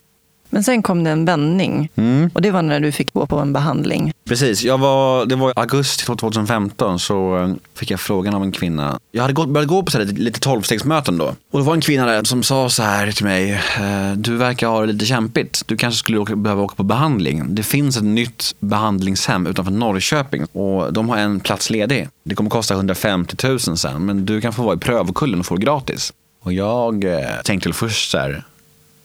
Men 0.50 0.64
sen 0.64 0.84
kom 0.84 1.04
det 1.04 1.10
en 1.10 1.26
vändning 1.26 1.90
mm. 1.96 2.30
och 2.34 2.42
det 2.42 2.52
var 2.52 2.62
när 2.62 2.80
du 2.80 2.92
fick 2.92 3.14
gå 3.14 3.26
på 3.26 3.40
en 3.40 3.54
behandling. 3.54 4.12
Precis, 4.28 4.64
jag 4.64 4.78
var, 4.78 5.26
det 5.26 5.36
var 5.36 5.54
augusti 5.56 6.06
2015 6.06 7.00
så 7.00 7.38
eh, 7.38 7.50
fick 7.76 7.92
jag 7.92 8.00
frågan 8.00 8.36
av 8.36 8.44
en 8.44 8.52
kvinna. 8.52 9.00
Jag 9.12 9.22
hade 9.22 9.34
gått, 9.34 9.50
börjat 9.50 9.68
gå 9.68 9.84
på 9.84 9.92
så 9.92 10.00
lite, 10.00 10.22
lite 10.22 10.40
tolvstegsmöten 10.40 11.18
då. 11.18 11.36
Och 11.52 11.60
det 11.60 11.66
var 11.66 11.74
en 11.74 11.82
kvinna 11.82 12.06
där 12.06 12.24
som 12.24 12.44
sa 12.44 12.70
så 12.70 12.84
här 12.84 13.12
till 13.12 13.26
mig. 13.26 13.52
Eh, 13.52 14.14
du 14.16 14.36
verkar 14.36 14.68
ha 14.68 14.82
det 14.82 14.94
lite 14.94 15.06
kämpigt. 15.06 15.62
Du 15.66 15.78
kanske 15.78 16.00
skulle 16.00 16.18
åka, 16.18 16.36
behöva 16.36 16.62
åka 16.62 16.76
på 16.76 16.84
behandling. 16.84 17.56
Det 17.56 17.64
finns 17.64 17.98
ett 17.98 18.04
nytt 18.04 18.56
behandlingshem 18.60 19.48
utanför 19.48 19.72
Norrköping 19.72 20.46
och 20.46 20.94
de 20.94 21.10
har 21.10 21.18
en 21.18 21.40
plats 21.40 21.70
ledig. 21.70 22.08
Det 22.24 22.36
kommer 22.36 22.50
kosta 22.50 22.74
150 22.74 23.48
000 23.48 23.60
sen 23.60 24.06
men 24.06 24.26
du 24.26 24.42
kan 24.42 24.54
få 24.54 24.64
vara 24.64 24.76
i 24.76 24.80
prövokullen 24.80 25.40
och 25.40 25.46
få 25.46 25.56
det 25.56 25.62
gratis. 25.62 26.14
Och 26.44 26.54
jag 26.54 27.04
eh, 27.04 27.42
tänkte 27.44 27.74
först 27.74 28.12
så 28.12 28.18
här 28.18 28.44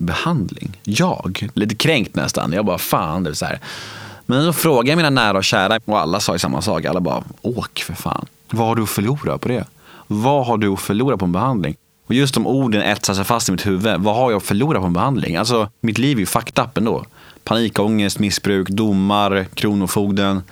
behandling? 0.05 0.81
Jag? 0.83 1.49
Lite 1.55 1.75
kränkt 1.75 2.17
nästan. 2.17 2.53
Jag 2.53 2.65
bara, 2.65 2.79
fan. 2.79 3.25
Det 3.25 3.31
är 3.31 3.35
så 3.35 3.45
här. 3.45 3.61
Men 4.27 4.45
då 4.45 4.53
frågade 4.53 4.89
jag 4.89 4.97
mina 4.97 5.11
nära 5.11 5.39
och 5.39 5.45
kära 5.45 5.81
och 5.85 5.99
alla 5.99 6.21
sa 6.21 6.33
ju 6.33 6.39
samma 6.39 6.63
sak. 6.63 6.85
Alla 6.85 7.01
bara, 7.01 7.25
åk 7.43 7.79
för 7.79 7.95
fan. 7.95 8.27
Vad 8.51 8.69
har 8.69 8.77
du 8.77 8.83
att 8.83 8.89
förlora 8.89 9.39
på 9.39 9.49
det? 9.49 9.65
Vad 10.07 10.47
har 10.47 10.59
du 10.59 10.69
att 10.69 10.81
förlora 10.81 11.17
på 11.17 11.25
en 11.25 11.33
behandling? 11.33 11.77
Och 12.07 12.15
just 12.15 12.35
de 12.35 12.47
orden 12.47 12.83
etsar 12.83 13.15
sig 13.15 13.25
fast 13.25 13.49
i 13.49 13.53
mitt 13.53 13.67
huvud. 13.67 14.01
Vad 14.01 14.17
har 14.17 14.31
jag 14.31 14.37
att 14.37 14.43
förlora 14.43 14.81
på 14.81 14.87
en 14.87 14.93
behandling? 14.93 15.37
Alltså, 15.37 15.69
mitt 15.81 15.99
liv 15.99 16.17
är 16.17 16.21
ju 16.21 16.27
fucked 16.27 16.65
up 16.65 16.79
ändå. 16.79 17.05
Panikångest, 17.45 18.19
missbruk, 18.19 18.69
domar, 18.69 19.47
kronofogden. 19.55 20.43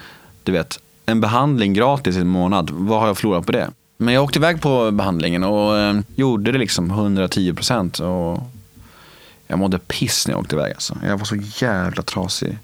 Du 0.42 0.52
vet, 0.52 0.78
en 1.06 1.20
behandling 1.20 1.74
gratis 1.74 2.16
i 2.16 2.20
en 2.20 2.28
månad. 2.28 2.70
Vad 2.70 3.00
har 3.00 3.06
jag 3.06 3.18
förlorat 3.18 3.46
på 3.46 3.52
det? 3.52 3.70
Men 3.96 4.14
jag 4.14 4.24
åkte 4.24 4.38
iväg 4.38 4.60
på 4.60 4.90
behandlingen 4.90 5.44
och 5.44 5.78
eh, 5.78 6.00
gjorde 6.14 6.52
det 6.52 6.58
liksom 6.58 6.90
110 6.90 7.54
procent 7.54 8.00
jag 9.52 9.58
mådde 9.58 9.78
piss 9.78 10.26
när 10.26 10.34
jag 10.34 10.40
åkte 10.40 10.54
iväg. 10.56 10.72
Alltså. 10.72 10.98
Jag 11.02 11.18
var 11.18 11.24
så 11.24 11.36
jävla 11.36 12.02
trasig. 12.02 12.58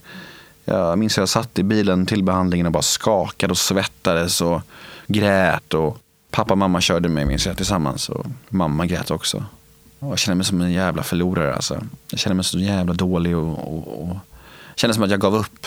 Jag 0.65 0.99
minns 0.99 1.13
att 1.13 1.23
jag 1.23 1.29
satt 1.29 1.59
i 1.59 1.63
bilen 1.63 2.07
till 2.07 2.23
behandlingen 2.23 2.67
och 2.67 2.73
bara 2.73 2.83
skakade 2.83 3.51
och 3.51 3.59
svettades 3.59 4.41
och 4.41 4.61
grät. 5.07 5.75
Och 5.75 5.99
pappa 6.31 6.55
och 6.55 6.59
mamma 6.59 6.81
körde 6.81 7.09
mig 7.09 7.25
minns 7.25 7.47
jag 7.47 7.57
tillsammans 7.57 8.09
och 8.09 8.27
mamma 8.49 8.87
grät 8.87 9.11
också. 9.11 9.45
Och 9.99 10.11
jag 10.11 10.19
kände 10.19 10.37
mig 10.37 10.45
som 10.45 10.61
en 10.61 10.73
jävla 10.73 11.03
förlorare. 11.03 11.55
Alltså. 11.55 11.83
Jag 12.11 12.21
kände 12.21 12.35
mig 12.35 12.45
så 12.45 12.59
jävla 12.59 12.93
dålig 12.93 13.37
och, 13.37 13.75
och, 13.75 14.03
och 14.03 14.17
kände 14.77 14.95
som 14.95 15.03
att 15.03 15.11
jag 15.11 15.21
gav 15.21 15.35
upp. 15.35 15.67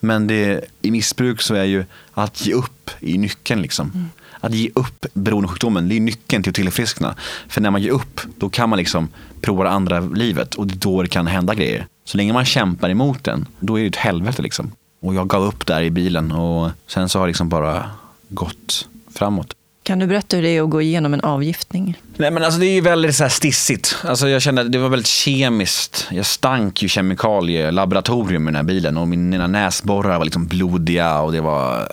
Men 0.00 0.26
det, 0.26 0.64
i 0.82 0.90
missbruk 0.90 1.42
så 1.42 1.54
är 1.54 1.64
ju 1.64 1.84
att 2.12 2.46
ge 2.46 2.54
upp 2.54 2.90
i 3.00 3.18
nyckeln. 3.18 3.62
Liksom. 3.62 3.90
Mm. 3.94 4.10
Att 4.40 4.54
ge 4.54 4.70
upp 4.74 5.06
beroendesjukdomen, 5.12 5.88
det 5.88 5.96
är 5.96 6.00
nyckeln 6.00 6.42
till 6.42 6.50
att 6.50 6.54
tillfriskna. 6.54 7.14
För 7.48 7.60
när 7.60 7.70
man 7.70 7.82
ger 7.82 7.90
upp, 7.90 8.20
då 8.36 8.48
kan 8.48 8.68
man 8.68 8.78
liksom 8.78 9.08
prova 9.40 9.64
det 9.64 9.70
andra 9.70 10.00
livet 10.00 10.54
och 10.54 10.66
då 10.66 11.02
det 11.02 11.08
kan 11.08 11.26
hända 11.26 11.54
grejer. 11.54 11.86
Så 12.04 12.16
länge 12.16 12.32
man 12.32 12.44
kämpar 12.44 12.90
emot 12.90 13.24
den, 13.24 13.46
då 13.60 13.78
är 13.78 13.82
det 13.82 13.88
ett 13.88 13.96
helvete 13.96 14.42
liksom. 14.42 14.72
Och 15.00 15.14
jag 15.14 15.28
gav 15.28 15.42
upp 15.42 15.66
där 15.66 15.82
i 15.82 15.90
bilen 15.90 16.32
och 16.32 16.70
sen 16.86 17.08
så 17.08 17.18
har 17.18 17.26
det 17.26 17.30
liksom 17.30 17.48
bara 17.48 17.90
gått 18.28 18.88
framåt. 19.14 19.54
Kan 19.82 19.98
du 19.98 20.06
berätta 20.06 20.36
hur 20.36 20.42
det 20.42 20.48
är 20.48 20.62
att 20.62 20.70
gå 20.70 20.82
igenom 20.82 21.14
en 21.14 21.20
avgiftning? 21.20 21.98
Nej 22.16 22.30
men 22.30 22.44
alltså 22.44 22.60
det 22.60 22.66
är 22.66 22.74
ju 22.74 22.80
väldigt 22.80 23.16
så 23.16 23.22
här 23.22 23.30
stissigt. 23.30 23.96
Alltså 24.04 24.28
jag 24.28 24.42
kände 24.42 24.62
att 24.62 24.72
det 24.72 24.78
var 24.78 24.88
väldigt 24.88 25.06
kemiskt. 25.06 26.06
Jag 26.10 26.26
stank 26.26 26.82
ju 26.82 26.88
kemikalielaboratorium 26.88 28.42
i 28.42 28.46
den 28.46 28.56
här 28.56 28.62
bilen 28.62 28.96
och 28.96 29.08
mina 29.08 29.46
näsborrar 29.46 30.18
var 30.18 30.24
liksom 30.24 30.46
blodiga 30.46 31.20
och 31.20 31.32
det 31.32 31.40
var... 31.40 31.88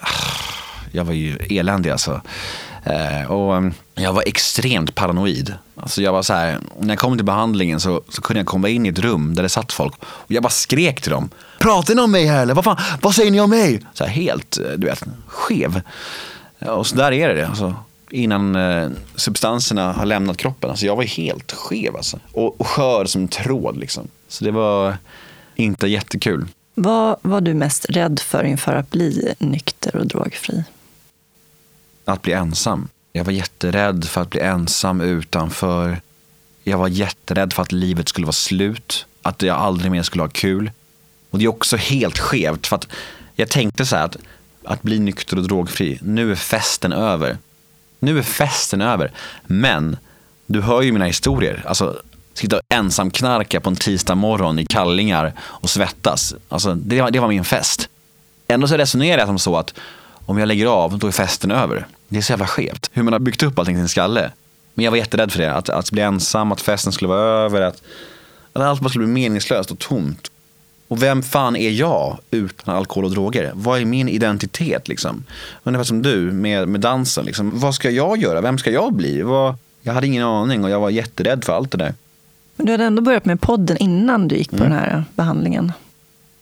Jag 0.96 1.06
var 1.06 1.14
ju 1.14 1.38
eländig 1.50 1.90
alltså. 1.90 2.22
Eh, 2.84 3.32
och 3.32 3.58
mm, 3.58 3.74
jag 3.96 4.14
var 4.14 4.24
extremt 4.26 4.96
paranoid. 4.96 5.54
Alltså 5.76 6.02
jag 6.02 6.12
var 6.12 6.22
så 6.22 6.34
här, 6.34 6.60
när 6.80 6.90
jag 6.90 7.00
kom 7.00 7.18
till 7.18 7.26
behandlingen 7.26 7.80
så, 7.80 8.02
så 8.10 8.22
kunde 8.22 8.40
jag 8.40 8.48
komma 8.48 8.70
in 8.70 8.86
i 8.86 8.90
ett 8.90 9.00
rum 9.00 9.36
där 9.36 9.44
det 9.44 9.50
satt 9.50 9.74
folk 9.74 9.94
och 10.02 10.32
jag 10.32 10.44
bara 10.44 10.50
skrek 10.50 11.02
till 11.02 11.12
dem. 11.12 11.30
Pratar 11.60 11.96
ni 11.96 12.02
om 12.02 12.12
mig 12.12 12.26
här 12.26 12.42
eller? 12.42 12.54
Vad, 12.54 12.64
fan, 12.64 12.78
vad 13.02 13.16
säger 13.16 13.32
ni 13.32 13.42
om 13.42 13.50
mig? 13.50 13.82
Så 13.94 14.04
här, 14.04 14.12
helt, 14.12 14.58
eh, 14.60 14.72
du 14.72 14.88
vet, 14.88 15.04
skev. 15.28 15.82
Och 16.60 16.88
så 16.88 16.96
där 16.96 17.12
är 17.12 17.36
det. 17.36 17.48
Alltså, 17.48 17.76
innan 18.10 18.56
eh, 18.56 18.90
substanserna 19.16 19.94
har 19.94 20.06
lämnat 20.06 20.38
kroppen. 20.38 20.70
Alltså, 20.70 20.86
jag 20.86 20.96
var 20.96 21.04
helt 21.04 21.52
skev 21.52 21.96
alltså. 21.96 22.20
och, 22.32 22.62
och 22.62 22.68
skör 22.68 23.06
som 23.06 23.28
tråd. 23.28 23.78
Liksom. 23.78 24.08
Så 24.28 24.46
det 24.46 24.52
var 24.52 24.98
inte 25.56 25.88
jättekul. 25.88 26.46
Vad 26.76 27.16
var 27.22 27.42
du 27.42 27.54
mest 27.54 27.86
rädd 27.90 28.20
för 28.20 28.44
inför 28.44 28.76
att 28.76 28.92
bli 28.92 29.34
nykter 29.40 29.96
och 29.96 30.08
drogfri? 30.08 30.64
Att 32.06 32.22
bli 32.22 32.34
ensam. 32.34 32.88
Jag 33.14 33.24
var 33.24 33.32
jätterädd 33.32 34.06
för 34.06 34.22
att 34.22 34.30
bli 34.30 34.40
ensam 34.40 35.02
utanför. 35.02 36.02
Jag 36.64 36.78
var 36.78 36.88
jätterädd 36.88 37.54
för 37.54 37.62
att 37.62 37.72
livet 37.72 38.10
skulle 38.10 38.26
vara 38.26 38.34
slut. 38.34 39.06
Att 39.22 39.42
jag 39.42 39.58
aldrig 39.58 39.92
mer 39.92 40.04
skulle 40.04 40.24
ha 40.24 40.30
kul. 40.30 40.72
Och 41.30 41.40
det 41.40 41.46
är 41.46 41.50
också 41.50 41.78
helt 41.78 42.20
skevt. 42.20 42.68
För 42.68 42.76
att 42.76 42.88
jag 43.36 43.50
tänkte 43.50 43.86
så 43.86 43.96
här 43.96 44.06
att, 44.06 44.18
att 44.64 44.82
bli 44.82 45.00
nykter 45.00 45.38
och 45.38 45.44
drogfri, 45.44 46.00
nu 46.02 46.32
är 46.32 46.36
festen 46.36 46.94
över. 46.94 47.38
Nu 48.00 48.18
är 48.18 48.24
festen 48.24 48.82
över. 48.82 49.12
Men 49.46 49.98
du 50.46 50.62
hör 50.62 50.82
ju 50.82 50.92
mina 50.92 51.06
historier. 51.06 51.64
Alltså, 51.68 52.02
sitta 52.34 52.56
och 52.56 52.62
ensam 52.70 53.12
knarka 53.12 53.60
på 53.60 53.70
en 53.70 53.76
tisdag 53.76 54.16
morgon 54.16 54.60
i 54.60 54.66
kallingar 54.66 55.34
och 55.40 55.70
svettas. 55.70 56.36
Alltså, 56.50 56.76
det, 56.76 57.02
var, 57.02 57.12
det 57.12 57.20
var 57.20 57.28
min 57.28 57.46
fest. 57.46 57.90
Ändå 58.48 58.68
så 58.68 58.78
resonerar 58.78 59.20
jag 59.20 59.28
som 59.28 59.40
så 59.40 59.58
att 59.58 59.74
om 60.26 60.38
jag 60.38 60.48
lägger 60.48 60.66
av, 60.66 61.00
då 61.00 61.08
är 61.08 61.12
festen 61.12 61.52
över. 61.52 61.88
Det 62.08 62.18
är 62.18 62.22
så 62.22 62.32
jävla 62.32 62.48
skevt. 62.48 62.90
Hur 62.94 63.04
man 63.04 63.14
har 63.14 63.20
byggt 63.20 63.44
upp 63.44 63.60
allting 63.60 63.76
i 63.76 63.80
sin 63.80 63.88
skalle. 63.88 64.32
Men 64.74 64.86
jag 64.86 64.92
var 64.92 64.98
jätterädd 64.98 65.32
för 65.32 65.40
det. 65.40 65.54
Att, 65.54 65.70
att 65.70 65.92
bli 65.92 66.02
ensam, 66.02 66.52
att 66.52 66.62
festen 66.62 66.94
skulle 66.94 67.10
vara 67.10 67.22
över. 67.22 67.62
Att, 67.62 67.82
att 68.54 68.62
allt 68.62 68.82
bara 68.82 68.90
skulle 68.90 69.06
bli 69.06 69.14
meningslöst 69.14 69.72
och 69.72 69.80
tomt. 69.80 70.32
Och 70.88 71.04
vem 71.04 71.24
fan 71.24 71.56
är 71.56 71.70
jag 71.70 72.18
utan 72.32 72.76
alkohol 72.76 73.06
och 73.06 73.12
droger? 73.12 73.52
Vad 73.54 73.82
är 73.82 73.86
min 73.86 74.10
identitet? 74.10 74.88
Liksom? 74.88 75.24
Ungefär 75.64 75.84
som 75.84 76.02
du 76.02 76.32
med, 76.32 76.68
med 76.68 76.82
dansen. 76.82 77.26
Liksom. 77.26 77.60
Vad 77.60 77.76
ska 77.76 77.90
jag 77.90 78.18
göra? 78.18 78.42
Vem 78.42 78.58
ska 78.58 78.72
jag 78.72 78.94
bli? 78.94 79.22
Vad, 79.22 79.56
jag 79.82 79.94
hade 79.94 80.08
ingen 80.08 80.24
aning 80.24 80.64
och 80.64 80.70
jag 80.70 80.80
var 80.80 80.90
jätterädd 80.90 81.44
för 81.44 81.54
allt 81.54 81.72
det 81.72 81.78
där. 81.78 81.94
Men 82.56 82.66
du 82.66 82.72
hade 82.72 82.84
ändå 82.84 83.02
börjat 83.02 83.26
med 83.26 83.42
podden 83.42 83.78
innan 83.78 84.28
du 84.28 84.36
gick 84.36 84.50
på 84.50 84.56
mm. 84.56 84.70
den 84.70 84.80
här 84.80 85.04
behandlingen? 85.16 85.72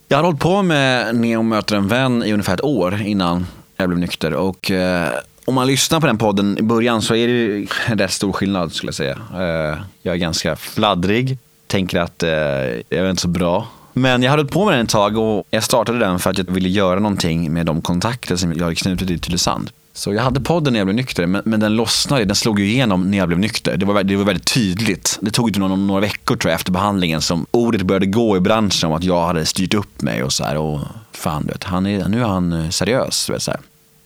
Jag 0.08 0.18
har 0.18 0.24
hållit 0.24 0.40
på 0.40 0.62
med 0.62 1.16
Neo 1.16 1.42
möter 1.42 1.76
en 1.76 1.88
vän 1.88 2.24
i 2.24 2.34
ungefär 2.34 2.54
ett 2.54 2.64
år 2.64 3.02
innan 3.02 3.48
jag 3.84 3.90
blev 3.90 4.00
nykter. 4.00 4.34
Och, 4.34 4.72
eh, 4.72 5.10
om 5.46 5.56
man 5.56 5.68
lyssnar 5.68 6.00
på 6.00 6.08
den 6.08 6.18
podden 6.18 6.58
i 6.58 6.62
början 6.62 7.02
så 7.02 7.16
är 7.16 7.28
det 7.28 7.68
en 7.88 7.98
rätt 7.98 8.12
stor 8.12 8.32
skillnad 8.32 8.74
skulle 8.74 8.88
jag 8.88 8.96
säga. 8.96 9.18
Eh, 9.34 9.80
jag 10.02 10.16
är 10.16 10.20
ganska 10.20 10.56
fladdrig, 10.56 11.38
tänker 11.68 12.00
att 12.00 12.24
eh, 12.24 12.30
jag 12.30 12.84
är 12.90 13.10
inte 13.10 13.22
så 13.22 13.28
bra. 13.28 13.68
Men 13.94 14.24
jag 14.24 14.30
hade 14.30 14.42
hållit 14.42 14.54
på 14.54 14.66
med 14.66 14.74
den 14.74 14.86
ett 14.86 14.90
tag 14.92 15.18
och 15.18 15.44
jag 15.50 15.64
startade 15.64 16.00
den 16.00 16.20
för 16.20 16.30
att 16.30 16.38
jag 16.38 16.52
ville 16.52 16.70
göra 16.70 17.00
någonting 17.00 17.54
med 17.54 17.66
de 17.66 17.82
kontakter 17.82 18.36
som 18.36 18.54
jag 18.54 18.64
hade 18.64 18.76
knutit 18.76 19.10
i 19.10 19.20
Tylösand. 19.20 19.70
Så 19.96 20.14
jag 20.14 20.24
hade 20.24 20.42
podden 20.42 20.74
när 20.74 20.80
jag 20.80 20.88
blev 20.88 20.96
nykter, 20.96 21.26
men, 21.26 21.42
men 21.46 21.60
den 21.60 21.76
lossnade, 21.76 22.26
den 22.26 22.36
slog 22.36 22.60
ju 22.60 22.66
igenom 22.66 23.12
när 23.12 23.18
jag 23.18 23.28
blev 23.28 23.40
nykter. 23.40 23.78
Det 23.78 23.86
var, 23.86 24.04
det 24.04 24.16
var 24.16 24.24
väldigt 24.24 24.54
tydligt. 24.54 25.18
Det 25.22 25.32
tog 25.32 25.58
några, 25.58 25.76
några 25.76 26.02
veckor 26.02 26.36
tror 26.36 26.52
jag 26.52 26.56
efter 26.56 26.72
behandlingen 26.72 27.22
som 27.22 27.46
ordet 27.52 27.82
började 27.82 28.06
gå 28.06 28.38
i 28.38 28.40
branschen 28.40 28.90
om 28.90 28.94
att 28.96 29.04
jag 29.04 29.26
hade 29.26 29.46
styrt 29.46 29.74
upp 29.74 30.02
mig 30.02 30.24
och 30.24 30.34
så 30.34 30.44
här. 30.44 30.58
Och 30.58 30.80
fan, 31.12 31.44
du 31.46 31.52
vet, 31.52 31.64
han 31.64 31.86
är, 31.86 32.08
nu 32.08 32.22
är 32.22 32.26
han 32.26 32.54
eh, 32.54 32.70
seriös. 32.70 33.30
Vet, 33.30 33.42
så 33.42 33.52
här. 33.52 33.60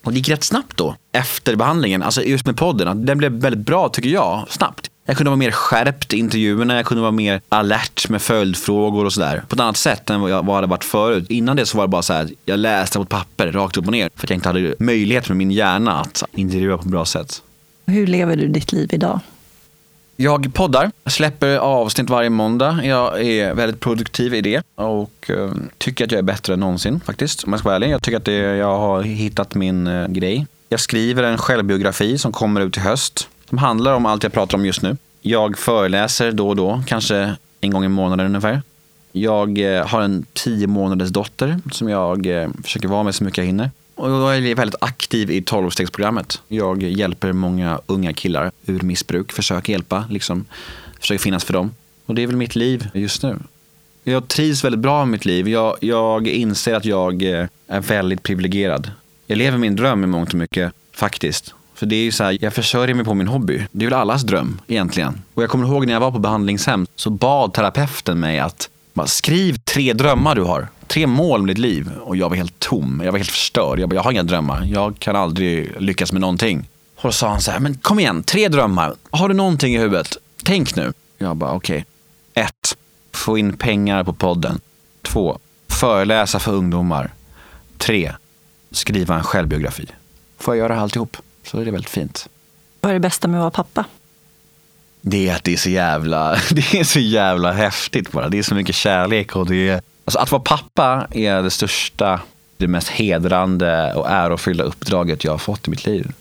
Och 0.07 0.13
det 0.13 0.17
gick 0.17 0.29
rätt 0.29 0.43
snabbt 0.43 0.77
då, 0.77 0.95
efter 1.11 1.55
behandlingen. 1.55 2.03
Alltså 2.03 2.23
just 2.23 2.45
med 2.45 2.57
podden, 2.57 3.05
den 3.05 3.17
blev 3.17 3.31
väldigt 3.31 3.65
bra 3.65 3.89
tycker 3.89 4.09
jag, 4.09 4.45
snabbt. 4.49 4.89
Jag 5.05 5.17
kunde 5.17 5.29
vara 5.29 5.37
mer 5.37 5.51
skärpt 5.51 6.13
i 6.13 6.17
intervjuerna, 6.17 6.75
jag 6.75 6.85
kunde 6.85 7.01
vara 7.01 7.11
mer 7.11 7.41
alert 7.49 8.09
med 8.09 8.21
följdfrågor 8.21 9.05
och 9.05 9.13
sådär. 9.13 9.43
På 9.47 9.55
ett 9.55 9.59
annat 9.59 9.77
sätt 9.77 10.09
än 10.09 10.21
vad 10.21 10.31
jag 10.31 10.43
hade 10.43 10.67
varit 10.67 10.83
förut. 10.83 11.25
Innan 11.29 11.55
det 11.55 11.65
så 11.65 11.77
var 11.77 11.83
det 11.83 11.87
bara 11.87 12.01
så 12.01 12.13
här, 12.13 12.29
jag 12.45 12.59
läste 12.59 12.97
på 12.97 13.03
ett 13.03 13.09
papper 13.09 13.51
rakt 13.51 13.77
upp 13.77 13.85
och 13.85 13.91
ner. 13.91 14.09
För 14.15 14.25
att 14.25 14.29
jag 14.29 14.37
inte 14.37 14.49
hade 14.49 14.75
möjlighet 14.79 15.27
med 15.27 15.37
min 15.37 15.51
hjärna 15.51 15.99
att 16.01 16.23
intervjua 16.31 16.77
på 16.77 16.83
ett 16.83 16.89
bra 16.89 17.05
sätt. 17.05 17.41
Hur 17.85 18.07
lever 18.07 18.35
du 18.35 18.47
ditt 18.47 18.71
liv 18.71 18.89
idag? 18.93 19.19
Jag 20.19 20.53
poddar, 20.53 20.91
släpper 21.05 21.57
avsnitt 21.57 22.09
varje 22.09 22.29
måndag. 22.29 22.79
Jag 22.83 23.21
är 23.21 23.53
väldigt 23.53 23.79
produktiv 23.79 24.33
i 24.33 24.41
det 24.41 24.63
och 24.75 25.29
eh, 25.29 25.51
tycker 25.77 26.05
att 26.05 26.11
jag 26.11 26.19
är 26.19 26.23
bättre 26.23 26.53
än 26.53 26.59
någonsin 26.59 26.99
faktiskt. 26.99 27.43
Om 27.43 27.53
jag 27.53 27.59
ska 27.59 27.69
vara 27.69 27.75
ärlig. 27.75 27.89
Jag 27.89 28.01
tycker 28.01 28.17
att 28.17 28.25
det, 28.25 28.33
jag 28.33 28.77
har 28.77 29.01
hittat 29.01 29.55
min 29.55 29.87
eh, 29.87 30.07
grej. 30.07 30.47
Jag 30.69 30.79
skriver 30.79 31.23
en 31.23 31.37
självbiografi 31.37 32.17
som 32.17 32.31
kommer 32.31 32.61
ut 32.61 32.77
i 32.77 32.79
höst. 32.79 33.29
Som 33.49 33.57
handlar 33.57 33.93
om 33.93 34.05
allt 34.05 34.23
jag 34.23 34.33
pratar 34.33 34.57
om 34.57 34.65
just 34.65 34.81
nu. 34.81 34.97
Jag 35.21 35.57
föreläser 35.57 36.31
då 36.31 36.49
och 36.49 36.55
då, 36.55 36.83
kanske 36.87 37.35
en 37.61 37.71
gång 37.71 37.85
i 37.85 37.87
månaden 37.87 38.25
ungefär. 38.25 38.61
Jag 39.11 39.59
eh, 39.59 39.87
har 39.87 40.01
en 40.01 40.25
tio 40.33 40.67
månaders 40.67 41.09
dotter 41.09 41.59
som 41.71 41.89
jag 41.89 42.27
försöker 42.63 42.87
vara 42.87 43.03
med 43.03 43.15
så 43.15 43.23
mycket 43.23 43.37
jag 43.37 43.45
hinner. 43.45 43.71
Och 43.97 44.09
jag 44.11 44.37
är 44.37 44.55
väldigt 44.55 44.81
aktiv 44.81 45.31
i 45.31 45.41
tolvstegsprogrammet. 45.41 46.41
Jag 46.47 46.83
hjälper 46.83 47.33
många 47.33 47.79
unga 47.85 48.13
killar 48.13 48.51
ur 48.65 48.81
missbruk, 48.81 49.31
försöker 49.31 49.73
hjälpa, 49.73 50.05
liksom, 50.09 50.45
försöker 50.99 51.19
finnas 51.19 51.43
för 51.43 51.53
dem. 51.53 51.71
Och 52.05 52.15
det 52.15 52.23
är 52.23 52.27
väl 52.27 52.35
mitt 52.35 52.55
liv 52.55 52.87
just 52.93 53.23
nu. 53.23 53.39
Jag 54.03 54.27
trivs 54.27 54.63
väldigt 54.63 54.79
bra 54.79 54.99
med 55.05 55.11
mitt 55.11 55.25
liv. 55.25 55.49
Jag, 55.49 55.77
jag 55.81 56.27
inser 56.27 56.73
att 56.73 56.85
jag 56.85 57.23
eh, 57.23 57.47
är 57.67 57.81
väldigt 57.81 58.23
privilegierad. 58.23 58.91
Jag 59.27 59.37
lever 59.37 59.57
min 59.57 59.75
dröm 59.75 60.03
i 60.03 60.07
mångt 60.07 60.29
och 60.29 60.39
mycket, 60.39 60.73
faktiskt. 60.93 61.53
För 61.75 61.85
det 61.85 61.95
är 61.95 62.03
ju 62.03 62.11
så 62.11 62.23
här, 62.23 62.37
jag 62.41 62.53
försörjer 62.53 62.95
mig 62.95 63.05
på 63.05 63.13
min 63.13 63.27
hobby. 63.27 63.67
Det 63.71 63.85
är 63.85 63.89
väl 63.89 63.99
allas 63.99 64.21
dröm 64.21 64.61
egentligen. 64.67 65.21
Och 65.33 65.43
jag 65.43 65.49
kommer 65.49 65.67
ihåg 65.67 65.85
när 65.85 65.93
jag 65.93 65.99
var 65.99 66.11
på 66.11 66.19
behandlingshem 66.19 66.87
så 66.95 67.09
bad 67.09 67.53
terapeuten 67.53 68.19
mig 68.19 68.39
att 68.39 68.69
skriv 69.05 69.57
tre 69.57 69.93
drömmar 69.93 70.35
du 70.35 70.41
har 70.41 70.67
tre 70.87 71.07
mål 71.07 71.41
med 71.41 71.55
ditt 71.55 71.57
liv 71.57 71.91
och 72.01 72.15
jag 72.15 72.29
var 72.29 72.35
helt 72.35 72.59
tom. 72.59 73.01
Jag 73.05 73.11
var 73.11 73.19
helt 73.19 73.31
förstörd. 73.31 73.79
Jag, 73.79 73.89
bara, 73.89 73.95
jag 73.95 74.03
har 74.03 74.11
inga 74.11 74.23
drömmar. 74.23 74.63
Jag 74.65 74.99
kan 74.99 75.15
aldrig 75.15 75.81
lyckas 75.81 76.11
med 76.11 76.21
någonting. 76.21 76.69
Och 76.95 77.03
då 77.03 77.11
sa 77.11 77.29
han 77.29 77.41
så 77.41 77.51
här, 77.51 77.59
men 77.59 77.77
kom 77.77 77.99
igen, 77.99 78.23
tre 78.23 78.47
drömmar. 78.47 78.95
Har 79.09 79.29
du 79.29 79.35
någonting 79.35 79.75
i 79.75 79.77
huvudet? 79.77 80.17
Tänk 80.43 80.75
nu. 80.75 80.93
Jag 81.17 81.35
bara, 81.35 81.51
okej. 81.51 81.85
Okay. 82.33 82.43
Ett, 82.43 82.77
få 83.11 83.37
in 83.37 83.57
pengar 83.57 84.03
på 84.03 84.13
podden. 84.13 84.59
Två, 85.01 85.39
föreläsa 85.67 86.39
för 86.39 86.53
ungdomar. 86.53 87.13
Tre, 87.77 88.13
skriva 88.71 89.15
en 89.15 89.23
självbiografi. 89.23 89.85
Får 90.39 90.55
jag 90.55 90.63
göra 90.63 90.81
alltihop 90.81 91.17
så 91.43 91.59
är 91.59 91.65
det 91.65 91.71
väldigt 91.71 91.89
fint. 91.89 92.29
Vad 92.81 92.89
är 92.89 92.93
det 92.93 92.99
bästa 92.99 93.27
med 93.27 93.37
att 93.37 93.41
vara 93.41 93.51
pappa? 93.51 93.85
det 95.09 95.29
är 95.29 95.35
att 95.35 95.43
det 95.43 95.53
är 95.53 95.57
så 95.57 95.69
jävla, 95.69 96.31
det 96.51 96.73
är 96.73 96.83
så 96.83 96.99
jävla 96.99 97.51
häftigt 97.51 98.11
bara. 98.11 98.29
Det 98.29 98.39
är 98.39 98.43
så 98.43 98.55
mycket 98.55 98.75
kärlek 98.75 99.35
och 99.35 99.45
det 99.45 99.69
är, 99.69 99.81
alltså 100.07 100.19
att 100.19 100.31
vara 100.31 100.41
pappa 100.41 101.07
är 101.11 101.43
det 101.43 101.49
största, 101.49 102.19
det 102.57 102.67
mest 102.67 102.87
hedrande 102.87 103.93
och 103.93 104.09
ärofyllda 104.09 104.63
uppdraget 104.63 105.23
jag 105.23 105.31
har 105.31 105.37
fått 105.37 105.67
i 105.67 105.69
mitt 105.69 105.85
liv. 105.85 106.11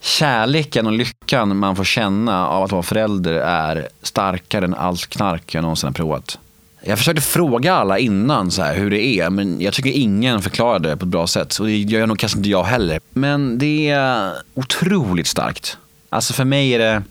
Kärleken 0.00 0.86
och 0.86 0.92
lyckan 0.92 1.56
man 1.56 1.76
får 1.76 1.84
känna 1.84 2.48
av 2.48 2.62
att 2.64 2.72
vara 2.72 2.82
förälder 2.82 3.32
är 3.32 3.88
starkare 4.02 4.64
än 4.64 4.74
allt 4.74 5.06
knark 5.06 5.54
jag 5.54 5.62
någonsin 5.62 5.86
har 5.86 5.94
provat. 5.94 6.38
Jag 6.84 6.98
försökte 6.98 7.22
fråga 7.22 7.74
alla 7.74 7.98
innan 7.98 8.50
så 8.50 8.62
här, 8.62 8.74
hur 8.74 8.90
det 8.90 9.04
är, 9.04 9.30
men 9.30 9.60
jag 9.60 9.74
tycker 9.74 9.90
ingen 9.90 10.42
förklarade 10.42 10.88
det 10.88 10.96
på 10.96 11.04
ett 11.04 11.10
bra 11.10 11.26
sätt. 11.26 11.58
Och 11.58 11.66
det 11.66 11.76
gör 11.76 12.06
nog 12.06 12.18
kanske 12.18 12.38
inte 12.38 12.50
jag 12.50 12.64
heller. 12.64 13.00
Men 13.10 13.58
det 13.58 13.88
är 13.88 14.32
otroligt 14.54 15.26
starkt. 15.26 15.76
Alltså 16.08 16.32
för 16.32 16.44
mig 16.44 16.74
är 16.74 16.78
det, 16.78 17.02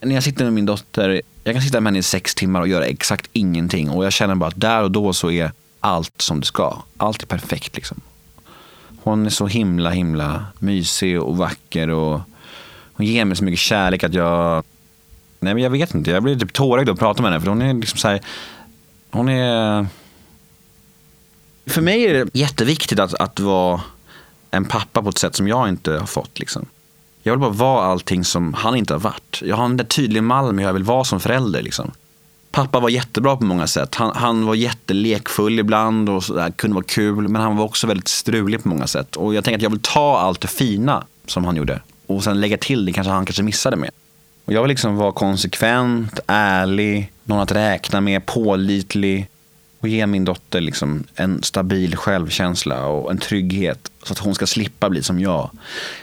när 0.00 0.14
jag 0.14 0.24
sitter 0.24 0.44
med 0.44 0.52
min 0.52 0.66
dotter, 0.66 1.22
jag 1.44 1.54
kan 1.54 1.62
sitta 1.62 1.80
med 1.80 1.90
henne 1.90 1.98
i 1.98 2.02
sex 2.02 2.34
timmar 2.34 2.60
och 2.60 2.68
göra 2.68 2.86
exakt 2.86 3.28
ingenting. 3.32 3.90
Och 3.90 4.04
jag 4.04 4.12
känner 4.12 4.34
bara 4.34 4.48
att 4.48 4.60
där 4.60 4.82
och 4.82 4.90
då 4.90 5.12
så 5.12 5.30
är 5.30 5.52
allt 5.80 6.20
som 6.20 6.40
det 6.40 6.46
ska. 6.46 6.82
Allt 6.96 7.22
är 7.22 7.26
perfekt 7.26 7.76
liksom. 7.76 8.00
Hon 9.02 9.26
är 9.26 9.30
så 9.30 9.46
himla, 9.46 9.90
himla 9.90 10.44
mysig 10.58 11.20
och 11.20 11.36
vacker 11.36 11.88
och 11.88 12.20
hon 12.92 13.06
ger 13.06 13.24
mig 13.24 13.36
så 13.36 13.44
mycket 13.44 13.60
kärlek 13.60 14.04
att 14.04 14.14
jag... 14.14 14.64
Nej 15.40 15.54
men 15.54 15.62
jag 15.62 15.70
vet 15.70 15.94
inte, 15.94 16.10
jag 16.10 16.22
blir 16.22 16.38
typ 16.38 16.52
tårögd 16.52 16.88
att 16.88 16.98
prata 16.98 17.22
med 17.22 17.32
henne 17.32 17.40
för 17.40 17.48
hon 17.48 17.62
är 17.62 17.74
liksom 17.74 17.98
så 17.98 18.08
här, 18.08 18.20
Hon 19.10 19.28
är... 19.28 19.86
För 21.66 21.82
mig 21.82 22.04
är 22.04 22.14
det 22.14 22.30
jätteviktigt 22.32 22.98
att, 22.98 23.14
att 23.14 23.40
vara 23.40 23.80
en 24.50 24.64
pappa 24.64 25.02
på 25.02 25.08
ett 25.08 25.18
sätt 25.18 25.36
som 25.36 25.48
jag 25.48 25.68
inte 25.68 25.92
har 25.92 26.06
fått. 26.06 26.38
Liksom. 26.38 26.66
Jag 27.22 27.32
vill 27.32 27.40
bara 27.40 27.50
vara 27.50 27.86
allting 27.86 28.24
som 28.24 28.54
han 28.54 28.76
inte 28.76 28.94
har 28.94 29.00
varit. 29.00 29.42
Jag 29.42 29.56
har 29.56 29.64
en 29.64 29.86
tydlig 29.86 30.22
mall 30.22 30.52
med 30.52 30.62
hur 30.62 30.68
jag 30.68 30.74
vill 30.74 30.84
vara 30.84 31.04
som 31.04 31.20
förälder. 31.20 31.62
Liksom. 31.62 31.90
Pappa 32.50 32.80
var 32.80 32.88
jättebra 32.88 33.36
på 33.36 33.44
många 33.44 33.66
sätt. 33.66 33.94
Han, 33.94 34.16
han 34.16 34.46
var 34.46 34.54
jättelekfull 34.54 35.58
ibland 35.58 36.08
och 36.08 36.24
så 36.24 36.34
där, 36.34 36.50
kunde 36.50 36.74
vara 36.74 36.84
kul. 36.84 37.28
Men 37.28 37.42
han 37.42 37.56
var 37.56 37.64
också 37.64 37.86
väldigt 37.86 38.08
strulig 38.08 38.62
på 38.62 38.68
många 38.68 38.86
sätt. 38.86 39.16
Och 39.16 39.34
jag 39.34 39.44
tänker 39.44 39.58
att 39.58 39.62
jag 39.62 39.70
vill 39.70 39.82
ta 39.82 40.18
allt 40.18 40.40
det 40.40 40.48
fina 40.48 41.04
som 41.26 41.44
han 41.44 41.56
gjorde 41.56 41.80
och 42.06 42.24
sen 42.24 42.40
lägga 42.40 42.56
till 42.56 42.84
det 42.84 42.92
kanske 42.92 43.10
han 43.10 43.26
kanske 43.26 43.42
missade 43.42 43.76
med. 43.76 43.90
Och 44.44 44.52
jag 44.52 44.62
vill 44.62 44.68
liksom 44.68 44.96
vara 44.96 45.12
konsekvent, 45.12 46.20
ärlig, 46.26 47.12
någon 47.24 47.40
att 47.40 47.52
räkna 47.52 48.00
med, 48.00 48.26
pålitlig 48.26 49.28
och 49.80 49.88
ge 49.88 50.06
min 50.06 50.24
dotter 50.24 50.60
liksom 50.60 51.04
en 51.14 51.42
stabil 51.42 51.96
självkänsla 51.96 52.86
och 52.86 53.10
en 53.10 53.18
trygghet 53.18 53.90
så 54.02 54.12
att 54.12 54.18
hon 54.18 54.34
ska 54.34 54.46
slippa 54.46 54.90
bli 54.90 55.02
som 55.02 55.20
jag. 55.20 55.50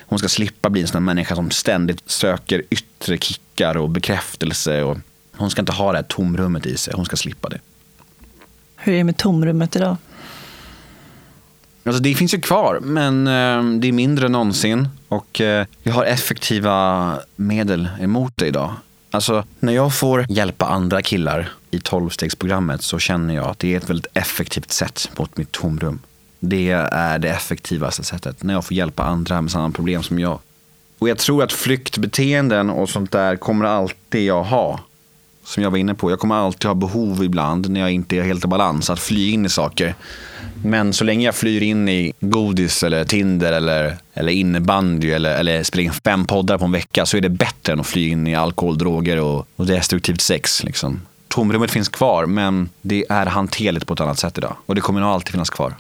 Hon 0.06 0.20
ska 0.20 0.30
slippa 0.30 0.70
bli 0.70 0.82
en 0.82 0.88
sån 0.88 1.06
människa 1.06 1.36
som 1.36 1.52
ständigt 1.52 2.10
söker 2.10 2.64
yttre 2.70 3.18
kickar 3.18 3.78
och 3.78 3.90
bekräftelse. 3.90 4.84
Och 4.84 4.98
hon 5.36 5.50
ska 5.50 5.62
inte 5.62 5.72
ha 5.72 5.92
det 5.92 5.98
här 5.98 6.04
tomrummet 6.04 6.66
i 6.66 6.78
sig, 6.78 6.94
hon 6.96 7.06
ska 7.06 7.16
slippa 7.16 7.50
det. 7.50 7.60
Hur 8.76 8.94
är 8.94 8.98
det 8.98 9.04
med 9.04 9.18
tomrummet 9.18 9.76
idag? 9.76 9.98
Alltså 11.84 12.02
det 12.02 12.16
finns 12.16 12.34
ju 12.34 12.42
kvar, 12.42 12.80
men 12.82 13.28
eh, 13.28 13.80
det 13.80 13.88
är 13.88 13.92
mindre 13.92 14.26
än 14.26 14.32
någonsin. 14.32 14.88
Och 15.08 15.42
eh, 15.42 15.66
jag 15.84 15.94
har 15.94 16.06
effektiva 16.06 17.14
medel 17.36 17.90
emot 18.02 18.34
det 18.36 18.48
idag. 18.48 18.74
Alltså, 19.12 19.44
när 19.60 19.74
jag 19.74 19.96
får 19.96 20.26
hjälpa 20.30 20.66
andra 20.66 21.02
killar 21.02 21.50
i 21.72 21.80
tolvstegsprogrammet 21.80 22.82
så 22.82 23.00
känner 23.00 23.36
jag 23.36 23.46
att 23.46 23.60
det 23.60 23.74
är 23.74 23.78
ett 23.78 23.90
väldigt 23.90 24.08
effektivt 24.14 24.72
sätt 24.72 25.10
mot 25.18 25.38
mitt 25.38 25.52
tomrum. 25.52 26.00
Det 26.40 26.70
är 26.92 27.20
det 27.20 27.30
effektivaste 27.30 28.04
sättet, 28.04 28.44
när 28.44 28.54
jag 28.54 28.66
får 28.66 28.78
hjälpa 28.78 29.04
andra 29.04 29.42
med 29.42 29.52
samma 29.52 29.72
problem 29.72 30.04
som 30.04 30.20
jag. 30.20 30.40
Och 31.00 31.10
jag 31.10 31.18
tror 31.18 31.44
att 31.44 31.54
flyktbeteenden 31.54 32.70
och 32.70 32.90
sånt 32.90 33.12
där 33.12 33.36
kommer 33.36 33.66
alltid 33.66 34.26
jag 34.26 34.44
ha. 34.44 34.80
Som 35.48 35.64
jag 35.64 35.72
var 35.72 35.78
inne 35.78 35.94
på, 35.94 36.12
jag 36.12 36.20
kommer 36.20 36.36
alltid 36.36 36.66
ha 36.66 36.76
behov 36.76 37.24
ibland 37.24 37.70
när 37.70 37.80
jag 37.80 37.92
inte 37.92 38.18
är 38.18 38.24
helt 38.24 38.46
i 38.46 38.48
balans 38.48 38.90
att 38.90 39.00
fly 39.00 39.32
in 39.32 39.46
i 39.46 39.50
saker. 39.50 39.96
Men 40.64 40.94
så 40.94 41.04
länge 41.04 41.26
jag 41.26 41.36
flyr 41.36 41.64
in 41.64 41.90
i 41.90 42.14
godis 42.20 42.84
eller 42.84 43.06
Tinder 43.06 43.54
eller, 43.54 43.98
eller 44.14 44.32
innebandy 44.32 45.12
eller, 45.12 45.38
eller 45.40 45.64
spelar 45.64 45.84
in 45.84 45.94
fem 45.94 46.26
poddar 46.26 46.58
på 46.58 46.66
en 46.66 46.72
vecka 46.72 47.06
så 47.06 47.18
är 47.18 47.22
det 47.22 47.30
bättre 47.30 47.74
än 47.74 47.80
att 47.80 47.88
fly 47.88 48.10
in 48.10 48.28
i 48.28 48.36
alkohol, 48.36 48.78
droger 48.78 49.22
och, 49.22 49.48
och 49.56 49.66
destruktivt 49.66 50.22
sex. 50.22 50.64
Liksom. 50.64 51.02
Tomrummet 51.28 51.72
finns 51.72 51.90
kvar 51.90 52.26
men 52.26 52.70
det 52.82 53.06
är 53.10 53.26
hanterligt 53.26 53.88
på 53.88 53.94
ett 53.94 54.02
annat 54.02 54.20
sätt 54.20 54.38
idag. 54.38 54.56
Och 54.66 54.76
det 54.76 54.82
kommer 54.82 55.02
nog 55.02 55.10
alltid 55.10 55.32
finnas 55.32 55.50
kvar. 55.50 55.76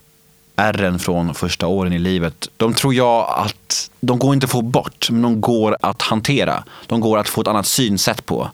Ärren 0.55 0.99
från 0.99 1.33
första 1.33 1.67
åren 1.67 1.93
i 1.93 1.99
livet, 1.99 2.49
de 2.57 2.73
tror 2.73 2.93
jag 2.93 3.25
att 3.29 3.89
de 3.99 4.19
går 4.19 4.33
inte 4.33 4.45
att 4.45 4.51
få 4.51 4.61
bort, 4.61 5.09
men 5.11 5.21
de 5.21 5.41
går 5.41 5.77
att 5.81 6.01
hantera. 6.01 6.63
De 6.85 6.99
går 6.99 7.17
att 7.17 7.29
få 7.29 7.41
ett 7.41 7.47
annat 7.47 7.67
synsätt 7.67 8.25
på. 8.25 8.51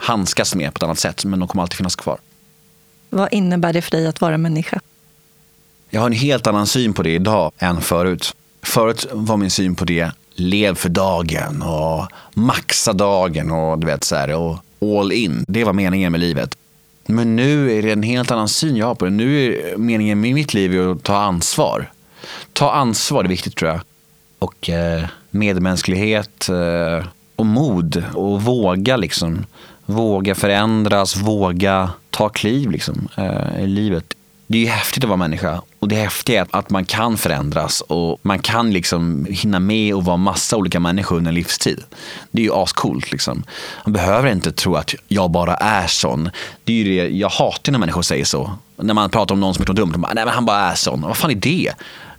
Handskas 0.00 0.54
med 0.54 0.74
på 0.74 0.78
ett 0.78 0.82
annat 0.82 0.98
sätt, 0.98 1.24
men 1.24 1.38
de 1.38 1.48
kommer 1.48 1.62
alltid 1.62 1.76
finnas 1.76 1.96
kvar. 1.96 2.18
Vad 3.10 3.32
innebär 3.32 3.72
det 3.72 3.82
för 3.82 3.90
dig 3.90 4.06
att 4.06 4.20
vara 4.20 4.38
människa? 4.38 4.80
Jag 5.90 6.00
har 6.00 6.06
en 6.06 6.12
helt 6.12 6.46
annan 6.46 6.66
syn 6.66 6.94
på 6.94 7.02
det 7.02 7.14
idag 7.14 7.52
än 7.58 7.80
förut. 7.80 8.34
Förut 8.62 9.06
var 9.12 9.36
min 9.36 9.50
syn 9.50 9.74
på 9.74 9.84
det 9.84 10.10
lev 10.34 10.74
för 10.74 10.88
dagen 10.88 11.62
och 11.62 12.06
maxa 12.34 12.92
dagen 12.92 13.50
och 13.50 13.78
du 13.78 13.86
vet 13.86 14.04
så 14.04 14.16
här, 14.16 14.34
och 14.34 14.58
all 14.80 15.12
in. 15.12 15.44
Det 15.48 15.64
var 15.64 15.72
meningen 15.72 16.12
med 16.12 16.20
livet. 16.20 16.56
Men 17.06 17.36
nu 17.36 17.78
är 17.78 17.82
det 17.82 17.92
en 17.92 18.02
helt 18.02 18.30
annan 18.30 18.48
syn 18.48 18.76
jag 18.76 18.86
har 18.86 18.94
på 18.94 19.04
det. 19.04 19.10
Nu 19.10 19.44
är 19.44 19.76
meningen 19.76 20.20
med 20.20 20.34
mitt 20.34 20.54
liv 20.54 20.90
att 20.90 21.02
ta 21.02 21.16
ansvar. 21.16 21.92
Ta 22.52 22.72
ansvar 22.72 23.24
är 23.24 23.28
viktigt 23.28 23.56
tror 23.56 23.70
jag. 23.70 23.80
Och 24.38 24.70
eh, 24.70 25.04
medmänsklighet 25.30 26.48
eh, 26.48 27.06
och 27.36 27.46
mod 27.46 28.04
och 28.14 28.42
våga 28.42 28.96
liksom. 28.96 29.46
Våga 29.90 30.34
förändras, 30.34 31.16
våga 31.16 31.90
ta 32.10 32.28
kliv 32.28 32.70
liksom, 32.70 33.08
eh, 33.16 33.62
i 33.62 33.66
livet 33.66 34.14
det 34.50 34.58
är 34.58 34.62
ju 34.62 34.68
häftigt 34.68 35.04
att 35.04 35.08
vara 35.08 35.16
människa. 35.16 35.62
Och 35.78 35.88
det 35.88 35.96
häftiga 35.96 36.40
är 36.40 36.46
att 36.50 36.70
man 36.70 36.84
kan 36.84 37.18
förändras 37.18 37.80
och 37.80 38.18
man 38.22 38.38
kan 38.38 38.70
liksom 38.70 39.26
hinna 39.30 39.58
med 39.60 39.94
och 39.94 40.04
vara 40.04 40.16
massa 40.16 40.56
olika 40.56 40.80
människor 40.80 41.16
under 41.16 41.28
en 41.28 41.34
livstid. 41.34 41.82
Det 42.30 42.40
är 42.40 42.44
ju 42.44 42.52
ascoolt. 42.54 43.12
Liksom. 43.12 43.44
Man 43.84 43.92
behöver 43.92 44.32
inte 44.32 44.52
tro 44.52 44.76
att 44.76 44.94
jag 45.08 45.30
bara 45.30 45.54
är 45.54 45.86
sån. 45.86 46.30
Det 46.64 46.72
är 46.72 46.76
ju 46.76 46.84
det, 46.84 47.16
jag 47.16 47.28
hatar 47.28 47.72
när 47.72 47.78
människor 47.78 48.02
säger 48.02 48.24
så. 48.24 48.50
När 48.76 48.94
man 48.94 49.10
pratar 49.10 49.34
om 49.34 49.40
någon 49.40 49.54
som 49.54 49.62
är 49.62 49.74
dumt, 49.74 49.92
de 49.92 50.00
bara, 50.00 50.14
nej 50.14 50.24
men 50.24 50.34
han 50.34 50.44
bara 50.44 50.58
är 50.58 50.74
sån. 50.74 51.00
Vad 51.00 51.16
fan 51.16 51.30
är 51.30 51.34
det? 51.34 51.72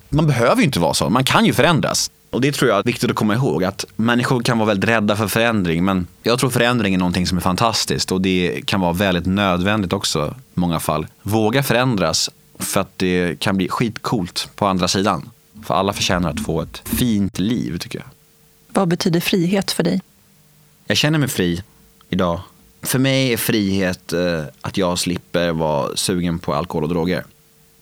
Man 0.10 0.28
behöver 0.28 0.58
ju 0.58 0.64
inte 0.64 0.80
vara 0.80 0.94
sån, 0.94 1.14
man 1.14 1.24
kan 1.24 1.46
ju 1.46 1.54
förändras. 1.54 2.12
Och 2.30 2.42
det 2.42 2.52
tror 2.52 2.70
jag 2.70 2.80
är 2.80 2.84
viktigt 2.84 3.10
att 3.10 3.16
komma 3.16 3.36
ihåg, 3.36 3.64
att 3.64 3.86
människor 3.96 4.42
kan 4.42 4.58
vara 4.58 4.68
väldigt 4.68 4.90
rädda 4.90 5.16
för 5.16 5.28
förändring, 5.28 5.86
men 5.86 6.08
jag 6.24 6.40
tror 6.40 6.50
förändring 6.50 6.94
är 6.94 6.98
någonting 6.98 7.28
som 7.28 7.38
är 7.38 7.42
fantastiskt 7.42 8.12
och 8.12 8.22
det 8.22 8.62
kan 8.66 8.80
vara 8.80 8.94
väldigt 8.94 9.26
nödvändigt 9.26 9.94
också 9.94 10.36
i 10.56 10.60
många 10.60 10.80
fall. 10.80 11.08
Våga 11.22 11.64
förändras 11.64 12.30
för 12.60 12.82
att 12.82 12.98
det 12.98 13.40
kan 13.40 13.58
bli 13.58 13.70
skitcoolt 13.70 14.50
på 14.56 14.66
andra 14.66 14.88
sidan. 14.88 15.30
För 15.64 15.74
alla 15.74 15.94
förtjänar 15.94 16.30
att 16.30 16.40
få 16.40 16.62
ett 16.62 16.82
fint 16.86 17.40
liv 17.40 17.78
tycker 17.78 18.00
jag. 18.00 18.08
Vad 18.68 18.88
betyder 18.88 19.20
frihet 19.20 19.72
för 19.72 19.84
dig? 19.84 20.02
Jag 20.86 20.98
känner 20.98 21.20
mig 21.20 21.30
fri 21.30 21.64
idag. 22.10 22.42
För 22.82 23.00
mig 23.00 23.34
är 23.34 23.38
frihet 23.38 24.14
eh, 24.14 24.44
att 24.62 24.78
jag 24.78 25.00
slipper 25.00 25.52
vara 25.52 25.96
sugen 25.96 26.40
på 26.40 26.54
alkohol 26.54 26.84
och 26.84 26.90
droger. 26.90 27.26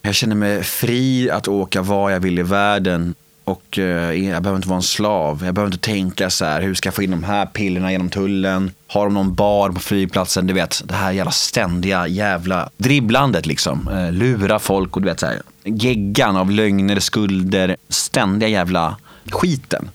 Jag 0.01 0.15
känner 0.15 0.35
mig 0.35 0.63
fri 0.63 1.29
att 1.29 1.47
åka 1.47 1.81
var 1.81 2.09
jag 2.09 2.19
vill 2.19 2.39
i 2.39 2.43
världen 2.43 3.15
och 3.47 3.79
eh, 3.79 4.13
jag 4.13 4.43
behöver 4.43 4.55
inte 4.55 4.67
vara 4.67 4.77
en 4.77 4.83
slav. 4.83 5.41
Jag 5.45 5.53
behöver 5.53 5.73
inte 5.73 5.85
tänka 5.85 6.29
så 6.29 6.45
här, 6.45 6.61
hur 6.61 6.73
ska 6.73 6.87
jag 6.87 6.93
få 6.93 7.03
in 7.03 7.11
de 7.11 7.23
här 7.23 7.45
pillerna 7.45 7.91
genom 7.91 8.09
tullen? 8.09 8.71
Har 8.87 9.05
de 9.05 9.13
någon 9.13 9.33
bar 9.33 9.69
på 9.69 9.79
flygplatsen? 9.79 10.47
Du 10.47 10.53
vet, 10.53 10.81
det 10.85 10.93
här 10.93 11.11
jävla 11.11 11.31
ständiga 11.31 12.07
jävla 12.07 12.69
dribblandet 12.77 13.45
liksom. 13.45 13.87
Eh, 13.87 14.11
lura 14.11 14.59
folk 14.59 14.95
och 14.95 15.01
du 15.01 15.07
vet 15.07 15.19
så 15.19 15.25
här, 15.25 15.41
geggan 15.63 16.37
av 16.37 16.51
lögner, 16.51 16.99
skulder, 16.99 17.77
ständiga 17.89 18.49
jävla 18.49 18.97
skiten. 19.31 19.89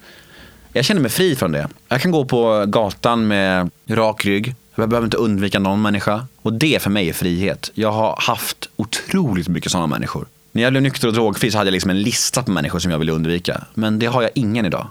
Jag 0.72 0.84
känner 0.84 1.00
mig 1.00 1.10
fri 1.10 1.36
från 1.36 1.52
det. 1.52 1.68
Jag 1.88 2.00
kan 2.00 2.10
gå 2.10 2.24
på 2.24 2.64
gatan 2.66 3.26
med 3.26 3.70
rak 3.88 4.24
rygg. 4.24 4.54
Jag 4.74 4.88
behöver 4.88 5.06
inte 5.06 5.16
undvika 5.16 5.58
någon 5.58 5.82
människa. 5.82 6.26
Och 6.42 6.52
det 6.52 6.82
för 6.82 6.90
mig 6.90 7.08
är 7.08 7.12
frihet. 7.12 7.70
Jag 7.74 7.92
har 7.92 8.16
haft 8.20 8.68
otroligt 8.76 9.48
mycket 9.48 9.72
sådana 9.72 9.86
människor. 9.86 10.26
När 10.52 10.62
jag 10.62 10.72
blev 10.72 10.82
nykter 10.82 11.08
och 11.08 11.14
drogfri 11.14 11.50
så 11.50 11.58
hade 11.58 11.68
jag 11.68 11.72
liksom 11.72 11.90
en 11.90 12.02
lista 12.02 12.42
på 12.42 12.50
människor 12.50 12.78
som 12.78 12.90
jag 12.90 12.98
ville 12.98 13.12
undvika. 13.12 13.64
Men 13.74 13.98
det 13.98 14.06
har 14.06 14.22
jag 14.22 14.30
ingen 14.34 14.66
idag. 14.66 14.86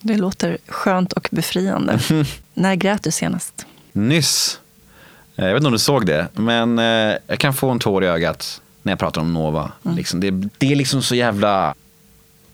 Det 0.00 0.16
låter 0.16 0.58
skönt 0.68 1.12
och 1.12 1.28
befriande. 1.30 2.00
När 2.54 2.74
grät 2.74 3.02
du 3.02 3.10
senast? 3.10 3.66
Nyss. 3.92 4.60
Eh, 5.36 5.44
jag 5.44 5.52
vet 5.52 5.60
inte 5.60 5.66
om 5.66 5.72
du 5.72 5.78
såg 5.78 6.06
det, 6.06 6.28
men 6.34 6.78
eh, 6.78 7.16
jag 7.26 7.38
kan 7.38 7.54
få 7.54 7.70
en 7.70 7.78
tår 7.78 8.04
i 8.04 8.06
ögat 8.06 8.60
när 8.82 8.92
jag 8.92 8.98
pratar 8.98 9.20
om 9.20 9.34
Nova. 9.34 9.72
Mm. 9.84 9.96
Liksom, 9.96 10.20
det, 10.20 10.30
det, 10.58 10.72
är 10.72 10.76
liksom 10.76 11.02
så 11.02 11.14
jävla... 11.14 11.74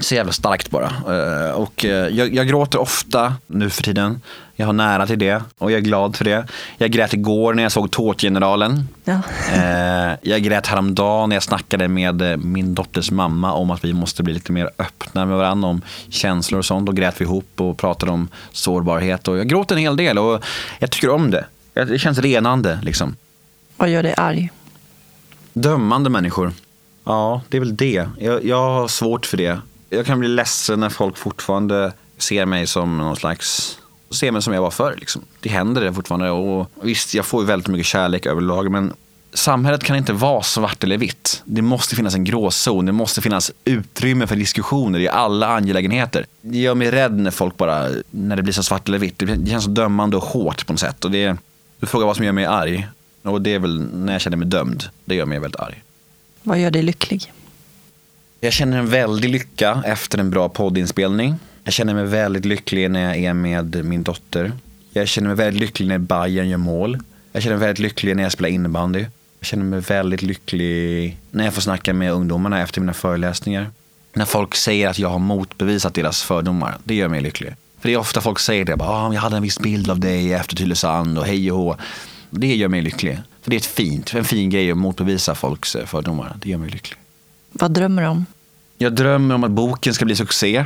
så 0.01 0.15
jävla 0.15 0.33
starkt 0.33 0.71
bara. 0.71 0.87
Eh, 0.87 1.51
Och 1.55 1.85
eh, 1.85 2.09
jag, 2.09 2.35
jag 2.35 2.49
gråter 2.49 2.81
ofta 2.81 3.35
nu 3.47 3.71
för 3.71 3.83
tiden. 3.83 4.21
Jag 4.57 4.67
har 4.67 4.73
nära 4.73 5.07
till 5.07 5.19
det 5.19 5.43
och 5.59 5.71
jag 5.73 5.79
är 5.79 5.83
glad 5.83 6.17
för 6.17 6.25
det. 6.25 6.47
Jag 6.79 6.91
grät 6.91 7.15
igår 7.15 7.55
när 7.55 7.63
jag 7.63 7.73
såg 7.73 7.91
Tårtgeneralen. 7.91 8.89
Ja. 9.05 9.21
Eh, 9.55 10.17
Jag 10.23 10.43
grät 10.43 10.67
häromdagen 10.67 11.29
när 11.29 11.37
jag 11.37 11.43
snackade 11.43 11.89
med 11.89 12.39
min 12.45 12.75
dotters 12.75 13.11
mamma 13.11 13.53
om 13.53 13.71
att 13.71 13.85
vi 13.85 13.93
måste 13.93 14.23
bli 14.23 14.35
lite 14.35 14.53
mer 14.53 14.71
öppna 14.79 15.27
med 15.27 15.37
varandra 15.37 15.69
om 15.69 15.83
känslor 16.09 16.59
och 16.59 16.65
sånt. 16.65 16.87
Då 16.87 16.93
grät 16.93 17.21
vi 17.21 17.25
ihop 17.25 17.51
och 17.57 17.79
pratade 17.79 18.13
om 18.13 18.29
sårbarhet. 18.53 19.29
Och 19.29 19.39
jag 19.39 19.49
gråter 19.49 19.75
en 19.77 19.81
hel 19.83 19.97
del 19.97 20.19
och 20.19 20.45
jag 20.79 20.91
tycker 20.91 21.11
om 21.11 21.31
det. 21.31 21.45
Det 21.73 21.99
känns 21.99 22.19
renande 22.19 22.79
liksom. 22.83 23.17
Vad 23.77 23.89
gör 23.89 24.03
dig 24.03 24.15
arg? 24.17 24.51
Dömande 25.53 26.11
människor. 26.11 26.53
Ja, 27.05 27.43
det 27.49 27.57
är 27.57 27.61
väl 27.61 27.77
det. 27.77 28.09
Jag, 28.19 28.45
jag 28.45 28.63
har 28.71 28.89
svårt 28.89 29.27
för 29.27 29.37
det. 29.37 29.61
Jag 29.91 30.07
kan 30.07 30.19
bli 30.19 30.29
ledsen 30.29 30.81
när 30.81 30.89
folk 30.89 31.17
fortfarande 31.17 31.93
ser 32.19 32.47
mig 32.47 32.67
som 32.67 32.99
någon 32.99 33.17
slags 33.17 33.79
ser 34.11 34.31
mig 34.31 34.43
som 34.43 34.55
jag 34.55 34.63
var 34.63 34.71
förr. 34.71 34.97
Liksom. 34.99 35.23
Det 35.41 35.49
händer 35.49 35.81
det 35.81 35.95
fortfarande. 35.95 36.31
Och 36.31 36.71
visst, 36.83 37.15
jag 37.15 37.27
får 37.27 37.43
ju 37.43 37.47
väldigt 37.47 37.69
mycket 37.69 37.87
kärlek 37.87 38.27
överlag. 38.27 38.71
Men 38.71 38.93
samhället 39.33 39.85
kan 39.85 39.97
inte 39.97 40.13
vara 40.13 40.43
svart 40.43 40.85
eller 40.85 40.99
vitt. 40.99 41.43
Det 41.45 41.63
måste 41.63 41.97
finnas 41.97 42.15
en 42.15 42.25
gråzon. 42.25 42.87
Det 42.87 42.93
måste 42.93 43.21
finnas 43.21 43.53
utrymme 43.65 44.27
för 44.27 44.37
diskussioner 44.37 44.99
i 44.99 45.09
alla 45.09 45.49
angelägenheter. 45.49 46.27
Det 46.41 46.59
gör 46.59 46.75
mig 46.75 46.91
rädd 46.91 47.13
när 47.13 47.31
folk 47.31 47.57
bara, 47.57 47.89
när 48.11 48.37
det 48.37 48.43
blir 48.43 48.53
så 48.53 48.63
svart 48.63 48.89
eller 48.89 48.99
vitt. 48.99 49.19
Det 49.19 49.51
känns 49.51 49.65
så 49.65 49.71
dömande 49.71 50.17
och 50.17 50.23
hårt 50.23 50.67
på 50.67 50.73
något 50.73 50.81
sätt. 50.81 51.05
Och 51.05 51.11
det, 51.11 51.37
du 51.81 51.87
frågar 51.87 52.07
vad 52.07 52.17
som 52.17 52.25
gör 52.25 52.33
mig 52.33 52.45
arg. 52.45 52.89
Och 53.23 53.43
det 53.43 53.55
är 53.55 53.59
väl 53.59 53.81
när 53.81 54.13
jag 54.13 54.23
känner 54.23 54.37
mig 54.37 54.49
dömd. 54.49 54.85
Det 55.05 55.15
gör 55.15 55.27
mig 55.27 55.39
väldigt 55.39 55.61
arg. 55.61 55.83
Vad 56.43 56.59
gör 56.59 56.71
dig 56.71 56.83
lycklig? 56.83 57.33
Jag 58.43 58.53
känner 58.53 58.79
en 58.79 58.87
väldig 58.87 59.31
lycka 59.31 59.83
efter 59.87 60.19
en 60.19 60.31
bra 60.31 60.49
poddinspelning. 60.49 61.35
Jag 61.65 61.75
känner 61.75 61.95
mig 61.95 62.05
väldigt 62.05 62.45
lycklig 62.45 62.91
när 62.91 63.09
jag 63.09 63.17
är 63.17 63.35
med 63.35 63.85
min 63.85 64.03
dotter. 64.03 64.53
Jag 64.93 65.09
känner 65.09 65.29
mig 65.29 65.37
väldigt 65.37 65.61
lycklig 65.61 65.89
när 65.89 65.99
Bayern 65.99 66.49
gör 66.49 66.59
mål. 66.59 66.99
Jag 67.33 67.43
känner 67.43 67.57
mig 67.57 67.67
väldigt 67.67 67.79
lycklig 67.79 68.17
när 68.17 68.23
jag 68.23 68.33
spelar 68.33 68.49
innebandy. 68.49 69.01
Jag 69.39 69.47
känner 69.47 69.65
mig 69.65 69.81
väldigt 69.81 70.23
lycklig 70.23 71.17
när 71.31 71.45
jag 71.45 71.55
får 71.55 71.63
snacka 71.63 71.93
med 71.93 72.13
ungdomarna 72.13 72.63
efter 72.63 72.81
mina 72.81 72.95
föreläsningar. 72.95 73.71
När 74.13 74.25
folk 74.25 74.55
säger 74.55 74.89
att 74.89 74.99
jag 74.99 75.09
har 75.09 75.19
motbevisat 75.19 75.95
deras 75.95 76.23
fördomar. 76.23 76.79
Det 76.85 76.95
gör 76.95 77.09
mig 77.09 77.21
lycklig. 77.21 77.55
För 77.81 77.89
det 77.89 77.95
är 77.95 77.99
ofta 77.99 78.21
folk 78.21 78.39
säger 78.39 78.65
det. 78.65 78.77
Bara, 78.77 78.89
ah, 78.89 79.15
jag 79.15 79.21
hade 79.21 79.37
en 79.37 79.43
viss 79.43 79.59
bild 79.59 79.91
av 79.91 80.01
dig 80.01 80.33
efter 80.33 80.57
Tylösand 80.57 81.19
och 81.19 81.27
hej 81.27 81.53
och 81.53 81.59
hå. 81.59 81.77
Det 82.31 82.57
gör 82.57 82.69
mig 82.69 82.83
lycklig. 82.83 83.19
För 83.43 83.51
det 83.51 83.57
är 83.57 83.61
ett 83.61 83.67
fint, 83.67 84.15
en 84.15 84.25
fin 84.25 84.51
grej 84.51 84.71
att 84.71 84.77
motbevisa 84.77 85.35
folks 85.35 85.77
eh, 85.77 85.87
fördomar. 85.87 86.37
Det 86.43 86.49
gör 86.49 86.59
mig 86.59 86.71
lycklig. 86.71 86.99
Vad 87.53 87.71
drömmer 87.71 88.03
du 88.03 88.09
om? 88.09 88.27
Jag 88.79 88.93
drömmer 88.93 89.35
om 89.35 89.45
att 89.45 89.51
boken 89.51 89.95
ska 89.95 90.05
bli 90.05 90.17
succé. 90.17 90.65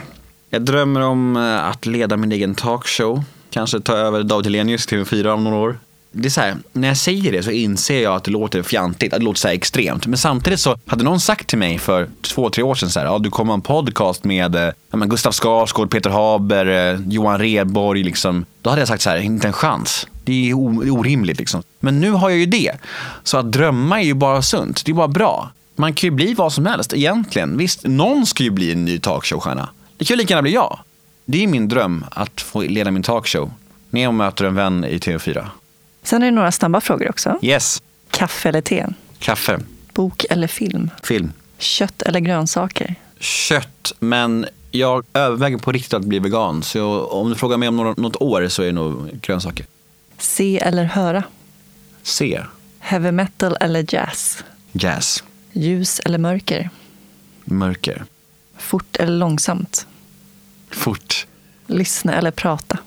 Jag 0.51 0.63
drömmer 0.63 1.01
om 1.01 1.37
eh, 1.37 1.65
att 1.65 1.87
leda 1.87 2.17
min 2.17 2.33
egen 2.33 2.55
talkshow. 2.55 3.25
Kanske 3.51 3.81
ta 3.81 3.97
över 3.97 4.23
David 4.23 4.47
Hellenius 4.47 4.89
TV4 4.89 5.27
om 5.27 5.45
några 5.45 5.57
år. 5.57 5.79
Det 6.13 6.29
är 6.29 6.31
så 6.31 6.41
här, 6.41 6.57
när 6.73 6.89
jag 6.89 6.97
säger 6.97 7.33
det 7.33 7.43
så 7.43 7.51
inser 7.51 8.03
jag 8.03 8.15
att 8.15 8.25
det 8.25 8.31
låter 8.31 8.63
fjantigt, 8.63 9.13
att 9.13 9.19
det 9.19 9.25
låter 9.25 9.41
så 9.41 9.49
här 9.49 9.55
extremt. 9.55 10.07
Men 10.07 10.19
samtidigt 10.19 10.61
så 10.61 10.77
hade 10.87 11.05
någon 11.05 11.21
sagt 11.21 11.49
till 11.49 11.59
mig 11.59 11.79
för 11.79 12.09
två, 12.21 12.51
tre 12.51 12.63
år 12.63 12.75
sedan 12.75 12.91
så 12.91 13.01
här, 13.01 13.07
ja, 13.07 13.19
du 13.19 13.31
kommer 13.31 13.49
ha 13.49 13.55
en 13.55 13.61
podcast 13.61 14.25
med 14.25 14.57
eh, 14.57 14.73
ja, 14.91 14.97
men 14.97 15.09
Gustav 15.09 15.33
Skarsgård, 15.33 15.91
Peter 15.91 16.11
Haber, 16.11 16.67
eh, 16.67 17.01
Johan 17.09 17.39
Rheborg. 17.39 18.03
Liksom. 18.03 18.45
Då 18.63 18.71
hade 18.71 18.81
jag 18.81 18.89
sagt 18.89 19.03
så 19.03 19.11
här, 19.11 19.17
inte 19.17 19.47
en 19.47 19.53
chans. 19.53 20.07
Det 20.25 20.51
är 20.51 20.55
orimligt 20.55 21.39
liksom. 21.39 21.63
Men 21.81 22.01
nu 22.01 22.11
har 22.11 22.31
jag 22.31 22.39
ju 22.39 22.47
det. 22.47 22.73
Så 23.23 23.39
att 23.39 23.53
drömma 23.53 24.01
är 24.01 24.05
ju 24.05 24.15
bara 24.15 24.43
sunt. 24.43 24.85
Det 24.85 24.93
är 24.93 24.95
bara 24.95 25.09
bra. 25.09 25.51
Man 25.77 25.95
kan 25.95 26.07
ju 26.07 26.11
bli 26.11 26.35
vad 26.35 26.53
som 26.53 26.67
helst 26.67 26.93
egentligen. 26.93 27.57
Visst, 27.59 27.85
någon 27.85 28.27
ska 28.27 28.43
ju 28.43 28.51
bli 28.51 28.73
en 28.73 28.85
ny 28.85 28.99
talkshowstjärna. 28.99 29.69
Det 29.97 30.05
kan 30.05 30.15
ju 30.15 30.19
lika 30.19 30.33
gärna 30.33 30.43
bli 30.43 30.53
jag. 30.55 30.79
Det 31.25 31.43
är 31.43 31.47
min 31.47 31.69
dröm 31.69 32.05
att 32.11 32.41
få 32.41 32.63
leda 32.63 32.91
min 32.91 33.03
talkshow. 33.03 33.51
När 33.91 34.03
jag 34.03 34.15
möter 34.15 34.45
en 34.45 34.55
vän 34.55 34.85
i 34.85 34.99
TV4. 34.99 35.47
Sen 36.03 36.23
är 36.23 36.27
det 36.27 36.33
några 36.33 36.53
snabba 36.53 36.81
frågor 36.81 37.09
också. 37.11 37.39
Yes, 37.43 37.83
Kaffe 38.11 38.49
eller 38.49 38.61
te? 38.61 38.87
kaffe, 39.19 39.59
Bok 39.93 40.25
eller 40.31 40.47
film? 40.47 40.91
film, 41.03 41.33
Kött 41.59 42.03
eller 42.03 42.21
grönsaker? 42.21 42.95
kött. 43.21 43.93
Men 44.01 44.47
jag 44.71 45.05
överväger 45.13 45.59
på 45.59 45.73
riktigt 45.73 45.95
att 45.95 46.05
bli 46.05 46.19
vegan. 46.19 46.63
Så 46.63 46.79
jag, 46.79 47.13
om 47.13 47.29
du 47.29 47.35
frågar 47.35 47.57
mig 47.57 47.69
om 47.69 47.77
något, 47.77 47.97
något 47.97 48.17
år 48.17 48.49
så 48.49 48.63
är 48.63 48.67
det 48.67 48.73
nog 48.73 49.21
grönsaker. 49.21 49.67
Se 50.19 50.59
eller 50.59 50.85
höra? 50.85 51.23
Se, 52.03 52.43
Heavy 52.79 53.11
metal 53.13 53.57
eller 53.61 53.95
jazz? 53.95 54.45
jazz, 54.73 55.25
Ljus 55.57 56.01
eller 56.05 56.19
mörker? 56.19 56.71
mörker, 57.45 58.05
Fort 58.57 58.97
eller 58.97 59.19
långsamt? 59.19 59.87
fort. 60.71 61.27
Lyssna 61.67 62.15
eller 62.15 62.31
prata? 62.31 62.79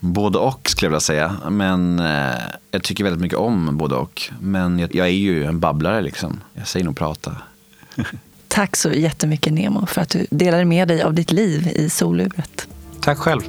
Både 0.00 0.38
och 0.38 0.68
skulle 0.70 0.86
jag 0.86 0.90
vilja 0.90 1.00
säga. 1.00 1.36
Men 1.50 1.98
eh, 1.98 2.34
jag 2.70 2.82
tycker 2.82 3.04
väldigt 3.04 3.20
mycket 3.22 3.38
om 3.38 3.78
både 3.78 3.94
och. 3.94 4.22
Men 4.40 4.78
jag, 4.78 4.94
jag 4.94 5.06
är 5.06 5.10
ju 5.10 5.44
en 5.44 5.60
babblare 5.60 6.00
liksom. 6.02 6.40
Jag 6.54 6.68
säger 6.68 6.84
nog 6.84 6.96
prata. 6.96 7.36
Tack 8.48 8.76
så 8.76 8.90
jättemycket 8.92 9.52
Nemo 9.52 9.86
för 9.86 10.00
att 10.00 10.08
du 10.08 10.26
delade 10.30 10.64
med 10.64 10.88
dig 10.88 11.02
av 11.02 11.14
ditt 11.14 11.32
liv 11.32 11.68
i 11.74 11.90
soluret. 11.90 12.68
Tack 13.00 13.18
själv. 13.18 13.42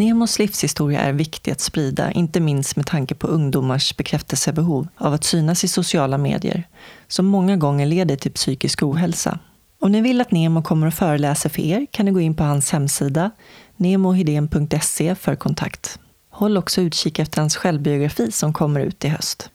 Nemos 0.00 0.38
livshistoria 0.38 1.00
är 1.00 1.12
viktig 1.12 1.50
att 1.50 1.60
sprida, 1.60 2.12
inte 2.12 2.40
minst 2.40 2.76
med 2.76 2.86
tanke 2.86 3.14
på 3.14 3.26
ungdomars 3.26 3.96
bekräftelsebehov 3.96 4.88
av 4.96 5.12
att 5.12 5.24
synas 5.24 5.64
i 5.64 5.68
sociala 5.68 6.18
medier, 6.18 6.68
som 7.08 7.26
många 7.26 7.56
gånger 7.56 7.86
leder 7.86 8.16
till 8.16 8.32
psykisk 8.32 8.82
ohälsa. 8.82 9.38
Om 9.80 9.92
ni 9.92 10.00
vill 10.00 10.20
att 10.20 10.30
Nemo 10.30 10.62
kommer 10.62 10.86
och 10.86 10.94
föreläser 10.94 11.48
för 11.48 11.62
er 11.62 11.86
kan 11.90 12.06
ni 12.06 12.12
gå 12.12 12.20
in 12.20 12.34
på 12.34 12.44
hans 12.44 12.70
hemsida, 12.70 13.30
nemohedén.se 13.76 15.14
för 15.14 15.36
kontakt. 15.36 15.98
Håll 16.30 16.56
också 16.56 16.80
utkik 16.80 17.18
efter 17.18 17.40
hans 17.40 17.56
självbiografi 17.56 18.32
som 18.32 18.52
kommer 18.52 18.80
ut 18.80 19.04
i 19.04 19.08
höst. 19.08 19.50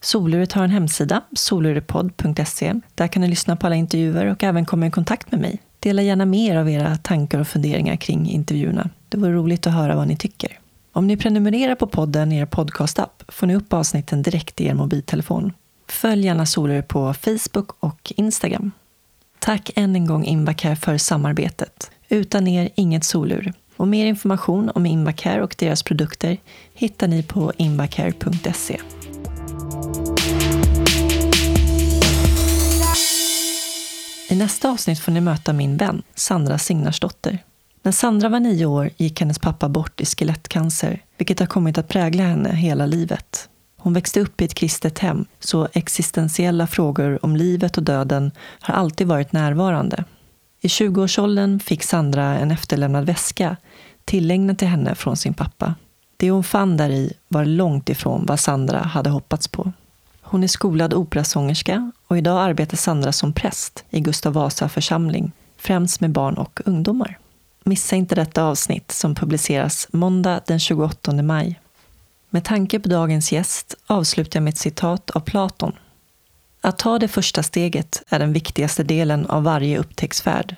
Soluret 0.00 0.52
har 0.52 0.64
en 0.64 0.70
hemsida, 0.70 1.22
solurepodd.se. 1.32 2.74
Där 2.94 3.08
kan 3.08 3.22
ni 3.22 3.28
lyssna 3.28 3.56
på 3.56 3.66
alla 3.66 3.76
intervjuer 3.76 4.26
och 4.26 4.44
även 4.44 4.66
komma 4.66 4.86
i 4.86 4.90
kontakt 4.90 5.30
med 5.30 5.40
mig. 5.40 5.62
Dela 5.80 6.02
gärna 6.02 6.26
med 6.26 6.40
er 6.40 6.56
av 6.56 6.70
era 6.70 6.96
tankar 6.96 7.38
och 7.38 7.48
funderingar 7.48 7.96
kring 7.96 8.30
intervjuerna. 8.30 8.90
Det 9.16 9.20
vore 9.20 9.32
roligt 9.32 9.66
att 9.66 9.72
höra 9.72 9.96
vad 9.96 10.08
ni 10.08 10.16
tycker. 10.16 10.58
Om 10.92 11.06
ni 11.06 11.16
prenumererar 11.16 11.74
på 11.74 11.86
podden 11.86 12.32
i 12.32 12.36
er 12.38 12.46
podcastapp 12.46 13.22
får 13.28 13.46
ni 13.46 13.54
upp 13.56 13.72
avsnitten 13.72 14.22
direkt 14.22 14.60
i 14.60 14.66
er 14.66 14.74
mobiltelefon. 14.74 15.52
Följ 15.88 16.26
gärna 16.26 16.46
Solur 16.46 16.82
på 16.82 17.14
Facebook 17.14 17.70
och 17.80 18.12
Instagram. 18.16 18.70
Tack 19.38 19.70
än 19.76 19.96
en 19.96 20.06
gång 20.06 20.24
Invacare 20.24 20.76
för 20.76 20.98
samarbetet. 20.98 21.90
Utan 22.08 22.48
er 22.48 22.70
inget 22.74 23.04
solur. 23.04 23.52
Och 23.76 23.88
mer 23.88 24.06
information 24.06 24.70
om 24.74 24.86
Invacare 24.86 25.42
och 25.42 25.54
deras 25.58 25.82
produkter 25.82 26.36
hittar 26.74 27.08
ni 27.08 27.22
på 27.22 27.52
invacare.se. 27.56 28.80
I 34.28 34.36
nästa 34.36 34.70
avsnitt 34.70 35.00
får 35.00 35.12
ni 35.12 35.20
möta 35.20 35.52
min 35.52 35.76
vän, 35.76 36.02
Sandra 36.14 36.58
Signarsdotter. 36.58 37.38
När 37.86 37.92
Sandra 37.92 38.28
var 38.28 38.40
nio 38.40 38.66
år 38.66 38.90
gick 38.96 39.20
hennes 39.20 39.38
pappa 39.38 39.68
bort 39.68 40.00
i 40.00 40.04
skelettcancer, 40.04 41.02
vilket 41.16 41.40
har 41.40 41.46
kommit 41.46 41.78
att 41.78 41.88
prägla 41.88 42.22
henne 42.22 42.56
hela 42.56 42.86
livet. 42.86 43.48
Hon 43.76 43.92
växte 43.92 44.20
upp 44.20 44.40
i 44.40 44.44
ett 44.44 44.54
kristet 44.54 44.98
hem, 44.98 45.24
så 45.40 45.68
existentiella 45.72 46.66
frågor 46.66 47.24
om 47.24 47.36
livet 47.36 47.76
och 47.76 47.82
döden 47.82 48.30
har 48.60 48.74
alltid 48.74 49.06
varit 49.06 49.32
närvarande. 49.32 50.04
I 50.60 50.66
20-årsåldern 50.66 51.60
fick 51.60 51.82
Sandra 51.82 52.38
en 52.38 52.50
efterlämnad 52.50 53.06
väska 53.06 53.56
tillägnad 54.04 54.58
till 54.58 54.68
henne 54.68 54.94
från 54.94 55.16
sin 55.16 55.34
pappa. 55.34 55.74
Det 56.16 56.30
hon 56.30 56.44
fann 56.44 56.76
där 56.76 56.90
i 56.90 57.12
var 57.28 57.44
långt 57.44 57.88
ifrån 57.88 58.26
vad 58.26 58.40
Sandra 58.40 58.78
hade 58.78 59.10
hoppats 59.10 59.48
på. 59.48 59.72
Hon 60.20 60.44
är 60.44 60.48
skolad 60.48 60.94
operasångerska 60.94 61.92
och 62.06 62.18
idag 62.18 62.42
arbetar 62.42 62.76
Sandra 62.76 63.12
som 63.12 63.32
präst 63.32 63.84
i 63.90 64.00
Gustav 64.00 64.32
Vasa 64.32 64.68
församling, 64.68 65.32
främst 65.56 66.00
med 66.00 66.10
barn 66.10 66.34
och 66.34 66.60
ungdomar. 66.64 67.18
Missa 67.68 67.96
inte 67.96 68.14
detta 68.14 68.44
avsnitt 68.44 68.92
som 68.92 69.14
publiceras 69.14 69.88
måndag 69.92 70.40
den 70.46 70.60
28 70.60 71.12
maj. 71.12 71.60
Med 72.30 72.44
tanke 72.44 72.80
på 72.80 72.88
dagens 72.88 73.32
gäst 73.32 73.74
avslutar 73.86 74.36
jag 74.36 74.44
med 74.44 74.52
ett 74.52 74.58
citat 74.58 75.10
av 75.10 75.20
Platon. 75.20 75.72
Att 76.60 76.78
ta 76.78 76.98
det 76.98 77.08
första 77.08 77.42
steget 77.42 78.02
är 78.08 78.18
den 78.18 78.32
viktigaste 78.32 78.82
delen 78.82 79.26
av 79.26 79.42
varje 79.42 79.78
upptäcktsfärd 79.78 80.56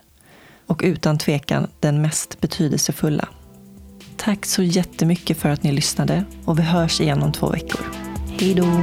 och 0.67 0.81
utan 0.85 1.19
tvekan 1.19 1.67
den 1.81 2.03
mest 2.03 2.41
betydelsefulla. 2.41 3.29
Tack 4.17 4.47
så 4.47 4.63
jättemycket 4.63 5.39
för 5.39 5.49
att 5.49 5.63
ni 5.63 5.73
lyssnade 5.73 6.25
och 6.45 6.59
vi 6.59 6.63
hörs 6.63 7.01
igen 7.01 7.23
om 7.23 7.33
två 7.33 7.51
veckor. 7.51 7.81
Hej 8.41 8.55
då! 8.55 8.83